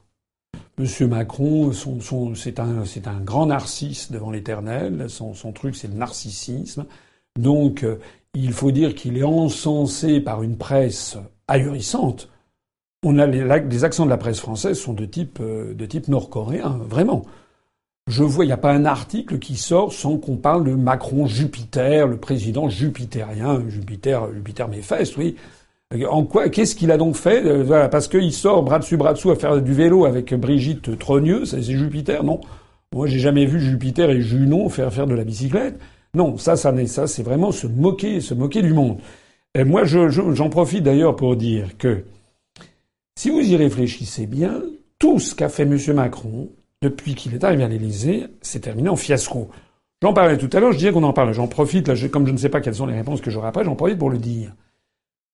M. 0.79 1.09
Macron, 1.09 1.73
c'est 2.35 2.59
un, 2.61 3.21
grand 3.21 3.47
narcisse 3.47 4.11
devant 4.11 4.31
l'éternel. 4.31 5.07
Son, 5.09 5.53
truc, 5.53 5.77
c'est 5.77 5.89
le 5.89 5.95
narcissisme. 5.95 6.87
Donc, 7.39 7.83
euh, 7.83 7.99
il 8.35 8.53
faut 8.53 8.71
dire 8.71 8.95
qu'il 8.95 9.19
est 9.19 9.25
encensé 9.25 10.21
par 10.21 10.43
une 10.43 10.57
presse 10.57 11.19
ahurissante. 11.49 12.29
On 13.05 13.19
a 13.19 13.27
les, 13.27 13.85
accents 13.85 14.05
de 14.05 14.11
la 14.11 14.17
presse 14.17 14.39
française 14.39 14.79
sont 14.79 14.93
de 14.93 15.05
type, 15.05 15.39
euh, 15.41 15.75
de 15.75 15.87
type 15.87 16.09
nord-coréen, 16.09 16.79
vraiment. 16.89 17.25
Je 18.09 18.25
vois, 18.25 18.45
il 18.45 18.49
n'y 18.49 18.53
a 18.53 18.59
pas 18.59 18.73
un 18.73 18.85
article 18.85 19.39
qui 19.39 19.57
sort 19.57 19.93
sans 19.93 20.19
qu'on 20.19 20.37
parle 20.37 20.65
de 20.65 20.75
Macron 20.75 21.27
Jupiter, 21.27 22.09
le 22.09 22.17
président 22.17 22.69
jupitérien, 22.69 23.63
Jupiter, 23.69 24.33
Jupiter 24.35 24.69
mes 24.69 24.81
oui. 25.17 25.37
En 26.09 26.25
quoi, 26.25 26.49
qu'est-ce 26.49 26.75
qu'il 26.75 26.91
a 26.91 26.97
donc 26.97 27.17
fait 27.17 27.45
euh, 27.45 27.63
Voilà, 27.63 27.89
parce 27.89 28.09
qu'il 28.09 28.33
sort 28.33 28.63
bras 28.63 28.79
dessus 28.79 28.97
bras 28.97 29.13
dessous 29.13 29.31
à 29.31 29.37
faire 29.37 29.61
du 29.61 29.75
vélo 29.75 30.05
avec 30.05 30.35
Brigitte 30.35 30.99
Trogneux, 30.99 31.45
c'est 31.45 31.63
Jupiter, 31.63 32.25
non 32.25 32.41
Moi, 32.93 33.07
j'ai 33.07 33.19
jamais 33.19 33.45
vu 33.45 33.61
Jupiter 33.61 34.11
et 34.11 34.21
Junon 34.21 34.69
faire 34.69 34.93
faire 34.93 35.07
de 35.07 35.15
la 35.15 35.25
bicyclette. 35.25 35.79
Non, 36.15 36.39
ça, 36.39 36.57
ça 36.57 36.73
n'est 36.73 36.87
ça, 36.87 37.07
c'est 37.07 37.23
vraiment 37.23 37.53
se 37.53 37.67
moquer, 37.67 38.21
se 38.21 38.35
moquer 38.35 38.63
du 38.63 38.73
monde. 38.73 38.99
Et 39.55 39.65
moi, 39.65 39.85
j'en 39.85 40.49
profite 40.49 40.83
d'ailleurs 40.83 41.15
pour 41.15 41.37
dire 41.37 41.77
que 41.77 42.05
si 43.17 43.31
vous 43.31 43.41
y 43.41 43.55
réfléchissez 43.57 44.27
bien, 44.27 44.63
tout 44.99 45.19
ce 45.19 45.35
qu'a 45.35 45.51
fait 45.51 45.65
M. 45.65 45.79
Macron, 45.95 46.49
depuis 46.83 47.15
qu'il 47.15 47.35
est 47.35 47.45
arrivé 47.45 47.65
à 47.65 47.69
l'Élysée, 47.69 48.27
c'est 48.43 48.61
terminé 48.61 48.89
en 48.89 48.97
fiasco. 48.97 49.49
J'en 50.03 50.13
parlais 50.13 50.37
tout 50.37 50.51
à 50.53 50.59
l'heure, 50.59 50.73
je 50.73 50.79
disais 50.79 50.93
qu'on 50.93 51.05
en 51.05 51.13
parle. 51.13 51.33
J'en 51.33 51.47
profite, 51.47 52.11
comme 52.11 52.27
je 52.27 52.33
ne 52.33 52.37
sais 52.37 52.49
pas 52.49 52.61
quelles 52.61 52.75
sont 52.75 52.87
les 52.87 52.97
réponses 52.97 53.21
que 53.21 53.31
j'aurai 53.31 53.49
après, 53.49 53.65
j'en 53.65 53.77
profite 53.77 53.99
pour 53.99 54.11
le 54.11 54.19
dire. 54.19 54.53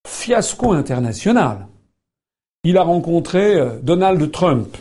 Fiasco 0.07 0.73
international. 0.73 1.67
Il 2.65 2.77
a 2.77 2.83
rencontré 2.83 3.55
euh, 3.55 3.79
Donald 3.83 4.31
Trump. 4.31 4.77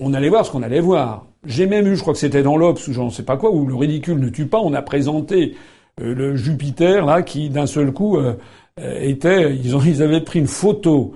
On 0.00 0.14
allait 0.14 0.30
voir 0.30 0.46
ce 0.46 0.50
qu'on 0.50 0.62
allait 0.62 0.80
voir. 0.80 1.26
J'ai 1.44 1.66
même 1.66 1.86
eu, 1.86 1.96
je 1.96 2.00
crois 2.00 2.14
que 2.14 2.18
c'était 2.18 2.42
dans 2.42 2.56
l'Obs 2.56 2.88
ou 2.88 2.92
j'en 2.92 3.10
sais 3.10 3.22
pas 3.22 3.36
quoi, 3.36 3.50
où 3.50 3.66
le 3.66 3.74
ridicule 3.74 4.18
ne 4.18 4.30
tue 4.30 4.46
pas, 4.46 4.58
on 4.58 4.72
a 4.72 4.82
présenté 4.82 5.54
euh, 6.00 6.14
le 6.14 6.34
Jupiter, 6.34 7.04
là, 7.04 7.22
qui 7.22 7.50
d'un 7.50 7.66
seul 7.66 7.92
coup 7.92 8.16
euh, 8.16 8.34
était, 8.78 9.54
ils, 9.54 9.76
ont, 9.76 9.82
ils 9.82 10.02
avaient 10.02 10.22
pris 10.22 10.38
une 10.38 10.46
photo 10.46 11.14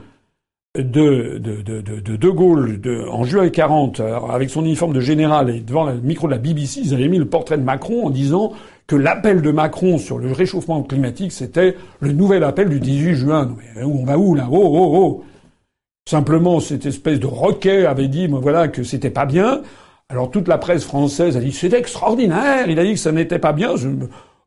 de, 0.77 1.39
de, 1.39 1.63
de, 1.63 1.81
de, 1.81 2.17
de 2.17 2.29
Gaulle 2.29 2.81
de, 2.81 3.05
en 3.09 3.25
juin 3.25 3.49
40, 3.49 4.01
avec 4.31 4.51
son 4.51 4.65
uniforme 4.65 4.93
de 4.93 5.01
général 5.01 5.51
et 5.51 5.61
devant 5.61 5.85
le 5.85 5.95
micro 5.95 6.29
de 6.29 6.33
la 6.33 6.39
BBC, 6.39 6.81
ils 6.85 6.95
avaient 6.95 7.09
mis 7.09 7.19
le 7.19 7.25
portrait 7.25 7.59
de 7.59 7.65
Macron 7.65 8.07
en 8.07 8.11
disant 8.11 8.53
que 8.87 8.95
l'appel 8.95 9.43
de 9.43 9.51
Macron 9.51 9.99
sur 9.99 10.19
le 10.19 10.31
réchauffement 10.31 10.83
climatique, 10.83 11.33
c'était 11.33 11.77
le 11.99 12.13
nouvel 12.13 12.45
appel 12.45 12.69
du 12.69 12.79
18 12.79 13.15
juin. 13.15 13.57
On 13.83 14.05
va 14.05 14.17
où 14.17 14.35
là? 14.37 14.49
Oh, 14.51 14.59
oh, 14.63 14.91
oh 14.95 15.25
Simplement, 16.09 16.61
cette 16.61 16.87
espèce 16.87 17.19
de 17.21 17.27
roquet 17.27 17.87
avait 17.87 18.09
dit, 18.09 18.27
voilà, 18.29 18.69
que 18.69 18.83
c'était 18.85 19.11
pas 19.11 19.27
bien. 19.27 19.63
Alors 20.09 20.31
toute 20.31 20.49
la 20.49 20.59
presse 20.59 20.85
française 20.85 21.37
a 21.37 21.41
dit 21.41 21.53
c'est 21.53 21.73
extraordinaire. 21.73 22.69
Il 22.69 22.79
a 22.79 22.85
dit 22.85 22.93
que 22.93 22.99
ça 22.99 23.13
n'était 23.13 23.39
pas 23.39 23.53
bien. 23.53 23.75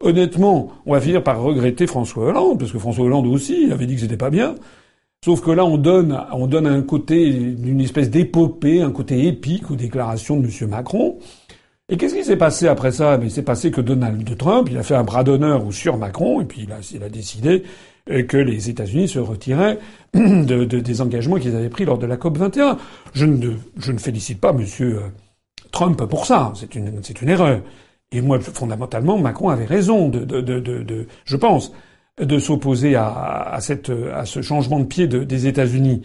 Honnêtement, 0.01 0.71
on 0.85 0.93
va 0.93 1.01
finir 1.01 1.23
par 1.23 1.41
regretter 1.41 1.85
François 1.85 2.25
Hollande, 2.25 2.59
parce 2.59 2.71
que 2.71 2.79
François 2.79 3.05
Hollande 3.05 3.27
aussi 3.27 3.69
avait 3.71 3.85
dit 3.85 3.95
que 3.95 4.01
c'était 4.01 4.17
pas 4.17 4.29
bien. 4.29 4.55
Sauf 5.23 5.39
que 5.39 5.51
là, 5.51 5.63
on 5.63 5.77
donne, 5.77 6.21
on 6.33 6.47
donne 6.47 6.67
un 6.67 6.81
côté 6.81 7.31
d'une 7.31 7.79
espèce 7.79 8.09
d'épopée, 8.09 8.81
un 8.81 8.91
côté 8.91 9.25
épique 9.25 9.71
aux 9.71 9.77
déclarations 9.77 10.37
de 10.37 10.47
M. 10.47 10.69
Macron. 10.69 11.17
Et 11.87 11.95
qu'est-ce 11.95 12.13
qui 12.13 12.25
s'est 12.25 12.35
passé 12.35 12.67
après 12.67 12.91
ça? 12.91 13.17
Il 13.23 13.31
s'est 13.31 13.41
passé 13.41 13.71
que 13.71 13.79
Donald 13.79 14.37
Trump, 14.37 14.67
il 14.69 14.77
a 14.77 14.83
fait 14.83 14.95
un 14.95 15.05
bras 15.05 15.23
d'honneur 15.23 15.71
sur 15.71 15.95
Macron, 15.95 16.41
et 16.41 16.43
puis 16.43 16.63
il 16.63 16.73
a, 16.73 16.79
il 16.93 17.01
a 17.03 17.07
décidé 17.07 17.63
euh, 18.11 18.23
que 18.23 18.35
les 18.35 18.69
États-Unis 18.69 19.07
se 19.07 19.19
retiraient 19.19 19.79
de, 20.13 20.65
des 20.65 21.01
engagements 21.01 21.37
qu'ils 21.37 21.55
avaient 21.55 21.69
pris 21.69 21.85
lors 21.85 21.97
de 21.97 22.05
la 22.05 22.17
COP 22.17 22.37
21. 22.37 22.77
Je 23.13 23.25
ne, 23.25 23.51
je 23.77 23.93
ne 23.93 23.99
félicite 23.99 24.41
pas 24.41 24.49
M. 24.49 24.65
Trump 25.71 26.05
pour 26.05 26.25
ça. 26.25 26.51
C'est 26.55 26.75
une, 26.75 27.01
erreur. 27.29 27.61
Et 28.11 28.19
moi, 28.19 28.41
fondamentalement, 28.41 29.17
Macron 29.17 29.47
avait 29.47 29.63
raison 29.63 30.09
de, 30.09 30.25
de 30.25 31.07
je 31.23 31.37
pense 31.37 31.71
de 32.21 32.39
s'opposer 32.39 32.95
à, 32.95 33.59
ce 33.59 34.41
changement 34.41 34.79
de 34.79 34.85
pied 34.85 35.07
des 35.07 35.47
États-Unis. 35.47 36.03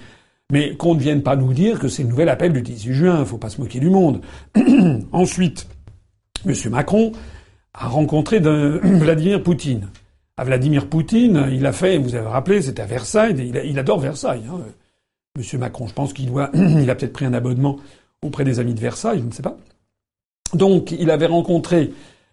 Mais 0.51 0.77
qu'on 0.77 0.95
ne 0.95 1.01
vienne 1.01 1.23
pas 1.23 1.37
nous 1.37 1.53
dire 1.53 1.79
que 1.79 1.89
c'est 1.89 2.03
le 2.03 2.09
nouvel 2.09 2.31
appel 2.31 2.55
du 2.55 2.63
18 2.63 2.95
juin. 2.95 3.25
Faut 3.27 3.37
pas 3.37 3.51
se 3.51 3.61
moquer 3.61 3.81
du 3.81 3.91
monde. 3.91 4.23
Ensuite, 5.13 5.69
M. 6.47 6.55
Macron 6.71 7.13
a 7.75 7.89
rencontré 7.89 8.39
Vladimir 8.41 9.43
Poutine. 9.43 9.89
À 10.39 10.45
Vladimir 10.45 10.89
Poutine, 10.89 11.49
il 11.53 11.67
a 11.67 11.73
fait, 11.73 11.99
vous 11.99 12.15
avez 12.15 12.29
rappelé, 12.29 12.63
c'était 12.63 12.81
à 12.81 12.87
Versailles. 12.87 13.35
Il, 13.65 13.79
adore 13.79 13.99
Versailles. 13.99 14.45
Hein, 14.51 14.61
M. 15.37 15.61
Macron, 15.61 15.87
je 15.87 15.93
pense 15.93 16.15
qu'il 16.15 16.27
doit, 16.27 16.51
il 16.55 16.89
a 16.89 16.95
peut-être 16.95 17.13
pris 17.13 17.27
un 17.27 17.35
abonnement 17.35 17.77
auprès 18.23 18.45
des 18.45 18.59
amis 18.59 18.75
de 18.75 18.81
Versailles, 18.81 19.19
je 19.19 19.25
ne 19.25 19.33
sais 19.33 19.43
pas. 19.43 19.59
Donc, 20.55 20.93
il 20.93 21.11
avait 21.11 21.27
rencontré 21.27 21.93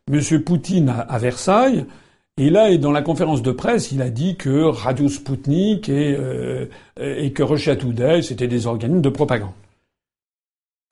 M. 0.09 0.21
Poutine 0.41 0.93
à 1.09 1.17
Versailles. 1.17 1.85
Et 2.37 2.49
là, 2.49 2.75
dans 2.77 2.91
la 2.91 3.01
conférence 3.01 3.41
de 3.41 3.51
presse, 3.51 3.93
il 3.93 4.01
a 4.01 4.09
dit 4.09 4.35
que 4.35 4.63
Radio 4.63 5.07
Sputnik 5.07 5.87
et, 5.87 6.15
euh, 6.19 6.65
et 6.97 7.31
que 7.31 7.43
Russia 7.43 7.77
Today, 7.77 8.21
c'était 8.23 8.49
des 8.49 8.67
organismes 8.67 9.01
de 9.01 9.09
propagande. 9.09 9.53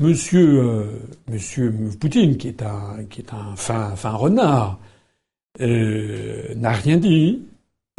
Monsieur, 0.02 0.60
euh, 0.60 0.86
Monsieur 1.30 1.74
Poutine, 2.00 2.38
qui 2.38 2.48
est 2.48 2.62
un, 2.62 3.04
qui 3.10 3.20
est 3.20 3.34
un 3.34 3.58
fin, 3.58 3.94
fin 3.98 4.12
renard, 4.12 4.80
euh, 5.60 6.56
n'a 6.56 6.72
rien 6.72 6.96
dit, 6.96 7.42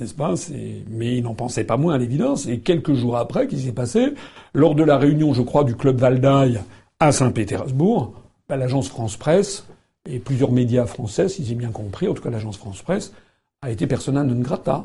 n'est-ce 0.00 0.14
pas? 0.14 0.34
Mais 0.88 1.18
il 1.18 1.22
n'en 1.22 1.34
pensait 1.34 1.64
pas 1.64 1.76
moins 1.76 1.94
à 1.94 1.98
l'évidence. 1.98 2.46
Et 2.46 2.60
quelques 2.60 2.94
jours 2.94 3.18
après, 3.18 3.46
qu'est-ce 3.46 3.60
qui 3.60 3.66
s'est 3.66 3.72
passé? 3.72 4.14
Lors 4.54 4.74
de 4.74 4.84
la 4.84 4.96
réunion, 4.96 5.34
je 5.34 5.42
crois, 5.42 5.64
du 5.64 5.76
club 5.76 5.98
Valdaï 5.98 6.60
à 6.98 7.12
Saint-Pétersbourg, 7.12 8.14
bah, 8.48 8.56
l'agence 8.56 8.88
France 8.88 9.18
Presse 9.18 9.66
et 10.08 10.18
plusieurs 10.18 10.50
médias 10.50 10.86
français, 10.86 11.28
si 11.28 11.44
j'ai 11.44 11.54
bien 11.54 11.70
compris, 11.70 12.08
en 12.08 12.14
tout 12.14 12.22
cas 12.22 12.30
l'agence 12.30 12.56
France 12.56 12.80
Presse, 12.82 13.12
a 13.64 13.70
été 13.70 13.86
persona 13.86 14.22
non 14.22 14.40
grata. 14.40 14.84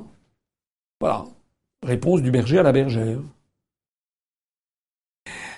Voilà. 1.01 1.25
Réponse 1.85 2.21
du 2.21 2.31
berger 2.31 2.59
à 2.59 2.63
la 2.63 2.71
bergère. 2.71 3.19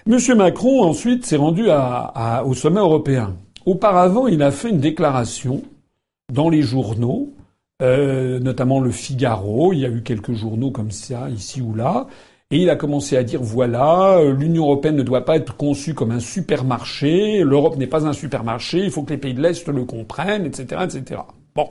Monsieur 0.07 0.34
Macron, 0.34 0.81
ensuite, 0.81 1.26
s'est 1.26 1.35
rendu 1.35 1.65
au 1.69 2.53
sommet 2.56 2.80
européen. 2.80 3.35
Auparavant, 3.68 4.27
il 4.27 4.41
a 4.41 4.49
fait 4.49 4.69
une 4.69 4.80
déclaration 4.80 5.61
dans 6.34 6.49
les 6.49 6.64
journaux, 6.64 7.31
euh, 7.84 8.39
notamment 8.39 8.80
le 8.80 8.89
Figaro. 8.89 9.72
Il 9.73 9.80
y 9.80 9.85
a 9.85 9.89
eu 9.89 10.02
quelques 10.02 10.34
journaux 10.34 10.72
comme 10.72 10.89
ça, 10.89 11.30
ici 11.30 11.61
ou 11.61 11.76
là. 11.76 12.07
Et 12.49 12.57
il 12.57 12.72
a 12.72 12.76
commencé 12.76 13.18
à 13.18 13.23
dire 13.23 13.41
voilà, 13.43 14.19
l'Union 14.31 14.64
européenne 14.64 14.95
ne 14.95 15.03
doit 15.03 15.26
pas 15.26 15.35
être 15.35 15.56
conçue 15.56 15.93
comme 15.93 16.11
un 16.11 16.19
supermarché, 16.19 17.43
l'Europe 17.43 17.77
n'est 17.77 17.88
pas 17.88 18.07
un 18.07 18.14
supermarché, 18.14 18.80
il 18.80 18.91
faut 18.91 19.03
que 19.03 19.11
les 19.11 19.18
pays 19.18 19.34
de 19.34 19.41
l'Est 19.41 19.68
le 19.68 19.85
comprennent, 19.85 20.48
etc., 20.48 20.81
etc. 20.84 21.22
Bon. 21.56 21.69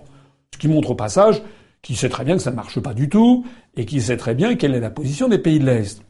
Ce 0.54 0.58
qui 0.58 0.68
montre 0.68 0.90
au 0.90 0.94
passage 0.94 1.42
qu'il 1.82 1.96
sait 1.96 2.08
très 2.08 2.24
bien 2.24 2.36
que 2.36 2.42
ça 2.42 2.50
ne 2.50 2.56
marche 2.56 2.80
pas 2.80 2.94
du 2.94 3.08
tout 3.08 3.44
et 3.76 3.86
qu'il 3.86 4.02
sait 4.02 4.16
très 4.16 4.34
bien 4.34 4.56
quelle 4.56 4.74
est 4.74 4.80
la 4.80 4.90
position 4.90 5.28
des 5.28 5.38
pays 5.38 5.58
de 5.58 5.66
l'Est. 5.66 6.02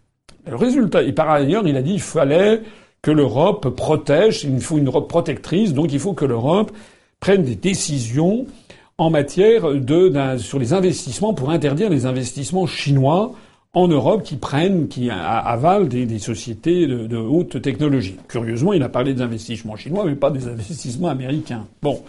Le 0.49 0.57
résultat, 0.57 1.03
et 1.03 1.12
par 1.12 1.31
ailleurs, 1.31 1.67
il 1.67 1.77
a 1.77 1.83
dit 1.83 1.93
qu'il 1.93 2.01
fallait 2.01 2.62
que 3.03 3.11
l'Europe 3.11 3.69
protège, 3.77 4.45
il 4.45 4.61
faut 4.61 4.79
une 4.79 4.87
Europe 4.87 5.09
protectrice, 5.09 5.73
donc 5.73 5.93
il 5.93 6.01
faut 6.01 6.12
que 6.12 6.25
l'Europe 6.25 6.73
prenne 7.21 7.43
des 7.43 7.55
décisions 7.55 8.47
en 8.99 9.11
matière 9.11 9.75
de, 9.75 10.37
sur 10.39 10.59
les 10.59 10.73
investissements 10.73 11.33
pour 11.33 11.51
interdire 11.51 11.89
les 11.89 12.05
investissements 12.07 12.67
chinois 12.67 13.33
en 13.73 13.89
Europe 13.89 14.25
qui 14.25 14.37
prennent, 14.37 14.89
qui 14.89 15.11
avalent 15.11 15.87
des, 15.87 16.19
sociétés 16.19 16.87
de, 16.87 17.07
de, 17.07 17.17
haute 17.17 17.62
technologie. 17.62 18.17
Curieusement, 18.29 18.73
il 18.73 18.83
a 18.83 18.89
parlé 18.89 19.15
des 19.15 19.23
investissements 19.23 19.77
chinois, 19.77 20.05
mais 20.05 20.17
pas 20.17 20.31
des 20.31 20.49
investissements 20.49 21.09
américains. 21.09 21.67
Bon. 21.81 22.03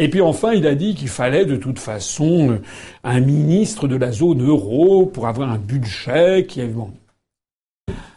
Et 0.00 0.08
puis 0.08 0.20
enfin, 0.20 0.52
il 0.52 0.66
a 0.66 0.76
dit 0.76 0.94
qu'il 0.94 1.08
fallait 1.08 1.44
de 1.44 1.56
toute 1.56 1.80
façon 1.80 2.52
euh, 2.52 2.62
un 3.02 3.20
ministre 3.20 3.88
de 3.88 3.96
la 3.96 4.12
zone 4.12 4.46
euro 4.46 5.06
pour 5.06 5.26
avoir 5.26 5.50
un 5.50 5.58
budget 5.58 6.46
qui 6.46 6.60
est. 6.60 6.70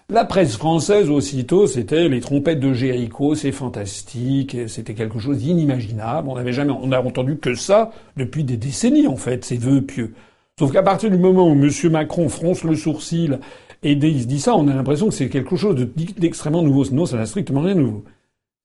La 0.09 0.25
presse 0.25 0.57
française 0.57 1.09
aussitôt, 1.09 1.67
c'était 1.67 2.09
les 2.09 2.19
trompettes 2.19 2.59
de 2.59 2.73
Jéricho, 2.73 3.33
c'est 3.33 3.53
fantastique, 3.53 4.57
c'était 4.67 4.93
quelque 4.93 5.19
chose 5.19 5.37
d'inimaginable. 5.37 6.27
On 6.27 6.35
n'avait 6.35 6.53
jamais, 6.53 6.73
on 6.73 6.91
a 6.91 7.01
entendu 7.01 7.37
que 7.37 7.55
ça 7.55 7.91
depuis 8.17 8.43
des 8.43 8.57
décennies 8.57 9.07
en 9.07 9.15
fait, 9.15 9.43
ces 9.43 9.57
vœux 9.57 9.81
pieux. 9.81 10.13
Sauf 10.59 10.71
qu'à 10.71 10.83
partir 10.83 11.09
du 11.09 11.17
moment 11.17 11.47
où 11.47 11.53
M. 11.53 11.71
Macron 11.89 12.29
fronce 12.29 12.63
le 12.63 12.75
sourcil 12.75 13.39
et 13.81 13.95
dit 13.95 14.39
ça, 14.39 14.55
on 14.55 14.67
a 14.67 14.75
l'impression 14.75 15.07
que 15.07 15.13
c'est 15.13 15.29
quelque 15.29 15.55
chose 15.55 15.75
d'extrêmement 16.17 16.61
nouveau. 16.61 16.83
Sinon, 16.83 17.07
ça 17.07 17.17
n'a 17.17 17.25
strictement 17.25 17.61
rien 17.61 17.73
de 17.73 17.81
nouveau. 17.81 18.03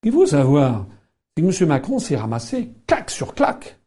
Il 0.05 0.13
faut 0.13 0.27
savoir 0.27 0.87
et 1.37 1.43
M. 1.43 1.51
Macron 1.67 1.99
s'est 1.99 2.17
ramassé 2.17 2.71
claque 2.87 3.11
sur 3.11 3.35
claque 3.35 3.79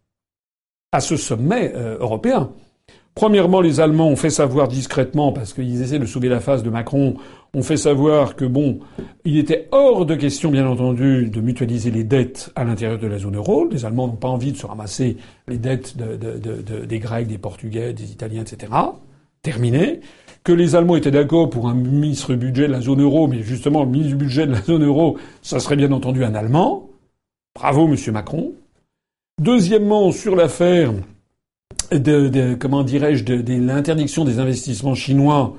à 0.91 0.99
ce 0.99 1.15
sommet 1.15 1.73
euh, 1.75 1.97
européen. 1.99 2.51
Premièrement, 3.15 3.59
les 3.59 3.79
Allemands 3.79 4.07
ont 4.07 4.15
fait 4.15 4.29
savoir 4.29 4.67
discrètement, 4.67 5.33
parce 5.33 5.53
qu'ils 5.53 5.81
essaient 5.81 5.99
de 5.99 6.05
sauver 6.05 6.29
la 6.29 6.39
face 6.39 6.63
de 6.63 6.69
Macron, 6.69 7.15
ont 7.53 7.63
fait 7.63 7.75
savoir 7.75 8.35
que 8.35 8.45
bon, 8.45 8.79
il 9.25 9.37
était 9.37 9.67
hors 9.71 10.05
de 10.05 10.15
question, 10.15 10.51
bien 10.51 10.65
entendu, 10.65 11.29
de 11.29 11.41
mutualiser 11.41 11.91
les 11.91 12.03
dettes 12.03 12.51
à 12.55 12.63
l'intérieur 12.63 12.97
de 12.97 13.07
la 13.07 13.17
zone 13.17 13.35
euro. 13.35 13.67
Les 13.67 13.83
Allemands 13.83 14.07
n'ont 14.07 14.15
pas 14.15 14.29
envie 14.29 14.53
de 14.53 14.57
se 14.57 14.65
ramasser 14.65 15.17
les 15.47 15.57
dettes 15.57 15.97
des 15.97 16.99
Grecs, 16.99 17.27
des 17.27 17.37
Portugais, 17.37 17.93
des 17.93 18.11
Italiens, 18.11 18.43
etc. 18.43 18.71
Terminé. 19.41 19.99
Que 20.43 20.53
les 20.53 20.75
Allemands 20.75 20.95
étaient 20.95 21.11
d'accord 21.11 21.49
pour 21.49 21.67
un 21.67 21.73
ministre 21.73 22.35
budget 22.35 22.67
de 22.67 22.71
la 22.71 22.81
zone 22.81 23.01
euro, 23.01 23.27
mais 23.27 23.41
justement, 23.41 23.83
le 23.83 23.89
ministre 23.89 24.15
budget 24.15 24.47
de 24.47 24.53
la 24.53 24.61
zone 24.61 24.85
euro, 24.85 25.17
ça 25.41 25.59
serait 25.59 25.75
bien 25.75 25.91
entendu 25.91 26.23
un 26.23 26.35
Allemand. 26.35 26.88
Bravo, 27.55 27.87
Monsieur 27.87 28.11
Macron. 28.11 28.53
Deuxièmement, 29.41 30.11
sur 30.11 30.35
l'affaire 30.35 30.93
de, 31.91 32.53
comment 32.55 32.83
dirais-je, 32.83 33.25
l'interdiction 33.25 34.23
des 34.23 34.39
investissements 34.39 34.95
chinois, 34.95 35.55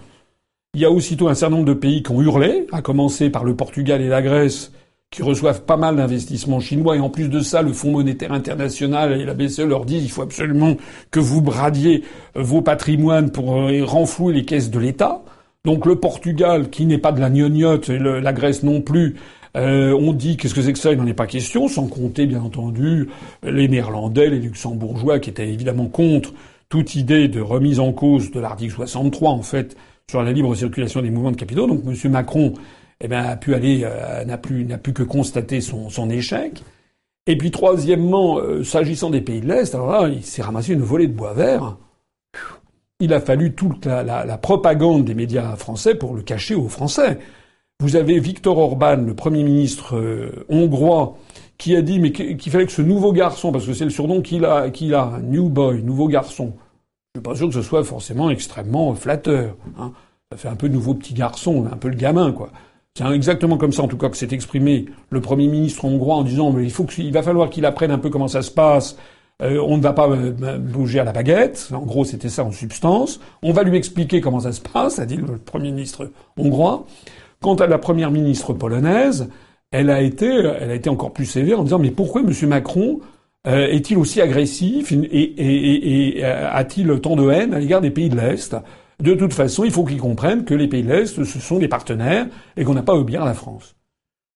il 0.75 0.81
y 0.81 0.85
a 0.85 0.91
aussitôt 0.91 1.29
un 1.29 1.35
certain 1.35 1.57
nombre 1.57 1.69
de 1.69 1.75
pays 1.75 2.03
qui 2.03 2.13
ont 2.13 2.23
hurlé, 2.23 2.67
à 2.73 2.83
commencer 2.83 3.31
par 3.31 3.45
le 3.45 3.57
Portugal 3.57 4.01
et 4.01 4.09
la 4.09 4.23
Grèce, 4.23 4.73
qui 5.11 5.23
reçoivent 5.23 5.65
pas 5.65 5.77
mal 5.77 5.97
d'investissements 5.97 6.61
chinois, 6.61 6.97
et 6.97 7.01
en 7.01 7.11
plus 7.11 7.29
de 7.29 7.41
ça, 7.41 7.63
le 7.63 7.73
Fonds 7.73 7.91
monétaire 7.91 8.33
international 8.33 9.21
et 9.21 9.25
la 9.25 9.35
BCE 9.35 9.61
leur 9.61 9.85
disent 9.85 10.05
il 10.05 10.11
faut 10.11 10.23
absolument 10.23 10.77
que 11.11 11.19
vous 11.19 11.43
bradiez 11.43 12.05
vos 12.37 12.63
patrimoines 12.63 13.33
pour 13.33 13.57
euh, 13.57 13.85
renflouer 13.85 14.33
les 14.33 14.45
caisses 14.45 14.71
de 14.71 14.79
l'État. 14.79 15.23
Donc 15.65 15.85
le 15.85 15.97
Portugal, 15.97 16.71
qui 16.71 16.87
n'est 16.87 16.99
pas 16.99 17.13
de 17.13 17.21
la 17.21 17.29
gnognotte, 17.29 17.89
et 17.89 17.99
la 17.99 18.33
Grèce 18.33 18.63
non 18.63 18.81
plus, 18.81 19.17
euh, 19.57 19.93
on 19.93 20.13
dit 20.13 20.37
qu'est-ce 20.37 20.55
que 20.55 20.63
c'est 20.63 20.73
que 20.73 20.79
ça? 20.79 20.93
Il 20.93 20.99
n'en 20.99 21.07
est 21.07 21.15
pas 21.15 21.27
question, 21.27 21.69
sans 21.69 21.89
compter 21.89 22.27
bien 22.27 22.41
entendu 22.41 23.09
les 23.43 23.69
Néerlandais, 23.69 24.31
les 24.31 24.39
Luxembourgeois, 24.39 25.19
qui 25.19 25.31
étaient 25.31 25.49
évidemment 25.49 25.87
contre 25.87 26.33
toute 26.69 26.95
idée 26.95 27.29
de 27.29 27.41
remise 27.41 27.81
en 27.81 27.93
cause 27.93 28.31
de 28.31 28.41
l'article 28.41 28.73
63 28.75 29.31
en 29.31 29.43
fait 29.43 29.77
sur 30.09 30.23
la 30.23 30.33
libre 30.33 30.55
circulation 30.55 31.03
des 31.03 31.11
mouvements 31.11 31.33
de 31.33 31.37
capitaux. 31.37 31.67
Donc 31.67 31.83
M. 31.85 32.13
Macron 32.13 32.55
eh 33.01 33.09
ben, 33.09 33.25
a 33.25 33.37
pu 33.37 33.55
aller, 33.55 33.83
euh, 33.85 34.25
n'a 34.25 34.39
plus, 34.39 34.65
n'a 34.65 34.79
plus 34.79 34.93
que 34.93 35.03
constater 35.03 35.61
son, 35.61 36.11
échec. 36.11 36.63
Et 37.27 37.37
puis 37.37 37.51
troisièmement, 37.51 38.39
euh, 38.39 38.63
s'agissant 38.63 39.11
des 39.11 39.21
pays 39.21 39.41
de 39.41 39.49
l'Est, 39.49 39.75
alors 39.75 39.91
là, 39.91 40.09
il 40.09 40.25
s'est 40.25 40.43
ramassé 40.43 40.73
une 40.73 40.81
volée 40.81 41.09
de 41.09 41.13
bois 41.13 41.33
vert. 41.33 41.77
Il 43.01 43.15
a 43.15 43.21
fallu 43.21 43.55
toute 43.55 43.87
la 43.87 44.37
propagande 44.37 45.07
des 45.07 45.15
médias 45.15 45.57
français 45.57 45.95
pour 45.95 46.15
le 46.15 46.21
cacher 46.21 46.55
aux 46.55 46.69
Français. 46.69 47.19
Vous 47.81 47.97
avez 47.97 48.21
Viktor 48.21 48.59
Orban, 48.59 48.97
le 48.97 49.15
Premier 49.15 49.43
ministre 49.43 49.97
euh, 49.97 50.45
hongrois, 50.51 51.17
qui 51.57 51.75
a 51.75 51.81
dit 51.81 51.99
mais 51.99 52.13
qu'il 52.13 52.53
fallait 52.53 52.67
que 52.67 52.73
ce 52.73 52.83
nouveau 52.83 53.11
garçon, 53.11 53.53
parce 53.53 53.67
que 53.67 53.73
c'est 53.73 53.85
le 53.85 53.91
surnom 53.91 54.21
qu'il 54.21 54.45
a, 54.45 54.69
qu'il 54.69 54.95
a, 54.95 55.19
New 55.23 55.49
Boy, 55.49 55.83
nouveau 55.83 56.07
garçon. 56.07 56.53
Je 57.15 57.21
suis 57.21 57.23
pas 57.23 57.35
sûr 57.35 57.49
que 57.49 57.55
ce 57.55 57.63
soit 57.63 57.83
forcément 57.83 58.29
extrêmement 58.29 58.95
flatteur. 58.95 59.57
Hein. 59.79 59.93
Ça 60.31 60.37
fait 60.37 60.49
un 60.49 60.57
peu 60.57 60.69
nouveau 60.69 60.93
petit 60.93 61.15
garçon, 61.15 61.67
un 61.73 61.77
peu 61.79 61.89
le 61.89 61.97
gamin, 61.97 62.33
quoi. 62.33 62.51
C'est 62.99 63.07
exactement 63.15 63.57
comme 63.57 63.73
ça, 63.73 63.83
en 63.83 63.89
tout 63.89 63.97
cas, 63.97 64.11
que 64.11 64.17
s'est 64.19 64.29
exprimé 64.31 64.85
le 65.09 65.23
Premier 65.23 65.49
ministre 65.49 65.87
hongrois 65.87 66.17
en 66.17 66.23
disant 66.23 66.53
mais 66.53 66.65
il 66.65 66.71
faut 66.71 66.85
qu'il 66.85 67.11
va 67.13 67.23
falloir 67.23 67.49
qu'il 67.49 67.65
apprenne 67.65 67.93
un 67.93 67.99
peu 67.99 68.11
comment 68.11 68.29
ça 68.29 68.43
se 68.43 68.51
passe. 68.51 68.99
Euh, 69.41 69.59
on 69.67 69.79
ne 69.79 69.83
va 69.83 69.95
pas 69.95 70.07
euh, 70.07 70.59
bouger 70.59 71.01
à 71.01 71.05
la 71.05 71.13
baguette. 71.13 71.71
En 71.73 71.87
gros, 71.87 72.05
c'était 72.05 72.29
ça 72.29 72.45
en 72.45 72.53
substance. 72.53 73.21
On 73.43 73.55
va 73.55 73.63
lui 73.63 73.79
expliquer 73.79 74.21
comment 74.21 74.41
ça 74.41 74.53
se 74.53 74.61
passe, 74.61 74.99
a 74.99 75.07
dit 75.07 75.17
le 75.17 75.39
Premier 75.39 75.71
ministre 75.71 76.11
hongrois. 76.37 76.85
Quant 77.43 77.55
à 77.55 77.67
la 77.67 77.79
première 77.79 78.11
ministre 78.11 78.53
polonaise, 78.53 79.29
elle 79.71 79.91
a 79.91 80.01
été, 80.03 80.27
elle 80.27 80.71
a 80.71 80.75
été 80.75 80.91
encore 80.91 81.13
plus 81.13 81.27
sévère 81.27 81.61
en 81.61 81.65
disant 81.65 81.79
mais 81.79 81.91
pourquoi 81.91 82.23
M. 82.23 82.33
Macron 82.49 83.01
euh, 83.47 83.69
est-il 83.69 83.97
aussi 83.97 84.21
agressif? 84.21 84.93
Et, 84.93 86.21
euh, 86.23 86.49
a-t-il 86.53 87.01
tant 87.01 87.17
de 87.17 87.31
haine 87.31 87.55
à 87.55 87.59
l'égard 87.59 87.81
des 87.81 87.91
pays 87.91 88.11
de 88.11 88.17
l'Est? 88.17 88.57
De 89.01 89.15
toute 89.15 89.33
façon, 89.33 89.65
il 89.65 89.71
faut 89.71 89.85
qu'ils 89.85 90.01
comprennent 90.01 90.45
que 90.45 90.53
les 90.53 90.69
pays 90.69 90.83
de 90.83 90.89
l'Est, 90.89 91.25
ce 91.25 91.41
sont 91.41 91.59
des 91.59 91.69
partenaires 91.69 92.27
et 92.57 92.65
qu'on 92.65 92.75
n'a 92.75 92.83
pas 92.83 92.95
à 92.95 93.25
la 93.25 93.35
France. 93.35 93.75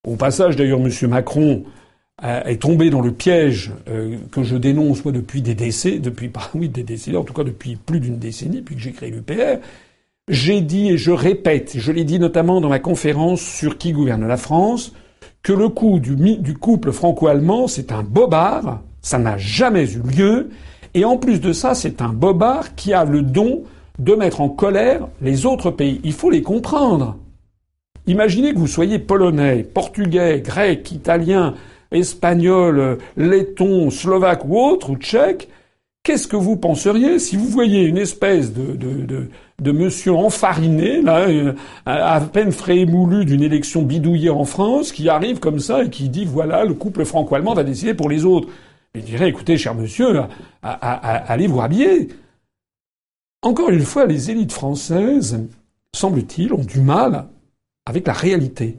Au 0.07 0.17
passage, 0.17 0.57
d'ailleurs, 0.57 0.81
M. 0.81 0.91
Macron 1.09 1.65
est 2.23 2.63
tombé 2.63 2.91
dans 2.91 3.01
le 3.01 3.13
piège 3.13 3.73
euh, 3.89 4.17
que 4.31 4.43
je 4.43 4.57
dénonce 4.57 5.03
depuis 5.03 5.43
des 5.43 5.55
décès, 5.55 5.99
depuis 5.99 6.31
oui 6.55 6.69
des 6.69 6.83
décennies, 6.83 7.17
en 7.17 7.25
tout 7.25 7.35
cas 7.35 7.45
depuis 7.45 7.77
plus 7.77 8.01
d'une 8.01 8.19
décennie, 8.19 8.59
depuis 8.59 8.77
que 8.77 8.81
j'ai 8.81 8.93
créé 8.93 9.11
l'UPR, 9.11 9.61
j'ai 10.29 10.61
dit 10.61 10.91
et 10.91 10.99
je 10.99 11.11
répète, 11.11 11.73
je 11.77 11.93
l'ai 11.93 12.05
dit 12.05 12.19
notamment 12.19 12.61
dans 12.61 12.69
ma 12.69 12.79
conférence 12.79 13.43
sur 13.43 13.77
qui 13.77 13.93
gouverne 13.93 14.27
la 14.27 14.37
France, 14.37 14.93
que 15.43 15.53
le 15.53 15.69
coup 15.69 15.99
du, 15.99 16.55
couple 16.55 16.93
franco-allemand, 16.93 17.69
c'est 17.69 17.93
un 17.93 18.03
bobard, 18.03 18.81
ça 19.03 19.19
n'a 19.19 19.37
jamais 19.37 19.85
eu 19.93 20.01
lieu, 20.01 20.51
et 20.95 21.05
en 21.05 21.19
plus 21.19 21.41
de 21.41 21.53
ça, 21.53 21.75
c'est 21.75 22.01
un 22.01 22.09
bobard 22.09 22.75
qui 22.75 22.95
a 22.95 23.05
le 23.05 23.21
don 23.23 23.65
de 23.99 24.15
mettre 24.15 24.41
en 24.41 24.49
colère 24.49 25.09
les 25.21 25.45
autres 25.45 25.71
pays. 25.71 26.01
Il 26.05 26.13
faut 26.13 26.31
les 26.31 26.43
comprendre. 26.43 27.19
Imaginez 28.07 28.55
que 28.55 28.59
vous 28.59 28.67
soyez 28.67 28.99
polonais, 28.99 29.63
portugais, 29.63 30.41
grec, 30.41 30.91
italien, 30.93 31.55
espagnol, 31.91 32.99
letton, 33.17 33.91
slovaque 33.91 34.45
ou 34.47 34.59
autre, 34.59 34.91
ou 34.91 34.97
tchèque, 34.97 35.49
Qu'est-ce 36.05 36.29
que 36.29 36.37
vous 36.37 36.57
penseriez 36.57 37.19
si 37.19 37.35
vous 37.35 37.47
voyez 37.47 37.85
une 37.85 37.97
espèce 37.97 38.53
de, 38.53 39.31
de 39.61 39.73
monsieur 39.73 40.13
enfariné, 40.13 41.03
euh, 41.07 41.53
à 41.87 42.21
peine 42.21 42.53
frais 42.53 42.79
et 42.79 42.87
moulu 42.87 43.25
d'une 43.25 43.43
élection 43.43 43.83
bidouillée 43.83 44.31
en 44.31 44.45
France, 44.45 44.93
qui 44.93 45.09
arrive 45.09 45.39
comme 45.39 45.61
ça 45.61 45.85
et 45.85 45.91
qui 45.91 46.09
dit 46.09 46.25
voilà, 46.25 46.65
le 46.65 46.75
couple 46.75 47.05
franco-allemand 47.05 47.55
va 47.55 47.65
décider 47.65 47.95
pour 47.95 48.09
les 48.09 48.25
autres 48.25 48.49
Je 48.95 49.01
dirais, 49.01 49.29
écoutez, 49.29 49.57
cher 49.57 49.75
monsieur, 49.75 50.23
allez 50.63 51.47
vous 51.47 51.61
habiller. 51.61 52.09
Encore 53.43 53.71
une 53.71 53.83
fois, 53.85 54.07
les 54.07 54.31
élites 54.31 54.53
françaises, 54.53 55.39
semble-t-il, 55.95 56.53
ont 56.53 56.65
du 56.65 56.81
mal 56.81 57.27
avec 57.87 58.07
la 58.07 58.15
réalité. 58.15 58.79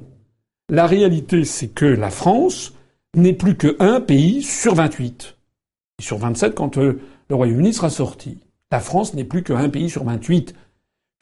La 0.70 0.88
réalité, 0.88 1.46
c'est 1.46 1.68
que 1.68 1.86
la 1.86 2.10
France 2.10 2.74
n'est 3.16 3.34
plus 3.34 3.56
qu'un 3.56 4.02
pays 4.02 4.42
sur 4.42 4.76
28. 4.76 5.38
Et 6.00 6.04
sur 6.04 6.18
27 6.18 6.56
quand 6.56 6.78
euh, 6.78 7.00
le 7.30 7.36
Royaume-Uni 7.36 7.74
sera 7.74 7.90
sorti. 7.90 8.40
La 8.72 8.80
France 8.80 9.14
n'est 9.14 9.24
plus 9.24 9.44
qu'un 9.44 9.70
pays 9.70 9.90
sur 9.90 10.04
28. 10.04 10.56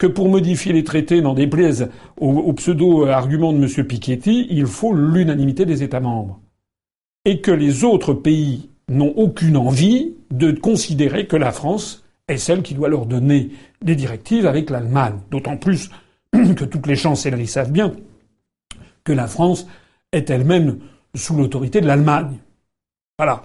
Que 0.04 0.08
pour 0.10 0.28
modifier 0.28 0.74
les 0.74 0.84
traités, 0.84 1.22
n'en 1.22 1.32
déplaise 1.32 1.88
au, 2.20 2.52
pseudo-argument 2.52 3.54
de 3.54 3.64
M. 3.64 3.86
Piketty, 3.86 4.48
il 4.50 4.66
faut 4.66 4.92
l'unanimité 4.92 5.64
des 5.64 5.82
États 5.82 6.00
membres. 6.00 6.42
Et 7.24 7.40
que 7.40 7.50
les 7.50 7.84
autres 7.84 8.12
pays 8.12 8.68
n'ont 8.90 9.14
aucune 9.16 9.56
envie 9.56 10.12
de 10.30 10.52
considérer 10.52 11.26
que 11.26 11.36
la 11.36 11.52
France 11.52 12.04
est 12.28 12.36
celle 12.36 12.60
qui 12.60 12.74
doit 12.74 12.90
leur 12.90 13.06
donner 13.06 13.52
des 13.80 13.96
directives 13.96 14.44
avec 14.44 14.68
l'Allemagne. 14.68 15.20
D'autant 15.30 15.56
plus 15.56 15.88
que 16.32 16.66
toutes 16.66 16.86
les 16.86 16.96
chancelleries 16.96 17.46
savent 17.46 17.72
bien 17.72 17.94
que 19.04 19.12
la 19.14 19.26
France 19.26 19.66
est 20.12 20.28
elle-même 20.28 20.80
sous 21.14 21.34
l'autorité 21.34 21.80
de 21.80 21.86
l'Allemagne. 21.86 22.36
Voilà. 23.18 23.42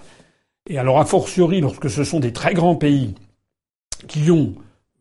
Et 0.70 0.78
alors, 0.78 1.00
a 1.00 1.06
fortiori, 1.06 1.62
lorsque 1.62 1.90
ce 1.90 2.04
sont 2.04 2.20
des 2.20 2.34
très 2.34 2.54
grands 2.54 2.76
pays 2.76 3.16
qui 4.10 4.30
ont, 4.30 4.56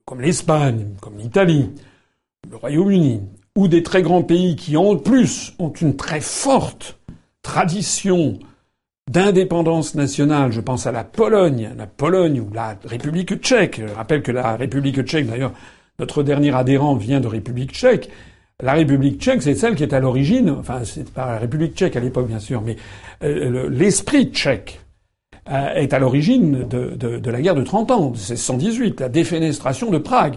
comme 0.09 0.23
l'Espagne, 0.23 0.87
comme 1.03 1.19
l'Italie, 1.19 1.69
le 2.51 2.57
Royaume-Uni, 2.57 3.21
ou 3.55 3.69
des 3.69 3.83
très 3.83 4.01
grands 4.01 4.23
pays 4.23 4.57
qui, 4.57 4.75
en 4.79 4.97
plus, 4.97 5.53
ont 5.59 5.69
une 5.69 5.97
très 5.97 6.23
forte 6.23 6.99
tradition 7.43 8.39
d'indépendance 9.11 9.95
nationale, 9.95 10.51
je 10.51 10.63
pense 10.63 10.87
à 10.87 10.93
la 10.93 11.05
Pologne, 11.05 11.73
la 11.77 11.87
Pologne 11.87 12.41
ou 12.41 12.51
la 12.55 12.79
République 12.87 13.35
tchèque. 13.35 13.83
Je 13.87 13.93
rappelle 13.93 14.23
que 14.23 14.33
la 14.33 14.57
République 14.57 15.03
tchèque, 15.03 15.27
d'ailleurs, 15.27 15.53
notre 15.99 16.23
dernier 16.23 16.55
adhérent 16.55 16.95
vient 16.95 17.21
de 17.21 17.29
République 17.29 17.73
tchèque. 17.73 18.09
La 18.63 18.73
République 18.73 19.21
tchèque, 19.21 19.43
c'est 19.43 19.57
celle 19.57 19.75
qui 19.75 19.83
est 19.83 19.93
à 19.93 20.01
l'origine, 20.01 20.49
enfin, 20.59 20.85
c'est 20.85 21.13
pas 21.13 21.27
la 21.33 21.39
République 21.39 21.75
tchèque 21.75 21.97
à 21.97 22.01
l'époque, 22.01 22.29
bien 22.29 22.41
sûr, 22.41 22.63
mais 22.63 22.77
euh, 23.25 23.69
l'esprit 23.69 24.31
tchèque 24.33 24.81
est 25.49 25.93
à 25.93 25.99
l'origine 25.99 26.67
de, 26.69 26.95
de, 26.97 27.19
de, 27.19 27.31
la 27.31 27.41
guerre 27.41 27.55
de 27.55 27.63
30 27.63 27.91
ans, 27.91 28.13
c'est 28.15 28.37
118, 28.37 29.01
la 29.01 29.09
défenestration 29.09 29.91
de 29.91 29.99
Prague. 29.99 30.37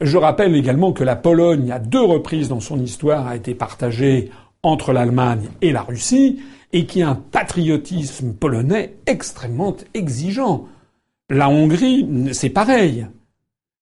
Je 0.00 0.16
rappelle 0.16 0.54
également 0.56 0.92
que 0.92 1.04
la 1.04 1.16
Pologne, 1.16 1.70
à 1.70 1.78
deux 1.78 2.02
reprises 2.02 2.48
dans 2.48 2.60
son 2.60 2.80
histoire, 2.80 3.26
a 3.26 3.36
été 3.36 3.54
partagée 3.54 4.30
entre 4.62 4.92
l'Allemagne 4.92 5.48
et 5.60 5.72
la 5.72 5.82
Russie, 5.82 6.40
et 6.72 6.86
qui 6.86 7.02
a 7.02 7.10
un 7.10 7.14
patriotisme 7.14 8.32
polonais 8.32 8.94
extrêmement 9.06 9.76
exigeant. 9.94 10.66
La 11.28 11.48
Hongrie, 11.48 12.06
c'est 12.32 12.50
pareil. 12.50 13.06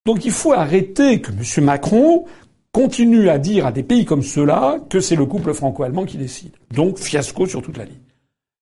Donc 0.06 0.24
il 0.24 0.30
faut 0.30 0.52
arrêter 0.52 1.20
que 1.20 1.30
M. 1.32 1.64
Macron 1.64 2.24
continue 2.72 3.28
à 3.28 3.38
dire 3.38 3.66
à 3.66 3.72
des 3.72 3.82
pays 3.82 4.04
comme 4.04 4.22
ceux-là 4.22 4.78
que 4.88 5.00
c'est 5.00 5.16
le 5.16 5.26
couple 5.26 5.52
franco-allemand 5.52 6.04
qui 6.04 6.16
décide. 6.16 6.52
Donc 6.72 6.98
fiasco 6.98 7.46
sur 7.46 7.62
toute 7.62 7.76
la 7.76 7.84
ligne. 7.84 8.07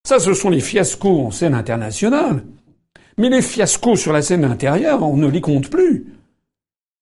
Ça, 0.06 0.20
ce 0.20 0.34
sont 0.34 0.50
les 0.50 0.60
fiascos 0.60 1.26
en 1.26 1.32
scène 1.32 1.52
internationale. 1.52 2.44
Mais 3.18 3.28
les 3.28 3.42
fiascos 3.42 3.96
sur 3.96 4.12
la 4.12 4.22
scène 4.22 4.44
intérieure, 4.44 5.02
on 5.02 5.16
ne 5.16 5.26
les 5.26 5.40
compte 5.40 5.68
plus. 5.68 6.06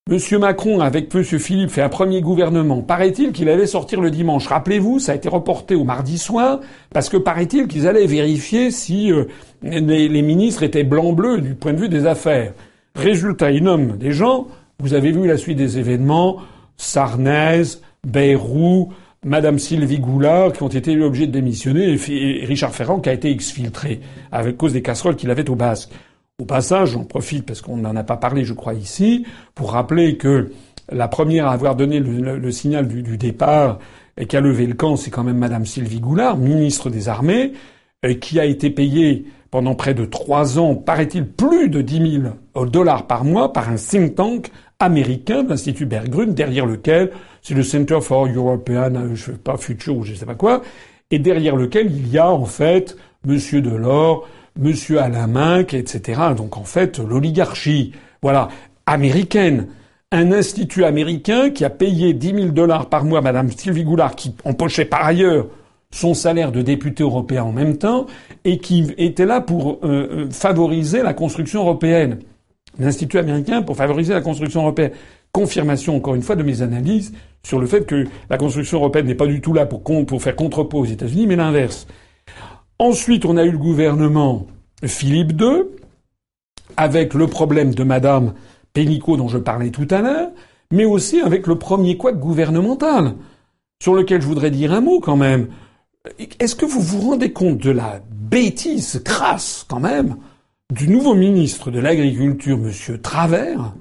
Monsieur 0.08 0.38
Macron, 0.38 0.80
avec 0.80 1.12
Monsieur 1.12 1.38
Philippe, 1.38 1.68
fait 1.68 1.82
un 1.82 1.90
premier 1.90 2.22
gouvernement. 2.22 2.80
Paraît-il 2.80 3.32
qu'il 3.32 3.50
allait 3.50 3.66
sortir 3.66 4.00
le 4.00 4.10
dimanche. 4.10 4.46
Rappelez-vous, 4.46 5.00
ça 5.00 5.12
a 5.12 5.16
été 5.16 5.28
reporté 5.28 5.74
au 5.74 5.84
mardi 5.84 6.16
soir, 6.16 6.60
parce 6.94 7.10
que 7.10 7.18
paraît-il 7.18 7.68
qu'ils 7.68 7.86
allaient 7.86 8.06
vérifier 8.06 8.70
si 8.70 9.12
euh, 9.12 9.24
les, 9.62 10.08
les, 10.08 10.22
ministres 10.22 10.62
étaient 10.62 10.82
blanc-bleu 10.82 11.42
du 11.42 11.54
point 11.54 11.74
de 11.74 11.80
vue 11.80 11.90
des 11.90 12.06
affaires. 12.06 12.54
Résultat, 12.94 13.50
ils 13.50 13.62
nomment 13.62 13.98
des 13.98 14.12
gens. 14.12 14.46
Vous 14.78 14.94
avez 14.94 15.12
vu 15.12 15.26
la 15.26 15.36
suite 15.36 15.58
des 15.58 15.78
événements. 15.78 16.38
Sarnez, 16.78 17.64
Bayrou, 18.02 18.94
Madame 19.24 19.58
Sylvie 19.58 19.98
Goulard, 19.98 20.52
qui 20.52 20.62
ont 20.62 20.68
été 20.68 21.00
obligés 21.00 21.26
de 21.26 21.32
démissionner, 21.32 21.94
et 21.94 22.44
Richard 22.44 22.74
Ferrand, 22.74 23.00
qui 23.00 23.08
a 23.08 23.12
été 23.12 23.30
exfiltré, 23.30 24.00
à 24.30 24.44
cause 24.52 24.72
des 24.72 24.82
casseroles 24.82 25.16
qu'il 25.16 25.30
avait 25.30 25.48
au 25.48 25.54
Basque. 25.54 25.90
Au 26.38 26.44
passage, 26.44 26.90
j'en 26.90 27.04
profite 27.04 27.46
parce 27.46 27.60
qu'on 27.60 27.76
n'en 27.76 27.96
a 27.96 28.02
pas 28.02 28.16
parlé, 28.16 28.44
je 28.44 28.54
crois, 28.54 28.74
ici, 28.74 29.24
pour 29.54 29.72
rappeler 29.72 30.16
que 30.16 30.50
la 30.90 31.08
première 31.08 31.46
à 31.46 31.52
avoir 31.52 31.76
donné 31.76 32.00
le, 32.00 32.50
signal 32.50 32.86
du, 32.86 33.16
départ 33.16 33.78
et 34.16 34.26
qui 34.26 34.36
a 34.36 34.40
levé 34.40 34.66
le 34.66 34.74
camp, 34.74 34.96
c'est 34.96 35.10
quand 35.10 35.24
même 35.24 35.38
Madame 35.38 35.64
Sylvie 35.64 36.00
Goulard, 36.00 36.36
ministre 36.36 36.90
des 36.90 37.08
Armées, 37.08 37.52
euh, 38.04 38.14
qui 38.14 38.40
a 38.40 38.44
été 38.44 38.68
payée 38.68 39.24
pendant 39.50 39.76
près 39.76 39.94
de 39.94 40.04
trois 40.04 40.58
ans, 40.58 40.74
paraît-il, 40.74 41.26
plus 41.26 41.68
de 41.68 41.80
10 41.80 42.20
000 42.56 42.66
dollars 42.66 43.06
par 43.06 43.24
mois 43.24 43.52
par 43.52 43.68
un 43.68 43.76
think 43.76 44.16
tank 44.16 44.50
américain, 44.80 45.44
l'Institut 45.48 45.86
Berggruen, 45.86 46.34
derrière 46.34 46.66
lequel 46.66 47.10
c'est 47.42 47.54
le 47.54 47.62
Center 47.62 47.98
for 48.00 48.26
European, 48.26 48.94
euh, 48.94 49.14
je 49.14 49.32
sais 49.32 49.38
pas, 49.38 49.56
Future 49.56 49.96
ou 49.96 50.02
je 50.04 50.14
sais 50.14 50.26
pas 50.26 50.34
quoi, 50.34 50.62
et 51.10 51.18
derrière 51.18 51.56
lequel 51.56 51.90
il 51.90 52.08
y 52.08 52.18
a 52.18 52.30
en 52.30 52.44
fait 52.46 52.96
Monsieur 53.24 53.60
Delors, 53.62 54.28
Monsieur 54.58 55.00
Alaminck, 55.00 55.74
etc. 55.74 56.20
Donc 56.36 56.56
en 56.56 56.64
fait, 56.64 56.98
l'oligarchie, 56.98 57.92
voilà, 58.22 58.48
américaine. 58.86 59.68
Un 60.12 60.30
institut 60.30 60.84
américain 60.84 61.50
qui 61.50 61.64
a 61.64 61.70
payé 61.70 62.12
10 62.12 62.34
000 62.34 62.46
dollars 62.48 62.88
par 62.88 63.04
mois 63.04 63.18
à 63.18 63.22
Madame 63.22 63.50
Sylvie 63.50 63.82
Goulard, 63.82 64.14
qui 64.14 64.34
empochait 64.44 64.84
par 64.84 65.04
ailleurs 65.04 65.46
son 65.90 66.14
salaire 66.14 66.52
de 66.52 66.62
député 66.62 67.02
européen 67.02 67.44
en 67.44 67.52
même 67.52 67.78
temps, 67.78 68.06
et 68.44 68.58
qui 68.58 68.92
était 68.96 69.26
là 69.26 69.40
pour 69.40 69.80
euh, 69.82 69.88
euh, 70.26 70.30
favoriser 70.30 71.02
la 71.02 71.14
construction 71.14 71.62
européenne. 71.62 72.18
L'Institut 72.78 73.18
américain 73.18 73.62
pour 73.62 73.76
favoriser 73.76 74.12
la 74.14 74.20
construction 74.20 74.62
européenne. 74.62 74.92
Confirmation, 75.32 75.96
encore 75.96 76.14
une 76.14 76.22
fois, 76.22 76.36
de 76.36 76.42
mes 76.42 76.62
analyses 76.62 77.12
sur 77.42 77.58
le 77.58 77.66
fait 77.66 77.86
que 77.86 78.06
la 78.30 78.38
construction 78.38 78.78
européenne 78.78 79.06
n'est 79.06 79.14
pas 79.14 79.26
du 79.26 79.40
tout 79.40 79.52
là 79.52 79.66
pour, 79.66 79.82
pour 79.82 80.22
faire 80.22 80.36
contrepoids 80.36 80.80
aux 80.80 80.84
États-Unis, 80.84 81.26
mais 81.26 81.36
l'inverse. 81.36 81.86
Ensuite, 82.78 83.24
on 83.24 83.36
a 83.36 83.44
eu 83.44 83.50
le 83.50 83.58
gouvernement 83.58 84.46
Philippe 84.84 85.40
II, 85.40 85.62
avec 86.76 87.14
le 87.14 87.26
problème 87.26 87.74
de 87.74 87.84
Madame 87.84 88.34
Pénicaud 88.72 89.16
dont 89.16 89.28
je 89.28 89.38
parlais 89.38 89.70
tout 89.70 89.86
à 89.90 90.02
l'heure, 90.02 90.30
mais 90.70 90.84
aussi 90.84 91.20
avec 91.20 91.46
le 91.46 91.56
premier 91.56 91.96
couac 91.96 92.18
gouvernemental, 92.18 93.14
sur 93.80 93.94
lequel 93.94 94.20
je 94.20 94.26
voudrais 94.26 94.50
dire 94.50 94.72
un 94.72 94.80
mot 94.80 95.00
quand 95.00 95.16
même. 95.16 95.48
Est-ce 96.40 96.56
que 96.56 96.66
vous 96.66 96.80
vous 96.80 97.00
rendez 97.00 97.32
compte 97.32 97.58
de 97.58 97.70
la 97.70 98.00
bêtise 98.10 99.00
crasse 99.04 99.64
quand 99.68 99.80
même 99.80 100.16
du 100.72 100.88
nouveau 100.88 101.14
ministre 101.14 101.70
de 101.70 101.78
l'Agriculture, 101.78 102.56
M. 102.56 102.98
Travers 102.98 103.74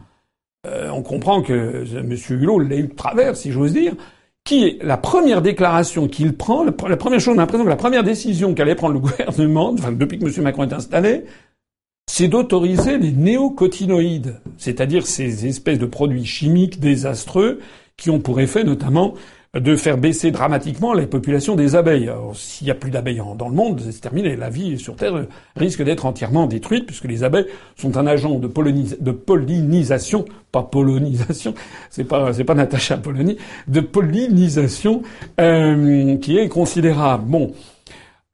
euh, 0.68 0.90
On 0.90 1.02
comprend 1.02 1.42
que 1.42 1.86
M. 1.96 2.16
Hulot 2.30 2.60
l'a 2.60 2.76
eu 2.78 2.88
de 2.88 2.94
travers, 2.94 3.36
si 3.36 3.52
j'ose 3.52 3.74
dire 3.74 3.96
qui 4.44 4.66
est 4.66 4.84
la 4.84 4.98
première 4.98 5.42
déclaration 5.42 6.08
qu'il 6.08 6.36
prend, 6.36 6.64
la, 6.64 6.72
première 6.74 7.20
chose, 7.20 7.34
on 7.34 7.38
a 7.38 7.42
l'impression 7.42 7.64
que 7.64 7.70
la 7.70 7.76
première 7.78 8.04
décision 8.04 8.54
qu'allait 8.54 8.76
prendre 8.76 8.94
le 8.94 9.00
gouvernement, 9.00 9.74
depuis 9.74 10.20
que 10.20 10.26
M. 10.26 10.44
Macron 10.44 10.68
est 10.68 10.74
installé, 10.74 11.24
c'est 12.08 12.28
d'autoriser 12.28 12.98
les 12.98 13.12
néocotinoïdes, 13.12 14.42
c'est-à-dire 14.58 15.08
ces 15.08 15.48
espèces 15.48 15.80
de 15.80 15.86
produits 15.86 16.26
chimiques 16.26 16.80
désastreux 16.80 17.60
qui 17.96 18.10
ont 18.10 18.20
pour 18.20 18.42
effet 18.42 18.64
notamment 18.66 19.14
de 19.60 19.76
faire 19.76 19.98
baisser 20.00 20.32
dramatiquement 20.32 20.94
les 20.94 21.06
populations 21.06 21.56
des 21.56 21.76
abeilles. 21.76 22.12
s'il 22.34 22.66
n'y 22.66 22.72
a 22.72 22.76
plus 22.76 22.90
d'abeilles 22.90 23.22
dans 23.38 23.50
le 23.50 23.56
monde, 23.56 23.82
c'est 23.88 24.02
terminé. 24.02 24.36
La 24.36 24.50
vie 24.50 24.80
sur 24.80 24.96
Terre 24.96 25.28
risque 25.56 25.84
d'être 25.84 26.08
entièrement 26.08 26.48
détruite 26.48 26.88
puisque 26.88 27.06
les 27.06 27.24
abeilles 27.24 27.46
sont 27.76 27.98
un 27.98 28.08
agent 28.08 28.40
de, 28.40 28.48
pollinisation, 28.48 30.26
pas 30.52 30.64
polonisation, 30.64 31.54
c'est 31.92 32.04
pas 32.04 32.34
c'est 32.34 32.44
pas 32.44 32.56
Natacha 32.56 32.98
Polony, 32.98 33.38
de 33.68 33.80
pollinisation 33.80 35.04
euh, 35.40 36.18
qui 36.18 36.38
est 36.38 36.50
considérable. 36.50 37.26
Bon, 37.28 37.54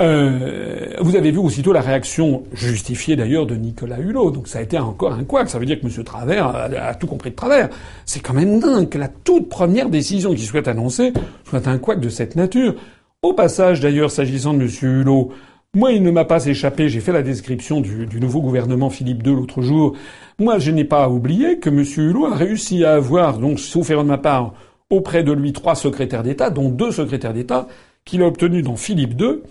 euh, 0.01 0.93
vous 1.01 1.17
avez 1.17 1.31
vu 1.31 1.39
aussitôt 1.39 1.73
la 1.73 1.81
réaction 1.81 2.43
justifiée 2.53 3.17
d'ailleurs 3.17 3.45
de 3.45 3.55
Nicolas 3.55 3.99
Hulot. 3.99 4.31
Donc 4.31 4.47
ça 4.47 4.59
a 4.59 4.61
été 4.61 4.79
encore 4.79 5.11
un 5.11 5.25
couac. 5.25 5.49
Ça 5.49 5.59
veut 5.59 5.65
dire 5.65 5.79
que 5.79 5.85
M. 5.85 6.03
Travers 6.03 6.47
a, 6.47 6.95
tout 6.95 7.07
compris 7.07 7.31
de 7.31 7.35
travers. 7.35 7.69
C'est 8.05 8.21
quand 8.21 8.33
même 8.33 8.59
dingue 8.59 8.87
que 8.87 8.97
la 8.97 9.09
toute 9.09 9.49
première 9.49 9.89
décision 9.89 10.33
qui 10.33 10.45
soit 10.45 10.67
annoncée 10.69 11.11
soit 11.43 11.67
un 11.67 11.77
couac 11.77 11.99
de 11.99 12.07
cette 12.07 12.37
nature. 12.37 12.75
Au 13.21 13.33
passage 13.33 13.81
d'ailleurs, 13.81 14.09
s'agissant 14.09 14.53
de 14.53 14.61
M. 14.61 14.69
Hulot, 14.81 15.33
moi, 15.75 15.91
il 15.91 16.01
ne 16.01 16.11
m'a 16.11 16.25
pas 16.25 16.45
échappé. 16.45 16.87
J'ai 16.87 17.01
fait 17.01 17.11
la 17.11 17.21
description 17.21 17.81
du, 17.81 18.19
nouveau 18.19 18.41
gouvernement 18.41 18.89
Philippe 18.89 19.27
II 19.27 19.35
l'autre 19.35 19.61
jour. 19.61 19.95
Moi, 20.39 20.57
je 20.57 20.71
n'ai 20.71 20.85
pas 20.85 21.09
oublié 21.09 21.59
que 21.59 21.69
M. 21.69 21.83
Hulot 21.83 22.25
a 22.25 22.35
réussi 22.35 22.85
à 22.85 22.93
avoir, 22.93 23.37
donc, 23.37 23.59
erreur 23.89 24.03
de 24.03 24.09
ma 24.09 24.17
part, 24.17 24.53
auprès 24.89 25.23
de 25.23 25.31
lui 25.31 25.53
trois 25.53 25.75
secrétaires 25.75 26.23
d'État, 26.23 26.49
dont 26.49 26.69
deux 26.69 26.91
secrétaires 26.91 27.33
d'État, 27.33 27.67
qu'il 28.03 28.23
a 28.23 28.25
obtenus 28.25 28.63
dans 28.63 28.77
Philippe 28.77 29.19
II, 29.21 29.41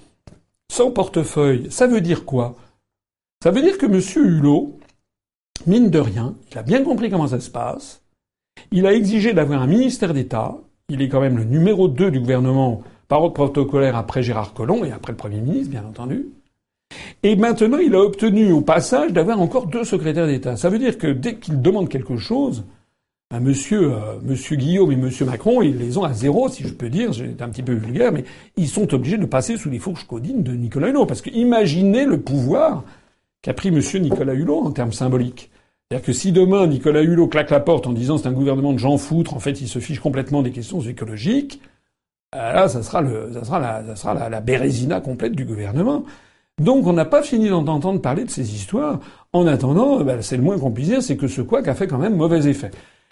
sans 0.70 0.90
portefeuille, 0.90 1.66
ça 1.70 1.86
veut 1.86 2.00
dire 2.00 2.24
quoi? 2.24 2.56
Ça 3.42 3.50
veut 3.50 3.62
dire 3.62 3.78
que 3.78 3.86
M. 3.86 4.00
Hulot, 4.16 4.78
mine 5.66 5.90
de 5.90 5.98
rien, 5.98 6.34
il 6.50 6.58
a 6.58 6.62
bien 6.62 6.82
compris 6.82 7.10
comment 7.10 7.28
ça 7.28 7.40
se 7.40 7.50
passe. 7.50 8.02
Il 8.72 8.86
a 8.86 8.92
exigé 8.92 9.32
d'avoir 9.32 9.62
un 9.62 9.66
ministère 9.66 10.12
d'État. 10.14 10.56
Il 10.88 11.02
est 11.02 11.08
quand 11.08 11.20
même 11.20 11.36
le 11.36 11.44
numéro 11.44 11.88
2 11.88 12.10
du 12.10 12.20
gouvernement 12.20 12.82
par 13.06 13.22
ordre 13.22 13.34
protocolaire 13.34 13.96
après 13.96 14.22
Gérard 14.22 14.54
Collomb 14.54 14.84
et 14.84 14.92
après 14.92 15.12
le 15.12 15.16
Premier 15.16 15.40
ministre, 15.40 15.70
bien 15.70 15.84
entendu. 15.84 16.26
Et 17.22 17.36
maintenant, 17.36 17.78
il 17.78 17.94
a 17.94 18.00
obtenu 18.00 18.52
au 18.52 18.60
passage 18.60 19.12
d'avoir 19.12 19.40
encore 19.40 19.66
deux 19.66 19.84
secrétaires 19.84 20.26
d'État. 20.26 20.56
Ça 20.56 20.70
veut 20.70 20.78
dire 20.78 20.98
que 20.98 21.06
dès 21.06 21.36
qu'il 21.36 21.60
demande 21.60 21.88
quelque 21.88 22.16
chose, 22.16 22.64
à 23.30 23.40
monsieur, 23.40 23.92
euh, 23.92 24.18
monsieur 24.22 24.56
Guillaume 24.56 24.90
et 24.90 24.96
monsieur 24.96 25.26
Macron, 25.26 25.60
ils 25.60 25.76
les 25.76 25.98
ont 25.98 26.04
à 26.04 26.14
zéro, 26.14 26.48
si 26.48 26.62
je 26.62 26.72
peux 26.72 26.88
dire. 26.88 27.14
C'est 27.14 27.42
un 27.42 27.48
petit 27.50 27.62
peu 27.62 27.74
vulgaire, 27.74 28.10
mais 28.10 28.24
ils 28.56 28.68
sont 28.68 28.94
obligés 28.94 29.18
de 29.18 29.26
passer 29.26 29.56
sous 29.58 29.68
les 29.68 29.78
fourches 29.78 30.06
codines 30.06 30.42
de 30.42 30.52
Nicolas 30.52 30.88
Hulot. 30.88 31.04
Parce 31.04 31.20
que 31.20 31.30
imaginez 31.30 32.06
le 32.06 32.20
pouvoir 32.20 32.84
qu'a 33.42 33.52
pris 33.52 33.70
monsieur 33.70 33.98
Nicolas 33.98 34.32
Hulot 34.32 34.64
en 34.64 34.70
termes 34.70 34.92
symboliques. 34.92 35.50
C'est-à-dire 35.90 36.06
que 36.06 36.12
si 36.12 36.32
demain 36.32 36.66
Nicolas 36.66 37.02
Hulot 37.02 37.28
claque 37.28 37.50
la 37.50 37.60
porte 37.60 37.86
en 37.86 37.92
disant 37.92 38.18
c'est 38.18 38.28
un 38.28 38.32
gouvernement 38.32 38.72
de 38.72 38.78
gens 38.78 38.96
foutres, 38.96 39.34
en 39.34 39.40
fait 39.40 39.60
il 39.60 39.68
se 39.68 39.78
fiche 39.78 40.00
complètement 40.00 40.42
des 40.42 40.50
questions 40.50 40.80
écologiques, 40.80 41.60
euh, 42.34 42.52
là 42.52 42.68
ça 42.68 42.82
sera 42.82 43.00
le, 43.00 43.30
ça 43.42 43.58
la, 43.58 43.96
ça 43.96 44.28
la, 44.28 44.40
bérésina 44.40 45.00
complète 45.00 45.34
du 45.34 45.44
gouvernement. 45.44 46.04
Donc 46.60 46.86
on 46.86 46.92
n'a 46.92 47.04
pas 47.04 47.22
fini 47.22 47.48
d'entendre 47.48 48.00
parler 48.00 48.24
de 48.24 48.30
ces 48.30 48.54
histoires. 48.54 49.00
En 49.32 49.46
attendant, 49.46 50.00
ben, 50.02 50.20
c'est 50.22 50.36
le 50.36 50.42
moins 50.42 50.58
qu'on 50.58 50.70
puisse 50.70 50.88
dire, 50.88 51.02
c'est 51.02 51.16
que 51.16 51.28
ce 51.28 51.40
quoi 51.42 51.66
a 51.66 51.74
fait 51.74 51.86
quand 51.86 51.98
même 51.98 52.16
mauvais 52.16 52.46
effet. 52.48 52.70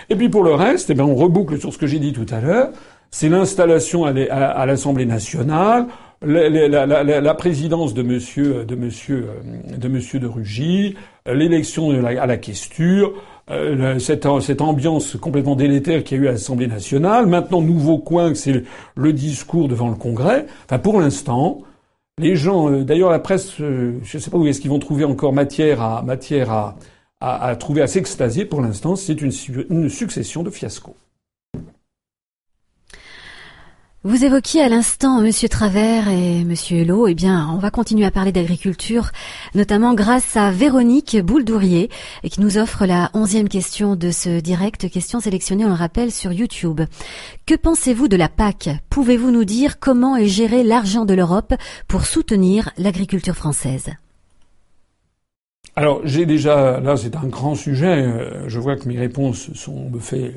Et 0.08 0.16
puis 0.16 0.28
pour 0.28 0.44
le 0.44 0.54
reste, 0.54 0.90
eh 0.90 0.94
ben, 0.94 1.04
on 1.04 1.14
reboucle 1.14 1.58
sur 1.58 1.72
ce 1.72 1.78
que 1.78 1.86
j'ai 1.86 1.98
dit 1.98 2.12
tout 2.12 2.26
à 2.30 2.40
l'heure. 2.40 2.70
C'est 3.10 3.28
l'installation 3.28 4.04
à 4.04 4.66
l'Assemblée 4.66 5.06
nationale, 5.06 5.86
la, 6.22 7.34
présidence 7.34 7.94
de 7.94 8.02
Monsieur 8.02 8.64
de 8.64 8.74
Monsieur 8.74 9.28
euh, 9.28 9.76
de 9.76 9.88
Monsieur 9.88 10.18
de 10.18 10.26
Rugy, 10.26 10.96
euh, 11.28 11.34
l'élection 11.34 11.90
à 11.90 12.26
la 12.26 12.36
questure, 12.36 13.12
euh, 13.50 13.98
cette, 13.98 14.26
cette, 14.40 14.60
ambiance 14.60 15.16
complètement 15.16 15.56
délétère 15.56 16.04
qu'il 16.04 16.18
y 16.18 16.20
a 16.20 16.24
eu 16.24 16.28
à 16.28 16.32
l'Assemblée 16.32 16.66
nationale. 16.66 17.26
Maintenant, 17.26 17.60
nouveau 17.60 17.98
coin, 17.98 18.34
c'est 18.34 18.64
le 18.94 19.12
discours 19.12 19.68
devant 19.68 19.88
le 19.88 19.94
Congrès. 19.94 20.46
Enfin, 20.64 20.78
pour 20.78 21.00
l'instant, 21.00 21.62
les 22.18 22.34
gens, 22.34 22.70
d'ailleurs, 22.70 23.10
la 23.10 23.18
presse, 23.18 23.56
je 23.58 23.64
ne 24.00 24.20
sais 24.20 24.30
pas 24.30 24.38
où 24.38 24.46
est-ce 24.46 24.60
qu'ils 24.60 24.70
vont 24.70 24.78
trouver 24.78 25.04
encore 25.04 25.34
matière 25.34 25.82
à 25.82 26.02
matière 26.02 26.50
à, 26.50 26.76
à, 27.20 27.56
trouver 27.56 27.82
à 27.82 27.86
s'extasier. 27.86 28.44
Pour 28.44 28.60
l'instant, 28.60 28.96
c'est 28.96 29.20
une, 29.20 29.32
une 29.70 29.88
succession 29.88 30.42
de 30.42 30.50
fiascos. 30.50 30.96
Vous 34.06 34.24
évoquiez 34.24 34.62
à 34.62 34.68
l'instant 34.68 35.20
Monsieur 35.20 35.48
Travers 35.48 36.08
et 36.08 36.44
Monsieur 36.44 36.82
Hulot. 36.82 37.08
Eh 37.08 37.14
bien, 37.14 37.50
on 37.52 37.58
va 37.58 37.72
continuer 37.72 38.06
à 38.06 38.12
parler 38.12 38.30
d'agriculture, 38.30 39.10
notamment 39.56 39.94
grâce 39.94 40.36
à 40.36 40.52
Véronique 40.52 41.16
Bouldourier, 41.20 41.90
qui 42.22 42.40
nous 42.40 42.56
offre 42.56 42.86
la 42.86 43.10
onzième 43.14 43.48
question 43.48 43.96
de 43.96 44.12
ce 44.12 44.38
direct, 44.38 44.88
question 44.90 45.18
sélectionnée, 45.18 45.64
on 45.64 45.70
le 45.70 45.74
rappelle, 45.74 46.12
sur 46.12 46.32
YouTube. 46.32 46.82
Que 47.46 47.56
pensez-vous 47.56 48.06
de 48.06 48.16
la 48.16 48.28
PAC? 48.28 48.68
Pouvez-vous 48.90 49.32
nous 49.32 49.44
dire 49.44 49.80
comment 49.80 50.16
est 50.16 50.28
géré 50.28 50.62
l'argent 50.62 51.04
de 51.04 51.14
l'Europe 51.14 51.54
pour 51.88 52.06
soutenir 52.06 52.70
l'agriculture 52.78 53.34
française? 53.34 53.90
Alors, 55.78 56.00
j'ai 56.04 56.24
déjà, 56.24 56.80
là, 56.80 56.96
c'est 56.96 57.16
un 57.16 57.26
grand 57.26 57.54
sujet. 57.54 58.02
Euh, 58.02 58.48
je 58.48 58.58
vois 58.58 58.76
que 58.76 58.88
mes 58.88 58.98
réponses 58.98 59.52
sont, 59.52 59.90
me 59.90 59.98
fait 59.98 60.32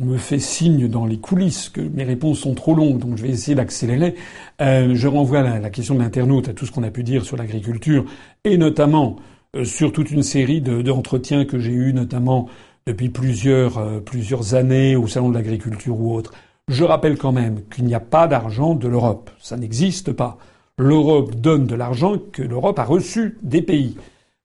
on 0.00 0.06
me 0.06 0.16
fait 0.16 0.38
signe 0.38 0.88
dans 0.88 1.04
les 1.04 1.18
coulisses 1.18 1.68
que 1.68 1.82
mes 1.82 2.04
réponses 2.04 2.38
sont 2.38 2.54
trop 2.54 2.74
longues, 2.74 2.98
donc 2.98 3.18
je 3.18 3.22
vais 3.22 3.28
essayer 3.28 3.54
d'accélérer. 3.54 4.14
Euh, 4.62 4.94
je 4.94 5.06
renvoie 5.06 5.42
la, 5.42 5.58
la 5.58 5.68
question 5.68 5.94
de 5.94 6.00
l'internaute 6.00 6.48
à 6.48 6.54
tout 6.54 6.64
ce 6.64 6.72
qu'on 6.72 6.82
a 6.82 6.90
pu 6.90 7.02
dire 7.02 7.26
sur 7.26 7.36
l'agriculture, 7.36 8.06
et 8.44 8.56
notamment 8.56 9.16
euh, 9.54 9.66
sur 9.66 9.92
toute 9.92 10.10
une 10.10 10.22
série 10.22 10.62
d'entretiens 10.62 11.44
que 11.44 11.58
j'ai 11.58 11.72
eus, 11.72 11.92
notamment 11.92 12.48
depuis 12.86 13.10
plusieurs, 13.10 14.02
plusieurs 14.02 14.54
années 14.54 14.96
au 14.96 15.06
Salon 15.06 15.28
de 15.28 15.34
l'agriculture 15.34 16.00
ou 16.00 16.14
autre. 16.14 16.32
Je 16.68 16.82
rappelle 16.82 17.18
quand 17.18 17.32
même 17.32 17.60
qu'il 17.68 17.84
n'y 17.84 17.94
a 17.94 18.00
pas 18.00 18.26
d'argent 18.26 18.74
de 18.74 18.88
l'Europe. 18.88 19.30
Ça 19.38 19.58
n'existe 19.58 20.12
pas. 20.12 20.38
L'Europe 20.78 21.34
donne 21.34 21.66
de 21.66 21.74
l'argent 21.74 22.16
que 22.32 22.42
l'Europe 22.42 22.78
a 22.78 22.84
reçu 22.84 23.36
des 23.42 23.60
pays. 23.60 23.96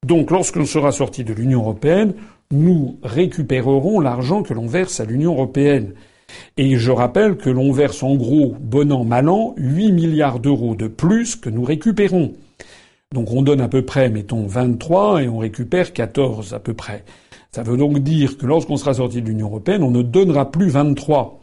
Donc 0.05 0.31
lorsqu'on 0.31 0.65
sera 0.65 0.91
sorti 0.91 1.23
de 1.23 1.33
l'Union 1.33 1.61
européenne, 1.61 2.13
nous 2.51 2.97
récupérerons 3.03 3.99
l'argent 3.99 4.43
que 4.43 4.53
l'on 4.53 4.67
verse 4.67 4.99
à 4.99 5.05
l'Union 5.05 5.33
européenne. 5.33 5.93
Et 6.57 6.77
je 6.77 6.91
rappelle 6.91 7.37
que 7.37 7.49
l'on 7.49 7.71
verse 7.71 8.03
en 8.03 8.15
gros, 8.15 8.55
bon 8.59 8.91
an, 8.91 9.03
mal 9.03 9.27
an, 9.27 9.55
8 9.57 9.91
milliards 9.93 10.39
d'euros 10.39 10.75
de 10.75 10.87
plus 10.87 11.35
que 11.35 11.49
nous 11.49 11.63
récupérons. 11.63 12.33
Donc 13.13 13.31
on 13.31 13.41
donne 13.41 13.61
à 13.61 13.69
peu 13.69 13.83
près, 13.83 14.09
mettons, 14.09 14.45
23 14.45 15.23
et 15.23 15.29
on 15.29 15.39
récupère 15.39 15.93
14 15.93 16.53
à 16.53 16.59
peu 16.59 16.73
près. 16.73 17.03
Ça 17.51 17.63
veut 17.63 17.77
donc 17.77 17.99
dire 17.99 18.37
que 18.37 18.45
lorsqu'on 18.45 18.77
sera 18.77 18.93
sorti 18.93 19.21
de 19.21 19.27
l'Union 19.27 19.47
européenne, 19.47 19.81
on 19.81 19.91
ne 19.91 20.03
donnera 20.03 20.51
plus 20.51 20.69
23. 20.69 21.39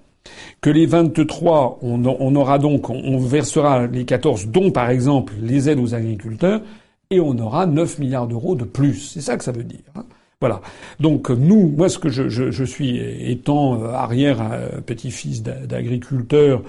Que 0.60 0.70
les 0.70 0.86
23, 0.86 1.81
on, 1.82 2.35
aura 2.35 2.59
donc, 2.59 2.89
on 2.89 3.18
versera 3.18 3.86
les 3.86 4.05
14, 4.05 4.47
dont 4.47 4.70
par 4.70 4.89
exemple 4.90 5.35
les 5.43 5.68
aides 5.68 5.81
aux 5.81 5.94
agriculteurs, 5.94 6.62
et 7.14 7.20
on 7.20 7.38
aura 7.38 7.66
9 7.66 7.98
milliards 7.98 8.26
d'euros 8.26 8.54
de 8.54 8.64
plus. 8.64 9.12
C'est 9.12 9.20
ça 9.20 9.36
que 9.36 9.44
ça 9.44 9.52
veut 9.52 9.64
dire. 9.64 9.80
Hein. 9.94 10.04
Voilà. 10.40 10.60
Donc 11.00 11.30
nous, 11.30 11.68
moi, 11.68 11.88
ce 11.88 11.98
que 11.98 12.10
je, 12.10 12.64
suis 12.64 12.98
étant 12.98 13.80
euh, 13.80 13.92
arrière 13.92 14.46
euh, 14.52 14.80
petit-fils 14.80 15.42
d'agriculteur 15.42 16.62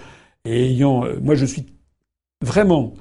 et 0.45 0.67
ayant, 0.67 1.05
euh, 1.05 1.19
moi, 1.21 1.35
je 1.35 1.45
suis 1.45 1.65
vraiment 2.41 2.93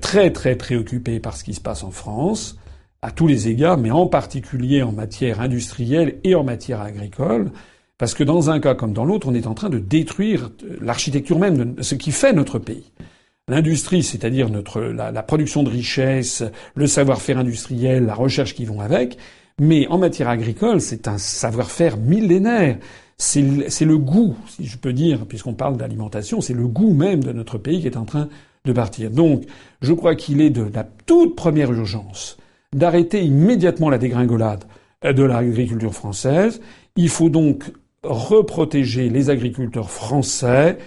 très 0.00 0.30
très 0.30 0.54
préoccupé 0.54 1.18
par 1.18 1.36
ce 1.36 1.42
qui 1.42 1.52
se 1.52 1.60
passe 1.60 1.82
en 1.82 1.90
France 1.90 2.56
à 3.02 3.10
tous 3.10 3.26
les 3.26 3.48
égards, 3.48 3.76
mais 3.76 3.90
en 3.90 4.06
particulier 4.06 4.82
en 4.84 4.92
matière 4.92 5.40
industrielle 5.40 6.20
et 6.22 6.36
en 6.36 6.44
matière 6.44 6.80
agricole. 6.80 7.50
Parce 7.98 8.14
que 8.14 8.22
dans 8.22 8.50
un 8.50 8.60
cas 8.60 8.74
comme 8.74 8.92
dans 8.92 9.04
l'autre, 9.04 9.26
on 9.28 9.34
est 9.34 9.48
en 9.48 9.54
train 9.54 9.70
de 9.70 9.78
détruire 9.78 10.50
l'architecture 10.80 11.38
même 11.38 11.74
de 11.74 11.82
ce 11.82 11.96
qui 11.96 12.12
fait 12.12 12.32
notre 12.32 12.58
pays. 12.58 12.92
L'industrie, 13.48 14.02
c'est-à-dire 14.02 14.48
notre 14.48 14.80
la, 14.80 15.12
la, 15.12 15.22
production 15.22 15.62
de 15.62 15.68
richesses, 15.68 16.42
le 16.74 16.86
savoir-faire 16.86 17.36
industriel, 17.36 18.06
la 18.06 18.14
recherche 18.14 18.54
qui 18.54 18.64
vont 18.64 18.80
avec, 18.80 19.18
mais 19.60 19.86
en 19.88 19.98
matière 19.98 20.30
agricole, 20.30 20.80
c'est 20.80 21.08
un 21.08 21.18
savoir-faire 21.18 21.98
millénaire. 21.98 22.78
C'est 23.18 23.42
le 23.42 23.98
goût, 23.98 24.34
si 24.48 24.64
je 24.66 24.78
peux 24.78 24.92
dire, 24.92 25.26
puisqu'on 25.26 25.52
parle 25.52 25.76
d'alimentation, 25.76 26.40
c'est 26.40 26.54
le 26.54 26.66
goût 26.66 26.94
même 26.94 27.22
de 27.22 27.32
notre 27.32 27.58
pays 27.58 27.80
qui 27.80 27.86
est 27.86 27.96
en 27.96 28.06
train 28.06 28.28
de 28.64 28.72
partir. 28.72 29.10
Donc, 29.10 29.44
je 29.82 29.92
crois 29.92 30.16
qu'il 30.16 30.40
est 30.40 30.50
de 30.50 30.68
la 30.74 30.84
toute 31.06 31.36
première 31.36 31.70
urgence 31.70 32.38
d'arrêter 32.74 33.22
immédiatement 33.22 33.90
la 33.90 33.98
dégringolade 33.98 34.64
de 35.02 35.22
l'agriculture 35.22 35.94
française. 35.94 36.60
Il 36.96 37.10
faut 37.10 37.28
donc 37.28 37.64
reprotéger 38.02 39.10
les 39.10 39.28
agriculteurs 39.28 39.90
français 39.90 40.78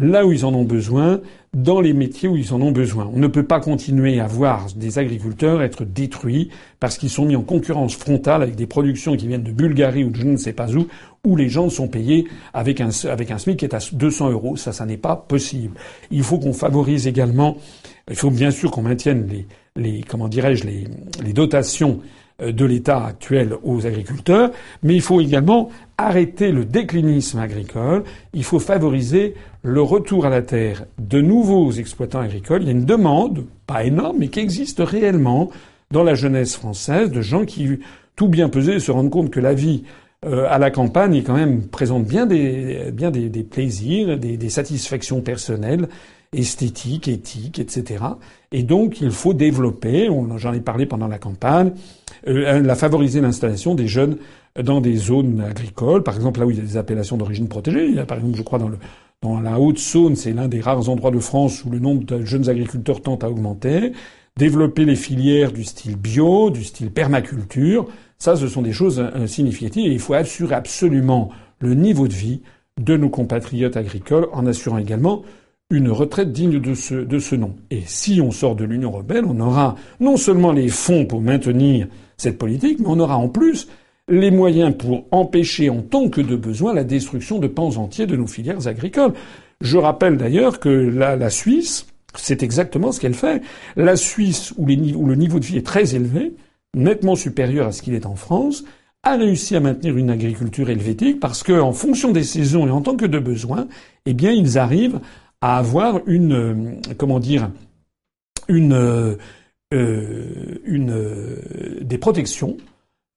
là 0.00 0.26
où 0.26 0.32
ils 0.32 0.44
en 0.44 0.54
ont 0.54 0.64
besoin, 0.64 1.20
dans 1.54 1.80
les 1.80 1.92
métiers 1.92 2.28
où 2.28 2.36
ils 2.36 2.52
en 2.52 2.60
ont 2.60 2.72
besoin. 2.72 3.10
On 3.12 3.18
ne 3.18 3.26
peut 3.26 3.44
pas 3.44 3.60
continuer 3.60 4.20
à 4.20 4.26
voir 4.26 4.66
des 4.74 4.98
agriculteurs 4.98 5.62
être 5.62 5.84
détruits 5.84 6.50
parce 6.80 6.98
qu'ils 6.98 7.10
sont 7.10 7.24
mis 7.24 7.36
en 7.36 7.42
concurrence 7.42 7.94
frontale 7.94 8.42
avec 8.42 8.56
des 8.56 8.66
productions 8.66 9.16
qui 9.16 9.28
viennent 9.28 9.42
de 9.42 9.52
Bulgarie 9.52 10.04
ou 10.04 10.10
de 10.10 10.16
je 10.16 10.26
ne 10.26 10.36
sais 10.36 10.52
pas 10.52 10.70
où, 10.72 10.88
où 11.24 11.36
les 11.36 11.48
gens 11.48 11.70
sont 11.70 11.88
payés 11.88 12.26
avec 12.52 12.80
un, 12.80 12.90
avec 13.08 13.30
SMIC 13.38 13.58
qui 13.58 13.64
est 13.64 13.74
à 13.74 13.78
200 13.92 14.30
euros. 14.30 14.56
Ça, 14.56 14.72
ça 14.72 14.84
n'est 14.84 14.96
pas 14.96 15.16
possible. 15.16 15.76
Il 16.10 16.22
faut 16.22 16.38
qu'on 16.38 16.52
favorise 16.52 17.06
également, 17.06 17.56
il 18.10 18.16
faut 18.16 18.30
bien 18.30 18.50
sûr 18.50 18.70
qu'on 18.70 18.82
maintienne 18.82 19.26
les, 19.28 19.46
les 19.76 20.02
comment 20.02 20.28
dirais-je, 20.28 20.64
les, 20.64 20.84
les 21.24 21.32
dotations 21.32 22.00
de 22.40 22.64
l'État 22.64 23.04
actuel 23.04 23.54
aux 23.62 23.86
agriculteurs, 23.86 24.50
mais 24.82 24.94
il 24.94 25.00
faut 25.00 25.20
également 25.20 25.70
arrêter 25.98 26.50
le 26.50 26.64
déclinisme 26.64 27.38
agricole, 27.38 28.02
il 28.32 28.42
faut 28.42 28.58
favoriser 28.58 29.34
le 29.62 29.80
retour 29.80 30.26
à 30.26 30.30
la 30.30 30.42
terre 30.42 30.86
de 30.98 31.20
nouveaux 31.20 31.70
exploitants 31.70 32.20
agricoles. 32.20 32.62
Il 32.62 32.66
y 32.66 32.70
a 32.70 32.72
une 32.72 32.84
demande, 32.84 33.44
pas 33.66 33.84
énorme, 33.84 34.16
mais 34.18 34.28
qui 34.28 34.40
existe 34.40 34.80
réellement 34.80 35.50
dans 35.90 36.02
la 36.02 36.14
jeunesse 36.14 36.56
française, 36.56 37.10
de 37.10 37.20
gens 37.20 37.44
qui, 37.44 37.78
tout 38.16 38.28
bien 38.28 38.48
pesé, 38.48 38.80
se 38.80 38.90
rendent 38.90 39.10
compte 39.10 39.30
que 39.30 39.40
la 39.40 39.54
vie 39.54 39.84
euh, 40.24 40.46
à 40.48 40.58
la 40.58 40.70
campagne, 40.70 41.22
quand 41.22 41.34
même 41.34 41.66
présente 41.68 42.04
bien 42.04 42.26
des, 42.26 42.90
bien 42.92 43.10
des, 43.10 43.28
des 43.28 43.42
plaisirs, 43.42 44.18
des, 44.18 44.36
des, 44.36 44.48
satisfactions 44.48 45.20
personnelles, 45.20 45.88
esthétiques, 46.32 47.08
éthiques, 47.08 47.58
etc. 47.58 48.04
Et 48.50 48.62
donc, 48.62 49.00
il 49.00 49.10
faut 49.10 49.34
développer, 49.34 50.08
j'en 50.36 50.52
ai 50.52 50.60
parlé 50.60 50.86
pendant 50.86 51.08
la 51.08 51.18
campagne, 51.18 51.72
euh, 52.26 52.60
la 52.60 52.74
favoriser 52.74 53.20
l'installation 53.20 53.74
des 53.74 53.86
jeunes 53.86 54.16
dans 54.62 54.80
des 54.80 54.96
zones 54.96 55.40
agricoles, 55.40 56.02
par 56.02 56.14
exemple 56.14 56.40
là 56.40 56.46
où 56.46 56.50
il 56.50 56.56
y 56.56 56.60
a 56.60 56.64
des 56.64 56.76
appellations 56.76 57.16
d'origine 57.16 57.48
protégée. 57.48 57.86
Il 57.86 57.94
y 57.94 57.98
a 57.98 58.06
par 58.06 58.18
exemple, 58.18 58.36
je 58.36 58.42
crois, 58.42 58.58
dans, 58.58 58.68
le, 58.68 58.78
dans 59.22 59.40
la 59.40 59.58
Haute-Saône, 59.58 60.16
c'est 60.16 60.32
l'un 60.32 60.48
des 60.48 60.60
rares 60.60 60.88
endroits 60.88 61.10
de 61.10 61.18
France 61.18 61.64
où 61.64 61.70
le 61.70 61.78
nombre 61.78 62.04
de 62.04 62.24
jeunes 62.24 62.48
agriculteurs 62.48 63.02
tend 63.02 63.16
à 63.16 63.28
augmenter. 63.28 63.92
Développer 64.36 64.84
les 64.84 64.96
filières 64.96 65.52
du 65.52 65.62
style 65.62 65.96
bio, 65.96 66.50
du 66.50 66.64
style 66.64 66.90
permaculture, 66.90 67.86
ça, 68.18 68.36
ce 68.36 68.48
sont 68.48 68.62
des 68.62 68.72
choses 68.72 69.00
euh, 69.00 69.26
significatives 69.26 69.86
et 69.86 69.94
il 69.94 70.00
faut 70.00 70.14
assurer 70.14 70.54
absolument 70.54 71.30
le 71.60 71.74
niveau 71.74 72.08
de 72.08 72.12
vie 72.12 72.40
de 72.80 72.96
nos 72.96 73.08
compatriotes 73.08 73.76
agricoles 73.76 74.28
en 74.32 74.46
assurant 74.46 74.78
également 74.78 75.22
une 75.70 75.90
retraite 75.90 76.32
digne 76.32 76.60
de 76.60 76.74
ce, 76.74 76.94
de 76.94 77.18
ce 77.18 77.34
nom. 77.34 77.54
Et 77.70 77.82
si 77.86 78.20
on 78.20 78.30
sort 78.30 78.56
de 78.56 78.64
l'Union 78.64 78.90
européenne, 78.90 79.26
on 79.28 79.40
aura 79.40 79.76
non 80.00 80.16
seulement 80.16 80.52
les 80.52 80.68
fonds 80.68 81.06
pour 81.06 81.20
maintenir 81.20 81.88
cette 82.16 82.38
politique, 82.38 82.78
mais 82.80 82.88
on 82.88 83.00
aura 83.00 83.16
en 83.16 83.28
plus 83.28 83.68
les 84.08 84.30
moyens 84.30 84.74
pour 84.76 85.06
empêcher 85.10 85.70
en 85.70 85.80
tant 85.80 86.08
que 86.08 86.20
de 86.20 86.36
besoin 86.36 86.74
la 86.74 86.84
destruction 86.84 87.38
de 87.38 87.46
pans 87.46 87.76
entiers 87.76 88.06
de 88.06 88.16
nos 88.16 88.26
filières 88.26 88.66
agricoles. 88.66 89.14
Je 89.60 89.78
rappelle 89.78 90.16
d'ailleurs 90.16 90.60
que 90.60 90.68
la, 90.68 91.16
la 91.16 91.30
Suisse 91.30 91.86
C'est 92.16 92.42
exactement 92.42 92.92
ce 92.92 93.00
qu'elle 93.00 93.14
fait. 93.14 93.42
La 93.76 93.96
Suisse, 93.96 94.52
où, 94.56 94.66
le 94.66 95.14
niveau 95.14 95.40
de 95.40 95.44
vie 95.44 95.56
est 95.56 95.66
très 95.66 95.94
élevé, 95.94 96.34
nettement 96.74 97.16
supérieur 97.16 97.66
à 97.66 97.72
ce 97.72 97.82
qu'il 97.82 97.94
est 97.94 98.06
en 98.06 98.16
France, 98.16 98.64
a 99.02 99.16
réussi 99.16 99.54
à 99.56 99.60
maintenir 99.60 99.96
une 99.96 100.10
agriculture 100.10 100.70
helvétique 100.70 101.20
parce 101.20 101.42
que, 101.42 101.52
en 101.52 101.72
fonction 101.72 102.12
des 102.12 102.24
saisons 102.24 102.66
et 102.66 102.70
en 102.70 102.80
tant 102.80 102.96
que 102.96 103.06
de 103.06 103.18
besoins, 103.18 103.66
eh 104.06 104.14
bien, 104.14 104.32
ils 104.32 104.58
arrivent 104.58 105.00
à 105.40 105.58
avoir 105.58 106.00
une, 106.06 106.32
euh, 106.32 106.94
comment 106.96 107.20
dire, 107.20 107.50
une, 108.48 108.72
euh, 108.72 109.16
une, 109.72 110.90
euh, 110.90 111.80
des 111.80 111.98
protections. 111.98 112.56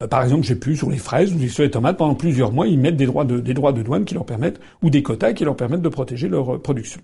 Par 0.09 0.23
exemple, 0.23 0.43
j'ai 0.43 0.55
pu 0.55 0.75
sur 0.75 0.89
les 0.89 0.97
fraises 0.97 1.33
ou 1.33 1.47
sur 1.47 1.63
les 1.63 1.71
tomates 1.71 1.97
pendant 1.97 2.15
plusieurs 2.15 2.51
mois, 2.51 2.67
ils 2.67 2.79
mettent 2.79 2.97
des 2.97 3.07
droits 3.07 3.25
de, 3.25 3.39
droits 3.39 3.73
de 3.73 3.81
douane 3.81 4.05
qui 4.05 4.13
leur 4.13 4.25
permettent 4.25 4.59
ou 4.83 4.89
des 4.89 5.01
quotas 5.01 5.33
qui 5.33 5.43
leur 5.43 5.55
permettent 5.55 5.81
de 5.81 5.89
protéger 5.89 6.27
leur 6.27 6.61
production. 6.61 7.01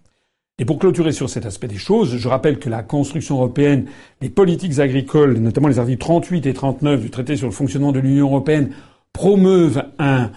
Et 0.60 0.65
pour 0.65 0.78
clôturer 0.78 1.11
sur 1.11 1.28
cet 1.28 1.48
aspect 1.48 1.68
des 1.68 1.78
choses, 1.78 2.15
je 2.15 2.28
rappelle 2.28 2.60
que 2.60 2.70
la 2.70 2.84
construction 2.84 3.38
européenne, 3.38 3.86
les 4.22 4.30
politiques 4.30 4.78
agricoles, 4.78 5.40
notamment 5.40 5.68
les 5.68 5.80
articles 5.80 5.99
38 5.99 6.45
et 6.45 6.53
39 6.53 7.02
du 7.02 7.10
traité 7.10 7.36
sur 7.36 7.48
le 7.48 7.53
fonctionnement 7.53 7.91
de 7.91 7.99
l'Union 7.99 8.28
européenne, 8.28 8.70
promeuvent 9.14 9.84
un, 9.98 10.30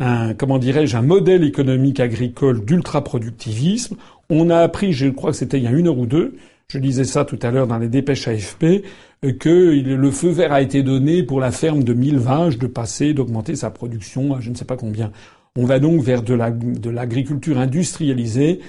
un 0.00 0.34
comment 0.34 0.58
dirais-je, 0.58 0.96
un 0.96 1.02
modèle 1.02 1.44
économique 1.44 2.00
agricole 2.00 2.64
d'ultra-productivisme. 2.64 3.96
On 4.28 4.50
a 4.50 4.58
appris, 4.58 4.92
je 4.92 5.06
crois 5.06 5.30
que 5.30 5.36
c'était 5.36 5.58
il 5.58 5.64
y 5.64 5.68
a 5.68 5.72
une 5.72 5.86
heure 5.86 5.98
ou 5.98 6.06
deux, 6.06 6.34
je 6.70 6.78
lisais 6.78 7.04
ça 7.04 7.24
tout 7.24 7.38
à 7.42 7.50
l'heure 7.50 7.66
dans 7.66 7.78
les 7.78 7.88
dépêches 7.88 8.28
AFP, 8.28 8.84
que 9.38 9.48
le 9.48 10.10
feu 10.10 10.30
vert 10.30 10.52
a 10.52 10.62
été 10.62 10.82
donné 10.82 11.22
pour 11.22 11.40
la 11.40 11.50
ferme 11.50 11.82
de 11.82 11.92
mille 11.92 12.18
vaches 12.18 12.58
de 12.58 12.66
passer, 12.66 13.12
d'augmenter 13.12 13.56
sa 13.56 13.70
production 13.70 14.34
à 14.34 14.40
je 14.40 14.50
ne 14.50 14.54
sais 14.54 14.64
pas 14.64 14.76
combien. 14.76 15.10
On 15.56 15.66
va 15.66 15.80
donc 15.80 16.00
vers 16.00 16.22
de 16.22 16.90
l'agriculture 16.90 17.58
industrialisée 17.58 18.60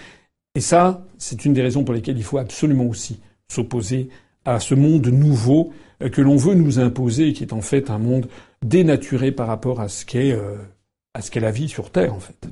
et 0.56 0.60
ça, 0.60 1.06
c'est 1.18 1.46
une 1.46 1.54
des 1.54 1.62
raisons 1.62 1.84
pour 1.84 1.94
lesquelles 1.94 2.18
il 2.18 2.24
faut 2.24 2.38
absolument 2.38 2.86
aussi 2.86 3.20
s'opposer 3.48 4.10
à 4.44 4.60
ce 4.60 4.76
monde 4.76 5.08
nouveau 5.08 5.72
euh, 6.02 6.10
que 6.10 6.22
l'on 6.22 6.36
veut 6.36 6.56
nous 6.56 6.80
imposer, 6.80 7.34
qui 7.34 7.44
est 7.44 7.54
en 7.54 7.62
fait 7.62 7.90
un 7.90 8.00
monde 8.00 8.28
dénaturé 8.66 9.32
par 9.32 9.48
rapport 9.48 9.80
à 9.80 9.88
ce 9.88 10.06
qu'est 10.06 10.34
euh, 10.34 10.58
la 11.36 11.52
vie 11.52 11.70
sur 11.70 11.92
Terre, 11.92 12.14
en 12.14 12.20
fait. 12.20 12.48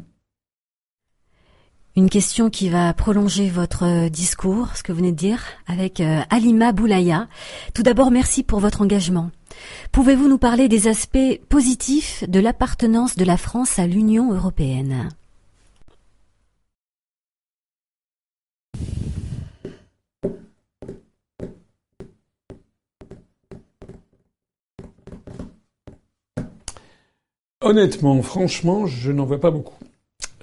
Une 1.96 2.10
question 2.10 2.50
qui 2.50 2.70
va 2.70 2.94
prolonger 2.94 3.50
votre 3.50 3.84
euh, 3.84 4.10
discours, 4.10 4.70
ce 4.76 4.84
que 4.84 4.92
vous 4.92 5.00
venez 5.00 5.12
de 5.12 5.18
dire, 5.18 5.44
avec 5.68 6.02
Alima 6.30 6.72
Boulaya. 6.72 7.28
Tout 7.74 7.84
d'abord, 7.84 8.12
merci 8.12 8.44
pour 8.44 8.60
votre 8.60 8.82
engagement. 8.82 9.32
Pouvez-vous 9.92 10.30
nous 10.30 10.38
parler 10.38 10.70
des 10.70 10.88
aspects 10.88 11.40
positifs 11.50 12.24
de 12.28 12.40
l'appartenance 12.40 13.16
de 13.16 13.26
la 13.26 13.38
France 13.38 13.80
à 13.80 13.88
l'Union 13.88 14.32
européenne? 14.34 15.10
Honnêtement, 27.62 28.22
franchement, 28.22 28.88
je 28.88 29.12
n'en 29.12 29.26
vois 29.26 29.42
pas 29.42 29.52
beaucoup. 29.52 29.76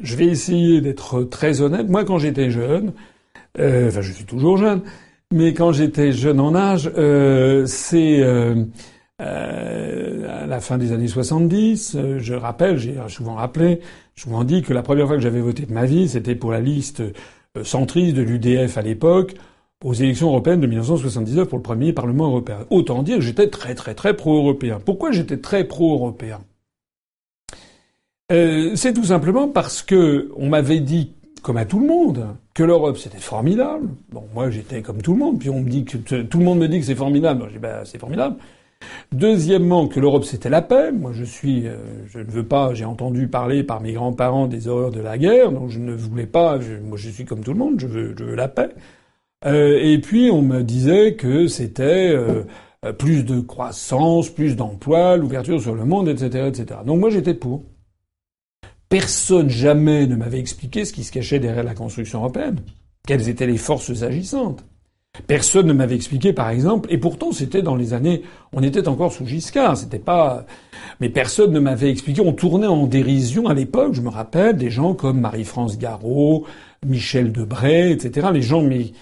Je 0.00 0.16
vais 0.16 0.26
essayer 0.26 0.80
d'être 0.80 1.22
très 1.24 1.60
honnête. 1.60 1.88
Moi, 1.88 2.04
quand 2.04 2.18
j'étais 2.18 2.50
jeune, 2.50 2.92
euh, 3.58 3.88
enfin, 3.88 4.00
je 4.00 4.12
suis 4.12 4.24
toujours 4.24 4.56
jeune, 4.56 4.82
mais 5.32 5.54
quand 5.54 5.72
j'étais 5.72 6.12
jeune 6.12 6.38
en 6.38 6.54
âge, 6.54 6.90
euh, 6.96 7.66
c'est 7.66 8.20
euh, 8.20 8.64
à 9.18 10.46
la 10.46 10.60
fin 10.60 10.78
des 10.78 10.92
années 10.92 11.08
70. 11.08 11.96
Euh, 11.96 12.18
je 12.20 12.34
rappelle, 12.34 12.78
j'ai 12.78 12.94
souvent 13.08 13.34
rappelé, 13.34 13.80
souvent 14.14 14.44
dit 14.44 14.62
que 14.62 14.72
la 14.72 14.82
première 14.82 15.06
fois 15.06 15.16
que 15.16 15.22
j'avais 15.22 15.40
voté 15.40 15.66
de 15.66 15.72
ma 15.72 15.84
vie, 15.84 16.08
c'était 16.08 16.36
pour 16.36 16.52
la 16.52 16.60
liste 16.60 17.02
centriste 17.64 18.14
de 18.14 18.22
l'UDF 18.22 18.78
à 18.78 18.82
l'époque 18.82 19.34
aux 19.84 19.94
élections 19.94 20.28
européennes 20.28 20.60
de 20.60 20.66
1979 20.66 21.48
pour 21.48 21.58
le 21.58 21.62
premier 21.62 21.92
Parlement 21.92 22.26
européen. 22.26 22.58
Autant 22.70 23.02
dire 23.02 23.16
que 23.16 23.22
j'étais 23.22 23.48
très 23.48 23.74
très 23.74 23.94
très 23.94 24.14
pro-européen. 24.14 24.78
Pourquoi 24.84 25.10
j'étais 25.10 25.38
très 25.38 25.64
pro-européen? 25.64 26.40
Euh, 28.32 28.72
c'est 28.74 28.92
tout 28.92 29.04
simplement 29.04 29.48
parce 29.48 29.82
que 29.82 30.32
on 30.36 30.48
m'avait 30.48 30.80
dit, 30.80 31.14
comme 31.42 31.56
à 31.56 31.64
tout 31.64 31.78
le 31.78 31.86
monde, 31.86 32.26
que 32.54 32.62
l'Europe 32.62 32.96
c'était 32.96 33.18
formidable. 33.18 33.88
Bon, 34.10 34.24
moi 34.34 34.50
j'étais 34.50 34.82
comme 34.82 35.02
tout 35.02 35.12
le 35.12 35.18
monde, 35.18 35.38
puis 35.38 35.50
on 35.50 35.60
me 35.60 35.68
dit 35.68 35.84
que 35.84 36.22
tout 36.22 36.38
le 36.38 36.44
monde 36.44 36.58
me 36.58 36.68
dit 36.68 36.80
que 36.80 36.86
c'est 36.86 36.94
formidable. 36.94 37.44
je 37.48 37.52
dis 37.54 37.58
bah 37.58 37.82
c'est 37.84 37.98
formidable. 37.98 38.36
Deuxièmement, 39.12 39.88
que 39.88 40.00
l'Europe 40.00 40.24
c'était 40.24 40.48
la 40.48 40.62
paix. 40.62 40.92
Moi 40.92 41.12
je 41.12 41.24
suis, 41.24 41.66
euh, 41.66 41.76
je 42.08 42.18
ne 42.18 42.24
veux 42.24 42.46
pas. 42.46 42.74
J'ai 42.74 42.84
entendu 42.84 43.28
parler 43.28 43.62
par 43.62 43.80
mes 43.80 43.92
grands-parents 43.92 44.46
des 44.46 44.68
horreurs 44.68 44.90
de 44.90 45.00
la 45.00 45.18
guerre, 45.18 45.52
donc 45.52 45.70
je 45.70 45.78
ne 45.78 45.94
voulais 45.94 46.26
pas. 46.26 46.58
moi 46.84 46.98
je 46.98 47.10
suis 47.10 47.24
comme 47.24 47.40
tout 47.44 47.52
le 47.52 47.58
monde. 47.58 47.78
Je 47.78 47.86
veux, 47.86 48.14
je 48.18 48.24
veux 48.24 48.34
la 48.34 48.48
paix. 48.48 48.70
Euh, 49.44 49.78
et 49.80 50.00
puis 50.00 50.30
on 50.30 50.42
me 50.42 50.62
disait 50.62 51.14
que 51.14 51.46
c'était 51.46 52.10
euh, 52.14 52.42
plus 52.98 53.24
de 53.24 53.40
croissance, 53.40 54.30
plus 54.30 54.56
d'emplois, 54.56 55.16
l'ouverture 55.16 55.60
sur 55.60 55.74
le 55.74 55.84
monde, 55.84 56.08
etc., 56.08 56.46
etc. 56.48 56.80
Donc 56.84 57.00
moi 57.00 57.10
j'étais 57.10 57.34
pour. 57.34 57.62
Personne 58.88 59.50
jamais 59.50 60.06
ne 60.06 60.16
m'avait 60.16 60.38
expliqué 60.38 60.84
ce 60.84 60.92
qui 60.92 61.04
se 61.04 61.12
cachait 61.12 61.40
derrière 61.40 61.64
la 61.64 61.74
construction 61.74 62.20
européenne. 62.20 62.60
Quelles 63.06 63.28
étaient 63.28 63.46
les 63.46 63.56
forces 63.56 64.02
agissantes. 64.02 64.64
Personne 65.26 65.66
ne 65.66 65.72
m'avait 65.72 65.96
expliqué, 65.96 66.32
par 66.32 66.50
exemple, 66.50 66.92
et 66.92 66.98
pourtant 66.98 67.32
c'était 67.32 67.62
dans 67.62 67.74
les 67.74 67.94
années, 67.94 68.22
on 68.52 68.62
était 68.62 68.86
encore 68.86 69.12
sous 69.12 69.26
Giscard, 69.26 69.76
c'était 69.76 69.98
pas, 69.98 70.44
mais 71.00 71.08
personne 71.08 71.52
ne 71.52 71.60
m'avait 71.60 71.90
expliqué. 71.90 72.20
On 72.20 72.32
tournait 72.32 72.66
en 72.66 72.86
dérision 72.86 73.46
à 73.46 73.54
l'époque, 73.54 73.94
je 73.94 74.02
me 74.02 74.10
rappelle, 74.10 74.56
des 74.56 74.70
gens 74.70 74.94
comme 74.94 75.20
Marie-France 75.20 75.78
Garot, 75.78 76.44
Michel 76.84 77.32
Debray, 77.32 77.92
etc. 77.92 78.28
Les 78.32 78.42
gens, 78.42 78.62
mais 78.62 78.92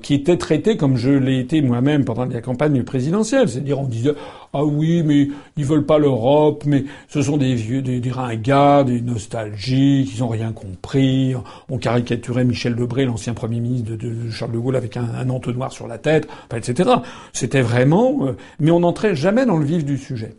qui 0.00 0.14
était 0.14 0.36
traité 0.36 0.76
comme 0.76 0.96
je 0.96 1.10
l'ai 1.10 1.40
été 1.40 1.60
moi-même 1.60 2.04
pendant 2.04 2.24
la 2.24 2.40
campagne 2.40 2.84
présidentielle. 2.84 3.48
C'est-à-dire 3.48 3.80
on 3.80 3.88
disait 3.88 4.14
ah 4.52 4.64
oui 4.64 5.02
mais 5.02 5.28
ils 5.56 5.64
veulent 5.64 5.86
pas 5.86 5.98
l'Europe, 5.98 6.62
mais 6.66 6.84
ce 7.08 7.20
sont 7.20 7.36
des 7.36 7.54
vieux, 7.54 7.82
des, 7.82 7.98
des 7.98 8.10
ringards, 8.12 8.84
des 8.84 9.00
nostalgiques, 9.00 10.14
ils 10.14 10.22
ont 10.22 10.28
rien 10.28 10.52
compris. 10.52 11.34
On 11.68 11.78
caricaturait 11.78 12.44
Michel 12.44 12.76
Debré, 12.76 13.04
l'ancien 13.06 13.34
premier 13.34 13.58
ministre 13.58 13.96
de, 13.96 14.30
Charles 14.30 14.52
de 14.52 14.58
Gaulle, 14.58 14.76
avec 14.76 14.96
un, 14.96 15.08
un, 15.16 15.28
entonnoir 15.30 15.72
sur 15.72 15.88
la 15.88 15.98
tête, 15.98 16.28
etc. 16.54 16.90
C'était 17.32 17.62
vraiment, 17.62 18.26
euh, 18.26 18.36
mais 18.60 18.70
on 18.70 18.80
n'entrait 18.80 19.16
jamais 19.16 19.46
dans 19.46 19.58
le 19.58 19.64
vif 19.64 19.84
du 19.84 19.98
sujet. 19.98 20.36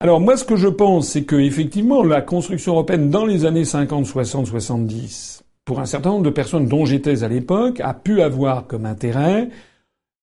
Alors 0.00 0.20
moi, 0.20 0.36
ce 0.36 0.44
que 0.44 0.56
je 0.56 0.68
pense, 0.68 1.08
c'est 1.08 1.24
que 1.24 1.36
effectivement, 1.36 2.02
la 2.02 2.20
construction 2.20 2.72
européenne 2.72 3.08
dans 3.08 3.24
les 3.24 3.46
années 3.46 3.64
50, 3.64 4.04
60, 4.04 4.46
70 4.46 5.45
pour 5.66 5.80
un 5.80 5.84
certain 5.84 6.10
nombre 6.10 6.22
de 6.22 6.30
personnes 6.30 6.68
dont 6.68 6.86
j'étais 6.86 7.24
à 7.24 7.28
l'époque, 7.28 7.80
a 7.80 7.92
pu 7.92 8.22
avoir 8.22 8.66
comme 8.66 8.86
intérêt 8.86 9.48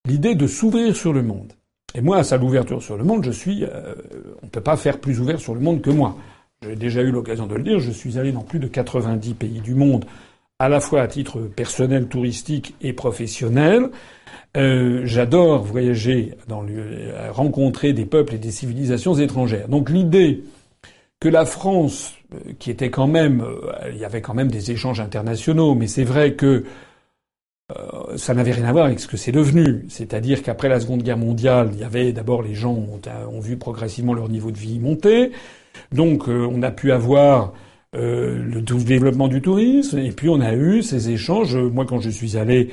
l'idée 0.08 0.36
de 0.36 0.48
s'ouvrir 0.48 0.96
sur 0.96 1.14
le 1.14 1.22
monde. 1.22 1.54
Et 1.94 2.02
moi, 2.02 2.22
à 2.28 2.38
l'ouverture 2.38 2.82
sur 2.82 2.98
le 2.98 3.04
monde, 3.04 3.24
je 3.24 3.32
suis, 3.32 3.64
euh, 3.66 3.94
on 4.42 4.46
ne 4.46 4.50
peut 4.50 4.62
pas 4.62 4.78
faire 4.78 5.00
plus 5.00 5.20
ouvert 5.20 5.40
sur 5.40 5.54
le 5.54 5.60
monde 5.60 5.82
que 5.82 5.92
moi. 5.92 6.18
J'ai 6.64 6.78
déjà 6.78 7.02
eu 7.02 7.12
l'occasion 7.12 7.46
de 7.46 7.56
le 7.56 7.64
dire, 7.64 7.80
je 7.80 7.92
suis 7.92 8.18
allé 8.18 8.32
dans 8.32 8.42
plus 8.42 8.58
de 8.58 8.68
90 8.68 9.34
pays 9.34 9.60
du 9.60 9.76
monde, 9.76 10.06
à 10.60 10.70
la 10.70 10.80
fois 10.80 11.02
à 11.02 11.08
titre 11.08 11.42
personnel, 11.42 12.08
touristique 12.08 12.74
et 12.82 12.94
professionnel. 12.94 13.90
Euh, 14.56 15.02
j'adore 15.04 15.64
voyager, 15.64 16.36
dans 16.48 16.62
le, 16.62 17.12
rencontrer 17.32 17.92
des 17.92 18.06
peuples 18.06 18.36
et 18.36 18.40
des 18.40 18.52
civilisations 18.52 19.16
étrangères. 19.16 19.68
Donc 19.68 19.90
l'idée 19.90 20.44
la 21.30 21.46
France 21.46 22.14
euh, 22.34 22.54
qui 22.60 22.72
était 22.72 22.90
quand 22.90 23.08
même, 23.08 23.42
euh, 23.42 23.92
il 23.92 23.98
y 23.98 24.06
avait 24.06 24.22
quand 24.22 24.34
même 24.34 24.50
des 24.50 24.72
échanges 24.72 25.00
internationaux, 25.00 25.76
mais 25.76 25.88
c'est 25.88 26.04
vrai 26.04 26.34
que 26.34 26.64
euh, 27.72 28.18
ça 28.18 28.34
n'avait 28.34 28.52
rien 28.52 28.66
à 28.66 28.72
voir 28.72 28.86
avec 28.86 29.00
ce 29.00 29.08
que 29.08 29.18
c'est 29.18 29.32
devenu. 29.32 29.86
C'est-à-dire 29.90 30.44
qu'après 30.44 30.70
la 30.70 30.80
Seconde 30.80 31.04
Guerre 31.04 31.18
mondiale, 31.18 31.70
il 31.74 31.80
y 31.80 31.84
avait 31.84 32.12
d'abord 32.12 32.42
les 32.42 32.54
gens 32.54 32.74
ont, 32.74 33.40
vu 33.40 33.58
progressivement 33.58 34.14
leur 34.14 34.30
niveau 34.30 34.52
de 34.52 34.58
vie 34.58 34.80
monter, 34.80 35.32
donc 35.92 36.28
on 36.28 36.62
a 36.62 36.72
pu 36.72 36.92
avoir 36.92 37.54
le 37.94 38.62
développement 38.62 39.28
du 39.28 39.42
tourisme, 39.42 40.00
et 40.00 40.12
puis 40.12 40.30
on 40.30 40.42
a 40.42 40.54
eu 40.54 40.84
ces 40.84 41.10
échanges. 41.10 41.56
Moi, 41.56 41.86
quand 41.86 42.00
je 42.00 42.10
suis 42.10 42.38
allé 42.38 42.70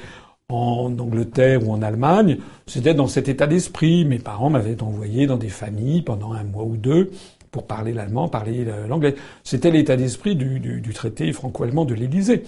en 0.49 0.93
Angleterre 0.99 1.67
ou 1.67 1.73
en 1.73 1.83
Allemagne, 1.83 2.39
c'était 2.67 2.95
dans 2.95 3.07
cet 3.07 3.29
état 3.29 3.47
d'esprit. 3.47 4.05
Mes 4.05 4.19
parents 4.19 4.51
m'avaient 4.51 4.83
envoyé 4.83 5.27
dans 5.27 5.37
des 5.37 5.49
familles 5.49 6.03
pendant 6.03 6.33
un 6.33 6.45
mois 6.45 6.65
ou 6.65 6.77
deux 6.77 7.11
pour 7.51 7.67
parler 7.67 7.93
l'allemand, 7.93 8.29
parler 8.29 8.67
l'anglais. 8.89 9.15
C'était 9.45 9.71
l'état 9.71 9.97
d'esprit 9.97 10.37
du, 10.37 10.93
traité 10.95 11.33
franco-allemand 11.33 11.85
de 11.85 11.95
l'Élysée. 11.95 12.45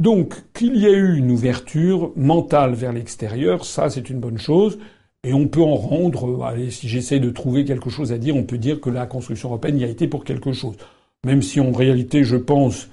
Donc, 0.00 0.34
qu'il 0.54 0.76
y 0.76 0.86
ait 0.86 0.92
eu 0.92 1.16
une 1.16 1.30
ouverture 1.30 2.12
mentale 2.16 2.74
vers 2.74 2.92
l'extérieur, 2.92 3.64
ça 3.64 3.90
c'est 3.90 4.10
une 4.10 4.18
bonne 4.18 4.38
chose. 4.38 4.78
Et 5.24 5.32
on 5.32 5.48
peut 5.48 5.62
en 5.62 5.76
rendre, 5.76 6.44
allez, 6.44 6.70
si 6.70 6.88
j'essaie 6.88 7.18
de 7.18 7.30
trouver 7.30 7.64
quelque 7.64 7.88
chose 7.88 8.12
à 8.12 8.18
dire, 8.18 8.36
on 8.36 8.42
peut 8.42 8.58
dire 8.58 8.80
que 8.80 8.90
la 8.90 9.06
construction 9.06 9.48
européenne 9.48 9.78
y 9.78 9.84
a 9.84 9.88
été 9.88 10.06
pour 10.06 10.24
quelque 10.24 10.52
chose. 10.52 10.76
Même 11.24 11.40
si 11.40 11.60
en 11.60 11.72
réalité, 11.72 12.24
je 12.24 12.36
pense 12.36 12.88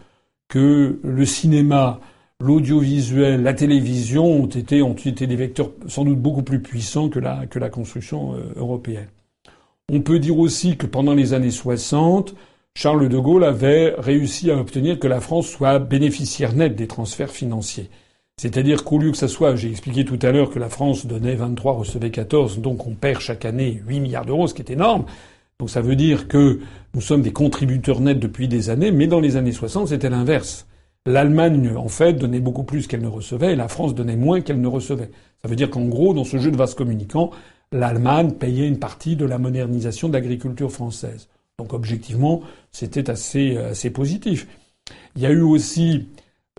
que 0.47 0.99
le 1.03 1.25
cinéma, 1.25 1.99
l'audiovisuel, 2.39 3.43
la 3.43 3.53
télévision 3.53 4.25
ont 4.25 4.47
été, 4.47 4.81
ont 4.81 4.93
été 4.93 5.27
des 5.27 5.35
vecteurs 5.35 5.71
sans 5.88 6.05
doute 6.05 6.19
beaucoup 6.19 6.43
plus 6.43 6.61
puissants 6.61 7.09
que 7.09 7.19
la, 7.19 7.45
que 7.47 7.59
la 7.59 7.69
construction 7.69 8.35
euh, 8.35 8.53
européenne. 8.55 9.07
On 9.93 9.99
peut 9.99 10.19
dire 10.19 10.39
aussi 10.39 10.77
que 10.77 10.85
pendant 10.85 11.13
les 11.13 11.34
années 11.34 11.51
60, 11.51 12.34
Charles 12.73 13.09
de 13.09 13.18
Gaulle 13.18 13.43
avait 13.43 13.93
réussi 13.97 14.49
à 14.49 14.55
obtenir 14.55 14.97
que 14.97 15.07
la 15.09 15.19
France 15.19 15.47
soit 15.47 15.80
bénéficiaire 15.80 16.53
nette 16.53 16.77
des 16.77 16.88
transferts 16.88 17.31
financiers. 17.31 17.89
C'est-à-dire 18.38 18.85
qu'au 18.85 18.99
lieu 18.99 19.11
que 19.11 19.18
ça 19.18 19.27
soit, 19.27 19.57
j'ai 19.57 19.69
expliqué 19.69 20.05
tout 20.05 20.18
à 20.22 20.31
l'heure 20.31 20.49
que 20.49 20.59
la 20.59 20.69
France 20.69 21.05
donnait 21.05 21.35
23, 21.35 21.73
recevait 21.73 22.09
14, 22.09 22.59
donc 22.59 22.88
on 22.88 22.95
perd 22.95 23.19
chaque 23.19 23.43
année 23.43 23.81
8 23.85 23.99
milliards 23.99 24.26
d'euros, 24.26 24.47
ce 24.47 24.53
qui 24.53 24.61
est 24.61 24.72
énorme. 24.72 25.03
Donc 25.59 25.69
ça 25.69 25.81
veut 25.81 25.97
dire 25.97 26.30
que 26.30 26.61
nous 26.93 27.01
sommes 27.01 27.22
des 27.22 27.34
contributeurs 27.34 27.99
nets 27.99 28.18
depuis 28.18 28.47
des 28.47 28.69
années, 28.69 28.91
mais 28.91 29.07
dans 29.07 29.19
les 29.19 29.35
années 29.35 29.51
60, 29.51 29.89
c'était 29.89 30.09
l'inverse. 30.09 30.68
L'Allemagne, 31.05 31.73
en 31.76 31.89
fait, 31.89 32.13
donnait 32.13 32.39
beaucoup 32.39 32.63
plus 32.63 32.88
qu'elle 32.88 33.01
ne 33.01 33.09
recevait, 33.09 33.51
et 33.51 33.57
la 33.57 33.68
France 33.68 33.93
donnait 33.93 34.15
moins 34.15 34.39
qu'elle 34.39 34.61
ne 34.61 34.69
recevait. 34.69 35.11
Ça 35.41 35.49
veut 35.49 35.57
dire 35.57 35.69
qu'en 35.69 35.84
gros, 35.84 36.13
dans 36.13 36.23
ce 36.23 36.38
jeu 36.38 36.49
de 36.49 36.55
vase 36.55 36.76
communicant, 36.76 37.31
l'Allemagne 37.72 38.31
payait 38.31 38.68
une 38.68 38.80
partie 38.80 39.15
de 39.15 39.26
la 39.26 39.38
modernisation 39.38 40.10
de 40.10 40.14
l'agriculture 40.14 40.72
française. 40.72 41.30
Donc 41.60 41.73
objectivement, 41.73 42.41
c'était 42.72 43.10
assez, 43.10 43.57
assez 43.57 43.89
positif. 43.91 44.48
Il 45.15 45.22
y 45.22 45.26
a 45.26 45.31
eu 45.31 45.41
aussi 45.41 46.07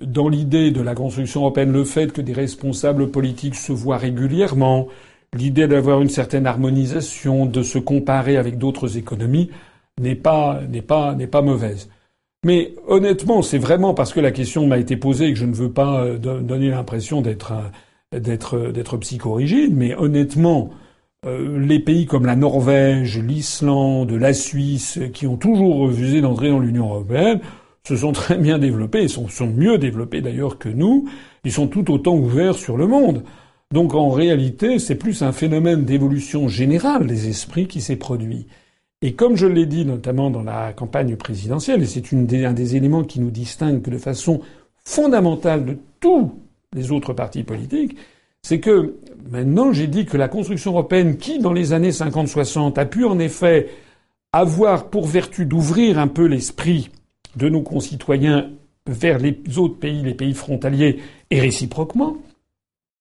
dans 0.00 0.28
l'idée 0.28 0.70
de 0.70 0.80
la 0.80 0.94
construction 0.94 1.40
européenne 1.40 1.72
le 1.72 1.84
fait 1.84 2.12
que 2.12 2.20
des 2.20 2.32
responsables 2.32 3.10
politiques 3.10 3.54
se 3.54 3.72
voient 3.72 3.98
régulièrement, 3.98 4.88
l'idée 5.34 5.66
d'avoir 5.66 6.00
une 6.00 6.08
certaine 6.08 6.46
harmonisation, 6.46 7.46
de 7.46 7.62
se 7.62 7.78
comparer 7.78 8.36
avec 8.36 8.58
d'autres 8.58 8.96
économies 8.96 9.50
n'est 10.00 10.14
pas 10.14 10.60
n'est 10.68 10.82
pas 10.82 11.14
n'est 11.14 11.26
pas 11.26 11.42
mauvaise. 11.42 11.90
Mais 12.44 12.74
honnêtement, 12.88 13.42
c'est 13.42 13.58
vraiment 13.58 13.94
parce 13.94 14.12
que 14.12 14.20
la 14.20 14.32
question 14.32 14.66
m'a 14.66 14.78
été 14.78 14.96
posée 14.96 15.26
et 15.26 15.32
que 15.32 15.38
je 15.38 15.46
ne 15.46 15.54
veux 15.54 15.70
pas 15.70 16.02
euh, 16.04 16.18
donner 16.18 16.70
l'impression 16.70 17.20
d'être 17.22 17.52
d'être 18.12 18.58
d'être 18.72 18.96
psychorigide, 18.98 19.74
mais 19.74 19.94
honnêtement, 19.94 20.70
euh, 20.70 20.81
les 21.24 21.78
pays 21.78 22.06
comme 22.06 22.26
la 22.26 22.34
Norvège, 22.34 23.18
l'Islande, 23.18 24.10
la 24.10 24.34
Suisse, 24.34 24.98
qui 25.14 25.26
ont 25.26 25.36
toujours 25.36 25.76
refusé 25.76 26.20
d'entrer 26.20 26.48
dans 26.48 26.58
l'Union 26.58 26.88
européenne, 26.88 27.40
se 27.84 27.96
sont 27.96 28.12
très 28.12 28.36
bien 28.36 28.58
développés, 28.58 29.08
sont, 29.08 29.28
sont 29.28 29.46
mieux 29.46 29.78
développés 29.78 30.20
d'ailleurs 30.20 30.58
que 30.58 30.68
nous, 30.68 31.08
ils 31.44 31.52
sont 31.52 31.68
tout 31.68 31.90
autant 31.90 32.16
ouverts 32.16 32.54
sur 32.54 32.76
le 32.76 32.86
monde. 32.86 33.22
Donc 33.72 33.94
en 33.94 34.10
réalité, 34.10 34.78
c'est 34.78 34.96
plus 34.96 35.22
un 35.22 35.32
phénomène 35.32 35.84
d'évolution 35.84 36.48
générale 36.48 37.06
des 37.06 37.28
esprits 37.28 37.66
qui 37.66 37.80
s'est 37.80 37.96
produit. 37.96 38.46
Et 39.00 39.14
comme 39.14 39.36
je 39.36 39.46
l'ai 39.46 39.66
dit 39.66 39.84
notamment 39.84 40.30
dans 40.30 40.42
la 40.42 40.72
campagne 40.72 41.16
présidentielle, 41.16 41.82
et 41.82 41.86
c'est 41.86 42.12
un 42.12 42.52
des 42.52 42.76
éléments 42.76 43.04
qui 43.04 43.20
nous 43.20 43.30
distingue 43.30 43.82
de 43.82 43.98
façon 43.98 44.40
fondamentale 44.84 45.64
de 45.64 45.78
tous 46.00 46.32
les 46.74 46.92
autres 46.92 47.12
partis 47.12 47.42
politiques, 47.42 47.96
c'est 48.42 48.60
que 48.60 48.96
maintenant 49.30 49.72
j'ai 49.72 49.86
dit 49.86 50.04
que 50.04 50.16
la 50.16 50.28
construction 50.28 50.72
européenne, 50.72 51.16
qui 51.16 51.38
dans 51.38 51.52
les 51.52 51.72
années 51.72 51.90
50-60 51.90 52.78
a 52.78 52.84
pu 52.84 53.04
en 53.04 53.18
effet 53.18 53.68
avoir 54.32 54.90
pour 54.90 55.06
vertu 55.06 55.46
d'ouvrir 55.46 55.98
un 55.98 56.08
peu 56.08 56.26
l'esprit 56.26 56.90
de 57.36 57.48
nos 57.48 57.62
concitoyens 57.62 58.50
vers 58.86 59.18
les 59.18 59.38
autres 59.56 59.78
pays, 59.78 60.02
les 60.02 60.14
pays 60.14 60.34
frontaliers, 60.34 60.98
et 61.30 61.40
réciproquement. 61.40 62.16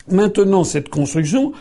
Maintenant, 0.07 0.63
cette 0.63 0.89
construction 0.89 1.53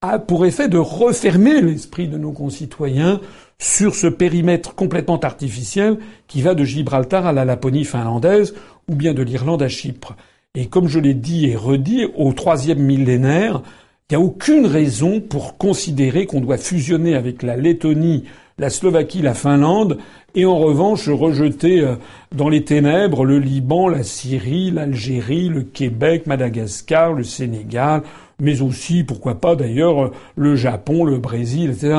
a 0.00 0.18
pour 0.18 0.46
effet 0.46 0.68
de 0.68 0.78
refermer 0.78 1.60
l'esprit 1.60 2.08
de 2.08 2.18
nos 2.18 2.32
concitoyens 2.32 3.20
sur 3.58 3.94
ce 3.94 4.06
périmètre 4.06 4.74
complètement 4.74 5.18
artificiel 5.18 5.98
qui 6.26 6.42
va 6.42 6.54
de 6.54 6.64
Gibraltar 6.64 7.26
à 7.26 7.32
la 7.32 7.44
Laponie 7.44 7.84
finlandaise 7.84 8.54
ou 8.88 8.94
bien 8.94 9.14
de 9.14 9.22
l'Irlande 9.22 9.62
à 9.62 9.68
Chypre. 9.68 10.14
Et 10.56 10.66
comme 10.66 10.88
je 10.88 10.98
l'ai 10.98 11.12
dit 11.12 11.46
et 11.46 11.54
redit, 11.54 12.06
au 12.16 12.32
troisième 12.32 12.78
millénaire, 12.78 13.60
il 14.08 14.16
n'y 14.16 14.22
a 14.22 14.26
aucune 14.26 14.64
raison 14.64 15.20
pour 15.20 15.58
considérer 15.58 16.24
qu'on 16.24 16.40
doit 16.40 16.56
fusionner 16.56 17.14
avec 17.14 17.42
la 17.42 17.56
Lettonie, 17.56 18.24
la 18.58 18.70
Slovaquie, 18.70 19.20
la 19.20 19.34
Finlande, 19.34 19.98
et 20.34 20.46
en 20.46 20.56
revanche 20.56 21.10
rejeter 21.10 21.80
euh, 21.80 21.96
dans 22.34 22.48
les 22.48 22.64
ténèbres 22.64 23.26
le 23.26 23.38
Liban, 23.38 23.88
la 23.88 24.02
Syrie, 24.02 24.70
l'Algérie, 24.70 25.50
le 25.50 25.62
Québec, 25.62 26.26
Madagascar, 26.26 27.12
le 27.12 27.22
Sénégal, 27.24 28.02
mais 28.40 28.62
aussi, 28.62 29.04
pourquoi 29.04 29.34
pas 29.34 29.56
d'ailleurs, 29.56 30.10
le 30.36 30.56
Japon, 30.56 31.04
le 31.04 31.18
Brésil, 31.18 31.70
etc. 31.70 31.96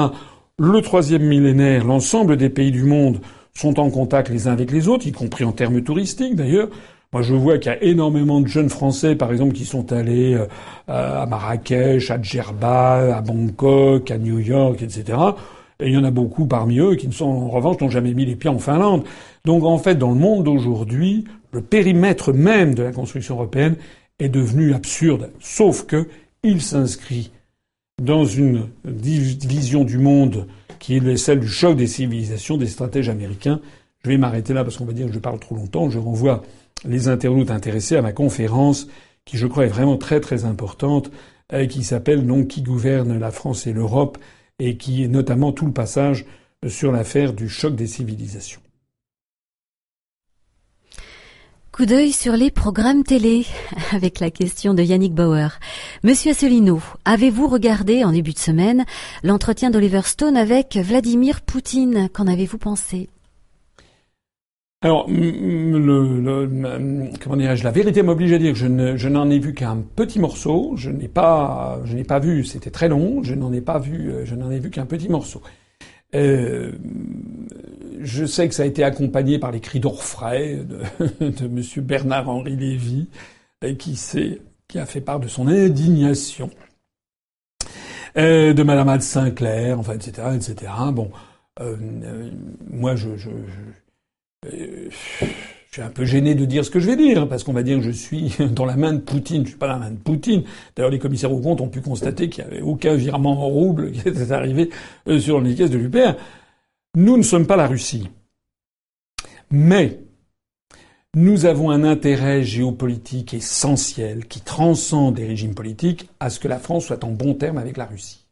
Le 0.57 0.81
troisième 0.81 1.23
millénaire, 1.23 1.85
l'ensemble 1.85 2.37
des 2.37 2.49
pays 2.49 2.71
du 2.71 2.83
monde 2.83 3.19
sont 3.53 3.79
en 3.79 3.91
contact 3.91 4.29
les 4.29 4.47
uns 4.47 4.53
avec 4.53 4.71
les 4.71 4.87
autres, 4.87 5.05
y 5.05 5.11
compris 5.11 5.43
en 5.43 5.51
termes 5.51 5.83
touristiques 5.83 6.35
d'ailleurs. 6.35 6.69
Moi, 7.13 7.21
je 7.21 7.33
vois 7.33 7.57
qu'il 7.57 7.71
y 7.71 7.75
a 7.75 7.83
énormément 7.83 8.41
de 8.41 8.47
jeunes 8.47 8.69
Français, 8.69 9.15
par 9.15 9.31
exemple, 9.31 9.53
qui 9.53 9.65
sont 9.65 9.93
allés 9.93 10.33
euh, 10.33 10.45
à 10.87 11.25
Marrakech, 11.25 12.11
à 12.11 12.21
Djerba, 12.21 13.17
à 13.17 13.21
Bangkok, 13.21 14.11
à 14.11 14.17
New 14.17 14.39
York, 14.39 14.81
etc. 14.81 15.17
Et 15.79 15.87
il 15.87 15.93
y 15.93 15.97
en 15.97 16.03
a 16.03 16.11
beaucoup 16.11 16.47
parmi 16.47 16.79
eux 16.79 16.95
qui 16.95 17.07
ne 17.07 17.13
sont, 17.13 17.25
en 17.25 17.49
revanche, 17.49 17.79
n'ont 17.79 17.89
jamais 17.89 18.13
mis 18.13 18.25
les 18.25 18.35
pieds 18.35 18.49
en 18.49 18.59
Finlande. 18.59 19.03
Donc, 19.45 19.63
en 19.63 19.77
fait, 19.77 19.95
dans 19.95 20.09
le 20.09 20.19
monde 20.19 20.43
d'aujourd'hui, 20.43 21.25
le 21.51 21.61
périmètre 21.61 22.33
même 22.33 22.75
de 22.75 22.83
la 22.83 22.91
construction 22.91 23.35
européenne 23.35 23.75
est 24.19 24.29
devenu 24.29 24.73
absurde. 24.73 25.31
Sauf 25.39 25.85
que 25.85 26.07
il 26.43 26.61
s'inscrit 26.61 27.31
dans 28.01 28.25
une 28.25 28.67
vision 28.85 29.83
du 29.83 29.97
monde 29.97 30.47
qui 30.79 30.97
est 30.97 31.17
celle 31.17 31.39
du 31.39 31.47
choc 31.47 31.75
des 31.75 31.87
civilisations 31.87 32.57
des 32.57 32.67
stratèges 32.67 33.09
américains. 33.09 33.59
Je 34.03 34.09
vais 34.09 34.17
m'arrêter 34.17 34.53
là 34.53 34.63
parce 34.63 34.77
qu'on 34.77 34.85
va 34.85 34.93
dire 34.93 35.07
que 35.07 35.13
je 35.13 35.19
parle 35.19 35.39
trop 35.39 35.55
longtemps. 35.55 35.89
Je 35.89 35.97
renvoie 35.97 36.43
les 36.85 37.07
internautes 37.07 37.51
intéressés 37.51 37.95
à 37.95 38.01
ma 38.01 38.13
conférence 38.13 38.87
qui, 39.25 39.37
je 39.37 39.47
crois, 39.47 39.65
est 39.65 39.69
vraiment 39.69 39.97
très 39.97 40.19
très 40.19 40.45
importante, 40.45 41.11
euh, 41.53 41.65
qui 41.65 41.83
s'appelle 41.83 42.25
donc 42.25 42.47
Qui 42.47 42.61
gouverne 42.61 43.17
la 43.17 43.31
France 43.31 43.67
et 43.67 43.73
l'Europe 43.73 44.17
et 44.59 44.77
qui 44.77 45.03
est 45.03 45.07
notamment 45.07 45.51
tout 45.51 45.65
le 45.65 45.73
passage 45.73 46.25
sur 46.67 46.91
l'affaire 46.91 47.33
du 47.33 47.47
choc 47.47 47.75
des 47.75 47.87
civilisations. 47.87 48.61
Coup 51.71 51.85
d'œil 51.85 52.11
sur 52.11 52.33
les 52.33 52.49
programmes 52.49 53.03
télé 53.03 53.45
avec 53.91 54.19
la 54.19 54.31
question 54.31 54.73
de 54.73 54.81
Yannick 54.81 55.13
Bauer. 55.13 55.59
Monsieur 56.03 56.31
Asselineau, 56.31 56.81
avez-vous 57.05 57.47
regardé 57.47 58.03
en 58.03 58.11
début 58.11 58.33
de 58.33 58.39
semaine 58.39 58.83
l'entretien 59.21 59.69
d'Oliver 59.69 60.01
Stone 60.05 60.35
avec 60.35 60.75
Vladimir 60.75 61.41
Poutine? 61.41 62.09
Qu'en 62.11 62.25
avez-vous 62.25 62.57
pensé? 62.57 63.09
Alors, 64.81 65.07
comment 65.07 65.15
dirais-je 67.35 67.63
La 67.63 67.71
vérité 67.71 68.03
m'oblige 68.03 68.33
à 68.33 68.37
dire 68.37 68.53
que 68.53 68.59
je, 68.59 69.07
n'en 69.07 69.29
ai 69.29 69.39
vu 69.39 69.55
qu'un 69.55 69.77
petit 69.77 70.19
morceau. 70.19 70.73
Je 70.75 70.91
n'ai 70.91 71.07
pas, 71.07 71.81
je 71.85 71.95
n'ai 71.95 72.03
pas 72.03 72.19
vu. 72.19 72.45
C'était 72.45 72.69
très 72.69 72.87
long. 72.87 73.23
Je 73.23 73.33
n'en 73.33 73.51
ai 73.51 73.61
pas 73.61 73.79
vu. 73.79 74.11
Je 74.23 74.35
n'en 74.35 74.51
ai 74.51 74.59
vu 74.59 74.69
qu'un 74.69 74.85
petit 74.85 75.09
morceau. 75.09 75.41
Euh, 76.15 76.71
je 77.99 78.25
sais 78.25 78.47
que 78.47 78.55
ça 78.55 78.63
a 78.63 78.65
été 78.65 78.83
accompagné 78.83 79.39
par 79.39 79.51
les 79.51 79.59
cris 79.59 79.79
d'orfraie 79.79 80.57
de, 80.57 80.79
de 81.29 81.47
Monsieur 81.47 81.81
Bernard-Henri 81.81 82.55
Lévy, 82.55 83.09
qui 83.77 83.95
s'est, 83.95 84.41
qui 84.67 84.79
a 84.79 84.85
fait 84.85 85.01
part 85.01 85.19
de 85.19 85.27
son 85.27 85.47
indignation, 85.47 86.49
euh, 88.17 88.53
de 88.53 88.63
Madame 88.63 88.89
Anne 88.89 89.01
Sinclair, 89.01 89.79
enfin, 89.79 89.93
etc., 89.93 90.29
etc. 90.35 90.71
Bon, 90.91 91.11
euh, 91.59 91.75
moi, 92.69 92.95
je 92.95 93.09
euh, 94.45 94.89
je 95.69 95.73
suis 95.73 95.81
un 95.81 95.89
peu 95.89 96.05
gêné 96.05 96.35
de 96.35 96.45
dire 96.45 96.63
ce 96.63 96.69
que 96.69 96.79
je 96.79 96.87
vais 96.87 96.95
dire, 96.95 97.27
parce 97.27 97.43
qu'on 97.43 97.53
va 97.53 97.63
dire 97.63 97.77
que 97.77 97.83
je 97.83 97.91
suis 97.91 98.35
dans 98.51 98.65
la 98.65 98.75
main 98.75 98.93
de 98.93 98.99
Poutine. 98.99 99.43
Je 99.43 99.49
suis 99.49 99.57
pas 99.57 99.67
dans 99.67 99.73
la 99.73 99.79
main 99.79 99.91
de 99.91 99.97
Poutine. 99.97 100.43
D'ailleurs, 100.75 100.91
les 100.91 100.99
commissaires 100.99 101.31
aux 101.31 101.39
comptes 101.39 101.61
ont 101.61 101.69
pu 101.69 101.81
constater 101.81 102.29
qu'il 102.29 102.43
n'y 102.43 102.51
avait 102.51 102.61
aucun 102.61 102.95
virement 102.95 103.43
en 103.43 103.47
rouble 103.47 103.91
qui 103.93 104.07
était 104.07 104.31
arrivé 104.31 104.69
euh, 105.07 105.19
sur 105.19 105.41
les 105.41 105.55
caisses 105.55 105.71
de 105.71 105.77
l'UPR. 105.77 106.15
Nous 106.95 107.17
ne 107.17 107.23
sommes 107.23 107.47
pas 107.47 107.55
la 107.55 107.67
Russie. 107.67 108.09
Mais 109.49 109.99
nous 111.15 111.45
avons 111.45 111.71
un 111.71 111.83
intérêt 111.83 112.43
géopolitique 112.43 113.33
essentiel 113.33 114.27
qui 114.27 114.41
transcende 114.41 115.17
les 115.17 115.25
régimes 115.25 115.55
politiques 115.55 116.09
à 116.19 116.29
ce 116.29 116.39
que 116.39 116.47
la 116.47 116.59
France 116.59 116.85
soit 116.85 117.03
en 117.03 117.11
bon 117.11 117.33
terme 117.33 117.57
avec 117.57 117.77
la 117.77 117.85
Russie. 117.85 118.26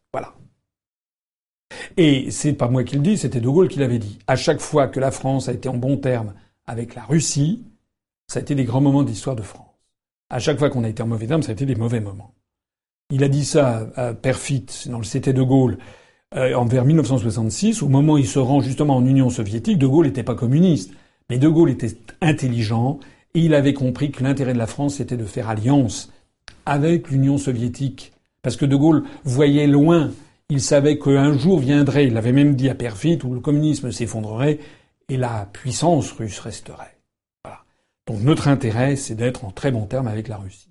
Et 1.97 2.31
c'est 2.31 2.53
pas 2.53 2.67
moi 2.67 2.83
qui 2.83 2.95
le 2.95 3.01
dis, 3.01 3.17
c'était 3.17 3.41
De 3.41 3.49
Gaulle 3.49 3.67
qui 3.67 3.79
l'avait 3.79 3.99
dit. 3.99 4.19
À 4.27 4.35
chaque 4.35 4.59
fois 4.59 4.87
que 4.87 4.99
la 4.99 5.11
France 5.11 5.49
a 5.49 5.53
été 5.53 5.69
en 5.69 5.77
bon 5.77 5.97
terme 5.97 6.33
avec 6.67 6.95
la 6.95 7.03
Russie, 7.03 7.63
ça 8.27 8.39
a 8.39 8.41
été 8.41 8.55
des 8.55 8.63
grands 8.63 8.81
moments 8.81 9.03
de 9.03 9.09
l'histoire 9.09 9.35
de 9.35 9.41
France. 9.41 9.67
À 10.29 10.39
chaque 10.39 10.57
fois 10.57 10.69
qu'on 10.69 10.83
a 10.83 10.89
été 10.89 11.03
en 11.03 11.07
mauvais 11.07 11.27
terme, 11.27 11.43
ça 11.43 11.49
a 11.49 11.53
été 11.53 11.65
des 11.65 11.75
mauvais 11.75 11.99
moments. 11.99 12.33
Il 13.11 13.23
a 13.23 13.27
dit 13.27 13.45
ça 13.45 13.87
à 13.95 14.13
Perfit, 14.13 14.65
dans 14.87 14.97
le 14.97 15.05
CT 15.05 15.33
de 15.33 15.43
Gaulle, 15.43 15.77
euh, 16.35 16.55
en 16.55 16.65
vers 16.65 16.85
1966, 16.85 17.83
au 17.83 17.87
moment 17.87 18.13
où 18.13 18.17
il 18.17 18.27
se 18.27 18.39
rend 18.39 18.59
justement 18.59 18.97
en 18.97 19.05
Union 19.05 19.29
soviétique. 19.29 19.77
De 19.77 19.87
Gaulle 19.87 20.07
n'était 20.07 20.23
pas 20.23 20.33
communiste, 20.35 20.91
mais 21.29 21.37
De 21.37 21.47
Gaulle 21.47 21.69
était 21.69 21.95
intelligent 22.21 22.99
et 23.35 23.41
il 23.41 23.53
avait 23.53 23.73
compris 23.73 24.11
que 24.11 24.23
l'intérêt 24.23 24.53
de 24.53 24.57
la 24.57 24.67
France 24.67 24.99
était 24.99 25.17
de 25.17 25.25
faire 25.25 25.49
alliance 25.49 26.11
avec 26.65 27.11
l'Union 27.11 27.37
soviétique, 27.37 28.11
parce 28.41 28.55
que 28.55 28.65
De 28.65 28.75
Gaulle 28.75 29.03
voyait 29.23 29.67
loin 29.67 30.11
il 30.49 30.61
savait 30.61 30.99
qu'un 30.99 31.37
jour 31.37 31.59
viendrait, 31.59 32.07
il 32.07 32.13
l'avait 32.13 32.31
même 32.31 32.55
dit 32.55 32.69
à 32.69 32.75
Perfit, 32.75 33.19
où 33.23 33.33
le 33.33 33.39
communisme 33.39 33.91
s'effondrerait 33.91 34.59
et 35.09 35.17
la 35.17 35.47
puissance 35.51 36.11
russe 36.11 36.39
resterait. 36.39 36.97
Voilà. 37.43 37.63
Donc 38.07 38.21
notre 38.21 38.47
intérêt, 38.47 38.95
c'est 38.95 39.15
d'être 39.15 39.45
en 39.45 39.51
très 39.51 39.71
bon 39.71 39.85
terme 39.85 40.07
avec 40.07 40.27
la 40.27 40.37
Russie. 40.37 40.69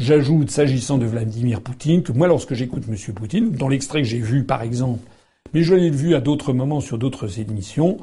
J'ajoute, 0.00 0.50
s'agissant 0.50 0.98
de 0.98 1.06
Vladimir 1.06 1.60
Poutine, 1.60 2.04
que 2.04 2.12
moi, 2.12 2.28
lorsque 2.28 2.54
j'écoute 2.54 2.84
M. 2.88 3.14
Poutine, 3.14 3.50
dans 3.50 3.68
l'extrait 3.68 4.02
que 4.02 4.08
j'ai 4.08 4.20
vu, 4.20 4.44
par 4.44 4.62
exemple, 4.62 5.00
mais 5.52 5.62
je 5.62 5.74
l'ai 5.74 5.90
vu 5.90 6.14
à 6.14 6.20
d'autres 6.20 6.52
moments 6.52 6.80
sur 6.80 6.98
d'autres 6.98 7.40
émissions, 7.40 7.98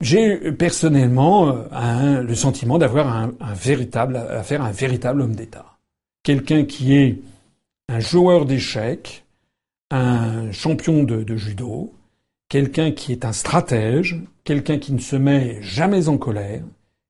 j'ai 0.00 0.52
personnellement 0.52 1.48
euh, 1.72 2.22
le 2.22 2.34
sentiment 2.34 2.78
d'avoir 2.78 3.14
un, 3.14 3.32
véritable, 3.54 4.16
à 4.16 4.40
un 4.40 4.72
véritable 4.72 5.20
homme 5.20 5.34
d'État. 5.34 5.78
quelqu'un 6.22 6.64
qui 6.64 6.94
est 6.94 7.18
un 7.88 8.00
joueur 8.00 8.46
d'échecs, 8.46 9.25
un 9.90 10.50
champion 10.52 11.04
de, 11.04 11.36
judo, 11.36 11.94
quelqu'un 12.48 12.92
qui 12.92 13.12
est 13.12 13.24
un 13.24 13.32
stratège, 13.32 14.20
quelqu'un 14.44 14.78
qui 14.78 14.92
ne 14.92 14.98
se 14.98 15.16
met 15.16 15.58
jamais 15.62 16.08
en 16.08 16.18
colère, 16.18 16.62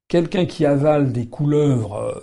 quelqu'un 0.08 0.46
qui 0.46 0.66
avale 0.66 1.12
des 1.12 1.26
couleuvres. 1.26 2.22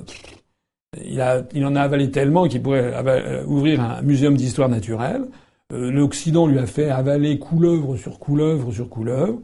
Euh, 0.98 1.44
il, 1.54 1.66
en 1.66 1.76
a 1.76 1.82
avalé 1.82 2.12
tellement 2.12 2.48
qu'il 2.48 2.62
pourrait 2.62 2.94
euh, 2.94 3.44
ouvrir 3.46 3.82
un 3.82 4.02
muséum 4.04 4.38
d'histoire 4.38 4.70
naturelle. 4.70 5.26
Euh, 5.72 5.90
L'Occident 5.92 6.46
lui 6.46 6.60
a 6.60 6.68
fait 6.68 6.90
avaler 6.90 7.40
couleuvre 7.40 7.98
sur 7.98 8.20
couleuvre 8.20 8.72
sur 8.72 8.90
couleuvre. 8.90 9.40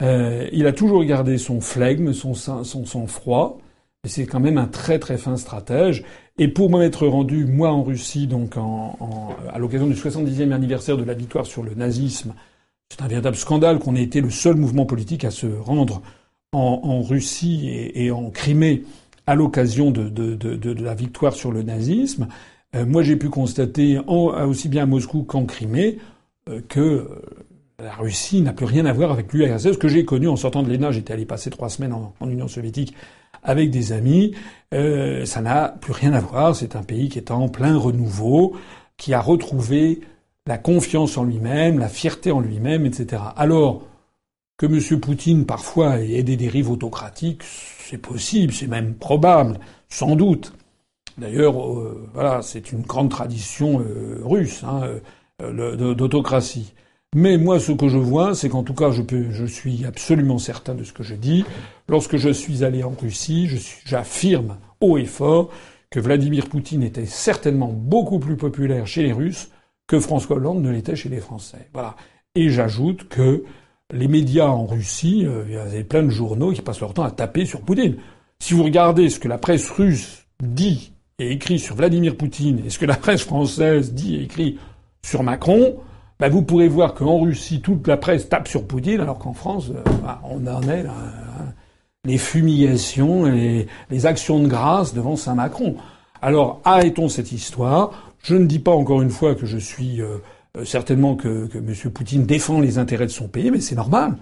il 0.00 0.66
a 0.66 0.72
toujours 0.72 1.04
gardé 1.04 1.36
son 1.38 1.60
flegme, 1.60 2.12
son 2.12 2.34
sang-froid. 2.34 3.58
Et 4.04 4.08
c'est 4.08 4.26
quand 4.26 4.40
même 4.40 4.58
un 4.58 4.66
très 4.66 4.98
très 4.98 5.16
fin 5.16 5.36
stratège. 5.36 6.04
Et 6.38 6.48
pour 6.48 6.70
m'être 6.70 7.06
rendu, 7.06 7.44
moi, 7.44 7.70
en 7.70 7.82
Russie, 7.82 8.26
donc 8.26 8.56
à 8.56 9.58
l'occasion 9.58 9.86
du 9.86 9.94
70e 9.94 10.52
anniversaire 10.52 10.96
de 10.96 11.04
la 11.04 11.14
victoire 11.14 11.46
sur 11.46 11.62
le 11.62 11.74
nazisme, 11.74 12.34
c'est 12.88 13.02
un 13.02 13.08
véritable 13.08 13.36
scandale 13.36 13.78
qu'on 13.78 13.96
ait 13.96 14.02
été 14.02 14.20
le 14.20 14.30
seul 14.30 14.56
mouvement 14.56 14.86
politique 14.86 15.24
à 15.24 15.30
se 15.30 15.46
rendre 15.46 16.02
en, 16.52 17.02
Russie 17.02 17.70
et, 17.94 18.10
en 18.10 18.30
Crimée 18.30 18.82
à 19.26 19.34
l'occasion 19.34 19.90
de, 19.90 20.82
la 20.82 20.94
victoire 20.94 21.34
sur 21.34 21.52
le 21.52 21.62
nazisme. 21.62 22.28
Euh, 22.74 22.86
moi, 22.86 23.02
j'ai 23.02 23.16
pu 23.16 23.28
constater, 23.28 23.98
aussi 23.98 24.68
bien 24.68 24.84
à 24.84 24.86
Moscou 24.86 25.22
qu'en 25.22 25.44
Crimée, 25.44 25.98
euh, 26.48 26.60
que 26.68 26.80
euh, 26.80 27.06
la 27.78 27.94
Russie 27.94 28.40
n'a 28.40 28.52
plus 28.52 28.66
rien 28.66 28.86
à 28.86 28.92
voir 28.92 29.12
avec 29.12 29.32
l'URSS. 29.32 29.72
Ce 29.72 29.78
que 29.78 29.88
j'ai 29.88 30.04
connu 30.04 30.28
en 30.28 30.36
sortant 30.36 30.62
de 30.62 30.70
l'ENA, 30.70 30.92
j'étais 30.92 31.12
allé 31.12 31.26
passer 31.26 31.50
trois 31.50 31.68
semaines 31.68 31.92
en 31.92 32.28
Union 32.28 32.48
soviétique 32.48 32.94
avec 33.42 33.70
des 33.70 33.92
amis. 33.92 34.34
Euh, 34.72 35.24
ça 35.24 35.40
n'a 35.40 35.68
plus 35.68 35.92
rien 35.92 36.12
à 36.12 36.20
voir. 36.20 36.56
C'est 36.56 36.76
un 36.76 36.82
pays 36.82 37.08
qui 37.08 37.18
est 37.18 37.30
en 37.30 37.48
plein 37.48 37.76
renouveau, 37.76 38.56
qui 38.96 39.14
a 39.14 39.20
retrouvé 39.20 40.00
la 40.46 40.58
confiance 40.58 41.16
en 41.18 41.24
lui-même, 41.24 41.78
la 41.78 41.88
fierté 41.88 42.32
en 42.32 42.40
lui-même, 42.40 42.86
etc. 42.86 43.22
Alors 43.36 43.82
que 44.56 44.66
M. 44.66 45.00
Poutine 45.00 45.46
parfois 45.46 46.00
ait 46.00 46.22
des 46.22 46.36
dérives 46.36 46.70
autocratiques, 46.70 47.42
c'est 47.44 47.98
possible, 47.98 48.52
c'est 48.52 48.66
même 48.66 48.94
probable, 48.94 49.58
sans 49.88 50.16
doute. 50.16 50.52
D'ailleurs, 51.18 51.60
euh, 51.62 52.08
voilà, 52.14 52.42
c'est 52.42 52.72
une 52.72 52.82
grande 52.82 53.10
tradition 53.10 53.80
euh, 53.80 54.20
russe 54.24 54.64
hein, 54.64 54.82
d'autocratie. 55.40 56.72
Mais 57.14 57.36
moi, 57.36 57.60
ce 57.60 57.72
que 57.72 57.88
je 57.88 57.98
vois, 57.98 58.34
c'est 58.34 58.48
qu'en 58.48 58.62
tout 58.62 58.72
cas, 58.72 58.90
je, 58.90 59.44
suis 59.44 59.84
absolument 59.84 60.38
certain 60.38 60.74
de 60.74 60.82
ce 60.82 60.94
que 60.94 61.02
je 61.02 61.14
dis. 61.14 61.44
Lorsque 61.88 62.16
je 62.16 62.30
suis 62.30 62.64
allé 62.64 62.82
en 62.82 62.94
Russie, 62.98 63.50
j'affirme 63.84 64.56
haut 64.80 64.96
et 64.96 65.04
fort 65.04 65.50
que 65.90 66.00
Vladimir 66.00 66.48
Poutine 66.48 66.82
était 66.82 67.04
certainement 67.04 67.70
beaucoup 67.70 68.18
plus 68.18 68.36
populaire 68.36 68.86
chez 68.86 69.02
les 69.02 69.12
Russes 69.12 69.50
que 69.86 70.00
François 70.00 70.36
Hollande 70.36 70.62
ne 70.62 70.70
l'était 70.70 70.96
chez 70.96 71.10
les 71.10 71.20
Français. 71.20 71.68
Voilà. 71.74 71.96
Et 72.34 72.48
j'ajoute 72.48 73.08
que 73.08 73.44
les 73.92 74.08
médias 74.08 74.46
en 74.46 74.64
Russie, 74.64 75.26
euh, 75.26 75.44
il 75.46 75.54
y 75.54 75.58
avait 75.58 75.84
plein 75.84 76.02
de 76.02 76.08
journaux 76.08 76.52
qui 76.52 76.62
passent 76.62 76.80
leur 76.80 76.94
temps 76.94 77.02
à 77.02 77.10
taper 77.10 77.44
sur 77.44 77.60
Poutine. 77.60 77.96
Si 78.38 78.54
vous 78.54 78.64
regardez 78.64 79.10
ce 79.10 79.20
que 79.20 79.28
la 79.28 79.36
presse 79.36 79.68
russe 79.68 80.24
dit 80.42 80.92
et 81.18 81.30
écrit 81.30 81.58
sur 81.58 81.76
Vladimir 81.76 82.16
Poutine 82.16 82.62
et 82.64 82.70
ce 82.70 82.78
que 82.78 82.86
la 82.86 82.96
presse 82.96 83.22
française 83.22 83.92
dit 83.92 84.16
et 84.16 84.22
écrit 84.22 84.58
sur 85.04 85.22
Macron, 85.22 85.76
bah, 86.22 86.28
vous 86.28 86.42
pourrez 86.42 86.68
voir 86.68 86.94
qu'en 86.94 87.18
Russie, 87.18 87.60
toute 87.62 87.88
la 87.88 87.96
presse 87.96 88.28
tape 88.28 88.46
sur 88.46 88.64
Poutine, 88.64 89.00
alors 89.00 89.18
qu'en 89.18 89.32
France, 89.32 89.70
euh, 89.70 89.82
bah, 90.04 90.20
on 90.22 90.46
en 90.46 90.62
est 90.68 90.84
là, 90.84 90.92
hein. 90.92 91.46
les 92.04 92.16
fumigations, 92.16 93.24
les, 93.24 93.66
les 93.90 94.06
actions 94.06 94.38
de 94.38 94.46
grâce 94.46 94.94
devant 94.94 95.16
Saint-Macron. 95.16 95.74
Alors 96.20 96.60
arrêtons 96.64 97.08
cette 97.08 97.32
histoire. 97.32 98.14
Je 98.22 98.36
ne 98.36 98.46
dis 98.46 98.60
pas 98.60 98.70
encore 98.70 99.02
une 99.02 99.10
fois 99.10 99.34
que 99.34 99.46
je 99.46 99.58
suis 99.58 100.00
euh, 100.00 100.18
euh, 100.56 100.64
certainement 100.64 101.16
que, 101.16 101.46
que 101.48 101.58
M. 101.58 101.74
Poutine 101.92 102.24
défend 102.24 102.60
les 102.60 102.78
intérêts 102.78 103.06
de 103.06 103.10
son 103.10 103.26
pays, 103.26 103.50
mais 103.50 103.60
c'est 103.60 103.74
normal. 103.74 104.16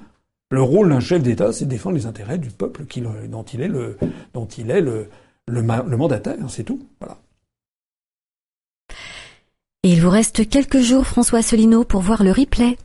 Le 0.51 0.63
rôle 0.63 0.89
d'un 0.89 1.01
chef 1.01 1.23
d'État, 1.23 1.53
c'est 1.53 1.67
de 1.67 1.71
défendre 1.71 1.97
les 1.97 2.07
intérêts 2.07 2.39
du 2.39 2.49
peuple 2.49 2.85
dont 3.29 3.43
il 3.43 3.61
est 3.61 3.69
le, 3.69 3.99
dont 4.33 4.47
il 4.47 4.71
est 4.71 4.81
le, 4.81 5.11
le 5.49 5.63
mandataire, 5.99 6.37
c'est 6.49 6.65
tout. 6.65 6.81
Voilà. 6.99 7.19
Et 9.83 9.93
il 9.93 10.03
vous 10.03 10.11
reste 10.11 10.47
quelques 10.47 10.81
jours, 10.81 11.07
François 11.07 11.39
Asselineau, 11.39 11.85
pour 11.85 12.03
voir 12.03 12.23
le 12.23 12.33
replay. 12.33 12.77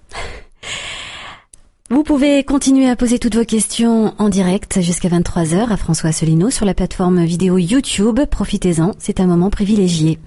Vous 1.89 2.03
pouvez 2.03 2.41
continuer 2.45 2.89
à 2.89 2.95
poser 2.95 3.19
toutes 3.19 3.35
vos 3.35 3.43
questions 3.43 4.13
en 4.17 4.29
direct 4.29 4.79
jusqu'à 4.79 5.09
23h 5.09 5.69
à 5.69 5.75
François 5.75 6.11
Asselineau 6.11 6.51
sur 6.51 6.65
la 6.65 6.73
plateforme 6.73 7.25
vidéo 7.25 7.57
YouTube. 7.57 8.21
Profitez-en, 8.31 8.93
c'est 8.97 9.19
un 9.19 9.27
moment 9.27 9.49
privilégié. 9.49 10.19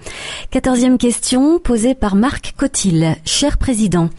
Quatorzième 0.51 0.99
question 0.99 1.57
posée 1.57 1.95
par 1.95 2.13
Marc 2.13 2.53
Cotil. 2.55 3.15
Cher 3.25 3.57
Président, 3.57 4.11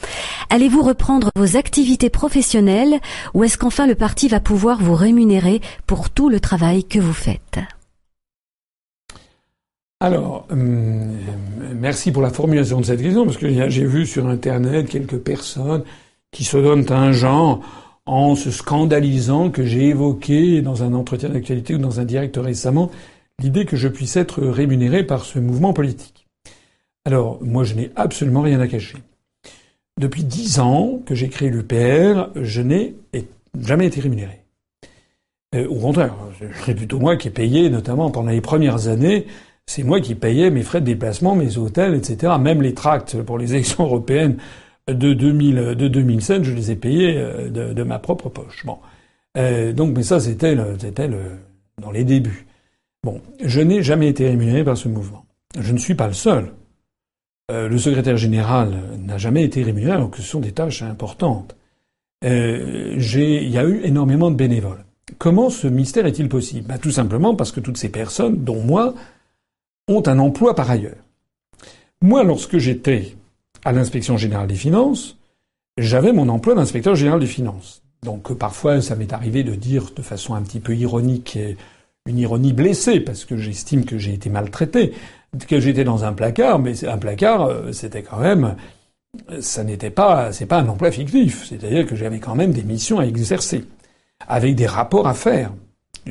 allez-vous 0.51 0.83
reprendre 0.83 1.31
vos 1.37 1.57
activités 1.57 2.11
professionnelles 2.11 2.99
ou 3.33 3.45
est-ce 3.45 3.59
qu'enfin 3.59 3.87
le 3.87 3.95
parti 3.95 4.27
va 4.27 4.41
pouvoir 4.41 4.83
vous 4.83 4.97
rémunérer 4.97 5.61
pour 5.87 6.11
tout 6.11 6.29
le 6.29 6.41
travail 6.41 6.83
que 6.83 6.99
vous 6.99 7.15
faites? 7.15 7.61
Alors, 10.01 10.47
hum, 10.51 11.19
merci 11.75 12.11
pour 12.11 12.23
la 12.23 12.31
formulation 12.31 12.81
de 12.81 12.87
cette 12.87 13.03
question, 13.03 13.27
parce 13.27 13.37
que 13.37 13.69
j'ai 13.69 13.85
vu 13.85 14.07
sur 14.07 14.27
Internet 14.27 14.89
quelques 14.89 15.19
personnes 15.19 15.85
qui 16.31 16.45
se 16.45 16.57
donnent 16.57 16.91
un 16.91 17.13
genre 17.13 17.61
en 18.07 18.35
se 18.35 18.51
scandalisant 18.51 19.51
que 19.51 19.65
j'ai 19.65 19.89
évoqué 19.89 20.63
dans 20.63 20.83
un 20.83 20.95
entretien 20.95 21.29
d'actualité 21.29 21.75
ou 21.75 21.79
dans 21.79 22.01
un 22.01 22.05
direct 22.05 22.37
récemment 22.39 22.91
l'idée 23.41 23.67
que 23.67 23.77
je 23.77 23.89
puisse 23.89 24.17
être 24.17 24.43
rémunéré 24.43 25.05
par 25.05 25.25
ce 25.25 25.39
mouvement 25.39 25.73
politique. 25.73 26.27
Alors, 27.05 27.39
moi, 27.43 27.65
je 27.65 27.75
n'ai 27.75 27.91
absolument 27.97 28.43
rien 28.43 28.61
à 28.61 28.69
cacher. 28.69 28.99
Depuis 29.99 30.25
dix 30.25 30.61
ans 30.61 31.01
que 31.05 31.15
j'ai 31.15 31.29
créé 31.29 31.51
l'UPR, 31.51 32.31
je 32.37 32.63
n'ai 32.63 32.95
jamais 33.61 33.87
été 33.87 34.01
rémunéré. 34.01 34.41
Euh, 35.55 35.69
au 35.69 35.77
contraire, 35.77 36.15
c'est 36.65 36.75
plutôt 36.75 36.99
moi 36.99 37.17
qui 37.17 37.29
ai 37.29 37.31
payé, 37.31 37.69
notamment 37.71 38.11
pendant 38.11 38.31
les 38.31 38.41
premières 38.41 38.89
années, 38.89 39.27
c'est 39.71 39.85
moi 39.85 40.01
qui 40.01 40.17
payais 40.17 40.51
mes 40.51 40.63
frais 40.63 40.81
de 40.81 40.87
déplacement, 40.87 41.37
mes 41.37 41.57
hôtels, 41.57 41.95
etc. 41.95 42.33
Même 42.41 42.61
les 42.61 42.75
tracts 42.75 43.23
pour 43.23 43.39
les 43.39 43.55
élections 43.55 43.85
européennes 43.85 44.37
de, 44.89 45.13
2000, 45.13 45.77
de 45.77 45.87
2007, 45.87 46.43
je 46.43 46.53
les 46.53 46.73
ai 46.73 46.77
payés 46.77 47.15
euh, 47.17 47.49
de, 47.49 47.83
ma 47.85 48.01
propre 48.01 48.29
poche. 48.29 48.67
Bon, 48.67 48.79
euh, 49.39 49.73
donc, 49.73 49.97
mais 49.97 50.03
ça, 50.03 50.19
c'était 50.19 50.57
dans 50.57 51.91
les 51.93 52.03
débuts. 52.03 52.47
Bon, 53.05 53.21
je 53.45 53.61
n'ai 53.61 53.81
jamais 53.85 54.09
été 54.09 54.29
rémunéré 54.29 54.65
par 54.65 54.77
ce 54.77 54.89
mouvement. 54.89 55.25
Je 55.57 55.73
ne 55.73 55.79
suis 55.79 55.95
pas 55.95 56.09
le 56.09 56.15
seul. 56.15 56.51
Euh, 57.53 57.69
le 57.69 57.79
secrétaire 57.79 58.17
général 58.17 58.73
n'a 58.99 59.19
jamais 59.19 59.45
été 59.45 59.63
rémunéré, 59.63 59.93
alors 59.93 60.11
que 60.11 60.17
ce 60.17 60.25
sont 60.25 60.41
des 60.41 60.53
tâches 60.53 60.83
importantes. 60.83 61.55
Il 62.23 63.49
y 63.49 63.59
a 63.59 63.65
eu 63.65 63.81
énormément 63.85 64.33
de 64.33 64.37
bénévoles. 64.37 64.85
Comment 65.19 65.49
ce 65.49 65.69
mystère 65.69 66.07
est-il 66.07 66.29
possible? 66.29 66.67
Bah, 66.67 66.79
Tout 66.79 66.91
simplement 66.91 67.37
parce 67.37 67.53
que 67.53 67.61
toutes 67.61 67.79
ces 67.79 67.89
personnes, 67.89 68.43
dont 68.43 68.61
moi, 68.61 68.95
ont 69.91 70.07
un 70.07 70.19
emploi 70.19 70.55
par 70.55 70.71
ailleurs. 70.71 70.97
Moi, 72.03 72.25
lorsque 72.25 72.59
j'étais 72.59 73.15
à 73.65 73.73
l'inspection 73.73 74.17
générale 74.17 74.47
des 74.47 74.55
finances, 74.55 75.19
j'avais 75.77 76.13
mon 76.13 76.29
emploi 76.29 76.55
d'inspecteur 76.55 76.95
général 76.95 77.21
des 77.21 77.27
finances. 77.27 77.83
Donc 78.03 78.33
parfois, 78.35 78.81
ça 78.81 78.97
m'est 78.97 79.13
arrivé 79.13 79.43
de 79.45 79.55
dire 79.55 79.91
de 79.95 80.03
façon 80.03 80.35
un 80.35 80.43
petit 80.43 80.61
peu 80.61 80.75
ironique, 80.75 81.39
une 82.07 82.19
ironie 82.19 82.53
blessée, 82.53 83.01
parce 83.01 83.25
que 83.25 83.37
j'estime 83.37 83.85
que 83.85 83.99
j'ai 83.99 84.15
été 84.15 84.31
maltraité, 84.31 84.95
que 85.47 85.61
j'étais 85.61 85.85
dans 85.85 86.05
un 86.05 86.13
placard, 86.13 86.59
mais 86.59 86.85
un 86.85 86.99
placard, 86.99 87.47
euh, 87.47 87.73
c'était 87.73 88.03
quand 88.03 88.19
même, 88.19 88.57
ça 89.41 89.65
n'était 89.65 89.91
pas, 89.91 90.33
c'est 90.33 90.47
pas 90.47 90.59
un 90.59 90.69
emploi 90.69 90.91
fictif. 90.91 91.47
C'est-à-dire 91.47 91.87
que 91.87 91.97
j'avais 91.97 92.19
quand 92.19 92.35
même 92.35 92.53
des 92.53 92.63
missions 92.63 92.99
à 92.99 93.05
exercer, 93.05 93.65
avec 94.27 94.55
des 94.55 94.67
rapports 94.67 95.07
à 95.07 95.15
faire. 95.15 95.53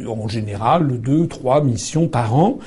En 0.07 0.27
général, 0.27 1.01
deux, 1.01 1.27
trois 1.27 1.63
missions 1.63 2.07
par 2.07 2.35
an, 2.35 2.59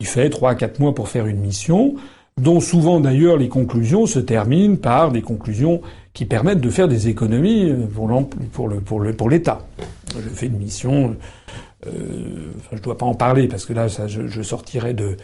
il 0.00 0.06
fait 0.06 0.30
trois 0.30 0.50
à 0.50 0.54
quatre 0.54 0.80
mois 0.80 0.94
pour 0.94 1.08
faire 1.08 1.26
une 1.26 1.40
mission, 1.40 1.94
dont 2.38 2.60
souvent 2.60 3.00
d'ailleurs 3.00 3.36
les 3.36 3.48
conclusions 3.48 4.06
se 4.06 4.18
terminent 4.18 4.76
par 4.76 5.12
des 5.12 5.22
conclusions 5.22 5.82
qui 6.14 6.24
permettent 6.24 6.60
de 6.60 6.70
faire 6.70 6.88
des 6.88 7.08
économies 7.08 7.72
pour 7.94 8.08
le 8.68 8.80
pour 8.80 9.00
le 9.00 9.12
pour 9.12 9.30
l'État. 9.30 9.66
Je 10.14 10.28
fais 10.28 10.46
une 10.46 10.58
mission, 10.58 11.16
euh, 11.86 11.90
je 12.72 12.82
dois 12.82 12.96
pas 12.96 13.06
en 13.06 13.14
parler 13.14 13.46
parce 13.46 13.64
que 13.64 13.72
là 13.72 13.88
ça, 13.88 14.08
je, 14.08 14.26
je 14.26 14.42
sortirais 14.42 14.94
de 14.94 15.16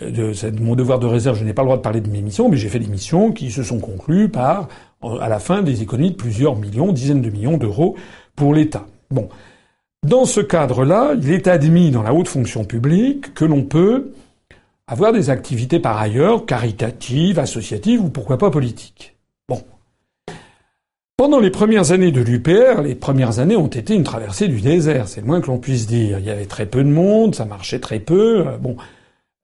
de, 0.00 0.50
de 0.50 0.60
mon 0.60 0.74
devoir 0.74 0.98
de 0.98 1.06
réserve, 1.06 1.38
je 1.38 1.44
n'ai 1.44 1.52
pas 1.52 1.62
le 1.62 1.66
droit 1.66 1.76
de 1.76 1.82
parler 1.82 2.00
de 2.00 2.10
mes 2.10 2.20
missions, 2.20 2.48
mais 2.48 2.56
j'ai 2.56 2.68
fait 2.68 2.80
des 2.80 2.88
missions 2.88 3.30
qui 3.30 3.52
se 3.52 3.62
sont 3.62 3.78
conclues 3.78 4.28
par, 4.28 4.66
à 5.20 5.28
la 5.28 5.38
fin, 5.38 5.62
des 5.62 5.82
économies 5.82 6.10
de 6.10 6.16
plusieurs 6.16 6.56
millions, 6.56 6.92
dizaines 6.92 7.22
de 7.22 7.30
millions 7.30 7.58
d'euros 7.58 7.94
pour 8.34 8.54
l'État. 8.54 8.86
Bon. 9.12 9.28
Dans 10.04 10.26
ce 10.26 10.40
cadre-là, 10.40 11.14
il 11.16 11.30
est 11.30 11.48
admis 11.48 11.90
dans 11.90 12.02
la 12.02 12.12
haute 12.12 12.28
fonction 12.28 12.64
publique 12.64 13.32
que 13.32 13.46
l'on 13.46 13.62
peut 13.62 14.12
avoir 14.86 15.14
des 15.14 15.30
activités 15.30 15.80
par 15.80 15.96
ailleurs, 15.96 16.44
caritatives, 16.44 17.38
associatives 17.38 18.02
ou 18.02 18.10
pourquoi 18.10 18.36
pas 18.36 18.50
politiques. 18.50 19.16
Bon. 19.48 19.62
Pendant 21.16 21.40
les 21.40 21.50
premières 21.50 21.92
années 21.92 22.12
de 22.12 22.20
l'UPR, 22.20 22.82
les 22.82 22.94
premières 22.94 23.38
années 23.38 23.56
ont 23.56 23.68
été 23.68 23.94
une 23.94 24.02
traversée 24.02 24.46
du 24.46 24.60
désert, 24.60 25.08
c'est 25.08 25.22
le 25.22 25.26
moins 25.26 25.40
que 25.40 25.46
l'on 25.46 25.58
puisse 25.58 25.86
dire. 25.86 26.18
Il 26.18 26.26
y 26.26 26.30
avait 26.30 26.44
très 26.44 26.66
peu 26.66 26.84
de 26.84 26.90
monde, 26.90 27.34
ça 27.34 27.46
marchait 27.46 27.80
très 27.80 27.98
peu. 27.98 28.46
Euh, 28.46 28.58
bon, 28.58 28.76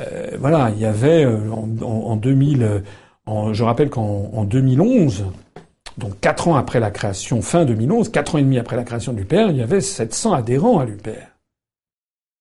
euh, 0.03 0.32
voilà, 0.39 0.70
il 0.77 0.82
y 0.82 0.85
avait 0.85 1.24
en, 1.24 2.16
2000, 2.16 2.82
je 3.53 3.62
rappelle 3.62 3.89
qu'en 3.89 4.45
2011, 4.45 5.24
donc 6.01 6.18
quatre 6.20 6.48
ans 6.48 6.56
après 6.56 6.81
la 6.81 6.90
création, 6.90 7.43
fin 7.43 7.64
2011, 7.64 8.09
quatre 8.09 8.35
ans 8.35 8.39
et 8.39 8.43
demi 8.43 8.59
après 8.59 8.77
la 8.77 8.85
création 8.85 9.12
de 9.12 9.18
l'UPR, 9.18 9.51
il 9.51 9.56
y 9.56 9.62
avait 9.62 9.81
700 9.81 10.32
adhérents 10.32 10.81
à 10.81 10.85
l'UPR. 10.85 11.31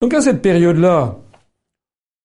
Donc 0.01 0.13
à 0.13 0.21
cette 0.21 0.41
période-là, 0.41 1.17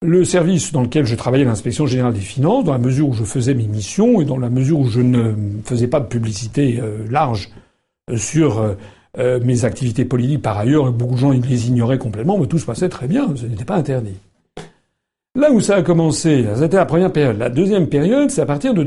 le 0.01 0.25
service 0.25 0.73
dans 0.73 0.83
lequel 0.83 1.07
je 1.07 1.15
travaillais, 1.15 1.45
l'inspection 1.45 1.87
générale 1.87 2.15
des 2.15 2.21
finances, 2.21 2.65
dans 2.65 2.73
la 2.73 2.79
mesure 2.79 3.09
où 3.09 3.13
je 3.13 3.25
faisais 3.25 3.55
mes 3.55 3.67
missions 3.67 4.21
et 4.21 4.25
dans 4.25 4.39
la 4.39 4.51
mesure 4.51 4.79
où 4.79 4.87
je 4.87 5.01
ne 5.01 5.35
faisais 5.65 5.89
pas 5.89 6.01
de 6.01 6.07
publicité 6.07 6.79
euh, 6.81 6.99
large 7.11 7.51
euh, 8.11 8.17
sur 8.17 8.61
euh, 9.19 9.41
mes 9.43 9.65
activités 9.65 10.05
politiques 10.05 10.43
par 10.43 10.59
ailleurs, 10.59 10.93
beaucoup 10.93 11.15
de 11.15 11.21
gens 11.21 11.31
les 11.31 11.69
ignoraient 11.69 11.99
complètement, 11.99 12.39
mais 12.39 12.47
tout 12.47 12.59
se 12.59 12.67
passait 12.67 12.89
très 12.89 13.09
bien, 13.09 13.29
ce 13.35 13.47
n'était 13.47 13.65
pas 13.65 13.77
interdit. 13.77 14.17
Là 15.37 15.51
où 15.51 15.61
ça 15.61 15.77
a 15.77 15.83
commencé, 15.83 16.45
c'était 16.57 16.77
la 16.77 16.87
première 16.87 17.13
période. 17.13 17.39
La 17.39 17.49
deuxième 17.49 17.89
période, 17.89 18.31
c'est 18.31 18.41
à 18.41 18.47
partir 18.47 18.73
de 18.73 18.83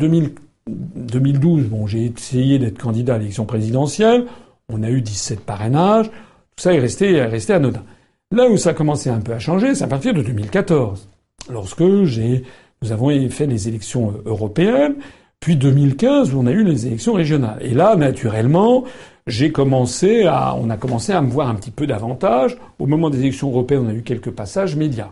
2012. 0.68 1.66
Bon, 1.66 1.88
j'ai 1.88 2.06
essayé 2.06 2.60
d'être 2.60 2.78
candidat 2.78 3.16
à 3.16 3.18
l'élection 3.18 3.46
présidentielle. 3.46 4.26
On 4.70 4.84
a 4.84 4.90
eu 4.90 5.02
17 5.02 5.42
parrainages. 5.42 6.08
Tout 6.08 6.64
ça 6.64 6.74
est 6.74 6.80
resté, 6.80 7.14
est 7.14 7.26
resté 7.26 7.54
anodin. 7.54 7.84
Là 8.32 8.50
où 8.50 8.58
ça 8.58 8.72
a 8.72 8.74
commencé 8.74 9.10
un 9.10 9.22
peu 9.22 9.34
à 9.34 9.40
changer, 9.40 9.74
c'est 9.74 9.86
à 9.86 9.88
partir 9.88 10.14
de 10.14 10.22
2014, 10.22 11.08
lorsque 11.50 12.04
j'ai, 12.04 12.44
nous 12.82 12.92
avons 12.92 13.30
fait 13.30 13.46
les 13.46 13.70
élections 13.70 14.12
euh, 14.12 14.30
européennes, 14.30 14.96
puis 15.40 15.56
2015 15.56 16.34
où 16.34 16.40
on 16.40 16.48
a 16.48 16.52
eu 16.52 16.64
les 16.64 16.88
élections 16.88 17.14
régionales. 17.14 17.60
Et 17.62 17.74
là, 17.74 17.96
naturellement, 17.96 18.84
j'ai 19.28 19.52
commencé 19.52 20.26
à, 20.26 20.56
on 20.56 20.70
a 20.70 20.76
commencé 20.76 21.14
à 21.14 21.22
me 21.22 21.30
voir 21.30 21.48
un 21.48 21.56
petit 21.56 21.72
peu 21.72 21.88
davantage. 21.88 22.58
Au 22.80 22.86
moment 22.86 23.10
des 23.10 23.20
élections 23.20 23.50
européennes, 23.50 23.84
on 23.86 23.90
a 23.90 23.94
eu 23.94 24.02
quelques 24.02 24.32
passages 24.32 24.76
médias. 24.76 25.12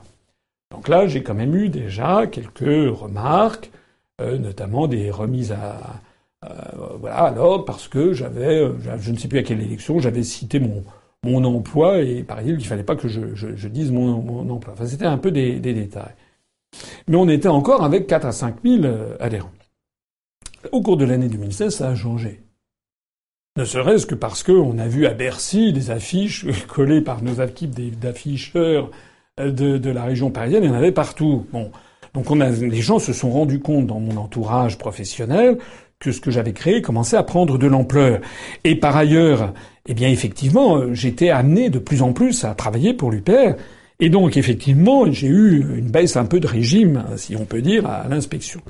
Donc 0.71 0.89
là, 0.89 1.07
j'ai 1.07 1.23
quand 1.23 1.35
même 1.35 1.55
eu 1.55 1.69
déjà 1.69 2.27
quelques 2.27 2.97
remarques, 2.99 3.71
notamment 4.19 4.87
des 4.87 5.11
remises 5.11 5.51
à, 5.51 6.01
euh, 6.45 6.97
voilà, 6.99 7.17
alors 7.17 7.65
parce 7.65 7.87
que 7.87 8.13
j'avais, 8.13 8.61
euh, 8.61 8.73
je 8.99 9.11
ne 9.11 9.17
sais 9.17 9.27
plus 9.27 9.39
à 9.39 9.43
quelle 9.43 9.61
élection, 9.61 9.99
j'avais 9.99 10.23
cité 10.23 10.59
mon 11.23 11.43
emploi 11.43 12.01
et 12.01 12.23
par 12.23 12.39
exemple 12.39 12.61
il 12.61 12.65
fallait 12.65 12.83
pas 12.83 12.95
que 12.95 13.07
je, 13.07 13.67
dise 13.67 13.91
mon, 13.91 14.49
emploi. 14.49 14.73
Enfin, 14.73 14.85
c'était 14.85 15.05
un 15.05 15.17
peu 15.17 15.31
des, 15.31 15.59
détails. 15.59 16.13
Mais 17.07 17.15
on 17.15 17.29
était 17.29 17.47
encore 17.47 17.83
avec 17.83 18.07
4 18.07 18.25
à 18.25 18.31
5 18.31 18.55
000 18.63 18.83
euh, 18.83 19.15
adhérents. 19.19 19.51
Au 20.71 20.81
cours 20.81 20.97
de 20.97 21.05
l'année 21.05 21.29
2016, 21.29 21.73
ça 21.73 21.89
a 21.89 21.95
changé. 21.95 22.41
Ne 23.57 23.63
serait-ce 23.63 24.05
que 24.05 24.15
parce 24.15 24.43
qu'on 24.43 24.77
a 24.77 24.87
vu 24.87 25.05
à 25.05 25.13
Bercy 25.13 25.71
des 25.71 25.89
affiches 25.89 26.45
collées 26.67 27.01
par 27.01 27.23
nos 27.23 27.41
équipes 27.41 27.99
d'afficheurs 27.99 28.91
euh, 29.39 29.51
de, 29.51 29.77
de, 29.77 29.89
la 29.89 30.03
région 30.03 30.31
parisienne, 30.31 30.63
il 30.63 30.69
y 30.69 30.73
en 30.73 30.75
avait 30.75 30.91
partout. 30.91 31.47
Bon. 31.51 31.71
Donc 32.15 32.31
les 32.31 32.81
gens 32.81 32.97
se 32.97 33.11
sont 33.11 33.29
rendus 33.29 33.59
compte 33.59 33.87
dans 33.87 33.99
mon 33.99 34.15
entourage 34.15 34.77
professionnel 34.77 35.57
que 35.99 36.11
ce 36.11 36.21
que 36.21 36.31
j'avais 36.31 36.53
créé 36.53 36.81
commençait 36.81 37.17
à 37.17 37.23
prendre 37.23 37.57
de 37.57 37.67
l'ampleur. 37.67 38.21
Et 38.63 38.75
par 38.75 38.95
ailleurs, 38.95 39.53
eh 39.85 39.93
bien 39.93 40.09
effectivement, 40.09 40.93
j'étais 40.93 41.29
amené 41.29 41.69
de 41.69 41.77
plus 41.77 42.01
en 42.01 42.13
plus 42.13 42.45
à 42.45 42.55
travailler 42.55 42.93
pour 42.93 43.11
l'UPR. 43.11 43.55
Et 43.99 44.09
donc 44.09 44.37
effectivement, 44.37 45.11
j'ai 45.11 45.27
eu 45.27 45.77
une 45.77 45.89
baisse 45.89 46.15
un 46.15 46.25
peu 46.25 46.39
de 46.39 46.47
régime, 46.47 47.03
si 47.17 47.35
on 47.35 47.45
peut 47.45 47.61
dire, 47.61 47.85
à 47.85 48.07
l'inspection, 48.07 48.61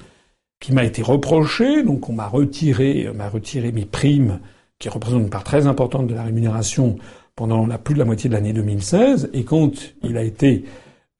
qui 0.59 0.73
m'a 0.73 0.84
été 0.84 1.03
reprochée. 1.03 1.84
Donc 1.84 2.09
on 2.09 2.13
m'a 2.13 2.27
retiré, 2.27 3.07
m'a 3.15 3.30
retiré 3.30 3.72
mes 3.72 3.85
primes, 3.85 4.39
qui 4.80 4.89
représentent 4.89 5.22
une 5.22 5.30
part 5.30 5.43
très 5.43 5.67
importante 5.67 6.07
de 6.07 6.15
la 6.15 6.23
rémunération 6.23 6.97
pendant 7.35 7.67
la 7.67 7.77
plus 7.77 7.93
de 7.93 7.99
la 7.99 8.05
moitié 8.05 8.27
de 8.27 8.34
l'année 8.34 8.53
2016. 8.53 9.30
Et 9.34 9.43
quand 9.43 9.72
il 10.03 10.17
a 10.17 10.23
été 10.23 10.65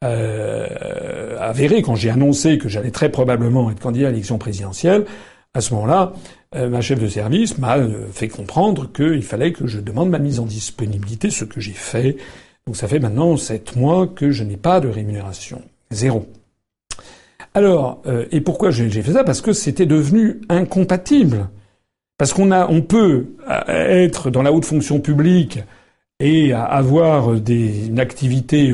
euh, 0.04 1.38
avéré, 1.40 1.82
quand 1.82 1.96
j'ai 1.96 2.10
annoncé 2.10 2.58
que 2.58 2.70
j'allais 2.70 2.92
très 2.92 3.10
probablement 3.10 3.72
être 3.72 3.80
candidat 3.80 4.08
à 4.08 4.12
l'élection 4.12 4.38
présidentielle, 4.38 5.06
à 5.54 5.62
ce 5.62 5.74
moment-là, 5.74 6.14
euh, 6.56 6.70
ma 6.70 6.82
chef 6.82 7.00
de 7.00 7.08
service 7.08 7.58
m'a 7.58 7.78
euh, 7.78 8.08
fait 8.12 8.28
comprendre 8.28 8.92
qu'il 8.92 9.24
fallait 9.24 9.54
que 9.54 9.68
je 9.68 9.80
demande 9.80 10.10
ma 10.10 10.20
mise 10.20 10.40
en 10.40 10.46
disponibilité, 10.46 11.30
ce 11.30 11.46
que 11.46 11.62
j'ai 11.62 11.74
fait. 11.74 12.18
Donc 12.68 12.76
ça 12.76 12.88
fait 12.88 13.00
maintenant 13.00 13.38
sept 13.38 13.76
mois 13.76 14.08
que 14.08 14.32
je 14.32 14.44
n'ai 14.44 14.58
pas 14.58 14.80
de 14.80 14.90
rémunération. 14.90 15.62
Zéro. 15.92 16.28
Alors, 17.54 18.02
et 18.32 18.42
pourquoi 18.42 18.70
j'ai 18.70 18.90
fait 18.90 19.14
ça? 19.14 19.24
Parce 19.24 19.40
que 19.40 19.54
c'était 19.54 19.86
devenu 19.86 20.42
incompatible. 20.50 21.48
Parce 22.18 22.34
qu'on 22.34 22.52
a, 22.52 22.68
on 22.68 22.82
peut 22.82 23.28
être 23.70 24.30
dans 24.30 24.42
la 24.42 24.52
haute 24.52 24.66
fonction 24.66 25.00
publique 25.00 25.60
et 26.20 26.52
avoir 26.52 27.36
des, 27.36 27.88
une 27.88 28.00
activité 28.00 28.74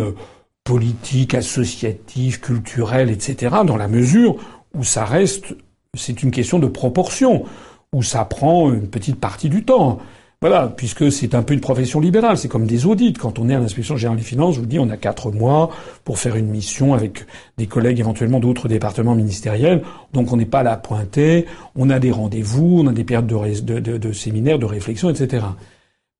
politique, 0.64 1.34
associative, 1.34 2.40
culturelle, 2.40 3.10
etc., 3.10 3.56
dans 3.66 3.78
la 3.78 3.88
mesure 3.88 4.36
où 4.74 4.84
ça 4.84 5.06
reste 5.06 5.56
c'est 5.94 6.24
une 6.24 6.32
question 6.32 6.60
de 6.60 6.68
proportion, 6.68 7.44
où 7.92 8.02
ça 8.02 8.24
prend 8.24 8.72
une 8.72 8.88
petite 8.88 9.20
partie 9.20 9.50
du 9.50 9.64
temps. 9.66 10.00
Voilà, 10.44 10.74
puisque 10.76 11.12
c'est 11.12 11.36
un 11.36 11.44
peu 11.44 11.54
une 11.54 11.60
profession 11.60 12.00
libérale, 12.00 12.36
c'est 12.36 12.48
comme 12.48 12.66
des 12.66 12.88
audits. 12.88 13.14
Quand 13.14 13.38
on 13.38 13.48
est 13.48 13.54
à 13.54 13.60
l'inspection 13.60 13.96
générale 13.96 14.18
des 14.18 14.24
finances, 14.24 14.56
je 14.56 14.62
vous 14.62 14.66
dis, 14.66 14.80
on 14.80 14.90
a 14.90 14.98
quatre 14.98 15.32
mois 15.32 15.70
pour 16.04 16.18
faire 16.18 16.36
une 16.36 16.48
mission 16.48 16.96
avec 16.96 17.26
des 17.58 17.68
collègues 17.68 18.00
éventuellement 18.00 18.40
d'autres 18.40 18.68
départements 18.68 19.14
ministériels. 19.14 19.84
Donc 20.14 20.34
on 20.34 20.38
n'est 20.38 20.46
pas 20.46 20.64
là 20.64 20.72
à 20.72 20.78
pointer, 20.78 21.46
on 21.76 21.92
a 21.92 22.00
des 22.00 22.10
rendez-vous, 22.10 22.80
on 22.80 22.88
a 22.88 22.92
des 22.92 23.04
périodes 23.04 23.28
de, 23.28 23.80
de, 23.80 23.98
de, 23.98 24.12
séminaires, 24.14 24.58
de 24.58 24.66
réflexion, 24.66 25.12
etc. 25.12 25.46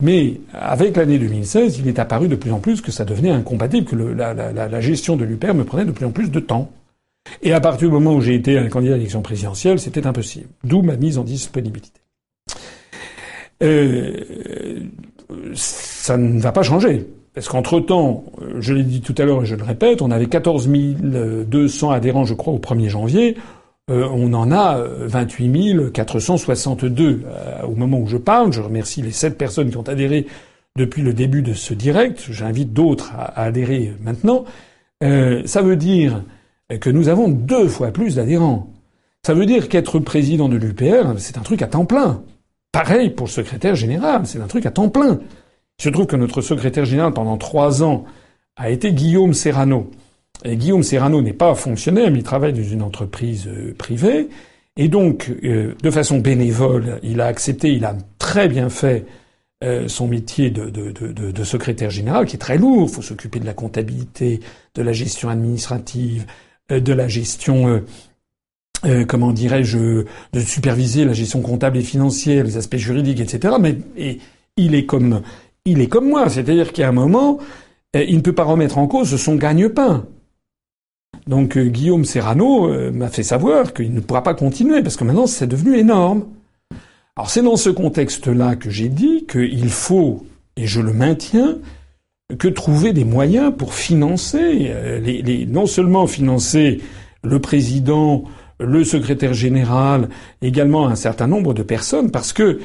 Mais 0.02 0.42
avec 0.54 0.98
l'année 0.98 1.20
2016, 1.20 1.80
il 1.80 1.88
est 1.88 2.00
apparu 2.00 2.28
de 2.28 2.36
plus 2.36 2.52
en 2.52 2.60
plus 2.60 2.82
que 2.82 2.92
ça 2.92 3.06
devenait 3.06 3.30
incompatible, 3.30 3.86
que 3.86 3.96
la, 3.96 4.82
gestion 4.82 5.16
de 5.16 5.24
l'UPR 5.24 5.54
me 5.54 5.64
prenait 5.64 5.86
de 5.86 5.92
plus 5.92 6.06
en 6.06 6.12
plus 6.12 6.32
de 6.32 6.40
temps. 6.40 6.72
Et 7.44 7.54
à 7.54 7.60
partir 7.60 7.88
du 7.88 7.94
moment 7.94 8.16
où 8.16 8.22
j'ai 8.22 8.34
été 8.34 8.58
un 8.58 8.68
candidat 8.68 8.96
à 8.96 8.98
l'élection 8.98 9.22
présidentielle, 9.22 9.80
c'était 9.80 10.08
impossible. 10.08 10.48
D'où 10.64 10.82
ma 10.82 10.96
mise 10.96 11.20
en 11.20 11.24
disponibilité. 11.24 12.02
Euh, 13.62 14.18
ça 15.54 16.18
ne 16.18 16.40
va 16.40 16.52
pas 16.52 16.64
changer. 16.64 17.08
Parce 17.34 17.48
qu'entre-temps, 17.48 18.26
je 18.60 18.74
l'ai 18.74 18.84
dit 18.84 19.02
tout 19.02 19.16
à 19.18 19.24
l'heure 19.24 19.44
et 19.44 19.46
je 19.46 19.56
le 19.56 19.64
répète, 19.64 20.02
on 20.02 20.12
avait 20.12 20.26
14 20.26 20.68
200 20.68 21.92
adhérents, 21.92 22.26
je 22.26 22.34
crois, 22.34 22.54
au 22.54 22.60
1er 22.60 22.90
janvier. 22.90 23.38
Euh, 23.92 24.08
on 24.12 24.34
en 24.34 24.52
a 24.52 24.82
28 24.82 25.92
462 25.92 27.24
euh, 27.26 27.62
au 27.64 27.76
moment 27.76 28.00
où 28.00 28.08
je 28.08 28.18
parle. 28.18 28.54
Je 28.54 28.62
remercie 28.62 29.02
les 29.02 29.12
sept 29.12 29.38
personnes 29.38 29.70
qui 29.70 29.78
ont 29.78 29.88
adhéré 29.88 30.28
depuis 30.78 31.02
le 31.02 31.14
début 31.14 31.42
de 31.42 31.54
ce 31.54 31.74
direct. 31.74 32.26
J'invite 32.30 32.72
d'autres 32.72 33.12
à, 33.18 33.42
adhérer 33.42 33.94
maintenant. 34.02 34.46
ça 35.02 35.62
veut 35.62 35.76
dire 35.76 36.24
que 36.80 36.90
nous 36.90 37.10
avons 37.10 37.28
deux 37.28 37.68
fois 37.68 37.92
plus 37.92 38.16
d'adhérents. 38.16 38.72
Ça 39.26 39.34
veut 39.34 39.46
dire 39.46 39.68
qu'être 39.68 40.00
président 40.00 40.48
de 40.48 40.56
l'UPR, 40.56 41.18
c'est 41.18 41.38
un 41.38 41.42
truc 41.42 41.62
à 41.62 41.68
temps 41.68 41.86
plein. 41.86 42.24
Pareil 42.72 43.10
pour 43.10 43.28
le 43.28 43.32
secrétaire 43.32 43.76
général, 43.76 44.22
c'est 44.26 44.40
un 44.40 44.48
truc 44.48 44.66
à 44.66 44.72
temps 44.72 44.90
plein. 44.90 45.20
Il 45.80 45.84
se 45.84 45.90
trouve 45.90 46.06
que 46.06 46.16
notre 46.16 46.42
secrétaire 46.42 46.86
général 46.86 47.14
pendant 47.14 47.38
trois 47.38 47.84
ans 47.84 48.06
a 48.56 48.70
été 48.70 48.94
Guillaume 48.94 49.34
Serrano. 49.34 49.92
Guillaume 50.46 50.84
Serrano 50.84 51.22
n'est 51.22 51.34
pas 51.34 51.54
fonctionnaire, 51.56 52.12
mais 52.12 52.20
il 52.20 52.24
travaille 52.24 52.54
dans 52.54 52.64
une 52.64 52.82
entreprise 52.82 53.48
euh, 53.48 53.74
privée. 53.78 54.30
Et 54.78 54.88
donc, 54.88 55.32
euh, 55.44 55.76
de 55.82 55.92
façon 55.92 56.20
bénévole, 56.20 57.00
il 57.04 57.22
a 57.22 57.28
accepté, 57.28 57.72
il 57.74 57.86
a 57.86 57.96
très 58.18 58.48
bien 58.48 58.70
fait 58.70 59.06
euh, 59.64 59.88
son 59.88 60.08
métier 60.08 60.50
de, 60.50 61.44
secrétaire 61.44 61.90
général, 61.90 62.26
qui 62.26 62.38
est 62.38 62.40
très 62.40 62.58
lourd. 62.58 62.88
Il 62.90 62.94
faut 62.94 63.02
s'occuper 63.02 63.40
de 63.40 63.46
la 63.46 63.54
comptabilité, 63.54 64.40
de 64.76 64.82
la 64.82 64.94
gestion 64.94 65.30
administrative, 65.30 66.26
de 66.70 66.94
la 66.94 67.10
gestion, 67.10 67.84
comment 69.10 69.34
dirais-je, 69.34 70.06
de 70.32 70.40
superviser 70.40 71.04
la 71.04 71.12
gestion 71.12 71.42
comptable 71.42 71.78
et 71.78 71.82
financière, 71.82 72.46
les 72.46 72.56
aspects 72.56 72.78
juridiques, 72.78 73.20
etc. 73.20 73.56
Mais 73.60 73.78
il 74.56 74.74
est 74.74 74.86
comme 74.86 75.22
il 75.66 75.82
est 75.82 75.88
comme 75.88 76.08
moi, 76.08 76.30
c'est-à-dire 76.30 76.72
qu'à 76.72 76.88
un 76.88 76.94
moment, 76.94 77.40
il 77.94 78.16
ne 78.16 78.22
peut 78.22 78.34
pas 78.34 78.46
remettre 78.46 78.78
en 78.78 78.88
cause 78.88 79.14
son 79.18 79.36
gagne-pain. 79.36 80.08
Donc 81.28 81.58
Guillaume 81.58 82.06
Serrano 82.06 82.92
m'a 82.92 83.10
fait 83.10 83.24
savoir 83.24 83.74
qu'il 83.74 83.94
ne 83.94 84.00
pourra 84.00 84.24
pas 84.24 84.34
continuer 84.34 84.82
parce 84.82 84.96
que 84.96 85.04
maintenant 85.04 85.28
c'est 85.28 85.48
devenu 85.48 85.78
énorme. 85.78 86.26
Alors 87.16 87.30
c'est 87.30 87.44
dans 87.44 87.58
ce 87.58 87.70
contexte-là 87.70 88.56
que 88.56 88.70
j'ai 88.70 88.90
dit 88.90 89.26
qu'il 89.30 89.70
faut, 89.70 90.26
et 90.56 90.66
je 90.66 90.82
le 90.82 90.94
maintiens, 90.94 91.58
que 92.40 92.48
trouver 92.48 92.94
des 92.94 93.04
moyens 93.04 93.54
pour 93.56 93.74
financer, 93.74 94.68
euh, 94.70 95.46
non 95.48 95.66
seulement 95.66 96.08
financer 96.08 96.82
le 97.24 97.40
président, 97.40 98.24
le 98.60 98.84
secrétaire 98.84 99.34
général, 99.34 100.10
également 100.42 100.88
un 100.88 100.96
certain 100.96 101.28
nombre 101.28 101.54
de 101.54 101.64
personnes, 101.64 102.12
parce 102.12 102.32
que 102.32 102.60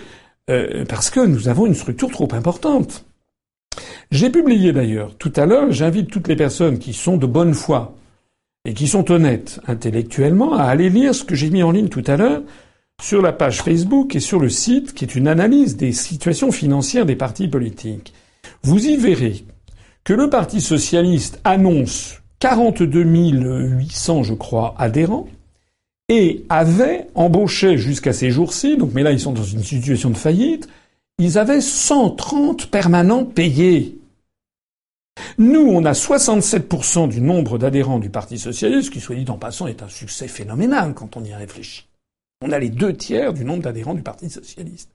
euh, 0.48 0.84
parce 0.88 1.10
que 1.10 1.20
nous 1.20 1.48
avons 1.48 1.66
une 1.66 1.74
structure 1.74 2.10
trop 2.10 2.28
importante. 2.32 3.04
J'ai 4.12 4.30
publié 4.30 4.72
d'ailleurs 4.72 5.16
tout 5.16 5.32
à 5.34 5.44
l'heure, 5.44 5.72
j'invite 5.72 6.08
toutes 6.08 6.28
les 6.28 6.36
personnes 6.36 6.78
qui 6.78 6.92
sont 6.92 7.16
de 7.16 7.26
bonne 7.26 7.52
foi 7.52 7.95
et 8.66 8.74
qui 8.74 8.88
sont 8.88 9.10
honnêtes 9.12 9.60
intellectuellement 9.68 10.54
à 10.54 10.64
aller 10.64 10.90
lire 10.90 11.14
ce 11.14 11.24
que 11.24 11.36
j'ai 11.36 11.50
mis 11.50 11.62
en 11.62 11.70
ligne 11.70 11.88
tout 11.88 12.02
à 12.06 12.16
l'heure 12.16 12.42
sur 13.00 13.22
la 13.22 13.32
page 13.32 13.62
Facebook 13.62 14.16
et 14.16 14.20
sur 14.20 14.40
le 14.40 14.48
site 14.48 14.92
qui 14.92 15.04
est 15.04 15.14
une 15.14 15.28
analyse 15.28 15.76
des 15.76 15.92
situations 15.92 16.50
financières 16.50 17.06
des 17.06 17.14
partis 17.14 17.46
politiques. 17.46 18.12
Vous 18.62 18.84
y 18.84 18.96
verrez 18.96 19.44
que 20.02 20.12
le 20.12 20.28
Parti 20.28 20.60
socialiste 20.60 21.40
annonce 21.44 22.20
42 22.40 23.02
800, 23.02 24.24
je 24.24 24.34
crois, 24.34 24.74
adhérents 24.78 25.28
et 26.08 26.44
avaient 26.48 27.06
embauché 27.14 27.78
jusqu'à 27.78 28.12
ces 28.12 28.30
jours-ci, 28.30 28.76
donc 28.76 28.90
mais 28.94 29.02
là 29.04 29.12
ils 29.12 29.20
sont 29.20 29.32
dans 29.32 29.44
une 29.44 29.62
situation 29.62 30.10
de 30.10 30.16
faillite, 30.16 30.68
ils 31.18 31.38
avaient 31.38 31.60
130 31.60 32.66
permanents 32.66 33.24
payés. 33.24 33.98
Nous, 35.38 35.60
on 35.60 35.84
a 35.84 35.92
67% 35.92 37.08
du 37.08 37.20
nombre 37.20 37.58
d'adhérents 37.58 37.98
du 37.98 38.10
Parti 38.10 38.38
socialiste, 38.38 38.90
qui, 38.90 39.00
soit 39.00 39.16
dit 39.16 39.30
en 39.30 39.38
passant, 39.38 39.66
est 39.66 39.82
un 39.82 39.88
succès 39.88 40.28
phénoménal 40.28 40.94
quand 40.94 41.16
on 41.16 41.24
y 41.24 41.34
réfléchit. 41.34 41.88
On 42.42 42.52
a 42.52 42.58
les 42.58 42.70
deux 42.70 42.94
tiers 42.94 43.32
du 43.32 43.44
nombre 43.44 43.62
d'adhérents 43.62 43.94
du 43.94 44.02
Parti 44.02 44.30
socialiste. 44.30 44.90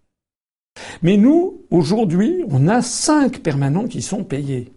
Mais 1.01 1.17
nous, 1.17 1.61
aujourd'hui, 1.69 2.43
on 2.49 2.67
a 2.67 2.81
cinq 2.81 3.39
permanents 3.39 3.87
qui 3.87 4.01
sont 4.01 4.23
payés. 4.23 4.71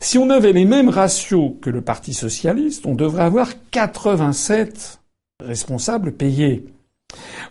Si 0.00 0.18
on 0.18 0.30
avait 0.30 0.52
les 0.52 0.64
mêmes 0.64 0.88
ratios 0.88 1.54
que 1.60 1.70
le 1.70 1.82
Parti 1.82 2.14
socialiste, 2.14 2.86
on 2.86 2.94
devrait 2.94 3.24
avoir 3.24 3.50
87 3.70 5.00
responsables 5.40 6.12
payés. 6.12 6.66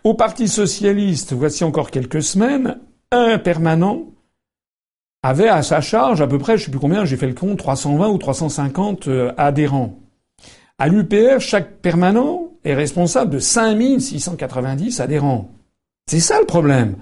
Au 0.03 0.13
Parti 0.13 0.47
socialiste, 0.47 1.33
voici 1.33 1.63
encore 1.63 1.91
quelques 1.91 2.23
semaines, 2.23 2.79
un 3.11 3.37
permanent 3.37 4.10
avait 5.23 5.49
à 5.49 5.61
sa 5.61 5.81
charge 5.81 6.21
à 6.21 6.27
peu 6.27 6.37
près, 6.37 6.57
je 6.57 6.65
sais 6.65 6.71
plus 6.71 6.79
combien, 6.79 7.05
j'ai 7.05 7.17
fait 7.17 7.27
le 7.27 7.33
compte, 7.33 7.57
320 7.57 8.09
ou 8.09 8.17
350 8.17 9.07
euh, 9.07 9.31
adhérents. 9.37 9.99
À 10.79 10.87
l'UPR, 10.87 11.39
chaque 11.39 11.77
permanent 11.77 12.49
est 12.63 12.73
responsable 12.73 13.31
de 13.31 13.39
5690 13.39 14.99
adhérents. 14.99 15.51
C'est 16.07 16.19
ça 16.19 16.39
le 16.39 16.45
problème. 16.45 16.95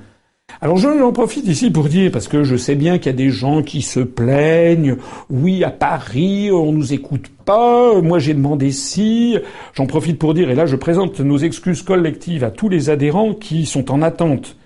Alors 0.61 0.77
j'en 0.77 1.11
profite 1.13 1.47
ici 1.47 1.71
pour 1.71 1.85
dire, 1.85 2.11
parce 2.11 2.27
que 2.27 2.43
je 2.43 2.57
sais 2.57 2.75
bien 2.75 2.97
qu'il 2.97 3.07
y 3.07 3.15
a 3.15 3.17
des 3.17 3.29
gens 3.29 3.61
qui 3.61 3.81
se 3.81 3.99
plaignent, 3.99 4.97
oui, 5.29 5.63
à 5.63 5.69
Paris, 5.69 6.51
on 6.51 6.73
nous 6.73 6.91
écoute 6.91 7.29
pas, 7.45 8.01
moi 8.01 8.19
j'ai 8.19 8.33
demandé 8.33 8.71
si, 8.71 9.37
j'en 9.73 9.85
profite 9.85 10.19
pour 10.19 10.33
dire, 10.33 10.49
et 10.49 10.55
là 10.55 10.65
je 10.65 10.75
présente 10.75 11.19
nos 11.19 11.37
excuses 11.37 11.83
collectives 11.83 12.43
à 12.43 12.51
tous 12.51 12.67
les 12.67 12.89
adhérents 12.89 13.33
qui 13.33 13.65
sont 13.65 13.91
en 13.91 14.01
attente 14.01 14.57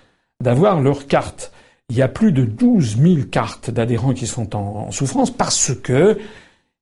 d'avoir 0.42 0.80
leur 0.80 1.06
carte. 1.06 1.52
Il 1.90 1.96
y 1.96 2.02
a 2.02 2.08
plus 2.08 2.32
de 2.32 2.44
12 2.44 2.98
000 2.98 3.14
cartes 3.30 3.70
d'adhérents 3.70 4.14
qui 4.14 4.26
sont 4.26 4.56
en, 4.56 4.90
souffrance 4.90 5.30
parce 5.30 5.72
que 5.74 6.18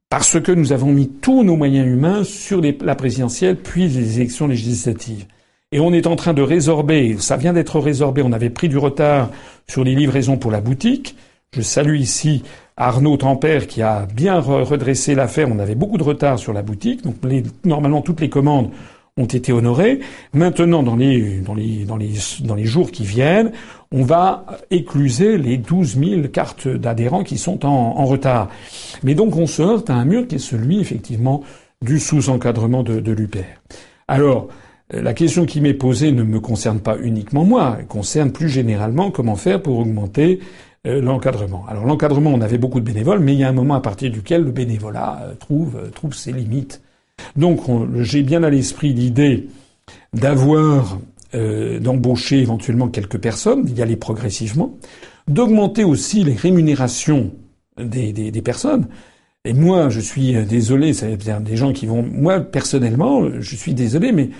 parce 0.08 0.38
que 0.40 0.52
nous 0.52 0.72
avons 0.72 0.92
mis 0.92 1.08
tous 1.08 1.42
nos 1.42 1.56
moyens 1.56 1.88
humains 1.88 2.22
sur 2.22 2.60
la 2.60 2.94
présidentielle 2.94 3.56
puis 3.56 3.88
les 3.88 4.20
élections 4.20 4.46
législatives. 4.46 5.26
Et 5.72 5.80
on 5.80 5.92
est 5.92 6.06
en 6.06 6.16
train 6.16 6.34
de 6.34 6.42
résorber, 6.42 7.16
ça 7.18 7.38
vient 7.38 7.54
d'être 7.54 7.80
résorbé, 7.80 8.22
on 8.22 8.32
avait 8.32 8.50
pris 8.50 8.68
du 8.68 8.76
retard 8.76 9.30
sur 9.66 9.84
les 9.84 9.94
livraisons 9.94 10.36
pour 10.36 10.50
la 10.50 10.60
boutique. 10.60 11.16
Je 11.54 11.62
salue 11.62 11.96
ici 11.96 12.42
Arnaud 12.76 13.16
Tempère 13.16 13.66
qui 13.66 13.82
a 13.82 14.06
bien 14.06 14.38
redressé 14.38 15.14
l'affaire. 15.14 15.48
On 15.50 15.58
avait 15.58 15.74
beaucoup 15.74 15.98
de 15.98 16.02
retard 16.02 16.38
sur 16.38 16.52
la 16.52 16.62
boutique, 16.62 17.02
donc 17.02 17.16
normalement 17.64 18.02
toutes 18.02 18.20
les 18.20 18.28
commandes 18.28 18.70
ont 19.16 19.26
été 19.26 19.52
honorées. 19.52 20.00
Maintenant, 20.32 20.82
dans 20.82 20.96
les, 20.96 21.40
dans 21.40 21.54
les, 21.54 21.84
dans 21.84 21.96
les, 21.96 22.12
dans 22.44 22.54
les 22.54 22.64
jours 22.64 22.90
qui 22.90 23.04
viennent, 23.04 23.52
on 23.92 24.02
va 24.02 24.46
écluser 24.70 25.38
les 25.38 25.58
12 25.58 25.98
000 25.98 26.28
cartes 26.28 26.68
d'adhérents 26.68 27.24
qui 27.24 27.38
sont 27.38 27.66
en, 27.66 28.04
retard. 28.04 28.48
Mais 29.02 29.14
donc 29.14 29.36
on 29.36 29.46
se 29.46 29.62
heurte 29.62 29.90
à 29.90 29.94
un 29.94 30.04
mur 30.04 30.26
qui 30.26 30.36
est 30.36 30.38
celui, 30.38 30.80
effectivement, 30.80 31.42
du 31.82 31.98
sous-encadrement 31.98 32.82
de, 32.82 33.00
de 33.00 33.12
l'UPR. 33.12 33.60
Alors, 34.08 34.48
la 34.92 35.14
question 35.14 35.46
qui 35.46 35.60
m'est 35.60 35.74
posée 35.74 36.12
ne 36.12 36.22
me 36.22 36.38
concerne 36.38 36.80
pas 36.80 36.98
uniquement 36.98 37.44
moi, 37.44 37.76
elle 37.78 37.86
concerne 37.86 38.30
plus 38.30 38.48
généralement 38.48 39.10
comment 39.10 39.36
faire 39.36 39.62
pour 39.62 39.78
augmenter 39.78 40.40
euh, 40.84 41.00
l'encadrement. 41.00 41.64
Alors 41.68 41.86
l'encadrement, 41.86 42.30
on 42.30 42.40
avait 42.40 42.58
beaucoup 42.58 42.80
de 42.80 42.84
bénévoles, 42.84 43.20
mais 43.20 43.34
il 43.34 43.38
y 43.38 43.44
a 43.44 43.48
un 43.48 43.52
moment 43.52 43.74
à 43.74 43.80
partir 43.80 44.10
duquel 44.10 44.42
le 44.42 44.50
bénévolat 44.50 45.20
euh, 45.22 45.34
trouve, 45.34 45.76
euh, 45.76 45.90
trouve 45.90 46.12
ses 46.12 46.32
limites. 46.32 46.82
Donc 47.36 47.60
j'ai 48.00 48.22
bien 48.24 48.42
à 48.42 48.50
l'esprit 48.50 48.92
l'idée 48.92 49.48
d'avoir 50.12 50.98
d'embaucher 51.34 52.40
éventuellement 52.40 52.88
quelques 52.88 53.18
personnes, 53.18 53.64
d'y 53.64 53.80
aller 53.80 53.96
progressivement, 53.96 54.76
d'augmenter 55.28 55.84
aussi 55.84 56.24
les 56.24 56.34
rémunérations 56.34 57.30
des, 57.78 58.12
des, 58.12 58.30
des 58.30 58.42
personnes. 58.42 58.88
Et 59.44 59.54
moi, 59.54 59.88
je 59.88 60.00
suis 60.00 60.34
désolé, 60.44 60.92
ça 60.92 61.08
veut 61.08 61.16
dire 61.16 61.40
des 61.40 61.56
gens 61.56 61.72
qui 61.72 61.86
vont. 61.86 62.02
Moi, 62.02 62.40
personnellement, 62.40 63.28
je 63.40 63.56
suis 63.56 63.74
désolé, 63.74 64.12
mais 64.12 64.30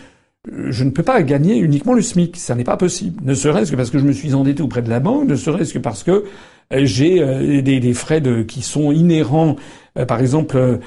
je 0.51 0.85
ne 0.85 0.91
peux 0.91 1.03
pas 1.03 1.23
gagner 1.23 1.57
uniquement 1.59 1.95
le 1.95 2.03
SMIC. 2.03 2.37
Ça 2.37 2.55
n'est 2.55 2.65
pas 2.65 2.77
possible. 2.77 3.23
Ne 3.25 3.35
serait-ce 3.35 3.71
que 3.71 3.77
parce 3.77 3.91
que 3.91 3.99
je 3.99 4.05
me 4.05 4.13
suis 4.13 4.35
endetté 4.35 4.63
auprès 4.63 4.83
de 4.83 4.91
la 4.91 5.01
banque, 5.01 5.29
ne 5.29 5.37
serait-ce 5.37 5.73
que 5.73 5.79
parce 5.79 6.03
que 6.03 6.25
euh, 6.73 6.85
j'ai 6.85 7.23
euh, 7.23 7.63
des, 7.63 7.95
frais 7.95 8.21
de, 8.21 8.43
qui 8.43 8.63
sont 8.63 8.93
inhérents, 8.93 9.57
euh, 9.99 10.05
par 10.05 10.21
exemple, 10.21 10.81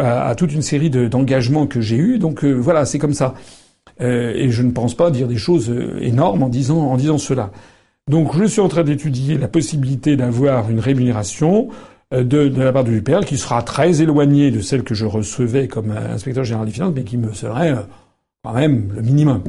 à, 0.00 0.34
toute 0.36 0.52
une 0.52 0.62
série 0.62 0.90
d'engagements 0.90 1.66
que 1.66 1.80
j'ai 1.80 1.96
eus. 1.96 2.18
Donc 2.18 2.44
voilà, 2.44 2.84
c'est 2.84 2.98
comme 2.98 3.14
ça. 3.14 3.34
Et 4.02 4.50
je 4.50 4.62
ne 4.62 4.72
pense 4.72 4.94
pas 4.94 5.10
dire 5.10 5.28
des 5.28 5.36
choses 5.36 5.72
énormes 6.00 6.42
en 6.42 6.48
disant, 6.48 7.18
cela. 7.18 7.50
Donc 8.10 8.36
je 8.36 8.44
suis 8.44 8.60
en 8.60 8.68
train 8.68 8.82
d'étudier 8.82 9.38
la 9.38 9.48
possibilité 9.48 10.16
d'avoir 10.16 10.70
une 10.70 10.80
rémunération 10.80 11.68
de, 12.10 12.22
de, 12.22 12.62
la 12.62 12.72
part 12.72 12.84
de 12.84 12.90
l'UPR 12.90 13.20
qui 13.24 13.38
sera 13.38 13.62
très 13.62 14.02
éloignée 14.02 14.50
de 14.50 14.60
celle 14.60 14.82
que 14.82 14.94
je 14.94 15.06
recevais 15.06 15.68
comme 15.68 15.92
inspecteur 15.92 16.44
général 16.44 16.66
des 16.66 16.72
finances, 16.72 16.92
mais 16.94 17.04
qui 17.04 17.16
me 17.16 17.32
serait 17.32 17.74
quand 18.42 18.52
même 18.52 18.92
le 18.94 19.02
minimum. 19.02 19.42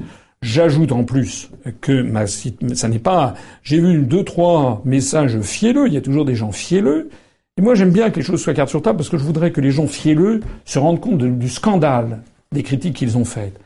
J'ajoute 0.44 0.92
en 0.92 1.06
plus 1.06 1.50
que 1.80 2.02
ma 2.02 2.28
ça 2.28 2.90
n'est 2.90 3.00
pas. 3.00 3.34
J'ai 3.64 3.80
vu 3.80 4.00
deux 4.00 4.26
trois 4.26 4.82
messages 4.84 5.40
fielleux. 5.40 5.88
Il 5.88 5.94
y 5.94 5.98
a 5.98 6.02
toujours 6.02 6.26
des 6.26 6.36
gens 6.36 6.52
fielleux. 6.52 7.10
Et 7.58 7.62
moi, 7.62 7.76
j'aime 7.76 7.92
bien 7.92 8.10
que 8.10 8.18
les 8.18 8.26
choses 8.26 8.42
soient 8.42 8.54
cartes 8.54 8.70
sur 8.70 8.82
table 8.82 8.98
parce 8.98 9.08
que 9.08 9.18
je 9.18 9.24
voudrais 9.24 9.52
que 9.52 9.62
les 9.62 9.72
gens 9.72 9.88
fielleux 9.88 10.42
se 10.66 10.80
rendent 10.80 11.00
compte 11.00 11.24
du 11.24 11.48
scandale 11.48 12.24
des 12.52 12.62
critiques 12.62 12.98
qu'ils 12.98 13.18
ont 13.18 13.24
faites. 13.24 13.58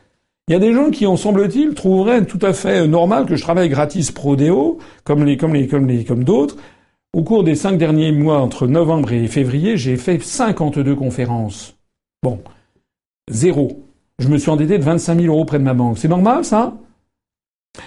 Il 0.48 0.52
y 0.52 0.54
a 0.54 0.58
des 0.58 0.72
gens 0.72 0.90
qui, 0.90 1.06
en 1.06 1.16
semble-t-il, 1.16 1.74
trouveraient 1.74 2.24
tout 2.24 2.38
à 2.42 2.52
fait 2.52 2.86
normal 2.86 3.26
que 3.26 3.36
je 3.36 3.42
travaille 3.42 3.68
gratis 3.68 4.10
pro 4.10 4.34
déo, 4.34 4.78
comme 5.04 5.24
d'autres. 6.24 6.56
Au 7.12 7.22
cours 7.22 7.44
des 7.44 7.54
cinq 7.54 7.78
derniers 7.78 8.12
mois, 8.12 8.40
entre 8.40 8.66
novembre 8.66 9.12
et 9.12 9.26
février, 9.28 9.76
j'ai 9.76 9.96
fait 9.96 10.22
52 10.22 10.94
conférences. 10.94 11.76
Bon. 12.22 12.40
Zéro 13.30 13.84
je 14.18 14.28
me 14.28 14.38
suis 14.38 14.50
endetté 14.50 14.78
de 14.78 14.82
25 14.82 15.20
000 15.20 15.32
euros 15.32 15.44
près 15.44 15.58
de 15.58 15.64
ma 15.64 15.74
banque. 15.74 15.98
C'est 15.98 16.08
normal, 16.08 16.44
ça? 16.44 16.74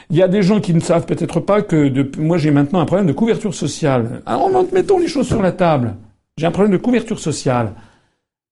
Il 0.09 0.15
y 0.15 0.21
a 0.21 0.29
des 0.29 0.41
gens 0.41 0.61
qui 0.61 0.73
ne 0.73 0.79
savent 0.79 1.05
peut-être 1.05 1.41
pas 1.41 1.61
que 1.61 2.17
moi 2.17 2.37
j'ai 2.37 2.51
maintenant 2.51 2.79
un 2.79 2.85
problème 2.85 3.07
de 3.07 3.13
couverture 3.13 3.53
sociale. 3.53 4.21
Alors 4.25 4.49
mettons 4.71 4.99
les 4.99 5.09
choses 5.09 5.27
sur 5.27 5.41
la 5.41 5.51
table. 5.51 5.95
J'ai 6.37 6.45
un 6.45 6.51
problème 6.51 6.71
de 6.71 6.77
couverture 6.77 7.19
sociale. 7.19 7.73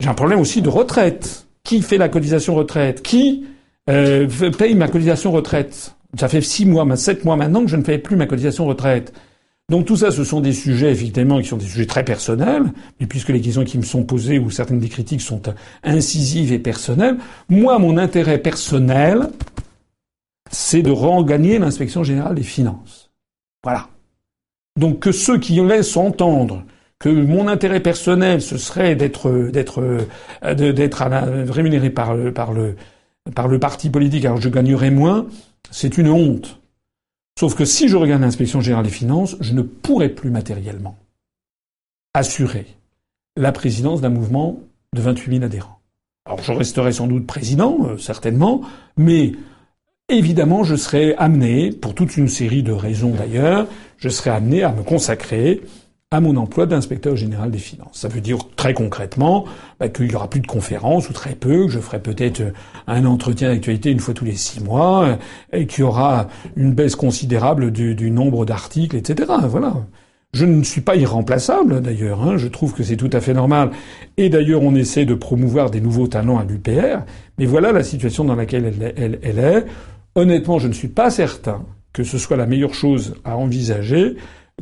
J'ai 0.02 0.10
un 0.10 0.14
problème 0.14 0.40
aussi 0.40 0.61
de 0.61 0.69
retraite. 0.69 1.45
Qui 1.64 1.81
fait 1.81 1.98
la 1.98 2.10
cotisation 2.10 2.56
retraite? 2.56 3.02
Qui 3.02 3.45
euh, 3.89 4.27
paye 4.57 4.75
ma 4.75 4.87
cotisation 4.87 5.31
retraite 5.31 5.95
Ça 6.17 6.27
fait 6.27 6.41
six 6.41 6.65
mois, 6.65 6.95
sept 6.95 7.25
mois 7.25 7.35
maintenant 7.35 7.63
que 7.63 7.69
je 7.69 7.75
ne 7.75 7.83
fais 7.83 7.97
plus 7.97 8.15
ma 8.15 8.25
cotisation 8.25 8.65
retraite. 8.65 9.13
Donc 9.69 9.85
tout 9.85 9.95
ça, 9.95 10.09
ce 10.09 10.23
sont 10.23 10.41
des 10.41 10.53
sujets 10.53 10.91
effectivement 10.91 11.39
qui 11.39 11.47
sont 11.47 11.57
des 11.57 11.65
sujets 11.65 11.85
très 11.85 12.03
personnels, 12.03 12.63
mais 12.99 13.05
puisque 13.05 13.29
les 13.29 13.39
questions 13.39 13.63
qui 13.63 13.77
me 13.77 13.83
sont 13.83 14.03
posées 14.03 14.39
ou 14.39 14.49
certaines 14.49 14.79
des 14.79 14.89
critiques 14.89 15.21
sont 15.21 15.41
incisives 15.83 16.51
et 16.51 16.59
personnelles, 16.59 17.17
moi, 17.49 17.77
mon 17.77 17.97
intérêt 17.97 18.39
personnel, 18.39 19.29
c'est 20.49 20.81
de 20.81 20.89
regagner 20.89 21.59
l'inspection 21.59 22.03
générale 22.03 22.33
des 22.33 22.43
finances. 22.43 23.11
Voilà. 23.63 23.89
Donc 24.79 24.99
que 24.99 25.11
ceux 25.11 25.37
qui 25.37 25.61
laissent 25.61 25.97
entendre 25.97 26.63
que 26.97 27.09
mon 27.09 27.47
intérêt 27.47 27.79
personnel, 27.79 28.41
ce 28.41 28.57
serait 28.57 28.95
d'être 28.95 29.31
d'être 29.51 29.81
rémunéré 31.51 31.91
par 31.91 32.15
le 32.15 32.75
par 33.35 33.47
le 33.47 33.60
parti 33.60 33.89
politique, 33.89 34.26
alors 34.26 34.41
je 34.41 34.49
gagnerais 34.49 34.91
moins, 34.91 35.27
c'est 35.72 35.97
une 35.97 36.10
honte. 36.10 36.60
Sauf 37.39 37.56
que 37.56 37.65
si 37.65 37.88
je 37.88 37.95
regarde 37.95 38.22
l'inspection 38.22 38.61
générale 38.61 38.85
des 38.85 38.91
finances, 38.91 39.38
je 39.39 39.53
ne 39.53 39.61
pourrais 39.61 40.10
plus 40.10 40.30
matériellement 40.30 40.97
assurer 42.14 42.65
la 43.38 43.51
présidence 43.51 44.01
d'un 44.01 44.10
mouvement 44.10 44.60
de 44.93 45.01
28 45.01 45.34
000 45.35 45.45
adhérents. 45.45 45.80
Alors 46.26 46.41
je 46.43 46.51
resterai 46.51 46.91
sans 46.91 47.07
doute 47.07 47.26
président, 47.26 47.77
euh, 47.85 47.97
certainement, 47.97 48.61
mais 48.97 49.31
évidemment 50.10 50.64
je 50.64 50.76
serai 50.76 51.15
amené, 51.15 51.72
pour 51.72 51.95
toute 51.95 52.18
une 52.18 52.27
série 52.27 52.64
de 52.64 52.72
raisons 52.72 53.11
d'ailleurs, 53.11 53.68
je 53.97 54.10
serai 54.10 54.31
amené 54.31 54.64
à 54.64 54.72
me 54.72 54.84
consacrer 54.84 55.61
à 56.11 56.22
mon 56.22 56.38
emploi 56.38 56.65
d'inspecteur 56.65 57.15
général 57.15 57.52
des 57.52 57.60
finances. 57.60 57.99
Ça 57.99 58.07
veut 58.07 58.19
dire 58.19 58.40
très 58.56 58.73
concrètement 58.73 59.45
bah, 59.80 59.90
qu'il 59.90 60.11
y 60.11 60.15
aura 60.15 60.27
plus 60.27 60.40
de 60.40 60.48
conférences 60.48 61.07
ou 61.07 61.14
très 61.14 61.36
peu, 61.36 61.68
que 61.68 61.72
je 61.72 61.77
ferai 61.77 61.99
peut-être 61.99 62.41
un 62.88 63.06
entretien 63.06 63.49
d'actualité 63.49 63.91
une 63.91 63.99
fois 63.99 64.15
tous 64.15 64.26
les 64.26 64.36
six 64.36 64.60
mois, 64.60 65.19
et 65.53 65.68
qu'il 65.68 65.81
y 65.81 65.84
aura 65.84 66.27
une 66.56 66.73
baisse 66.73 66.95
considérable 66.95 67.69
du, 67.69 68.10
nombre 68.10 68.44
d'articles, 68.44 68.95
etc. 68.95 69.31
Voilà. 69.48 69.86
Je 70.34 70.45
ne 70.45 70.64
suis 70.64 70.81
pas 70.81 70.95
irremplaçable 70.95 71.80
d'ailleurs, 71.80 72.23
hein. 72.23 72.38
je 72.38 72.48
trouve 72.48 72.73
que 72.73 72.81
c'est 72.81 72.98
tout 72.98 73.10
à 73.14 73.22
fait 73.22 73.36
normal. 73.36 73.69
Et 74.18 74.30
d'ailleurs, 74.30 74.64
on 74.64 74.73
essaie 74.73 75.06
de 75.06 75.14
promouvoir 75.14 75.69
des 75.69 75.80
nouveaux 75.80 76.07
talents 76.07 76.40
à 76.40 76.44
l'UPR, 76.44 77.03
mais 77.38 77.45
voilà 77.45 77.72
la 77.72 77.84
situation 77.84 78.26
dans 78.26 78.36
laquelle 78.36 78.73
elle, 78.98 79.19
elle 79.22 79.38
est. 79.40 79.65
Honnêtement, 80.15 80.57
je 80.57 80.69
ne 80.69 80.73
suis 80.73 80.88
pas 80.88 81.11
certain 81.11 81.65
que 81.94 82.03
ce 82.03 82.18
soit 82.18 82.38
la 82.38 82.45
meilleure 82.45 82.73
chose 82.73 83.15
à 83.26 83.36
envisager 83.36 84.15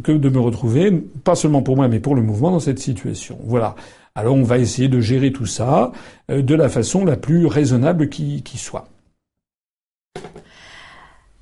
que 0.04 0.12
de 0.12 0.30
me 0.30 0.40
retrouver, 0.40 0.92
pas 1.24 1.36
seulement 1.36 1.62
pour 1.62 1.76
moi, 1.76 1.88
mais 1.88 2.00
pour 2.00 2.16
le 2.16 2.22
mouvement, 2.22 2.52
dans 2.52 2.60
cette 2.60 2.80
situation. 2.80 3.38
Voilà. 3.46 3.76
Alors 4.16 4.36
on 4.36 4.44
va 4.44 4.58
essayer 4.58 4.88
de 4.88 5.00
gérer 5.00 5.32
tout 5.32 5.46
ça 5.46 5.92
euh, 6.32 6.42
de 6.42 6.56
la 6.56 6.70
façon 6.70 7.06
la 7.06 7.18
plus 7.18 7.46
raisonnable 7.46 8.10
qui, 8.10 8.42
qui 8.42 8.58
soit. 8.58 8.88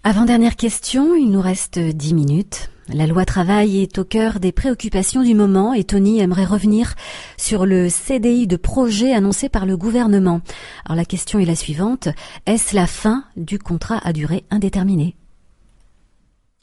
Avant-dernière 0.04 0.56
question, 0.56 1.16
il 1.16 1.32
nous 1.32 1.42
reste 1.42 1.80
dix 1.80 2.14
minutes. 2.14 2.70
La 2.94 3.08
loi 3.08 3.26
travail 3.26 3.82
est 3.82 3.98
au 3.98 4.04
cœur 4.04 4.40
des 4.40 4.52
préoccupations 4.52 5.24
du 5.24 5.34
moment 5.34 5.74
et 5.74 5.84
Tony 5.84 6.20
aimerait 6.20 6.46
revenir 6.46 6.94
sur 7.38 7.66
le 7.66 7.90
CDI 7.90 8.46
de 8.46 8.58
projet 8.58 9.14
annoncé 9.14 9.50
par 9.50 9.66
le 9.66 9.76
gouvernement. 9.76 10.42
Alors 10.86 10.96
la 10.96 11.06
question 11.06 11.40
est 11.40 11.46
la 11.46 11.56
suivante. 11.56 12.10
Est-ce 12.46 12.76
la 12.76 12.86
fin 12.86 13.24
du 13.38 13.58
contrat 13.58 14.00
à 14.04 14.14
durée 14.14 14.44
indéterminée? 14.52 15.16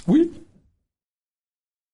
Oui. 0.07 0.31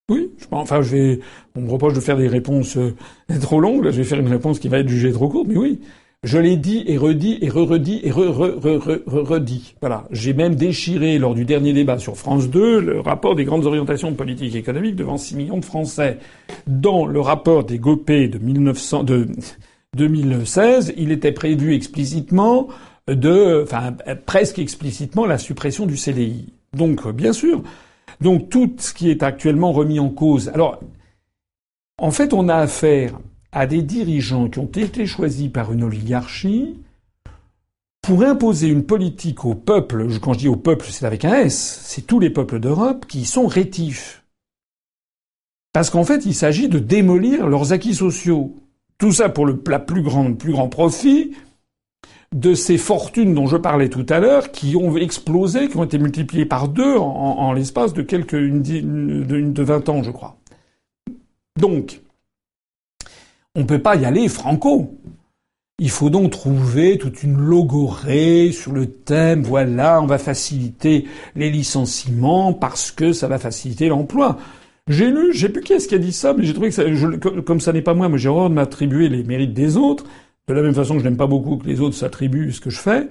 Oui, 0.09 0.29
enfin, 0.51 0.81
je 0.81 0.95
vais, 0.95 1.19
on 1.55 1.61
me 1.61 1.69
reproche 1.71 1.93
de 1.93 1.99
faire 1.99 2.17
des 2.17 2.27
réponses 2.27 2.77
euh, 2.77 2.95
trop 3.41 3.59
longues. 3.59 3.85
je 3.85 3.97
vais 3.97 4.03
faire 4.03 4.19
une 4.19 4.27
réponse 4.27 4.59
qui 4.59 4.67
va 4.67 4.79
être 4.79 4.89
jugée 4.89 5.11
trop 5.11 5.29
courte, 5.29 5.47
mais 5.47 5.57
oui. 5.57 5.79
Je 6.21 6.37
l'ai 6.37 6.57
dit 6.57 6.83
et 6.85 6.97
redit 6.97 7.37
et 7.41 7.47
re-redit 7.47 8.01
et 8.03 8.11
re-re-re-re-redit. 8.11 9.75
Voilà. 9.79 10.05
J'ai 10.11 10.33
même 10.33 10.55
déchiré 10.55 11.17
lors 11.17 11.33
du 11.33 11.45
dernier 11.45 11.71
débat 11.71 11.97
sur 11.97 12.17
France 12.17 12.49
2 12.49 12.81
le 12.81 12.99
rapport 12.99 13.35
des 13.35 13.45
grandes 13.45 13.65
orientations 13.65 14.11
de 14.11 14.17
politique 14.17 14.53
économique 14.53 14.97
devant 14.97 15.17
6 15.17 15.37
millions 15.37 15.59
de 15.59 15.63
Français. 15.63 16.17
Dans 16.67 17.05
le 17.05 17.21
rapport 17.21 17.63
des 17.63 17.79
GOPÉ 17.79 18.27
de, 18.27 18.37
1900, 18.37 19.03
de 19.05 19.27
2016, 19.95 20.93
il 20.97 21.13
était 21.13 21.31
prévu 21.31 21.73
explicitement 21.73 22.67
de, 23.07 23.63
enfin, 23.63 23.95
presque 24.25 24.59
explicitement 24.59 25.25
la 25.25 25.37
suppression 25.37 25.85
du 25.85 25.95
CDI. 25.95 26.53
Donc, 26.75 27.07
bien 27.13 27.31
sûr. 27.31 27.63
Donc, 28.21 28.49
tout 28.49 28.75
ce 28.77 28.93
qui 28.93 29.09
est 29.09 29.23
actuellement 29.23 29.71
remis 29.71 29.99
en 29.99 30.09
cause. 30.09 30.49
Alors, 30.49 30.79
en 31.97 32.11
fait, 32.11 32.33
on 32.33 32.49
a 32.49 32.55
affaire 32.55 33.19
à 33.51 33.65
des 33.65 33.81
dirigeants 33.81 34.49
qui 34.49 34.59
ont 34.59 34.65
été 34.65 35.05
choisis 35.05 35.49
par 35.49 35.71
une 35.71 35.83
oligarchie 35.83 36.75
pour 38.01 38.23
imposer 38.23 38.67
une 38.67 38.85
politique 38.85 39.45
au 39.45 39.55
peuple, 39.55 40.07
quand 40.19 40.33
je 40.33 40.39
dis 40.39 40.47
au 40.47 40.55
peuple, 40.55 40.85
c'est 40.89 41.05
avec 41.05 41.25
un 41.25 41.41
S, 41.41 41.81
c'est 41.83 42.07
tous 42.07 42.19
les 42.19 42.29
peuples 42.29 42.59
d'Europe 42.59 43.05
qui 43.05 43.25
sont 43.25 43.47
rétifs. 43.47 44.23
Parce 45.73 45.89
qu'en 45.89 46.03
fait, 46.03 46.25
il 46.25 46.33
s'agit 46.33 46.69
de 46.69 46.79
démolir 46.79 47.47
leurs 47.47 47.73
acquis 47.73 47.93
sociaux. 47.93 48.55
Tout 48.97 49.11
ça 49.11 49.29
pour 49.29 49.45
le 49.45 49.57
plus 49.59 50.01
grand, 50.01 50.33
plus 50.33 50.51
grand 50.51 50.69
profit 50.69 51.35
de 52.33 52.53
ces 52.53 52.77
fortunes 52.77 53.33
dont 53.33 53.47
je 53.47 53.57
parlais 53.57 53.89
tout 53.89 54.05
à 54.09 54.19
l'heure, 54.19 54.51
qui 54.51 54.75
ont 54.75 54.95
explosé, 54.97 55.67
qui 55.67 55.77
ont 55.77 55.83
été 55.83 55.97
multipliées 55.97 56.45
par 56.45 56.67
deux 56.67 56.95
en, 56.95 57.51
l'espace 57.53 57.93
de 57.93 58.01
quelques 58.01 58.33
une, 58.33 58.61
de, 58.61 59.41
de 59.41 59.63
20 59.63 59.89
ans, 59.89 60.03
je 60.03 60.11
crois. 60.11 60.37
Donc, 61.59 62.01
on 63.55 63.61
ne 63.61 63.65
peut 63.65 63.81
pas 63.81 63.95
y 63.95 64.05
aller 64.05 64.27
franco. 64.27 64.99
Il 65.79 65.89
faut 65.89 66.09
donc 66.09 66.31
trouver 66.31 66.97
toute 66.97 67.23
une 67.23 67.37
logorée 67.37 68.51
sur 68.51 68.73
le 68.73 68.85
thème, 68.87 69.43
voilà, 69.43 70.01
on 70.01 70.05
va 70.05 70.17
faciliter 70.17 71.07
les 71.35 71.49
licenciements 71.49 72.53
parce 72.53 72.91
que 72.91 73.13
ça 73.13 73.27
va 73.27 73.39
faciliter 73.39 73.87
l'emploi. 73.87 74.37
J'ai 74.87 75.09
lu, 75.09 75.33
j'ai 75.33 75.49
plus 75.49 75.61
qui 75.61 75.73
est-ce 75.73 75.87
qui 75.87 75.95
a 75.95 75.99
dit 75.99 76.11
ça, 76.11 76.33
mais 76.33 76.43
j'ai 76.43 76.53
trouvé 76.53 76.69
que 76.69 76.75
ça, 76.75 76.83
comme 77.45 77.61
ça 77.61 77.71
n'est 77.71 77.81
pas 77.81 77.93
moi, 77.93 78.09
moi 78.09 78.17
j'ai 78.17 78.27
horreur 78.27 78.49
de 78.49 78.55
m'attribuer 78.55 79.07
les 79.07 79.23
mérites 79.23 79.53
des 79.53 79.77
autres, 79.77 80.05
de 80.53 80.59
la 80.59 80.63
même 80.63 80.75
façon 80.75 80.93
que 80.95 80.99
je 80.99 81.05
n'aime 81.05 81.17
pas 81.17 81.27
beaucoup 81.27 81.57
que 81.57 81.67
les 81.67 81.81
autres 81.81 81.95
s'attribuent 81.95 82.51
ce 82.51 82.61
que 82.61 82.69
je 82.69 82.79
fais. 82.79 83.07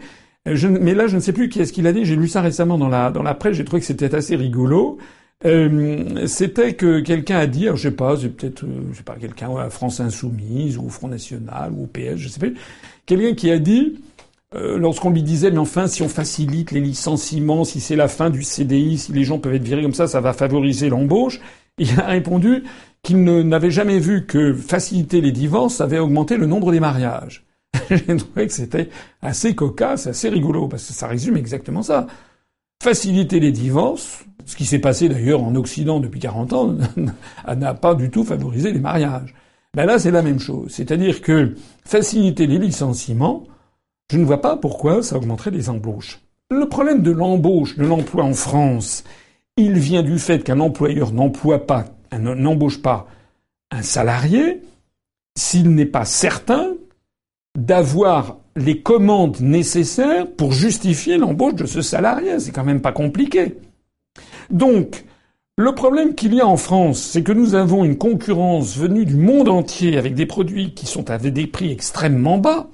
mais 0.46 0.94
là, 0.94 1.06
je 1.06 1.16
ne 1.16 1.20
sais 1.20 1.32
plus 1.32 1.48
qui 1.48 1.60
est-ce 1.60 1.72
qu'il 1.72 1.86
a 1.86 1.92
dit. 1.92 2.04
J'ai 2.04 2.16
lu 2.16 2.28
ça 2.28 2.40
récemment 2.40 2.78
dans 2.78 2.88
la 2.88 3.10
dans 3.10 3.22
la 3.22 3.34
presse. 3.34 3.56
J'ai 3.56 3.64
trouvé 3.64 3.80
que 3.80 3.86
c'était 3.86 4.14
assez 4.14 4.36
rigolo. 4.36 4.98
Euh, 5.44 6.26
c'était 6.26 6.74
que 6.74 6.98
quelqu'un 7.00 7.38
a 7.38 7.46
dit, 7.46 7.68
je 7.72 7.76
sais 7.76 7.90
pas, 7.92 8.16
c'est 8.16 8.28
peut-être, 8.28 8.64
euh, 8.64 8.88
je 8.90 8.96
sais 8.96 9.04
pas, 9.04 9.14
quelqu'un 9.14 9.54
à 9.56 9.70
France 9.70 10.00
Insoumise 10.00 10.78
ou 10.78 10.88
Front 10.88 11.06
National 11.06 11.72
ou 11.72 11.84
au 11.84 11.86
PS, 11.86 12.16
je 12.16 12.28
sais 12.28 12.40
pas, 12.40 12.46
quelqu'un 13.06 13.34
qui 13.34 13.48
a 13.52 13.58
dit, 13.60 14.00
euh, 14.56 14.78
lorsqu'on 14.78 15.10
lui 15.10 15.22
disait, 15.22 15.52
mais 15.52 15.58
enfin, 15.58 15.86
si 15.86 16.02
on 16.02 16.08
facilite 16.08 16.72
les 16.72 16.80
licenciements, 16.80 17.62
si 17.62 17.78
c'est 17.80 17.94
la 17.94 18.08
fin 18.08 18.30
du 18.30 18.42
CDI, 18.42 18.98
si 18.98 19.12
les 19.12 19.22
gens 19.22 19.38
peuvent 19.38 19.54
être 19.54 19.62
virés 19.62 19.82
comme 19.82 19.94
ça, 19.94 20.08
ça 20.08 20.20
va 20.20 20.32
favoriser 20.32 20.88
l'embauche, 20.88 21.40
il 21.78 22.00
a 22.00 22.06
répondu 22.06 22.64
qu'il 23.02 23.22
n'avait 23.22 23.70
jamais 23.70 23.98
vu 23.98 24.26
que 24.26 24.52
faciliter 24.54 25.20
les 25.20 25.32
divorces 25.32 25.80
avait 25.80 25.98
augmenté 25.98 26.36
le 26.36 26.46
nombre 26.46 26.72
des 26.72 26.80
mariages. 26.80 27.46
J'ai 27.90 28.16
trouvé 28.16 28.46
que 28.46 28.52
c'était 28.52 28.88
assez 29.22 29.54
cocasse, 29.54 30.06
assez 30.06 30.28
rigolo, 30.28 30.68
parce 30.68 30.86
que 30.86 30.92
ça 30.92 31.06
résume 31.06 31.36
exactement 31.36 31.82
ça. 31.82 32.06
Faciliter 32.82 33.40
les 33.40 33.52
divorces, 33.52 34.24
ce 34.44 34.56
qui 34.56 34.64
s'est 34.64 34.78
passé 34.78 35.08
d'ailleurs 35.08 35.42
en 35.42 35.54
Occident 35.54 36.00
depuis 36.00 36.20
40 36.20 36.52
ans, 36.52 36.76
n'a 37.56 37.74
pas 37.74 37.94
du 37.94 38.10
tout 38.10 38.24
favorisé 38.24 38.72
les 38.72 38.80
mariages. 38.80 39.34
Ben 39.74 39.84
là, 39.84 39.98
c'est 39.98 40.10
la 40.10 40.22
même 40.22 40.40
chose. 40.40 40.72
C'est-à-dire 40.72 41.20
que 41.20 41.54
faciliter 41.84 42.46
les 42.46 42.58
licenciements, 42.58 43.44
je 44.10 44.16
ne 44.18 44.24
vois 44.24 44.40
pas 44.40 44.56
pourquoi 44.56 45.02
ça 45.02 45.16
augmenterait 45.16 45.50
les 45.50 45.68
embauches. 45.68 46.20
Le 46.50 46.66
problème 46.66 47.02
de 47.02 47.10
l'embauche, 47.10 47.76
de 47.76 47.84
l'emploi 47.84 48.24
en 48.24 48.32
France, 48.32 49.04
il 49.58 49.78
vient 49.78 50.02
du 50.02 50.18
fait 50.18 50.42
qu'un 50.42 50.60
employeur 50.60 51.12
n'emploie 51.12 51.66
pas, 51.66 51.84
n'embauche 52.16 52.80
pas 52.80 53.06
un 53.70 53.82
salarié 53.82 54.62
s'il 55.36 55.70
n'est 55.74 55.86
pas 55.86 56.04
certain 56.04 56.74
d'avoir 57.56 58.38
les 58.56 58.80
commandes 58.82 59.40
nécessaires 59.40 60.26
pour 60.26 60.52
justifier 60.52 61.16
l'embauche 61.16 61.54
de 61.54 61.66
ce 61.66 61.82
salarié. 61.82 62.40
C'est 62.40 62.52
quand 62.52 62.64
même 62.64 62.80
pas 62.80 62.92
compliqué. 62.92 63.56
Donc, 64.50 65.04
le 65.56 65.74
problème 65.74 66.14
qu'il 66.14 66.34
y 66.34 66.40
a 66.40 66.46
en 66.46 66.56
France, 66.56 67.00
c'est 67.00 67.22
que 67.22 67.32
nous 67.32 67.54
avons 67.54 67.84
une 67.84 67.98
concurrence 67.98 68.76
venue 68.76 69.04
du 69.04 69.16
monde 69.16 69.48
entier 69.48 69.98
avec 69.98 70.14
des 70.14 70.26
produits 70.26 70.72
qui 70.72 70.86
sont 70.86 71.10
à 71.10 71.18
des 71.18 71.46
prix 71.46 71.72
extrêmement 71.72 72.38
bas, 72.38 72.68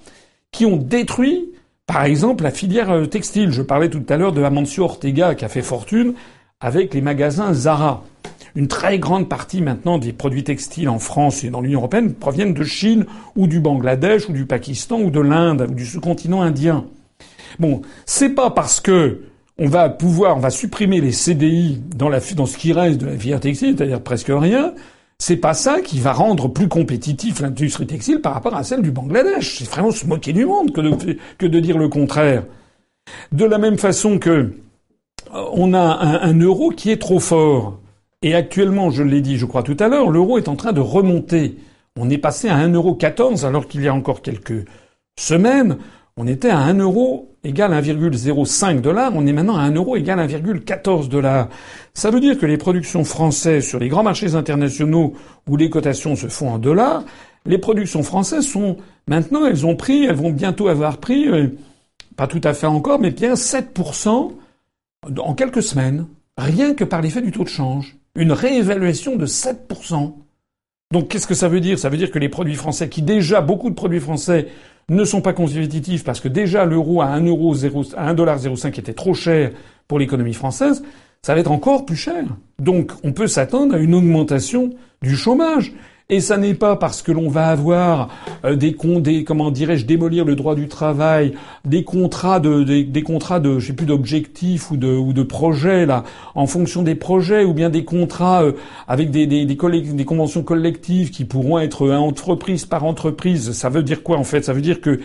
qui 0.52 0.66
ont 0.66 0.76
détruit, 0.76 1.50
par 1.86 2.04
exemple, 2.04 2.44
la 2.44 2.50
filière 2.50 2.90
euh, 2.90 3.06
textile. 3.06 3.50
Je 3.50 3.62
parlais 3.62 3.88
tout 3.88 4.04
à 4.08 4.16
l'heure 4.16 4.32
de 4.32 4.42
Amancio 4.42 4.84
Ortega 4.84 5.34
qui 5.34 5.44
a 5.44 5.48
fait 5.48 5.62
fortune 5.62 6.14
avec 6.60 6.94
les 6.94 7.00
magasins 7.00 7.52
Zara. 7.54 8.04
Une 8.56 8.68
très 8.68 9.00
grande 9.00 9.28
partie 9.28 9.62
maintenant 9.62 9.98
des 9.98 10.12
produits 10.12 10.44
textiles 10.44 10.88
en 10.88 11.00
France 11.00 11.42
et 11.42 11.50
dans 11.50 11.60
l'Union 11.60 11.80
européenne 11.80 12.14
proviennent 12.14 12.54
de 12.54 12.62
Chine 12.62 13.04
ou 13.34 13.48
du 13.48 13.58
Bangladesh 13.58 14.28
ou 14.28 14.32
du 14.32 14.46
Pakistan 14.46 15.00
ou 15.00 15.10
de 15.10 15.20
l'Inde 15.20 15.66
ou 15.68 15.74
du 15.74 15.84
sous-continent 15.84 16.40
indien. 16.40 16.84
Bon, 17.58 17.82
c'est 18.06 18.30
pas 18.30 18.50
parce 18.50 18.80
que 18.80 19.22
on 19.58 19.66
va 19.66 19.88
pouvoir, 19.88 20.36
on 20.36 20.40
va 20.40 20.50
supprimer 20.50 21.00
les 21.00 21.12
CDI 21.12 21.80
dans, 21.94 22.08
la, 22.08 22.20
dans 22.36 22.46
ce 22.46 22.56
qui 22.56 22.72
reste 22.72 23.00
de 23.00 23.06
la 23.06 23.16
filière 23.16 23.40
textile, 23.40 23.74
c'est-à-dire 23.76 24.00
presque 24.00 24.30
rien. 24.30 24.72
C'est 25.18 25.36
pas 25.36 25.54
ça 25.54 25.80
qui 25.80 26.00
va 26.00 26.12
rendre 26.12 26.48
plus 26.48 26.68
compétitif 26.68 27.40
l'industrie 27.40 27.86
textile 27.86 28.20
par 28.20 28.34
rapport 28.34 28.54
à 28.54 28.64
celle 28.64 28.82
du 28.82 28.90
Bangladesh. 28.90 29.58
C'est 29.58 29.68
vraiment 29.68 29.92
se 29.92 30.06
moquer 30.06 30.32
du 30.32 30.44
monde 30.44 30.72
que 30.72 30.80
de, 30.80 31.18
que 31.38 31.46
de 31.46 31.60
dire 31.60 31.78
le 31.78 31.88
contraire. 31.88 32.44
De 33.32 33.44
la 33.44 33.58
même 33.58 33.78
façon 33.78 34.18
que 34.18 34.30
euh, 34.30 35.44
on 35.52 35.72
a 35.72 35.80
un, 35.80 36.20
un 36.20 36.38
euro 36.40 36.70
qui 36.70 36.90
est 36.90 37.00
trop 37.00 37.20
fort. 37.20 37.78
Et 38.24 38.34
actuellement, 38.34 38.90
je 38.90 39.02
l'ai 39.02 39.20
dit, 39.20 39.36
je 39.36 39.44
crois 39.44 39.62
tout 39.62 39.76
à 39.78 39.88
l'heure, 39.88 40.08
l'euro 40.08 40.38
est 40.38 40.48
en 40.48 40.56
train 40.56 40.72
de 40.72 40.80
remonter. 40.80 41.58
On 42.00 42.08
est 42.08 42.16
passé 42.16 42.48
à 42.48 42.56
1,14€ 42.56 43.44
alors 43.44 43.68
qu'il 43.68 43.82
y 43.82 43.88
a 43.88 43.92
encore 43.92 44.22
quelques 44.22 44.64
semaines, 45.14 45.76
on 46.16 46.26
était 46.26 46.48
à 46.48 46.56
1 46.56 46.78
euro 46.78 47.36
égal 47.44 47.72
1,05 47.72 48.80
dollars, 48.80 49.12
on 49.14 49.26
est 49.26 49.34
maintenant 49.34 49.58
à 49.58 49.64
1 49.64 49.72
euro 49.72 49.94
égal 49.96 50.20
1,14 50.20 51.08
dollars. 51.08 51.50
Ça 51.92 52.10
veut 52.10 52.20
dire 52.20 52.38
que 52.38 52.46
les 52.46 52.56
productions 52.56 53.04
françaises 53.04 53.66
sur 53.66 53.78
les 53.78 53.90
grands 53.90 54.02
marchés 54.02 54.34
internationaux 54.34 55.12
où 55.46 55.58
les 55.58 55.68
cotations 55.68 56.16
se 56.16 56.28
font 56.28 56.48
en 56.48 56.58
dollars, 56.58 57.04
les 57.44 57.58
productions 57.58 58.02
françaises 58.02 58.46
sont 58.46 58.78
maintenant, 59.06 59.44
elles 59.44 59.66
ont 59.66 59.76
pris, 59.76 60.06
elles 60.06 60.16
vont 60.16 60.30
bientôt 60.30 60.68
avoir 60.68 60.96
pris, 60.96 61.28
euh, 61.28 61.48
pas 62.16 62.26
tout 62.26 62.40
à 62.42 62.54
fait 62.54 62.66
encore, 62.66 62.98
mais 62.98 63.10
bien 63.10 63.34
7% 63.34 64.32
en 65.18 65.34
quelques 65.34 65.62
semaines, 65.62 66.06
rien 66.38 66.72
que 66.72 66.84
par 66.84 67.02
l'effet 67.02 67.20
du 67.20 67.30
taux 67.30 67.44
de 67.44 67.50
change. 67.50 67.98
Une 68.16 68.32
réévaluation 68.32 69.16
de 69.16 69.26
7%. 69.26 70.14
Donc 70.92 71.08
qu'est-ce 71.08 71.26
que 71.26 71.34
ça 71.34 71.48
veut 71.48 71.60
dire? 71.60 71.78
Ça 71.78 71.88
veut 71.88 71.96
dire 71.96 72.10
que 72.10 72.18
les 72.18 72.28
produits 72.28 72.54
français, 72.54 72.88
qui 72.88 73.02
déjà 73.02 73.40
beaucoup 73.40 73.70
de 73.70 73.74
produits 73.74 74.00
français 74.00 74.48
ne 74.88 75.04
sont 75.04 75.20
pas 75.20 75.32
compétitifs 75.32 76.04
parce 76.04 76.20
que 76.20 76.28
déjà 76.28 76.64
l'euro 76.64 77.02
à 77.02 77.06
1 77.06 77.26
euro 77.26 77.54
à 77.96 78.14
1,05 78.14 78.78
était 78.78 78.92
trop 78.92 79.14
cher 79.14 79.50
pour 79.88 79.98
l'économie 79.98 80.34
française, 80.34 80.84
ça 81.22 81.34
va 81.34 81.40
être 81.40 81.50
encore 81.50 81.86
plus 81.86 81.96
cher. 81.96 82.24
Donc 82.58 82.92
on 83.02 83.12
peut 83.12 83.26
s'attendre 83.26 83.74
à 83.74 83.78
une 83.78 83.94
augmentation 83.94 84.70
du 85.02 85.16
chômage. 85.16 85.72
Et 86.10 86.20
ça 86.20 86.36
n'est 86.36 86.52
pas 86.52 86.76
parce 86.76 87.00
que 87.00 87.12
l'on 87.12 87.30
va 87.30 87.46
avoir 87.48 88.10
euh, 88.44 88.56
des, 88.56 88.76
des 89.00 89.24
comment 89.24 89.50
dirais-je 89.50 89.86
démolir 89.86 90.26
le 90.26 90.36
droit 90.36 90.54
du 90.54 90.68
travail, 90.68 91.32
des 91.64 91.82
contrats 91.82 92.40
de 92.40 92.62
des, 92.62 93.02
contrats 93.02 93.40
de 93.40 93.58
je 93.58 93.72
plus 93.72 93.86
d'objectifs 93.86 94.70
ou 94.70 94.76
de 94.76 94.88
ou 94.88 95.14
de 95.14 95.22
projets 95.22 95.86
là 95.86 96.04
en 96.34 96.46
fonction 96.46 96.82
des 96.82 96.94
projets 96.94 97.44
ou 97.44 97.54
bien 97.54 97.70
des 97.70 97.84
contrats 97.84 98.44
euh, 98.44 98.52
avec 98.86 99.10
des 99.10 99.26
des, 99.26 99.46
des, 99.46 99.56
des 99.56 100.04
conventions 100.04 100.42
collectives 100.42 101.10
qui 101.10 101.24
pourront 101.24 101.58
être 101.58 101.86
euh, 101.86 101.96
entreprise 101.96 102.66
par 102.66 102.84
entreprise. 102.84 103.52
Ça 103.52 103.70
veut 103.70 103.82
dire 103.82 104.02
quoi 104.02 104.18
en 104.18 104.24
fait? 104.24 104.44
Ça 104.44 104.52
veut 104.52 104.60
dire 104.60 104.82
que 104.82 105.00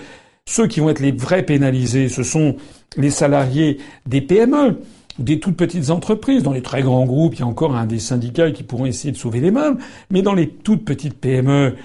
ceux 0.45 0.67
qui 0.67 0.81
vont 0.81 0.89
être 0.89 0.99
les 0.99 1.13
vrais 1.13 1.43
pénalisés, 1.43 2.09
ce 2.09 2.23
sont 2.23 2.57
les 2.97 3.11
salariés 3.11 3.77
des 4.05 4.19
PME. 4.19 4.81
Des 5.19 5.39
toutes 5.39 5.57
petites 5.57 5.89
entreprises. 5.89 6.43
Dans 6.43 6.53
les 6.53 6.61
très 6.61 6.81
grands 6.81 7.05
groupes, 7.05 7.35
il 7.35 7.39
y 7.39 7.43
a 7.43 7.47
encore 7.47 7.75
un 7.75 7.85
des 7.85 7.99
syndicats 7.99 8.51
qui 8.51 8.63
pourront 8.63 8.85
essayer 8.85 9.11
de 9.11 9.17
sauver 9.17 9.39
les 9.39 9.51
meubles, 9.51 9.79
mais 10.09 10.21
dans 10.21 10.33
les 10.33 10.49
toutes 10.49 10.85
petites 10.85 11.19
PME, 11.19 11.75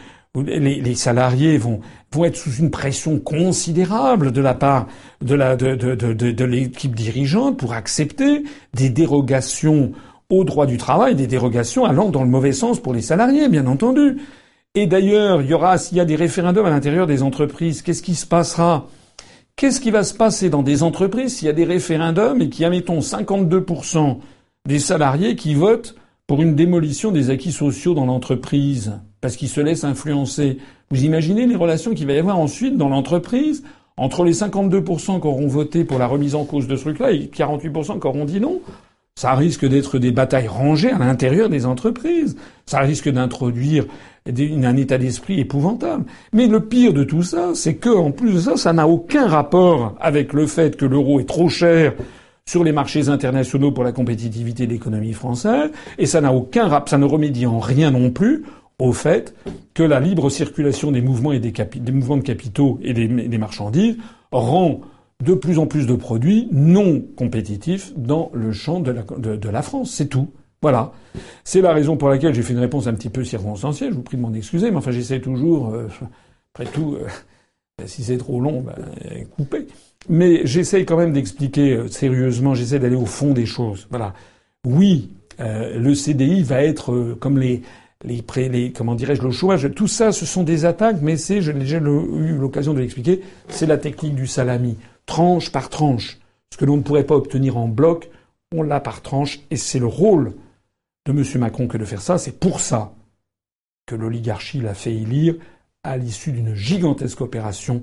les, 0.47 0.95
salariés 0.95 1.59
vont, 1.59 1.81
être 2.25 2.37
sous 2.37 2.53
une 2.55 2.71
pression 2.71 3.19
considérable 3.19 4.33
de 4.33 4.41
la 4.41 4.55
part 4.55 4.87
de, 5.21 5.37
de 5.37 6.45
l'équipe 6.45 6.95
dirigeante 6.95 7.57
pour 7.57 7.73
accepter 7.73 8.45
des 8.73 8.89
dérogations 8.89 9.93
au 10.31 10.45
droit 10.45 10.67
du 10.67 10.77
travail, 10.77 11.15
des 11.15 11.27
dérogations 11.27 11.85
allant 11.85 12.11
dans 12.11 12.23
le 12.23 12.31
mauvais 12.31 12.53
sens 12.53 12.81
pour 12.81 12.95
les 12.95 13.03
salariés, 13.03 13.49
bien 13.49 13.67
entendu. 13.67 14.19
Et 14.75 14.87
d'ailleurs, 14.87 15.43
il 15.43 15.49
y 15.49 15.55
aura, 15.55 15.79
s'il 15.79 15.99
y 15.99 16.01
a 16.01 16.05
des 16.05 16.17
référendums 16.17 16.67
à 16.67 16.71
l'intérieur 16.71 17.07
des 17.07 17.23
entreprises, 17.23 17.83
qu'est-ce 17.83 18.03
qui 18.03 18.15
se 18.15 18.27
passera 18.27 18.89
Qu'est-ce 19.57 19.81
qui 19.81 19.93
va 19.93 20.03
se 20.03 20.15
passer 20.15 20.51
dans 20.51 20.65
des 20.65 20.83
entreprises 20.83 21.37
s'il 21.37 21.47
y 21.47 21.51
a 21.51 21.55
des 21.55 21.65
référendums 21.65 22.43
et 22.43 22.49
qu'il 22.49 22.63
y 22.63 22.65
a, 22.65 22.71
mettons, 22.71 22.99
52% 22.99 24.19
des 24.67 24.81
salariés 24.81 25.37
qui 25.37 25.55
votent 25.55 25.95
pour 26.27 26.43
une 26.43 26.57
démolition 26.57 27.13
des 27.13 27.31
acquis 27.31 27.53
sociaux 27.53 27.95
dans 27.95 28.07
l'entreprise 28.07 28.99
parce 29.21 29.37
qu'ils 29.37 29.49
se 29.49 29.61
laissent 29.61 29.85
influencer? 29.85 30.59
Vous 30.91 31.05
imaginez 31.05 31.47
les 31.47 31.55
relations 31.55 31.95
qu'il 31.95 32.07
va 32.09 32.15
y 32.15 32.19
avoir 32.19 32.39
ensuite 32.39 32.77
dans 32.77 32.89
l'entreprise 32.89 33.63
entre 33.97 34.25
les 34.25 34.35
52% 34.35 35.21
qui 35.21 35.27
auront 35.27 35.47
voté 35.47 35.85
pour 35.85 36.01
la 36.01 36.09
remise 36.09 36.35
en 36.35 36.45
cause 36.45 36.67
de 36.67 36.75
ce 36.75 36.83
truc-là 36.83 37.13
et 37.13 37.27
48% 37.27 38.01
qui 38.01 38.07
auront 38.09 38.25
dit 38.25 38.41
non? 38.41 38.61
Ça 39.17 39.35
risque 39.35 39.65
d'être 39.67 39.99
des 39.99 40.11
batailles 40.11 40.49
rangées 40.49 40.91
à 40.91 40.99
l'intérieur 40.99 41.49
des 41.49 41.67
entreprises. 41.67 42.37
Ça 42.67 42.81
risque 42.81 43.09
d'introduire 43.09 43.87
un 44.27 44.77
état 44.77 44.99
d'esprit 44.99 45.39
épouvantable. 45.39 46.05
Mais 46.33 46.47
le 46.47 46.61
pire 46.61 46.93
de 46.93 47.05
tout 47.05 47.23
ça, 47.23 47.51
c'est 47.55 47.75
que, 47.77 47.91
en 47.91 48.11
plus 48.11 48.35
de 48.35 48.39
ça, 48.41 48.57
ça 48.57 48.73
n'a 48.73 48.89
aucun 48.89 49.27
rapport 49.27 49.95
avec 50.01 50.33
le 50.33 50.47
fait 50.47 50.77
que 50.77 50.85
l'euro 50.85 51.21
est 51.21 51.29
trop 51.29 51.49
cher 51.49 51.95
sur 52.47 52.65
les 52.65 52.73
marchés 52.73 53.09
internationaux 53.09 53.71
pour 53.71 53.85
la 53.85 53.93
compétitivité 53.93 54.67
de 54.67 54.73
l'économie 54.73 55.15
française, 55.15 55.71
et 55.97 56.05
ça 56.05 56.21
n'a 56.21 56.33
aucun 56.33 56.69
rapport, 56.69 56.91
ça 56.91 56.99
ne 56.99 57.07
remédie 57.07 57.47
en 57.47 57.59
rien 57.59 57.91
non 57.91 58.11
plus 58.11 58.45
au 58.79 58.93
fait 58.93 59.35
que 59.73 59.83
la 59.83 60.01
libre 60.01 60.29
circulation 60.29 60.91
des 60.91 61.01
mouvements 61.01 61.33
et 61.33 61.39
des, 61.39 61.53
des 61.53 61.93
mouvements 61.93 62.19
de 62.19 62.23
capitaux 62.23 62.79
et 62.83 62.93
des, 62.93 63.09
des 63.09 63.39
marchandises 63.39 63.97
rend 64.31 64.81
de 65.25 65.35
plus 65.35 65.59
en 65.59 65.67
plus 65.67 65.87
de 65.87 65.95
produits 65.95 66.49
non 66.53 67.03
compétitifs 67.17 67.93
dans 67.97 68.31
le 68.35 68.53
champ 68.53 68.81
de 68.81 69.49
la, 69.49 69.63
France. 69.63 69.93
C'est 69.93 70.07
tout. 70.07 70.29
Voilà. 70.63 70.93
C'est 71.45 71.61
la 71.61 71.73
raison 71.73 71.97
pour 71.97 72.09
laquelle 72.09 72.35
j'ai 72.35 72.43
fait 72.43 72.53
une 72.53 72.59
réponse 72.61 72.87
un 72.87 72.95
petit 72.95 73.09
peu 73.09 73.25
circonstancielle. 73.25 73.91
Je 73.91 73.97
vous 73.97 74.03
prie 74.03 74.17
de 74.17 74.23
m'en 74.23 74.33
excuser, 74.33 74.71
mais 74.71 74.77
enfin 74.77 74.91
j'essaie 74.91 75.21
toujours, 75.21 75.71
euh, 75.71 75.89
après 76.55 76.71
tout, 76.71 76.97
euh, 76.97 77.85
si 77.87 78.03
c'est 78.05 78.19
trop 78.19 78.41
long, 78.41 78.63
ben, 78.63 79.27
couper. 79.37 79.67
Mais 80.09 80.43
j'essaie 80.45 80.85
quand 80.85 80.97
même 80.97 81.13
d'expliquer 81.13 81.73
euh, 81.73 81.89
sérieusement, 81.89 82.55
j'essaie 82.55 82.79
d'aller 82.79 82.97
au 82.97 83.07
fond 83.07 83.33
des 83.33 83.47
choses. 83.47 83.87
Voilà. 83.91 84.15
Oui, 84.67 85.11
le 85.39 85.95
CDI 85.95 86.43
va 86.43 86.63
être 86.63 87.17
comme 87.21 87.39
les, 87.39 87.63
les, 88.05 88.25
les 88.49 88.73
comment 88.73 88.95
dirais-je, 88.95 89.21
le 89.21 89.31
chômage. 89.31 89.69
Tout 89.75 89.89
ça, 89.89 90.13
ce 90.13 90.25
sont 90.25 90.43
des 90.43 90.65
attaques, 90.65 90.99
mais 91.03 91.17
c'est, 91.17 91.43
j'ai 91.43 91.53
déjà 91.53 91.79
eu 91.79 92.39
l'occasion 92.39 92.73
de 92.73 92.81
l'expliquer, 92.81 93.21
c'est 93.49 93.67
la 93.67 93.77
technique 93.77 94.15
du 94.15 94.27
salami 94.27 94.77
tranche 95.07 95.51
par 95.51 95.69
tranche. 95.69 96.19
Ce 96.51 96.57
que 96.57 96.65
l'on 96.65 96.77
ne 96.77 96.83
pourrait 96.83 97.05
pas 97.05 97.17
obtenir 97.17 97.57
en 97.57 97.69
bloc, 97.69 98.11
on 98.55 98.63
l'a 98.63 98.81
par 98.81 99.03
tranche, 99.03 99.41
et 99.51 99.57
c'est 99.57 99.79
le 99.79 99.87
rôle 99.87 100.35
de 101.07 101.13
M. 101.13 101.25
Macron 101.41 101.67
que 101.67 101.79
de 101.79 101.85
faire 101.85 102.03
ça. 102.03 102.19
C'est 102.19 102.39
pour 102.39 102.61
ça 102.61 102.95
que 103.87 103.95
l'oligarchie 103.95 104.61
l'a 104.61 104.75
fait 104.75 104.95
élire 104.95 105.37
à 105.83 105.97
l'issue 105.97 106.33
d'une 106.33 106.55
gigantesque 106.55 107.21
opération 107.21 107.83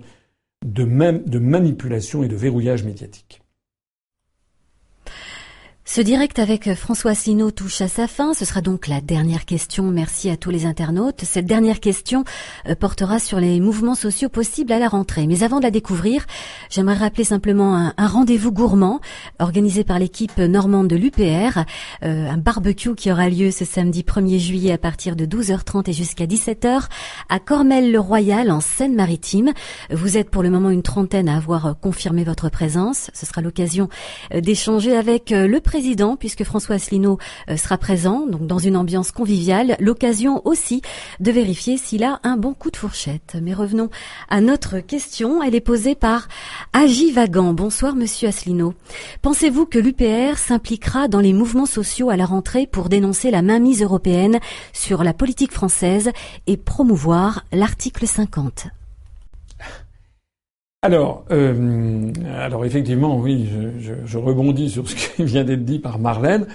de, 0.66 0.84
de 0.84 1.40
manipulation 1.40 2.24
et 2.24 2.28
de 2.28 2.36
verrouillage 2.36 2.84
médiatique. 2.84 3.41
Ce 5.94 6.00
direct 6.00 6.40
avec 6.40 6.74
François 6.74 7.12
Asselineau 7.12 7.52
touche 7.52 7.82
à 7.82 7.90
sa 7.90 8.08
fin. 8.08 8.34
Ce 8.34 8.46
sera 8.46 8.62
donc 8.62 8.88
la 8.88 9.02
dernière 9.02 9.44
question. 9.44 9.84
Merci 9.92 10.30
à 10.30 10.38
tous 10.38 10.50
les 10.50 10.66
internautes. 10.66 11.26
Cette 11.26 11.46
dernière 11.46 11.82
question 11.82 12.24
euh, 12.70 12.76
portera 12.76 13.20
sur 13.20 13.42
les 13.42 13.60
mouvements 13.60 13.94
sociaux 13.94 14.30
possibles 14.30 14.72
à 14.72 14.80
la 14.80 14.88
rentrée. 14.88 15.28
Mais 15.28 15.44
avant 15.44 15.58
de 15.58 15.64
la 15.64 15.70
découvrir, 15.70 16.28
j'aimerais 16.70 16.96
rappeler 16.96 17.26
simplement 17.26 17.92
un, 17.98 18.08
rendez-vous 18.08 18.54
gourmand 18.54 19.02
organisé 19.40 19.84
par 19.84 20.00
l'équipe 20.00 20.38
normande 20.38 20.88
de 20.88 20.96
l'UPR, 20.96 21.66
euh, 22.06 22.30
un 22.30 22.38
barbecue 22.38 22.96
qui 22.96 23.12
aura 23.12 23.28
lieu 23.28 23.52
ce 23.52 23.66
samedi 23.66 24.04
1er 24.04 24.40
juillet 24.40 24.72
à 24.72 24.78
partir 24.78 25.18
de 25.18 25.26
12h30 25.26 25.90
et 25.90 25.94
jusqu'à 25.94 26.26
17h 26.26 26.86
à 27.28 27.40
Cormel-le-Royal 27.40 28.50
en 28.50 28.62
Seine-Maritime. 28.62 29.52
Vous 29.90 30.16
êtes 30.16 30.30
pour 30.30 30.42
le 30.42 30.52
moment 30.52 30.70
une 30.70 30.84
trentaine 30.84 31.28
à 31.28 31.36
avoir 31.36 31.78
confirmé 31.82 32.24
votre 32.24 32.48
présence. 32.48 33.12
Ce 33.14 33.26
sera 33.26 33.42
l'occasion 33.42 33.90
euh, 34.34 34.40
d'échanger 34.40 34.96
avec 34.96 35.32
le 35.32 35.60
président 35.60 35.81
puisque 36.20 36.44
François 36.44 36.76
Asselineau 36.76 37.18
euh, 37.50 37.58
sera 37.58 37.78
présent, 37.78 38.26
donc 38.28 38.46
dans 38.46 38.60
une 38.60 38.78
ambiance 38.78 39.12
conviviale. 39.12 39.76
L'occasion 39.80 40.42
aussi 40.46 40.82
de 41.20 41.32
vérifier 41.32 41.78
s'il 41.78 42.04
a 42.04 42.20
un 42.24 42.38
bon 42.38 42.54
coup 42.54 42.70
de 42.70 42.78
fourchette. 42.78 43.38
Mais 43.42 43.54
revenons 43.54 43.90
à 44.30 44.42
notre 44.42 44.80
question. 44.80 45.42
Elle 45.42 45.56
est 45.56 45.62
posée 45.62 45.96
par 45.96 46.28
Agi 46.74 47.12
Vagan. 47.12 47.54
Bonsoir, 47.54 47.96
monsieur 47.96 48.28
Asselineau. 48.28 48.74
Pensez-vous 49.22 49.66
que 49.66 49.80
l'UPR 49.80 50.38
s'impliquera 50.38 51.08
dans 51.08 51.20
les 51.20 51.34
mouvements 51.34 51.66
sociaux 51.66 52.10
à 52.10 52.18
la 52.18 52.26
rentrée 52.26 52.68
pour 52.68 52.90
dénoncer 52.90 53.32
la 53.32 53.42
mainmise 53.42 53.82
européenne 53.82 54.40
sur 54.74 55.04
la 55.04 55.14
politique 55.14 55.52
française 55.52 56.12
et 56.48 56.58
promouvoir 56.58 57.46
l'article 57.52 58.08
50? 58.08 58.68
Alors, 60.84 61.26
euh, 61.30 62.12
alors 62.40 62.66
effectivement, 62.66 63.20
oui, 63.20 63.48
je, 63.80 64.18
rebondis 64.18 64.72
sur 64.72 64.90
ce 64.90 64.96
qui 64.96 65.24
vient 65.24 65.44
d'être 65.44 65.64
dit 65.64 65.78
par 65.78 66.00
Marlène. 66.00 66.48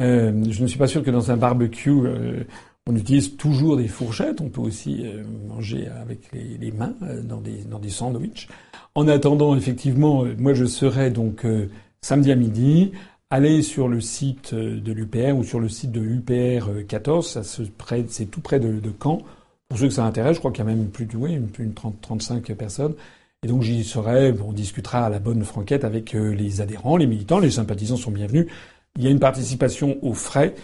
Euh, 0.00 0.32
je 0.48 0.62
ne 0.62 0.66
suis 0.66 0.78
pas 0.78 0.86
sûr 0.86 1.02
que 1.02 1.10
dans 1.10 1.30
un 1.30 1.36
barbecue, 1.36 1.90
euh, 1.90 2.44
on 2.86 2.96
utilise 2.96 3.36
toujours 3.36 3.76
des 3.76 3.88
fourchettes. 3.88 4.40
On 4.40 4.48
peut 4.48 4.62
aussi 4.62 5.04
manger 5.46 5.88
avec 6.00 6.32
les, 6.32 6.72
mains 6.72 6.94
dans 7.24 7.42
des 7.42 7.64
dans 7.64 7.78
des 7.78 7.90
sandwichs. 7.90 8.48
En 8.94 9.06
attendant, 9.06 9.54
effectivement, 9.54 10.24
moi 10.38 10.54
je 10.54 10.64
serai 10.64 11.10
donc 11.10 11.44
samedi 12.00 12.32
à 12.32 12.36
midi. 12.36 12.92
Allez 13.28 13.60
sur 13.60 13.88
le 13.88 14.00
site 14.00 14.54
de 14.54 14.92
l'UPR 14.92 15.36
ou 15.36 15.44
sur 15.44 15.60
le 15.60 15.68
site 15.68 15.92
de 15.92 16.00
UPR 16.00 16.70
14, 16.88 17.28
ça 17.28 17.42
se 17.42 17.62
c'est 18.08 18.30
tout 18.30 18.40
près 18.40 18.58
de, 18.58 18.80
de, 18.80 18.92
Caen. 19.02 19.20
Pour 19.68 19.78
ceux 19.78 19.88
que 19.88 19.92
ça 19.92 20.06
intéresse, 20.06 20.36
je 20.36 20.38
crois 20.38 20.50
qu'il 20.50 20.64
y 20.64 20.66
a 20.66 20.70
même 20.70 20.88
plus 20.88 21.04
de 21.04 21.14
oui, 21.18 21.36
de 21.36 21.72
30, 21.74 22.00
35 22.00 22.54
personnes. 22.54 22.94
Et 23.44 23.46
donc 23.46 23.62
j'y 23.62 23.84
serai, 23.84 24.34
on 24.44 24.52
discutera 24.52 25.06
à 25.06 25.08
la 25.08 25.20
bonne 25.20 25.44
franquette 25.44 25.84
avec 25.84 26.14
euh, 26.14 26.34
les 26.34 26.60
adhérents, 26.60 26.96
les 26.96 27.06
militants, 27.06 27.38
les 27.38 27.52
sympathisants 27.52 27.96
sont 27.96 28.10
bienvenus. 28.10 28.46
Il 28.96 29.04
y 29.04 29.06
a 29.06 29.10
une 29.10 29.20
participation 29.20 29.96
aux 30.02 30.14
frais 30.14 30.54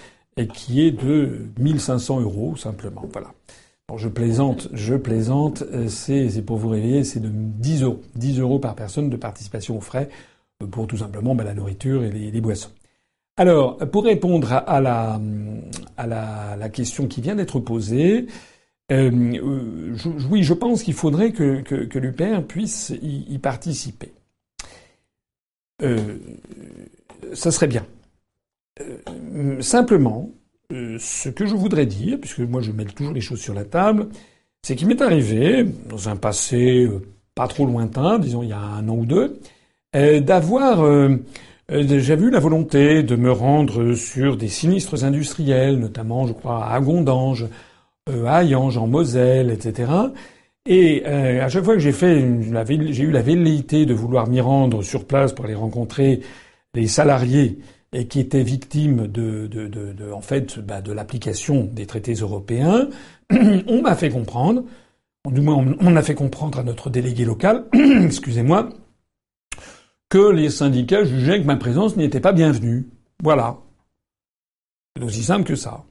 qui 0.52 0.84
est 0.84 0.90
de 0.90 1.46
1500 1.60 2.20
euros 2.20 2.56
simplement. 2.56 3.04
Voilà. 3.12 3.32
Bon, 3.88 3.96
je 3.96 4.08
plaisante, 4.08 4.68
je 4.72 4.94
plaisante. 4.96 5.62
Euh, 5.72 5.86
c'est, 5.88 6.42
pour 6.42 6.56
vous 6.56 6.70
réveiller, 6.70 7.04
c'est 7.04 7.20
de 7.20 7.28
10 7.30 7.82
euros, 7.82 8.00
10 8.16 8.40
euros 8.40 8.58
par 8.58 8.74
personne 8.74 9.08
de 9.08 9.16
participation 9.16 9.76
aux 9.76 9.80
frais 9.80 10.08
euh, 10.62 10.66
pour 10.66 10.88
tout 10.88 10.96
simplement 10.96 11.36
bah, 11.36 11.44
la 11.44 11.54
nourriture 11.54 12.02
et 12.02 12.10
les, 12.10 12.40
boissons. 12.40 12.70
Alors, 13.36 13.76
pour 13.76 14.04
répondre 14.04 14.52
à, 14.52 14.80
la, 14.80 15.20
à 15.96 16.06
la, 16.06 16.56
la 16.56 16.68
question 16.70 17.06
qui 17.06 17.20
vient 17.20 17.36
d'être 17.36 17.60
posée, 17.60 18.26
euh, 18.92 19.10
euh, 19.10 19.96
oui, 20.30 20.42
je 20.42 20.52
pense 20.52 20.82
qu'il 20.82 20.94
faudrait 20.94 21.32
que, 21.32 21.62
que, 21.62 21.84
que 21.84 21.98
l'UPR 21.98 22.42
puisse 22.46 22.92
y, 23.02 23.38
participer. 23.38 24.12
Euh, 25.82 26.18
ça 27.32 27.50
serait 27.50 27.66
bien. 27.66 27.86
Simplement, 29.60 30.30
ce 30.70 31.28
que 31.28 31.46
je 31.46 31.54
voudrais 31.54 31.86
dire, 31.86 32.18
puisque 32.20 32.40
moi 32.40 32.60
je 32.60 32.72
mets 32.72 32.84
toujours 32.84 33.14
les 33.14 33.20
choses 33.20 33.40
sur 33.40 33.54
la 33.54 33.64
table, 33.64 34.08
c'est 34.62 34.76
qu'il 34.76 34.88
m'est 34.88 35.00
arrivé, 35.00 35.64
dans 35.88 36.08
un 36.08 36.16
passé 36.16 36.88
pas 37.34 37.48
trop 37.48 37.66
lointain, 37.66 38.18
disons 38.18 38.42
il 38.42 38.50
y 38.50 38.52
a 38.52 38.58
un 38.58 38.88
an 38.88 38.96
ou 38.96 39.06
deux, 39.06 39.40
d'avoir 39.92 40.84
j'avais 41.68 42.26
eu 42.26 42.30
la 42.30 42.40
volonté 42.40 43.02
de 43.02 43.16
me 43.16 43.30
rendre 43.30 43.94
sur 43.94 44.36
des 44.36 44.48
sinistres 44.48 45.04
industriels, 45.04 45.78
notamment, 45.78 46.26
je 46.26 46.32
crois, 46.32 46.66
à 46.66 46.80
Gondange, 46.80 47.46
Hayange, 48.10 48.76
en 48.76 48.86
Moselle, 48.86 49.50
etc. 49.50 49.90
Et 50.66 51.02
euh, 51.06 51.44
à 51.44 51.48
chaque 51.48 51.64
fois 51.64 51.74
que 51.74 51.80
j'ai 51.80 51.90
eu 51.90 53.10
la 53.10 53.22
velléité 53.22 53.86
de 53.86 53.94
vouloir 53.94 54.28
m'y 54.28 54.40
rendre 54.40 54.82
sur 54.82 55.06
place 55.06 55.32
pour 55.32 55.44
aller 55.44 55.54
rencontrer 55.54 56.20
les 56.74 56.86
salariés 56.86 57.58
et 57.92 58.06
qui 58.08 58.20
étaient 58.20 58.42
victimes 58.42 59.06
de, 59.06 60.12
en 60.12 60.20
fait, 60.20 60.58
bah, 60.58 60.80
de 60.80 60.92
l'application 60.92 61.64
des 61.64 61.86
traités 61.86 62.14
européens, 62.14 62.88
on 63.30 63.82
m'a 63.82 63.94
fait 63.94 64.10
comprendre, 64.10 64.64
du 65.30 65.40
moins 65.40 65.64
on 65.80 65.96
a 65.96 66.02
fait 66.02 66.14
comprendre 66.14 66.58
à 66.58 66.62
notre 66.62 66.90
délégué 66.90 67.24
local, 67.24 67.66
excusez-moi, 67.72 68.70
que 70.08 70.30
les 70.30 70.50
syndicats 70.50 71.04
jugeaient 71.04 71.40
que 71.40 71.46
ma 71.46 71.56
présence 71.56 71.96
n'y 71.96 72.04
était 72.04 72.20
pas 72.20 72.32
bienvenue. 72.32 72.88
Voilà. 73.22 73.58
C'est 74.96 75.04
aussi 75.04 75.22
simple 75.22 75.44
que 75.44 75.56
ça. 75.56 75.84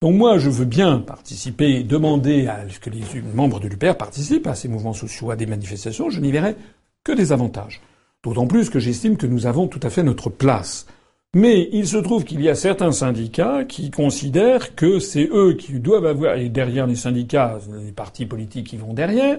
Donc 0.00 0.14
moi, 0.14 0.38
je 0.38 0.48
veux 0.48 0.64
bien 0.64 1.00
participer, 1.00 1.82
demander 1.82 2.46
à 2.46 2.68
ce 2.68 2.78
que 2.78 2.88
les 2.88 3.02
membres 3.34 3.58
de 3.58 3.66
l'UPR 3.66 3.96
participent 3.96 4.46
à 4.46 4.54
ces 4.54 4.68
mouvements 4.68 4.92
sociaux, 4.92 5.32
à 5.32 5.36
des 5.36 5.46
manifestations. 5.46 6.08
Je 6.08 6.20
n'y 6.20 6.30
verrai 6.30 6.54
que 7.02 7.10
des 7.10 7.32
avantages. 7.32 7.80
D'autant 8.22 8.46
plus 8.46 8.70
que 8.70 8.78
j'estime 8.78 9.16
que 9.16 9.26
nous 9.26 9.46
avons 9.46 9.66
tout 9.66 9.80
à 9.82 9.90
fait 9.90 10.04
notre 10.04 10.30
place. 10.30 10.86
Mais 11.34 11.68
il 11.72 11.86
se 11.86 11.96
trouve 11.96 12.24
qu'il 12.24 12.40
y 12.40 12.48
a 12.48 12.54
certains 12.54 12.92
syndicats 12.92 13.64
qui 13.64 13.90
considèrent 13.90 14.76
que 14.76 15.00
c'est 15.00 15.28
eux 15.32 15.54
qui 15.54 15.72
doivent 15.80 16.06
avoir, 16.06 16.36
et 16.36 16.48
derrière 16.48 16.86
les 16.86 16.96
syndicats, 16.96 17.58
les 17.84 17.92
partis 17.92 18.24
politiques 18.24 18.68
qui 18.68 18.76
vont 18.76 18.94
derrière, 18.94 19.38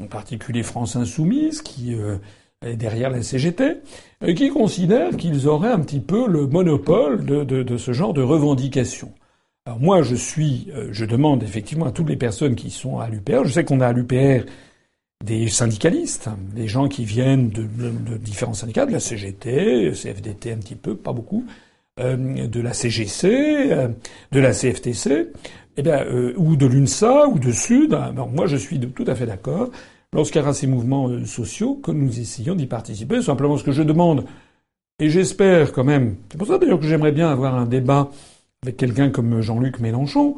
en 0.00 0.06
particulier 0.08 0.64
France 0.64 0.96
Insoumise, 0.96 1.62
qui 1.62 1.94
euh, 1.94 2.16
est 2.64 2.76
derrière 2.76 3.10
la 3.10 3.22
CGT, 3.22 3.76
et 4.26 4.34
qui 4.34 4.50
considèrent 4.50 5.16
qu'ils 5.16 5.46
auraient 5.46 5.72
un 5.72 5.80
petit 5.80 6.00
peu 6.00 6.26
le 6.26 6.48
monopole 6.48 7.24
de, 7.24 7.44
de, 7.44 7.62
de 7.62 7.76
ce 7.76 7.92
genre 7.92 8.12
de 8.12 8.22
revendications. 8.22 9.12
Alors 9.66 9.80
moi, 9.80 10.02
je 10.02 10.14
suis, 10.14 10.68
euh, 10.74 10.88
je 10.92 11.04
demande 11.04 11.42
effectivement 11.42 11.86
à 11.86 11.90
toutes 11.90 12.08
les 12.08 12.16
personnes 12.16 12.54
qui 12.54 12.70
sont 12.70 13.00
à 13.00 13.08
l'UPR, 13.08 13.44
je 13.44 13.52
sais 13.52 13.64
qu'on 13.64 13.80
a 13.80 13.88
à 13.88 13.92
l'UPR 13.92 14.44
des 15.24 15.48
syndicalistes, 15.48 16.28
des 16.54 16.68
gens 16.68 16.88
qui 16.88 17.04
viennent 17.04 17.50
de, 17.50 17.66
différents 18.16 18.54
syndicats, 18.54 18.86
de 18.86 18.92
la 18.92 19.00
CGT, 19.00 19.92
CFDT 19.92 20.52
un 20.52 20.58
petit 20.58 20.74
peu, 20.74 20.94
pas 20.94 21.12
beaucoup, 21.12 21.44
euh, 21.98 22.46
de 22.46 22.60
la 22.60 22.72
CGC, 22.72 23.72
euh, 23.72 23.88
de 24.32 24.40
la 24.40 24.52
CFTC, 24.52 25.32
eh 25.78 25.82
bien, 25.82 26.04
euh, 26.04 26.34
ou 26.36 26.56
de 26.56 26.66
l'UNSA, 26.66 27.26
ou 27.28 27.38
de 27.38 27.50
Sud. 27.50 27.94
Alors 27.94 28.28
moi, 28.28 28.46
je 28.46 28.56
suis 28.56 28.78
tout 28.78 29.04
à 29.06 29.14
fait 29.14 29.26
d'accord. 29.26 29.70
Lorsqu'il 30.12 30.40
y 30.40 30.44
aura 30.44 30.54
ces 30.54 30.66
mouvements 30.66 31.10
sociaux, 31.26 31.74
que 31.74 31.90
nous 31.90 32.20
essayons 32.20 32.54
d'y 32.54 32.66
participer. 32.66 33.20
Simplement, 33.22 33.56
ce 33.56 33.64
que 33.64 33.72
je 33.72 33.82
demande, 33.82 34.24
et 35.00 35.10
j'espère 35.10 35.72
quand 35.72 35.84
même, 35.84 36.16
c'est 36.30 36.38
pour 36.38 36.46
ça 36.46 36.58
d'ailleurs 36.58 36.80
que 36.80 36.86
j'aimerais 36.86 37.12
bien 37.12 37.28
avoir 37.28 37.54
un 37.54 37.66
débat 37.66 38.10
avec 38.66 38.78
quelqu'un 38.78 39.10
comme 39.10 39.40
Jean-Luc 39.42 39.78
Mélenchon, 39.78 40.34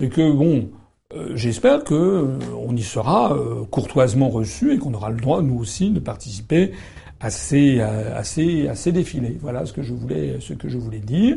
c'est 0.00 0.08
que 0.08 0.32
bon, 0.32 0.68
euh, 1.14 1.36
j'espère 1.36 1.84
que 1.84 1.94
euh, 1.94 2.38
on 2.58 2.74
y 2.74 2.82
sera 2.82 3.32
euh, 3.36 3.64
courtoisement 3.70 4.28
reçu 4.30 4.74
et 4.74 4.78
qu'on 4.78 4.92
aura 4.94 5.10
le 5.10 5.20
droit 5.20 5.42
nous 5.42 5.60
aussi 5.60 5.90
de 5.90 6.00
participer 6.00 6.72
à 7.20 7.30
ces, 7.30 7.80
à 7.80 8.24
ces, 8.24 8.66
à 8.66 8.74
ces 8.74 8.90
défilés. 8.90 9.38
Voilà 9.40 9.64
ce 9.64 9.72
que 9.72 9.82
je 9.82 9.94
voulais, 9.94 10.38
ce 10.40 10.54
que 10.54 10.68
je 10.68 10.76
voulais 10.78 11.00
dire. 11.00 11.36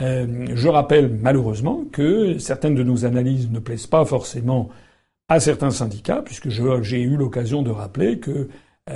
je 0.00 0.68
rappelle 0.68 1.16
malheureusement 1.20 1.84
que 1.92 2.38
certaines 2.38 2.74
de 2.74 2.82
nos 2.82 3.04
analyses 3.04 3.48
ne 3.48 3.60
plaisent 3.60 3.86
pas 3.86 4.04
forcément 4.04 4.68
à 5.28 5.38
certains 5.38 5.70
syndicats, 5.70 6.22
puisque 6.24 6.48
j'ai 6.48 7.02
eu 7.02 7.16
l'occasion 7.16 7.62
de 7.62 7.70
rappeler 7.70 8.18
que 8.18 8.48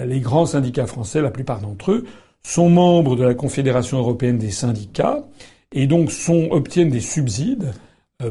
les 0.04 0.18
grands 0.18 0.46
syndicats 0.46 0.88
français, 0.88 1.22
la 1.22 1.30
plupart 1.30 1.60
d'entre 1.60 1.92
eux, 1.92 2.04
sont 2.42 2.70
membres 2.70 3.14
de 3.14 3.22
la 3.22 3.34
Confédération 3.34 3.98
européenne 3.98 4.38
des 4.38 4.50
syndicats 4.50 5.22
et 5.72 5.86
donc 5.86 6.10
sont, 6.10 6.48
obtiennent 6.50 6.90
des 6.90 7.00
subsides 7.00 7.72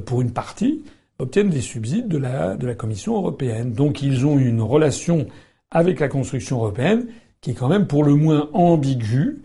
pour 0.06 0.22
une 0.22 0.32
partie 0.32 0.84
obtiennent 1.20 1.50
des 1.50 1.62
subsides 1.62 2.08
de 2.08 2.18
la, 2.18 2.56
de 2.56 2.68
la 2.68 2.76
Commission 2.76 3.16
européenne. 3.16 3.74
Donc 3.74 4.02
ils 4.02 4.26
ont 4.26 4.38
une 4.38 4.62
relation 4.62 5.28
avec 5.72 6.00
la 6.00 6.08
construction 6.08 6.58
européenne 6.58 7.08
qui 7.42 7.52
est 7.52 7.54
quand 7.54 7.70
même 7.70 7.88
pour 7.88 8.04
le 8.04 8.16
moins 8.16 8.50
ambiguë, 8.54 9.42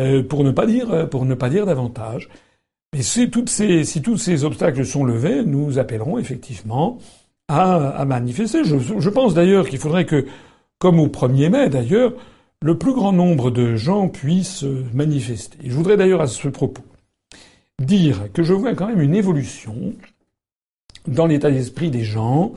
euh, 0.00 0.22
pour 0.22 0.44
ne 0.44 0.50
pas 0.50 0.66
dire 0.66 0.90
euh, 0.90 1.06
pour 1.06 1.24
ne 1.24 1.34
pas 1.34 1.50
dire 1.50 1.66
davantage. 1.66 2.28
Mais 2.94 3.02
si, 3.02 3.30
ces, 3.46 3.84
si 3.84 4.02
tous 4.02 4.18
ces 4.18 4.44
obstacles 4.44 4.84
sont 4.84 5.04
levés, 5.04 5.44
nous 5.44 5.78
appellerons 5.78 6.18
effectivement 6.18 6.98
à, 7.48 7.88
à 7.88 8.04
manifester. 8.04 8.64
Je, 8.64 8.76
je 8.78 9.10
pense 9.10 9.34
d'ailleurs 9.34 9.68
qu'il 9.68 9.78
faudrait 9.78 10.04
que, 10.04 10.26
comme 10.78 11.00
au 11.00 11.06
1er 11.06 11.48
mai 11.48 11.68
d'ailleurs, 11.70 12.12
le 12.62 12.76
plus 12.76 12.92
grand 12.92 13.12
nombre 13.12 13.50
de 13.50 13.76
gens 13.76 14.08
puissent 14.08 14.64
manifester. 14.92 15.58
Je 15.64 15.74
voudrais 15.74 15.96
d'ailleurs 15.96 16.20
à 16.20 16.26
ce 16.26 16.48
propos 16.48 16.82
dire 17.84 18.32
que 18.32 18.42
je 18.42 18.52
vois 18.52 18.74
quand 18.74 18.88
même 18.88 19.00
une 19.00 19.14
évolution 19.14 19.94
dans 21.06 21.26
l'état 21.26 21.50
d'esprit 21.50 21.90
des 21.90 22.04
gens. 22.04 22.52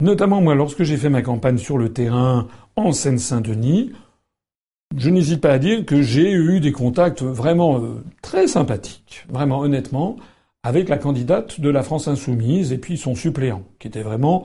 Notamment 0.00 0.40
moi, 0.40 0.54
lorsque 0.54 0.82
j'ai 0.82 0.96
fait 0.96 1.10
ma 1.10 1.22
campagne 1.22 1.58
sur 1.58 1.78
le 1.78 1.92
terrain 1.92 2.48
en 2.76 2.92
Seine-Saint-Denis, 2.92 3.92
je 4.96 5.10
n'hésite 5.10 5.40
pas 5.40 5.52
à 5.52 5.58
dire 5.58 5.84
que 5.86 6.02
j'ai 6.02 6.32
eu 6.32 6.60
des 6.60 6.72
contacts 6.72 7.22
vraiment 7.22 7.78
euh, 7.78 8.04
très 8.20 8.46
sympathiques, 8.46 9.24
vraiment 9.28 9.60
honnêtement, 9.60 10.16
avec 10.62 10.88
la 10.88 10.98
candidate 10.98 11.60
de 11.60 11.70
la 11.70 11.82
France 11.82 12.08
insoumise 12.08 12.72
et 12.72 12.78
puis 12.78 12.96
son 12.96 13.14
suppléant, 13.14 13.62
qui 13.78 13.88
était 13.88 14.02
vraiment, 14.02 14.44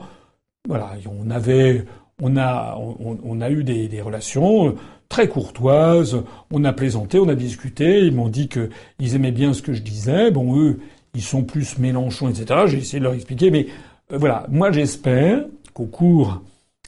voilà, 0.66 0.92
on 1.06 1.30
avait, 1.30 1.84
on 2.22 2.36
a, 2.36 2.76
on, 2.78 3.40
a 3.40 3.50
eu 3.50 3.62
des, 3.62 3.88
des, 3.88 4.00
relations 4.00 4.74
très 5.08 5.28
courtoises, 5.28 6.22
on 6.50 6.64
a 6.64 6.72
plaisanté, 6.72 7.18
on 7.18 7.28
a 7.28 7.34
discuté, 7.34 8.00
ils 8.00 8.14
m'ont 8.14 8.28
dit 8.28 8.48
qu'ils 8.48 9.14
aimaient 9.14 9.32
bien 9.32 9.52
ce 9.54 9.62
que 9.62 9.72
je 9.72 9.82
disais, 9.82 10.30
bon 10.30 10.58
eux, 10.58 10.80
ils 11.14 11.22
sont 11.22 11.42
plus 11.42 11.78
Mélenchon, 11.78 12.28
etc. 12.28 12.60
J'ai 12.66 12.78
essayé 12.78 12.98
de 12.98 13.04
leur 13.04 13.14
expliquer, 13.14 13.50
mais 13.50 13.66
euh, 14.12 14.18
voilà, 14.18 14.46
moi 14.50 14.70
j'espère 14.70 15.44
qu'au 15.72 15.86
cours 15.86 16.42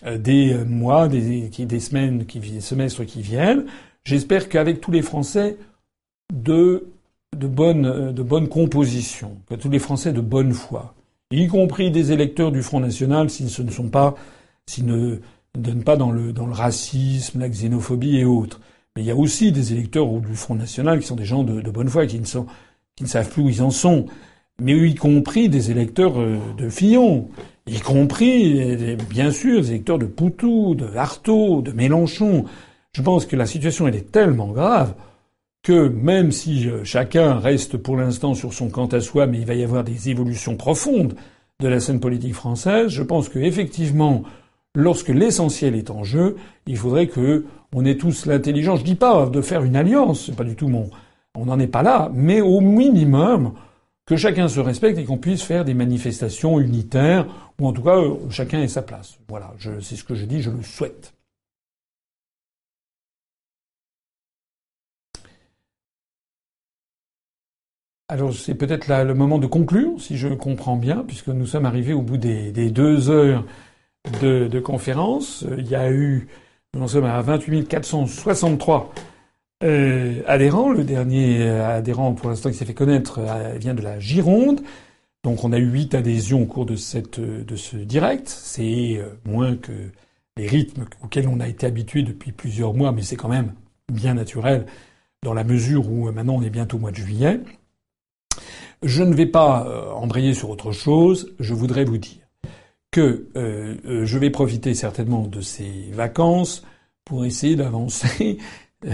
euh, 0.06 0.18
des 0.18 0.52
euh, 0.52 0.64
mois, 0.64 1.08
des, 1.08 1.50
semaines, 1.80 2.18
des 2.18 2.60
semestres 2.60 3.06
qui 3.06 3.22
viennent, 3.22 3.64
j'espère 4.04 4.48
qu'avec 4.48 4.80
tous 4.80 4.90
les 4.90 5.02
Français 5.02 5.56
de 6.32 6.86
de 7.36 7.46
bonne 7.46 8.48
composition, 8.48 9.36
que 9.48 9.54
tous 9.54 9.70
les 9.70 9.78
Français 9.78 10.12
de 10.12 10.20
bonne 10.20 10.52
foi, 10.52 10.94
y 11.30 11.46
compris 11.46 11.92
des 11.92 12.10
électeurs 12.12 12.50
du 12.50 12.62
Front 12.62 12.80
National, 12.80 13.30
s'ils 13.30 13.64
ne 13.64 13.70
sont 13.70 13.88
pas, 13.88 14.16
s'ils 14.66 14.86
ne 14.86 15.20
donnent 15.58 15.84
pas 15.84 15.96
dans 15.96 16.10
le 16.10 16.32
dans 16.32 16.46
le 16.46 16.52
racisme, 16.52 17.40
la 17.40 17.48
xénophobie 17.48 18.18
et 18.18 18.24
autres. 18.24 18.60
Mais 18.96 19.02
il 19.02 19.06
y 19.06 19.10
a 19.10 19.16
aussi 19.16 19.52
des 19.52 19.72
électeurs 19.72 20.08
du 20.20 20.34
Front 20.34 20.54
National 20.54 21.00
qui 21.00 21.06
sont 21.06 21.16
des 21.16 21.24
gens 21.24 21.44
de, 21.44 21.70
bonne 21.70 21.88
foi, 21.88 22.06
qui 22.06 22.18
ne 22.18 22.24
ne 23.00 23.06
savent 23.06 23.30
plus 23.30 23.42
où 23.42 23.48
ils 23.48 23.62
en 23.62 23.70
sont, 23.70 24.06
mais 24.60 24.76
y 24.76 24.94
compris 24.94 25.48
des 25.48 25.70
électeurs 25.70 26.20
euh, 26.20 26.38
de 26.58 26.68
Fillon, 26.68 27.28
y 27.66 27.78
compris, 27.80 28.76
bien 29.08 29.30
sûr, 29.30 29.60
des 29.60 29.70
électeurs 29.70 29.98
de 29.98 30.06
Poutou, 30.06 30.74
de 30.74 30.96
Artaud, 30.96 31.62
de 31.62 31.72
Mélenchon. 31.72 32.44
Je 32.92 33.02
pense 33.02 33.26
que 33.26 33.36
la 33.36 33.46
situation 33.46 33.86
elle 33.86 33.94
est 33.94 34.10
tellement 34.10 34.48
grave 34.48 34.94
que 35.62 35.88
même 35.88 36.32
si 36.32 36.68
euh, 36.68 36.84
chacun 36.84 37.38
reste 37.38 37.76
pour 37.76 37.96
l'instant 37.96 38.34
sur 38.34 38.52
son 38.52 38.70
quant 38.70 38.86
à 38.86 39.00
soi, 39.00 39.26
mais 39.26 39.38
il 39.38 39.46
va 39.46 39.54
y 39.54 39.62
avoir 39.62 39.84
des 39.84 40.08
évolutions 40.08 40.56
profondes 40.56 41.14
de 41.60 41.68
la 41.68 41.80
scène 41.80 42.00
politique 42.00 42.34
française, 42.34 42.88
je 42.88 43.02
pense 43.02 43.28
que 43.28 43.38
effectivement, 43.38 44.22
lorsque 44.74 45.08
l'essentiel 45.08 45.74
est 45.74 45.90
en 45.90 46.04
jeu, 46.04 46.36
il 46.66 46.76
faudrait 46.76 47.08
que 47.08 47.44
on 47.74 47.84
ait 47.84 47.96
tous 47.96 48.26
l'intelligence. 48.26 48.80
Je 48.80 48.84
dis 48.84 48.94
pas 48.96 49.26
de 49.26 49.40
faire 49.40 49.62
une 49.62 49.76
alliance, 49.76 50.26
c'est 50.26 50.36
pas 50.36 50.44
du 50.44 50.56
tout 50.56 50.68
mon 50.68 50.90
on 51.36 51.46
n'en 51.46 51.58
est 51.60 51.68
pas 51.68 51.82
là, 51.82 52.10
mais 52.12 52.40
au 52.40 52.60
minimum 52.60 53.54
que 54.04 54.16
chacun 54.16 54.48
se 54.48 54.58
respecte 54.58 54.98
et 54.98 55.04
qu'on 55.04 55.18
puisse 55.18 55.42
faire 55.42 55.64
des 55.64 55.74
manifestations 55.74 56.58
unitaires, 56.58 57.26
ou 57.60 57.68
en 57.68 57.72
tout 57.72 57.82
cas 57.82 57.96
euh, 57.96 58.16
chacun 58.30 58.60
ait 58.60 58.68
sa 58.68 58.82
place. 58.82 59.18
Voilà, 59.28 59.52
c'est 59.80 59.94
ce 59.94 60.04
que 60.04 60.16
je 60.16 60.24
dis, 60.24 60.42
je 60.42 60.50
le 60.50 60.62
souhaite. 60.62 61.14
Alors 68.08 68.34
c'est 68.34 68.56
peut-être 68.56 68.88
le 68.88 69.14
moment 69.14 69.38
de 69.38 69.46
conclure, 69.46 70.00
si 70.00 70.16
je 70.16 70.26
comprends 70.26 70.76
bien, 70.76 71.04
puisque 71.06 71.28
nous 71.28 71.46
sommes 71.46 71.64
arrivés 71.64 71.92
au 71.92 72.02
bout 72.02 72.16
des, 72.16 72.50
deux 72.70 73.08
heures 73.08 73.44
de, 74.20 74.48
de, 74.48 74.60
conférence. 74.60 75.44
Il 75.58 75.68
y 75.68 75.74
a 75.74 75.90
eu, 75.90 76.28
nous 76.74 76.82
en 76.82 76.88
sommes 76.88 77.04
à 77.04 77.20
28 77.20 77.68
463 77.68 78.92
euh, 79.62 80.22
adhérent. 80.26 80.70
Le 80.70 80.84
dernier 80.84 81.42
euh, 81.42 81.76
adhérent 81.76 82.14
pour 82.14 82.30
l'instant 82.30 82.50
qui 82.50 82.56
s'est 82.56 82.64
fait 82.64 82.74
connaître 82.74 83.18
euh, 83.18 83.56
vient 83.58 83.74
de 83.74 83.82
la 83.82 83.98
Gironde. 83.98 84.62
Donc 85.22 85.44
on 85.44 85.52
a 85.52 85.58
eu 85.58 85.66
huit 85.66 85.94
adhésions 85.94 86.42
au 86.42 86.46
cours 86.46 86.64
de 86.64 86.76
ce 86.76 87.76
direct. 87.76 88.28
C'est 88.28 89.02
moins 89.26 89.54
que 89.56 89.72
les 90.38 90.46
rythmes 90.46 90.86
auxquels 91.02 91.28
on 91.28 91.40
a 91.40 91.48
été 91.48 91.66
habitué 91.66 92.02
depuis 92.02 92.32
plusieurs 92.32 92.72
mois, 92.72 92.92
mais 92.92 93.02
c'est 93.02 93.16
quand 93.16 93.28
même 93.28 93.52
bien 93.92 94.14
naturel 94.14 94.64
dans 95.22 95.34
la 95.34 95.44
mesure 95.44 95.90
où 95.90 96.10
maintenant 96.10 96.36
on 96.36 96.42
est 96.42 96.48
bientôt 96.48 96.78
au 96.78 96.80
mois 96.80 96.90
de 96.90 96.96
juillet. 96.96 97.40
Je 98.82 99.02
ne 99.02 99.14
vais 99.14 99.26
pas 99.26 99.94
embrayer 99.94 100.32
sur 100.32 100.48
autre 100.48 100.72
chose. 100.72 101.34
Je 101.38 101.52
voudrais 101.52 101.84
vous 101.84 101.98
dire 101.98 102.19
que 102.90 103.26
je 103.34 104.18
vais 104.18 104.30
profiter 104.30 104.74
certainement 104.74 105.26
de 105.26 105.40
ces 105.40 105.90
vacances 105.92 106.64
pour 107.04 107.24
essayer 107.24 107.56
d'avancer. 107.56 108.38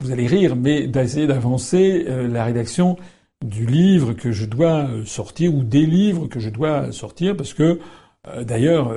Vous 0.00 0.12
allez 0.12 0.28
rire, 0.28 0.54
mais 0.54 0.86
d'essayer 0.86 1.26
d'avancer 1.26 2.04
euh, 2.06 2.28
la 2.28 2.44
rédaction 2.44 2.96
du 3.44 3.66
livre 3.66 4.12
que 4.12 4.30
je 4.30 4.44
dois 4.44 4.88
euh, 4.88 5.04
sortir 5.04 5.52
ou 5.52 5.64
des 5.64 5.86
livres 5.86 6.28
que 6.28 6.38
je 6.38 6.50
dois 6.50 6.92
sortir 6.92 7.36
parce 7.36 7.52
que 7.52 7.80
euh, 8.28 8.44
d'ailleurs 8.44 8.94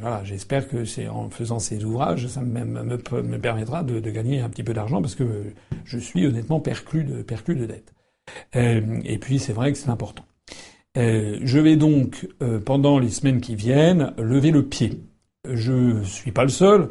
voilà 0.00 0.22
j'espère 0.24 0.68
que 0.68 0.84
c'est 0.84 1.08
en 1.08 1.30
faisant 1.30 1.58
ces 1.58 1.84
ouvrages 1.84 2.26
ça 2.28 2.40
me, 2.40 2.64
me, 2.64 3.38
permettra 3.38 3.82
de, 3.82 4.00
de, 4.00 4.10
gagner 4.10 4.40
un 4.40 4.48
petit 4.48 4.62
peu 4.62 4.72
d'argent 4.72 5.00
parce 5.00 5.14
que 5.14 5.24
je 5.84 5.98
suis 5.98 6.26
honnêtement 6.26 6.60
perclus 6.60 7.04
de 7.04 7.22
perclus 7.22 7.56
de 7.56 7.66
dettes. 7.66 7.94
Et 8.54 9.18
puis 9.18 9.38
c'est 9.38 9.52
vrai 9.52 9.72
que 9.72 9.78
c'est 9.78 9.90
important 9.90 10.24
je 10.96 11.58
vais 11.58 11.76
donc 11.76 12.28
pendant 12.64 12.98
les 12.98 13.08
semaines 13.08 13.40
qui 13.40 13.54
viennent 13.54 14.12
lever 14.18 14.50
le 14.50 14.62
pied 14.62 15.00
je 15.50 16.02
suis 16.04 16.32
pas 16.32 16.44
le 16.44 16.50
seul 16.50 16.88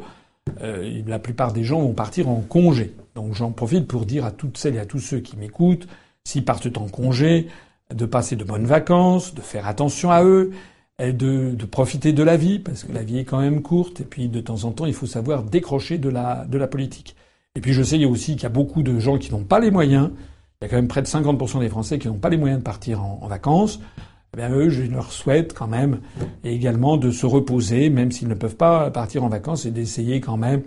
euh, 0.61 1.02
la 1.06 1.19
plupart 1.19 1.53
des 1.53 1.64
gens 1.64 1.82
vont 1.82 1.94
partir 1.94 2.30
en 2.30 2.41
congé. 2.41 2.95
Donc 3.15 3.34
j'en 3.34 3.52
profite 3.52 3.88
pour 3.88 4.06
dire 4.06 4.26
à 4.26 4.32
toutes 4.32 4.57
celles 4.57 4.76
et 4.76 4.80
à 4.80 4.86
tous 4.86 4.99
ceux 4.99 5.19
qui 5.19 5.38
m'écoutent, 5.38 5.88
s'ils 6.23 6.45
partent 6.45 6.78
en 6.78 6.88
congé, 6.88 7.48
de 7.94 8.06
passer 8.06 8.36
de 8.36 8.44
bonnes 8.44 8.65
vacances, 8.65 9.36
de 9.36 9.41
faire 9.41 9.68
attention 9.68 10.11
à 10.11 10.23
eux, 10.23 10.52
de, 10.99 11.11
de, 11.56 11.65
profiter 11.65 12.14
de 12.14 12.23
la 12.23 12.38
vie, 12.38 12.60
parce 12.60 12.84
que 12.84 12.91
la 12.91 13.03
vie 13.03 13.19
est 13.19 13.26
quand 13.26 13.40
même 13.40 13.61
courte, 13.61 14.02
et 14.02 14.03
puis 14.03 14.28
de 14.28 14.40
temps 14.40 14.65
en 14.65 14.72
temps, 14.72 14.86
il 14.86 14.94
faut 14.94 15.07
savoir 15.07 15.44
décrocher 15.44 15.98
de 15.98 16.10
la, 16.10 16.45
de 16.45 16.57
la 16.57 16.68
politique. 16.68 17.15
Et 17.56 17.61
puis 17.61 17.73
je 17.73 17.82
sais 17.82 18.03
aussi 18.06 18.34
qu'il 18.34 18.44
y 18.44 18.45
a 18.45 18.49
beaucoup 18.49 18.84
de 18.84 18.99
gens 18.99 19.18
qui 19.18 19.32
n'ont 19.32 19.44
pas 19.44 19.60
les 19.60 19.72
moyens. 19.72 20.11
Il 20.61 20.65
y 20.65 20.67
a 20.67 20.69
quand 20.69 20.75
même 20.75 20.88
près 20.88 21.01
de 21.01 21.07
50% 21.07 21.59
des 21.59 21.69
Français 21.69 21.97
qui 21.97 22.07
n'ont 22.07 22.19
pas 22.19 22.29
les 22.29 22.38
moyens 22.38 22.59
de 22.59 22.63
partir 22.63 23.03
en, 23.03 23.27
vacances. 23.27 23.79
Eh 24.33 24.38
bien, 24.38 24.51
eux, 24.51 24.69
je 24.69 24.83
leur 24.83 25.11
souhaite 25.11 25.53
quand 25.53 25.67
même 25.67 26.01
également 26.43 26.97
de 26.97 27.09
se 27.09 27.25
reposer, 27.25 27.89
même 27.89 28.11
s'ils 28.11 28.27
ne 28.27 28.35
peuvent 28.35 28.55
pas 28.55 28.91
partir 28.91 29.23
en 29.23 29.27
vacances, 29.27 29.65
et 29.65 29.71
d'essayer 29.71 30.21
quand 30.21 30.38
même 30.38 30.61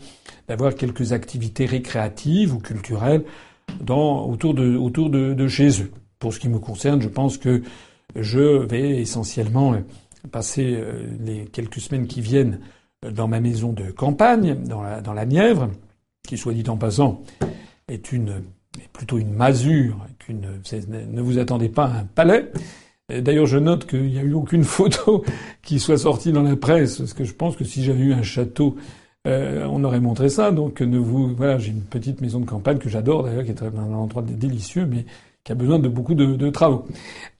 d'avoir 0.49 0.75
quelques 0.75 1.13
activités 1.13 1.65
récréatives 1.65 2.53
ou 2.53 2.59
culturelles 2.59 3.25
dans, 3.81 4.27
autour, 4.27 4.53
de, 4.55 4.77
autour 4.77 5.11
de, 5.11 5.33
de 5.33 5.49
chez 5.49 5.81
eux. 5.81 5.93
Pour 6.19 6.35
ce 6.35 6.41
qui 6.41 6.49
me 6.49 6.59
concerne, 6.59 7.01
je 7.01 7.09
pense 7.09 7.39
que 7.39 7.63
je 8.17 8.65
vais 8.65 9.01
essentiellement 9.01 9.77
passer 10.33 10.75
euh, 10.77 11.05
les 11.21 11.45
quelques 11.47 11.81
semaines 11.81 12.09
qui 12.09 12.21
viennent 12.21 12.59
dans 13.09 13.29
ma 13.29 13.41
maison 13.41 13.73
de 13.73 13.91
campagne, 13.91 14.57
dans 14.65 14.83
la, 14.83 15.01
dans 15.01 15.13
la 15.13 15.25
Nièvre, 15.25 15.71
qui, 16.27 16.37
soit 16.37 16.55
dit 16.55 16.69
en 16.69 16.77
passant, 16.77 17.23
est 17.89 18.13
une 18.13 18.43
plutôt 18.93 19.19
une 19.19 19.33
masure 19.33 19.97
qu'une. 20.19 20.47
Ne 21.13 21.23
vous 21.23 21.39
attendez 21.39 21.69
pas 21.69 21.85
à 21.85 21.99
un 22.01 22.05
palais. 22.05 22.51
D'ailleurs, 23.11 23.47
je 23.47 23.59
note 23.59 23.87
qu'il 23.87 24.05
n'y 24.05 24.19
a 24.19 24.23
eu 24.23 24.33
aucune 24.33 24.65
photo 24.65 25.25
qui 25.63 25.79
soit 25.79 25.99
sortie 25.99 26.33
dans 26.33 26.43
la 26.43 26.57
presse, 26.57 26.99
parce 26.99 27.13
que 27.13 27.25
je 27.25 27.35
pense 27.35 27.57
que 27.57 27.65
si 27.65 27.85
j'avais 27.85 28.01
eu 28.05 28.13
un 28.13 28.23
château, 28.23 28.77
euh, 29.27 29.67
on 29.71 29.85
aurait 29.85 30.01
montré 30.01 30.29
ça. 30.29 30.51
Donc, 30.51 30.81
ne 30.81 30.99
vous, 30.99 31.35
voilà, 31.35 31.59
j'ai 31.59 31.71
une 31.71 31.83
petite 31.83 32.21
maison 32.21 32.41
de 32.41 32.47
campagne 32.47 32.79
que 32.79 32.89
j'adore 32.89 33.25
d'ailleurs, 33.25 33.45
qui 33.45 33.51
est 33.51 33.63
un 33.63 33.93
endroit 33.93 34.23
délicieux, 34.23 34.87
mais 34.87 35.05
qui 35.45 35.53
a 35.53 35.55
besoin 35.55 35.79
de 35.79 35.89
beaucoup 35.89 36.15
de, 36.15 36.25
de 36.25 36.51
travaux. 36.51 36.87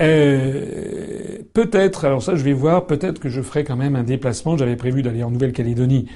Euh, 0.03 1.39
peut-être, 1.55 2.05
alors 2.05 2.23
ça 2.23 2.37
je 2.37 2.45
vais 2.45 2.53
voir, 2.53 2.87
peut-être 2.87 3.19
que 3.19 3.31
je 3.31 3.41
ferai 3.41 3.65
quand 3.65 3.77
même 3.77 3.97
un 3.97 4.03
déplacement. 4.03 4.59
J'avais 4.59 4.77
prévu 4.77 5.03
d'aller 5.03 5.23
en 5.23 5.31
Nouvelle-Calédonie. 5.31 6.07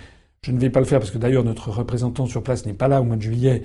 Je 0.42 0.52
ne 0.52 0.58
vais 0.58 0.68
pas 0.68 0.80
le 0.80 0.86
faire 0.86 1.00
parce 1.00 1.10
que 1.10 1.18
d'ailleurs 1.18 1.44
notre 1.44 1.70
représentant 1.70 2.26
sur 2.26 2.42
place 2.42 2.66
n'est 2.66 2.74
pas 2.74 2.88
là 2.88 3.00
au 3.00 3.04
mois 3.04 3.16
de 3.16 3.22
juillet. 3.22 3.62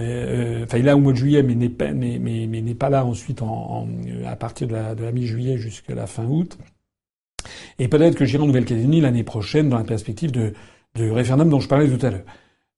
Euh, 0.00 0.64
enfin, 0.64 0.78
il 0.78 0.82
est 0.82 0.86
là 0.86 0.96
au 0.96 1.00
mois 1.00 1.12
de 1.12 1.18
juillet, 1.18 1.42
mais 1.42 1.54
n'est 1.54 2.74
pas, 2.74 2.90
là 2.90 3.04
ensuite 3.04 3.42
en, 3.42 3.88
à 4.26 4.36
partir 4.36 4.68
de 4.68 4.74
la, 4.74 5.12
mi-juillet 5.12 5.58
jusqu'à 5.58 5.94
la 5.94 6.06
fin 6.06 6.24
août. 6.24 6.58
Et 7.78 7.88
peut-être 7.88 8.14
que 8.14 8.24
j'irai 8.24 8.42
en 8.42 8.46
Nouvelle-Calédonie 8.46 9.00
l'année 9.00 9.24
prochaine 9.24 9.68
dans 9.68 9.78
la 9.78 9.84
perspective 9.84 10.30
de, 10.30 10.52
référendum 10.96 11.48
dont 11.48 11.60
je 11.60 11.68
parlais 11.68 11.88
tout 11.88 12.04
à 12.06 12.10
l'heure. 12.10 12.24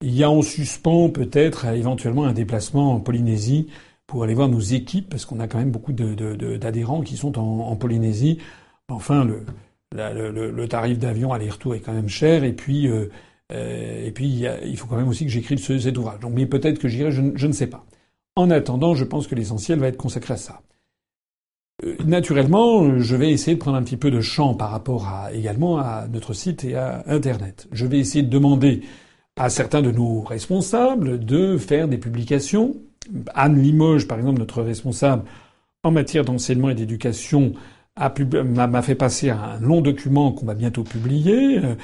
Il 0.02 0.14
y 0.14 0.24
a 0.24 0.30
en 0.30 0.42
suspens 0.42 1.08
peut-être 1.08 1.66
éventuellement 1.66 2.24
un 2.24 2.32
déplacement 2.32 2.94
en 2.94 3.00
Polynésie 3.00 3.68
pour 4.06 4.22
aller 4.22 4.34
voir 4.34 4.48
nos 4.48 4.60
équipes, 4.60 5.08
parce 5.08 5.24
qu'on 5.24 5.40
a 5.40 5.48
quand 5.48 5.58
même 5.58 5.70
beaucoup 5.70 5.92
d'adhérents 5.92 7.02
qui 7.02 7.16
sont 7.16 7.38
en, 7.38 7.76
Polynésie. 7.76 8.38
Enfin, 8.88 9.26
le, 9.94 10.68
tarif 10.68 10.98
d'avion 10.98 11.32
aller-retour 11.32 11.74
est 11.74 11.80
quand 11.80 11.92
même 11.92 12.08
cher, 12.08 12.44
et 12.44 12.52
puis, 12.52 12.88
euh, 12.88 12.92
euh, 12.92 13.08
et 13.50 14.10
puis 14.12 14.44
il, 14.64 14.76
faut 14.76 14.86
quand 14.86 14.96
même 14.96 15.08
aussi 15.08 15.24
que 15.24 15.30
j'écrive 15.30 15.58
cet 15.58 15.96
ouvrage. 15.98 16.20
Donc, 16.20 16.32
mais 16.34 16.46
peut-être 16.46 16.78
que 16.78 16.88
j'irai, 16.88 17.12
je, 17.12 17.22
je, 17.34 17.46
ne 17.46 17.52
sais 17.52 17.68
pas. 17.68 17.84
En 18.34 18.50
attendant, 18.50 18.94
je 18.94 19.04
pense 19.04 19.26
que 19.26 19.34
l'essentiel 19.34 19.78
va 19.78 19.88
être 19.88 19.96
consacré 19.96 20.34
à 20.34 20.36
ça. 20.36 20.62
Euh, 21.84 21.96
naturellement, 22.04 22.98
je 22.98 23.16
vais 23.16 23.30
essayer 23.30 23.54
de 23.54 23.60
prendre 23.60 23.76
un 23.76 23.82
petit 23.82 23.96
peu 23.96 24.10
de 24.10 24.20
champ 24.20 24.54
par 24.54 24.70
rapport 24.70 25.08
à, 25.08 25.32
également 25.32 25.78
à 25.78 26.06
notre 26.08 26.32
site 26.32 26.64
et 26.64 26.74
à 26.74 27.04
Internet. 27.06 27.68
Je 27.72 27.86
vais 27.86 27.98
essayer 27.98 28.24
de 28.24 28.30
demander 28.30 28.82
à 29.36 29.48
certains 29.48 29.82
de 29.82 29.90
nos 29.90 30.22
responsables 30.22 31.24
de 31.24 31.58
faire 31.58 31.88
des 31.88 31.98
publications 31.98 32.74
Anne 33.34 33.60
Limoges, 33.60 34.06
par 34.06 34.18
exemple, 34.18 34.38
notre 34.38 34.62
responsable 34.62 35.24
en 35.82 35.90
matière 35.90 36.24
d'enseignement 36.24 36.70
et 36.70 36.74
d'éducation, 36.74 37.52
m'a 37.96 38.82
fait 38.82 38.94
passer 38.94 39.30
un 39.30 39.58
long 39.60 39.80
document 39.80 40.32
qu'on 40.32 40.46
va 40.46 40.54
bientôt 40.54 40.84
publier, 40.84 41.58
euh, 41.58 41.74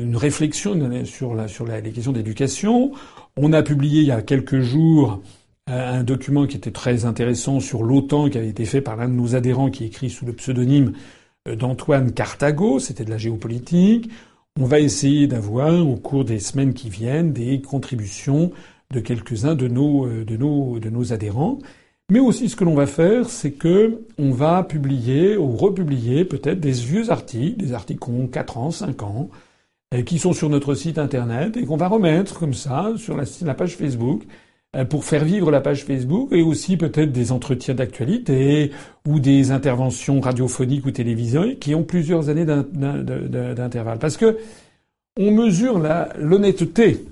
une 0.00 0.16
réflexion 0.16 1.04
sur, 1.04 1.34
la, 1.34 1.48
sur 1.48 1.66
les 1.66 1.92
questions 1.92 2.12
d'éducation. 2.12 2.92
On 3.36 3.52
a 3.52 3.62
publié 3.62 4.02
il 4.02 4.06
y 4.06 4.12
a 4.12 4.22
quelques 4.22 4.60
jours 4.60 5.22
euh, 5.68 6.00
un 6.00 6.04
document 6.04 6.46
qui 6.46 6.56
était 6.56 6.70
très 6.70 7.04
intéressant 7.04 7.60
sur 7.60 7.82
l'OTAN 7.82 8.30
qui 8.30 8.38
avait 8.38 8.48
été 8.48 8.64
fait 8.64 8.80
par 8.80 8.96
l'un 8.96 9.08
de 9.08 9.14
nos 9.14 9.34
adhérents 9.34 9.70
qui 9.70 9.84
écrit 9.84 10.10
sous 10.10 10.24
le 10.24 10.32
pseudonyme 10.32 10.92
euh, 11.46 11.56
d'Antoine 11.56 12.12
Cartago, 12.12 12.78
c'était 12.78 13.04
de 13.04 13.10
la 13.10 13.18
géopolitique. 13.18 14.10
On 14.58 14.64
va 14.64 14.80
essayer 14.80 15.26
d'avoir 15.26 15.86
au 15.86 15.96
cours 15.96 16.24
des 16.24 16.40
semaines 16.40 16.74
qui 16.74 16.88
viennent 16.90 17.32
des 17.32 17.60
contributions 17.60 18.50
de 18.92 19.00
quelques-uns 19.00 19.54
de 19.54 19.68
nos, 19.68 20.08
de, 20.08 20.36
nos, 20.36 20.80
de 20.80 20.90
nos 20.90 21.12
adhérents. 21.12 21.58
Mais 22.10 22.20
aussi, 22.20 22.48
ce 22.48 22.56
que 22.56 22.64
l'on 22.64 22.74
va 22.74 22.86
faire, 22.86 23.28
c'est 23.28 23.52
que 23.52 24.00
on 24.18 24.30
va 24.30 24.62
publier 24.62 25.36
ou 25.36 25.56
republier 25.56 26.24
peut-être 26.24 26.58
des 26.58 26.72
vieux 26.72 27.10
articles, 27.10 27.58
des 27.58 27.74
articles 27.74 28.02
qui 28.02 28.10
ont 28.10 28.26
4 28.26 28.56
ans, 28.58 28.70
5 28.70 29.02
ans, 29.02 29.28
et 29.94 30.04
qui 30.04 30.18
sont 30.18 30.32
sur 30.32 30.48
notre 30.48 30.74
site 30.74 30.98
internet 30.98 31.56
et 31.56 31.64
qu'on 31.64 31.76
va 31.76 31.88
remettre 31.88 32.38
comme 32.38 32.54
ça 32.54 32.92
sur 32.96 33.16
la, 33.16 33.54
page 33.54 33.76
Facebook 33.76 34.22
euh, 34.76 34.84
pour 34.84 35.04
faire 35.04 35.24
vivre 35.24 35.50
la 35.50 35.60
page 35.60 35.84
Facebook 35.84 36.30
et 36.32 36.42
aussi 36.42 36.76
peut-être 36.76 37.10
des 37.12 37.32
entretiens 37.32 37.74
d'actualité 37.74 38.70
ou 39.06 39.18
des 39.18 39.50
interventions 39.50 40.20
radiophoniques 40.20 40.84
ou 40.84 40.90
télévisées 40.90 41.56
qui 41.56 41.74
ont 41.74 41.84
plusieurs 41.84 42.28
années 42.28 42.44
d'intervalle. 42.44 43.98
Parce 43.98 44.16
que 44.16 44.38
on 45.18 45.30
mesure 45.30 45.80
l'honnêteté 46.18 47.04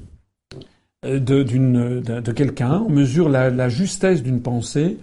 de, 1.03 1.43
de, 1.43 2.33
quelqu'un, 2.33 2.85
on 2.87 2.91
mesure 2.91 3.29
la, 3.29 3.69
justesse 3.69 4.23
d'une 4.23 4.43
pensée 4.43 4.99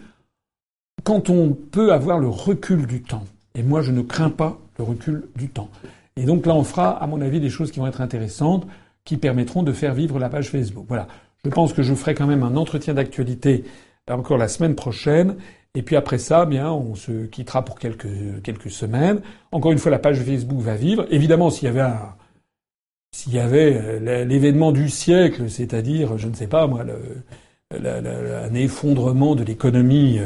quand 1.04 1.30
on 1.30 1.54
peut 1.54 1.94
avoir 1.94 2.20
le 2.20 2.28
recul 2.28 2.86
du 2.86 3.02
temps. 3.02 3.24
Et 3.56 3.64
moi, 3.64 3.82
je 3.82 3.92
ne 3.92 4.02
crains 4.02 4.30
pas 4.30 4.60
le 4.78 4.84
recul 4.84 5.26
du 5.36 5.50
temps. 5.50 5.70
Et 6.16 6.26
donc 6.26 6.46
là, 6.46 6.54
on 6.56 6.64
fera, 6.64 6.92
à 6.92 7.08
mon 7.08 7.22
avis, 7.22 7.40
des 7.40 7.50
choses 7.50 7.72
qui 7.72 7.80
vont 7.80 7.88
être 7.88 8.02
intéressantes, 8.02 8.68
qui 9.06 9.18
permettront 9.18 9.64
de 9.64 9.72
faire 9.72 9.94
vivre 9.94 10.20
la 10.20 10.30
page 10.30 10.50
Facebook. 10.50 10.86
Voilà. 10.88 11.08
Je 11.44 11.50
pense 11.50 11.74
que 11.74 11.84
je 11.84 11.94
ferai 11.94 12.16
quand 12.16 12.28
même 12.28 12.44
un 12.44 12.56
entretien 12.56 12.94
d'actualité 12.94 13.66
encore 14.10 14.38
la 14.38 14.48
semaine 14.48 14.76
prochaine. 14.76 15.36
Et 15.76 15.82
puis 15.82 15.96
après 15.96 16.20
ça, 16.20 16.46
bien, 16.46 16.72
on 16.72 16.96
se 16.96 17.26
quittera 17.26 17.66
pour 17.66 17.80
quelques, 17.80 18.42
quelques 18.44 18.70
semaines. 18.70 19.22
Encore 19.52 19.72
une 19.72 19.80
fois, 19.80 19.92
la 19.92 20.00
page 20.00 20.22
Facebook 20.22 20.60
va 20.60 20.76
vivre. 20.76 21.06
Évidemment, 21.10 21.50
s'il 21.50 21.66
y 21.66 21.70
avait 21.70 21.82
un, 21.82 22.16
s'il 23.14 23.34
y 23.34 23.40
avait 23.40 23.80
euh, 23.82 24.26
l'événement 24.26 24.74
du 24.74 24.90
siècle, 24.90 25.50
c'est-à-dire, 25.50 26.18
je 26.18 26.28
ne 26.28 26.34
sais 26.34 26.48
pas 26.48 26.68
moi, 26.68 26.84
un 27.72 28.54
effondrement 28.54 29.36
de 29.36 29.44
l'économie 29.44 30.20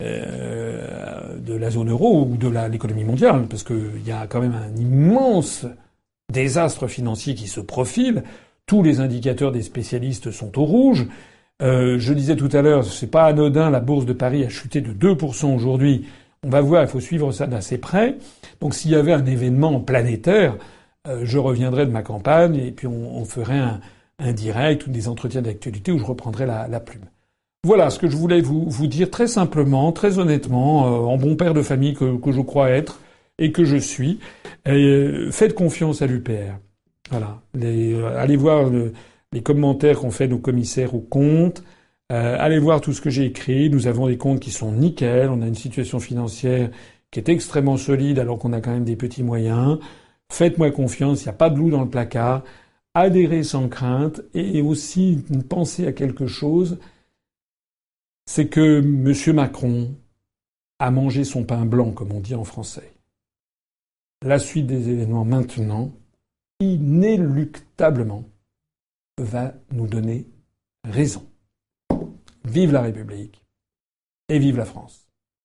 euh, 0.00 1.36
de 1.40 1.54
la 1.54 1.70
zone 1.70 1.90
euro 1.90 2.22
ou 2.22 2.36
de 2.36 2.48
l'économie 2.70 3.02
mondiale, 3.02 3.46
parce 3.50 3.64
qu'il 3.64 4.06
y 4.06 4.12
a 4.12 4.28
quand 4.28 4.40
même 4.40 4.54
un 4.54 4.76
immense 4.80 5.66
désastre 6.32 6.86
financier 6.86 7.34
qui 7.34 7.48
se 7.48 7.58
profile. 7.60 8.22
Tous 8.66 8.84
les 8.84 9.00
indicateurs 9.00 9.50
des 9.50 9.62
spécialistes 9.62 10.30
sont 10.30 10.56
au 10.56 10.64
rouge. 10.64 11.08
Euh, 11.62 11.98
je 11.98 12.12
disais 12.12 12.36
tout 12.36 12.48
à 12.52 12.62
l'heure, 12.62 12.84
c'est 12.84 13.10
pas 13.10 13.24
anodin, 13.24 13.70
la 13.70 13.80
bourse 13.80 14.06
de 14.06 14.12
Paris 14.12 14.44
a 14.44 14.48
chuté 14.48 14.80
de 14.80 14.92
2% 14.92 15.52
aujourd'hui. 15.52 16.06
On 16.44 16.50
va 16.50 16.60
voir, 16.60 16.84
il 16.84 16.88
faut 16.88 17.00
suivre 17.00 17.32
ça 17.32 17.48
d'assez 17.48 17.78
près. 17.78 18.18
Donc 18.60 18.74
s'il 18.74 18.92
y 18.92 18.94
avait 18.94 19.12
un 19.12 19.26
événement 19.26 19.80
planétaire, 19.80 20.56
euh, 21.08 21.20
je 21.24 21.38
reviendrai 21.38 21.86
de 21.86 21.90
ma 21.90 22.02
campagne 22.02 22.56
et 22.56 22.70
puis 22.70 22.86
on, 22.86 23.24
ferait 23.24 23.58
un, 24.18 24.32
direct 24.32 24.86
ou 24.86 24.90
des 24.90 25.08
entretiens 25.08 25.42
d'actualité 25.42 25.92
où 25.92 25.98
je 25.98 26.04
reprendrai 26.04 26.46
la, 26.46 26.80
plume. 26.80 27.04
Voilà 27.64 27.90
ce 27.90 27.98
que 27.98 28.08
je 28.08 28.16
voulais 28.16 28.40
vous, 28.40 28.68
vous 28.68 28.86
dire 28.86 29.10
très 29.10 29.26
simplement, 29.26 29.92
très 29.92 30.18
honnêtement, 30.18 30.86
euh, 30.86 31.06
en 31.06 31.16
bon 31.16 31.36
père 31.36 31.54
de 31.54 31.62
famille 31.62 31.94
que, 31.94 32.18
je 32.26 32.40
crois 32.40 32.70
être 32.70 33.00
et 33.38 33.52
que 33.52 33.64
je 33.64 33.76
suis. 33.76 34.18
Euh, 34.66 35.30
faites 35.30 35.54
confiance 35.54 36.02
à 36.02 36.06
l'UPR. 36.06 36.58
Voilà. 37.10 37.40
allez 37.54 38.36
voir 38.36 38.70
les 39.32 39.42
commentaires 39.42 40.00
qu'ont 40.00 40.10
fait 40.10 40.28
nos 40.28 40.38
commissaires 40.38 40.94
aux 40.94 41.00
comptes. 41.00 41.62
allez 42.10 42.58
voir 42.58 42.82
tout 42.82 42.92
ce 42.92 43.00
que 43.00 43.08
j'ai 43.08 43.24
écrit. 43.24 43.70
Nous 43.70 43.86
avons 43.86 44.08
des 44.08 44.18
comptes 44.18 44.40
qui 44.40 44.50
sont 44.50 44.72
nickel. 44.72 45.30
On 45.30 45.40
a 45.40 45.46
une 45.46 45.54
situation 45.54 46.00
financière 46.00 46.68
qui 47.10 47.20
est 47.20 47.30
extrêmement 47.30 47.78
solide 47.78 48.18
alors 48.18 48.38
qu'on 48.38 48.52
a 48.52 48.60
quand 48.60 48.72
même 48.72 48.84
des 48.84 48.96
petits 48.96 49.22
moyens. 49.22 49.78
Faites-moi 50.30 50.70
confiance, 50.70 51.22
il 51.22 51.24
n'y 51.24 51.30
a 51.30 51.34
pas 51.34 51.50
de 51.50 51.56
loup 51.56 51.70
dans 51.70 51.82
le 51.82 51.90
placard. 51.90 52.44
Adhérez 52.94 53.42
sans 53.42 53.68
crainte 53.68 54.20
et 54.34 54.62
aussi 54.62 55.24
pensez 55.48 55.86
à 55.86 55.92
quelque 55.92 56.26
chose, 56.26 56.78
c'est 58.26 58.48
que 58.48 58.78
M. 58.80 59.34
Macron 59.34 59.94
a 60.78 60.90
mangé 60.90 61.24
son 61.24 61.44
pain 61.44 61.64
blanc, 61.64 61.92
comme 61.92 62.12
on 62.12 62.20
dit 62.20 62.34
en 62.34 62.44
français. 62.44 62.92
La 64.22 64.38
suite 64.38 64.66
des 64.66 64.88
événements 64.90 65.24
maintenant, 65.24 65.92
inéluctablement, 66.60 68.24
va 69.18 69.54
nous 69.72 69.86
donner 69.86 70.26
raison. 70.84 71.26
Vive 72.44 72.72
la 72.72 72.82
République 72.82 73.44
et 74.28 74.38
vive 74.38 74.56
la 74.56 74.64
France. 74.64 75.07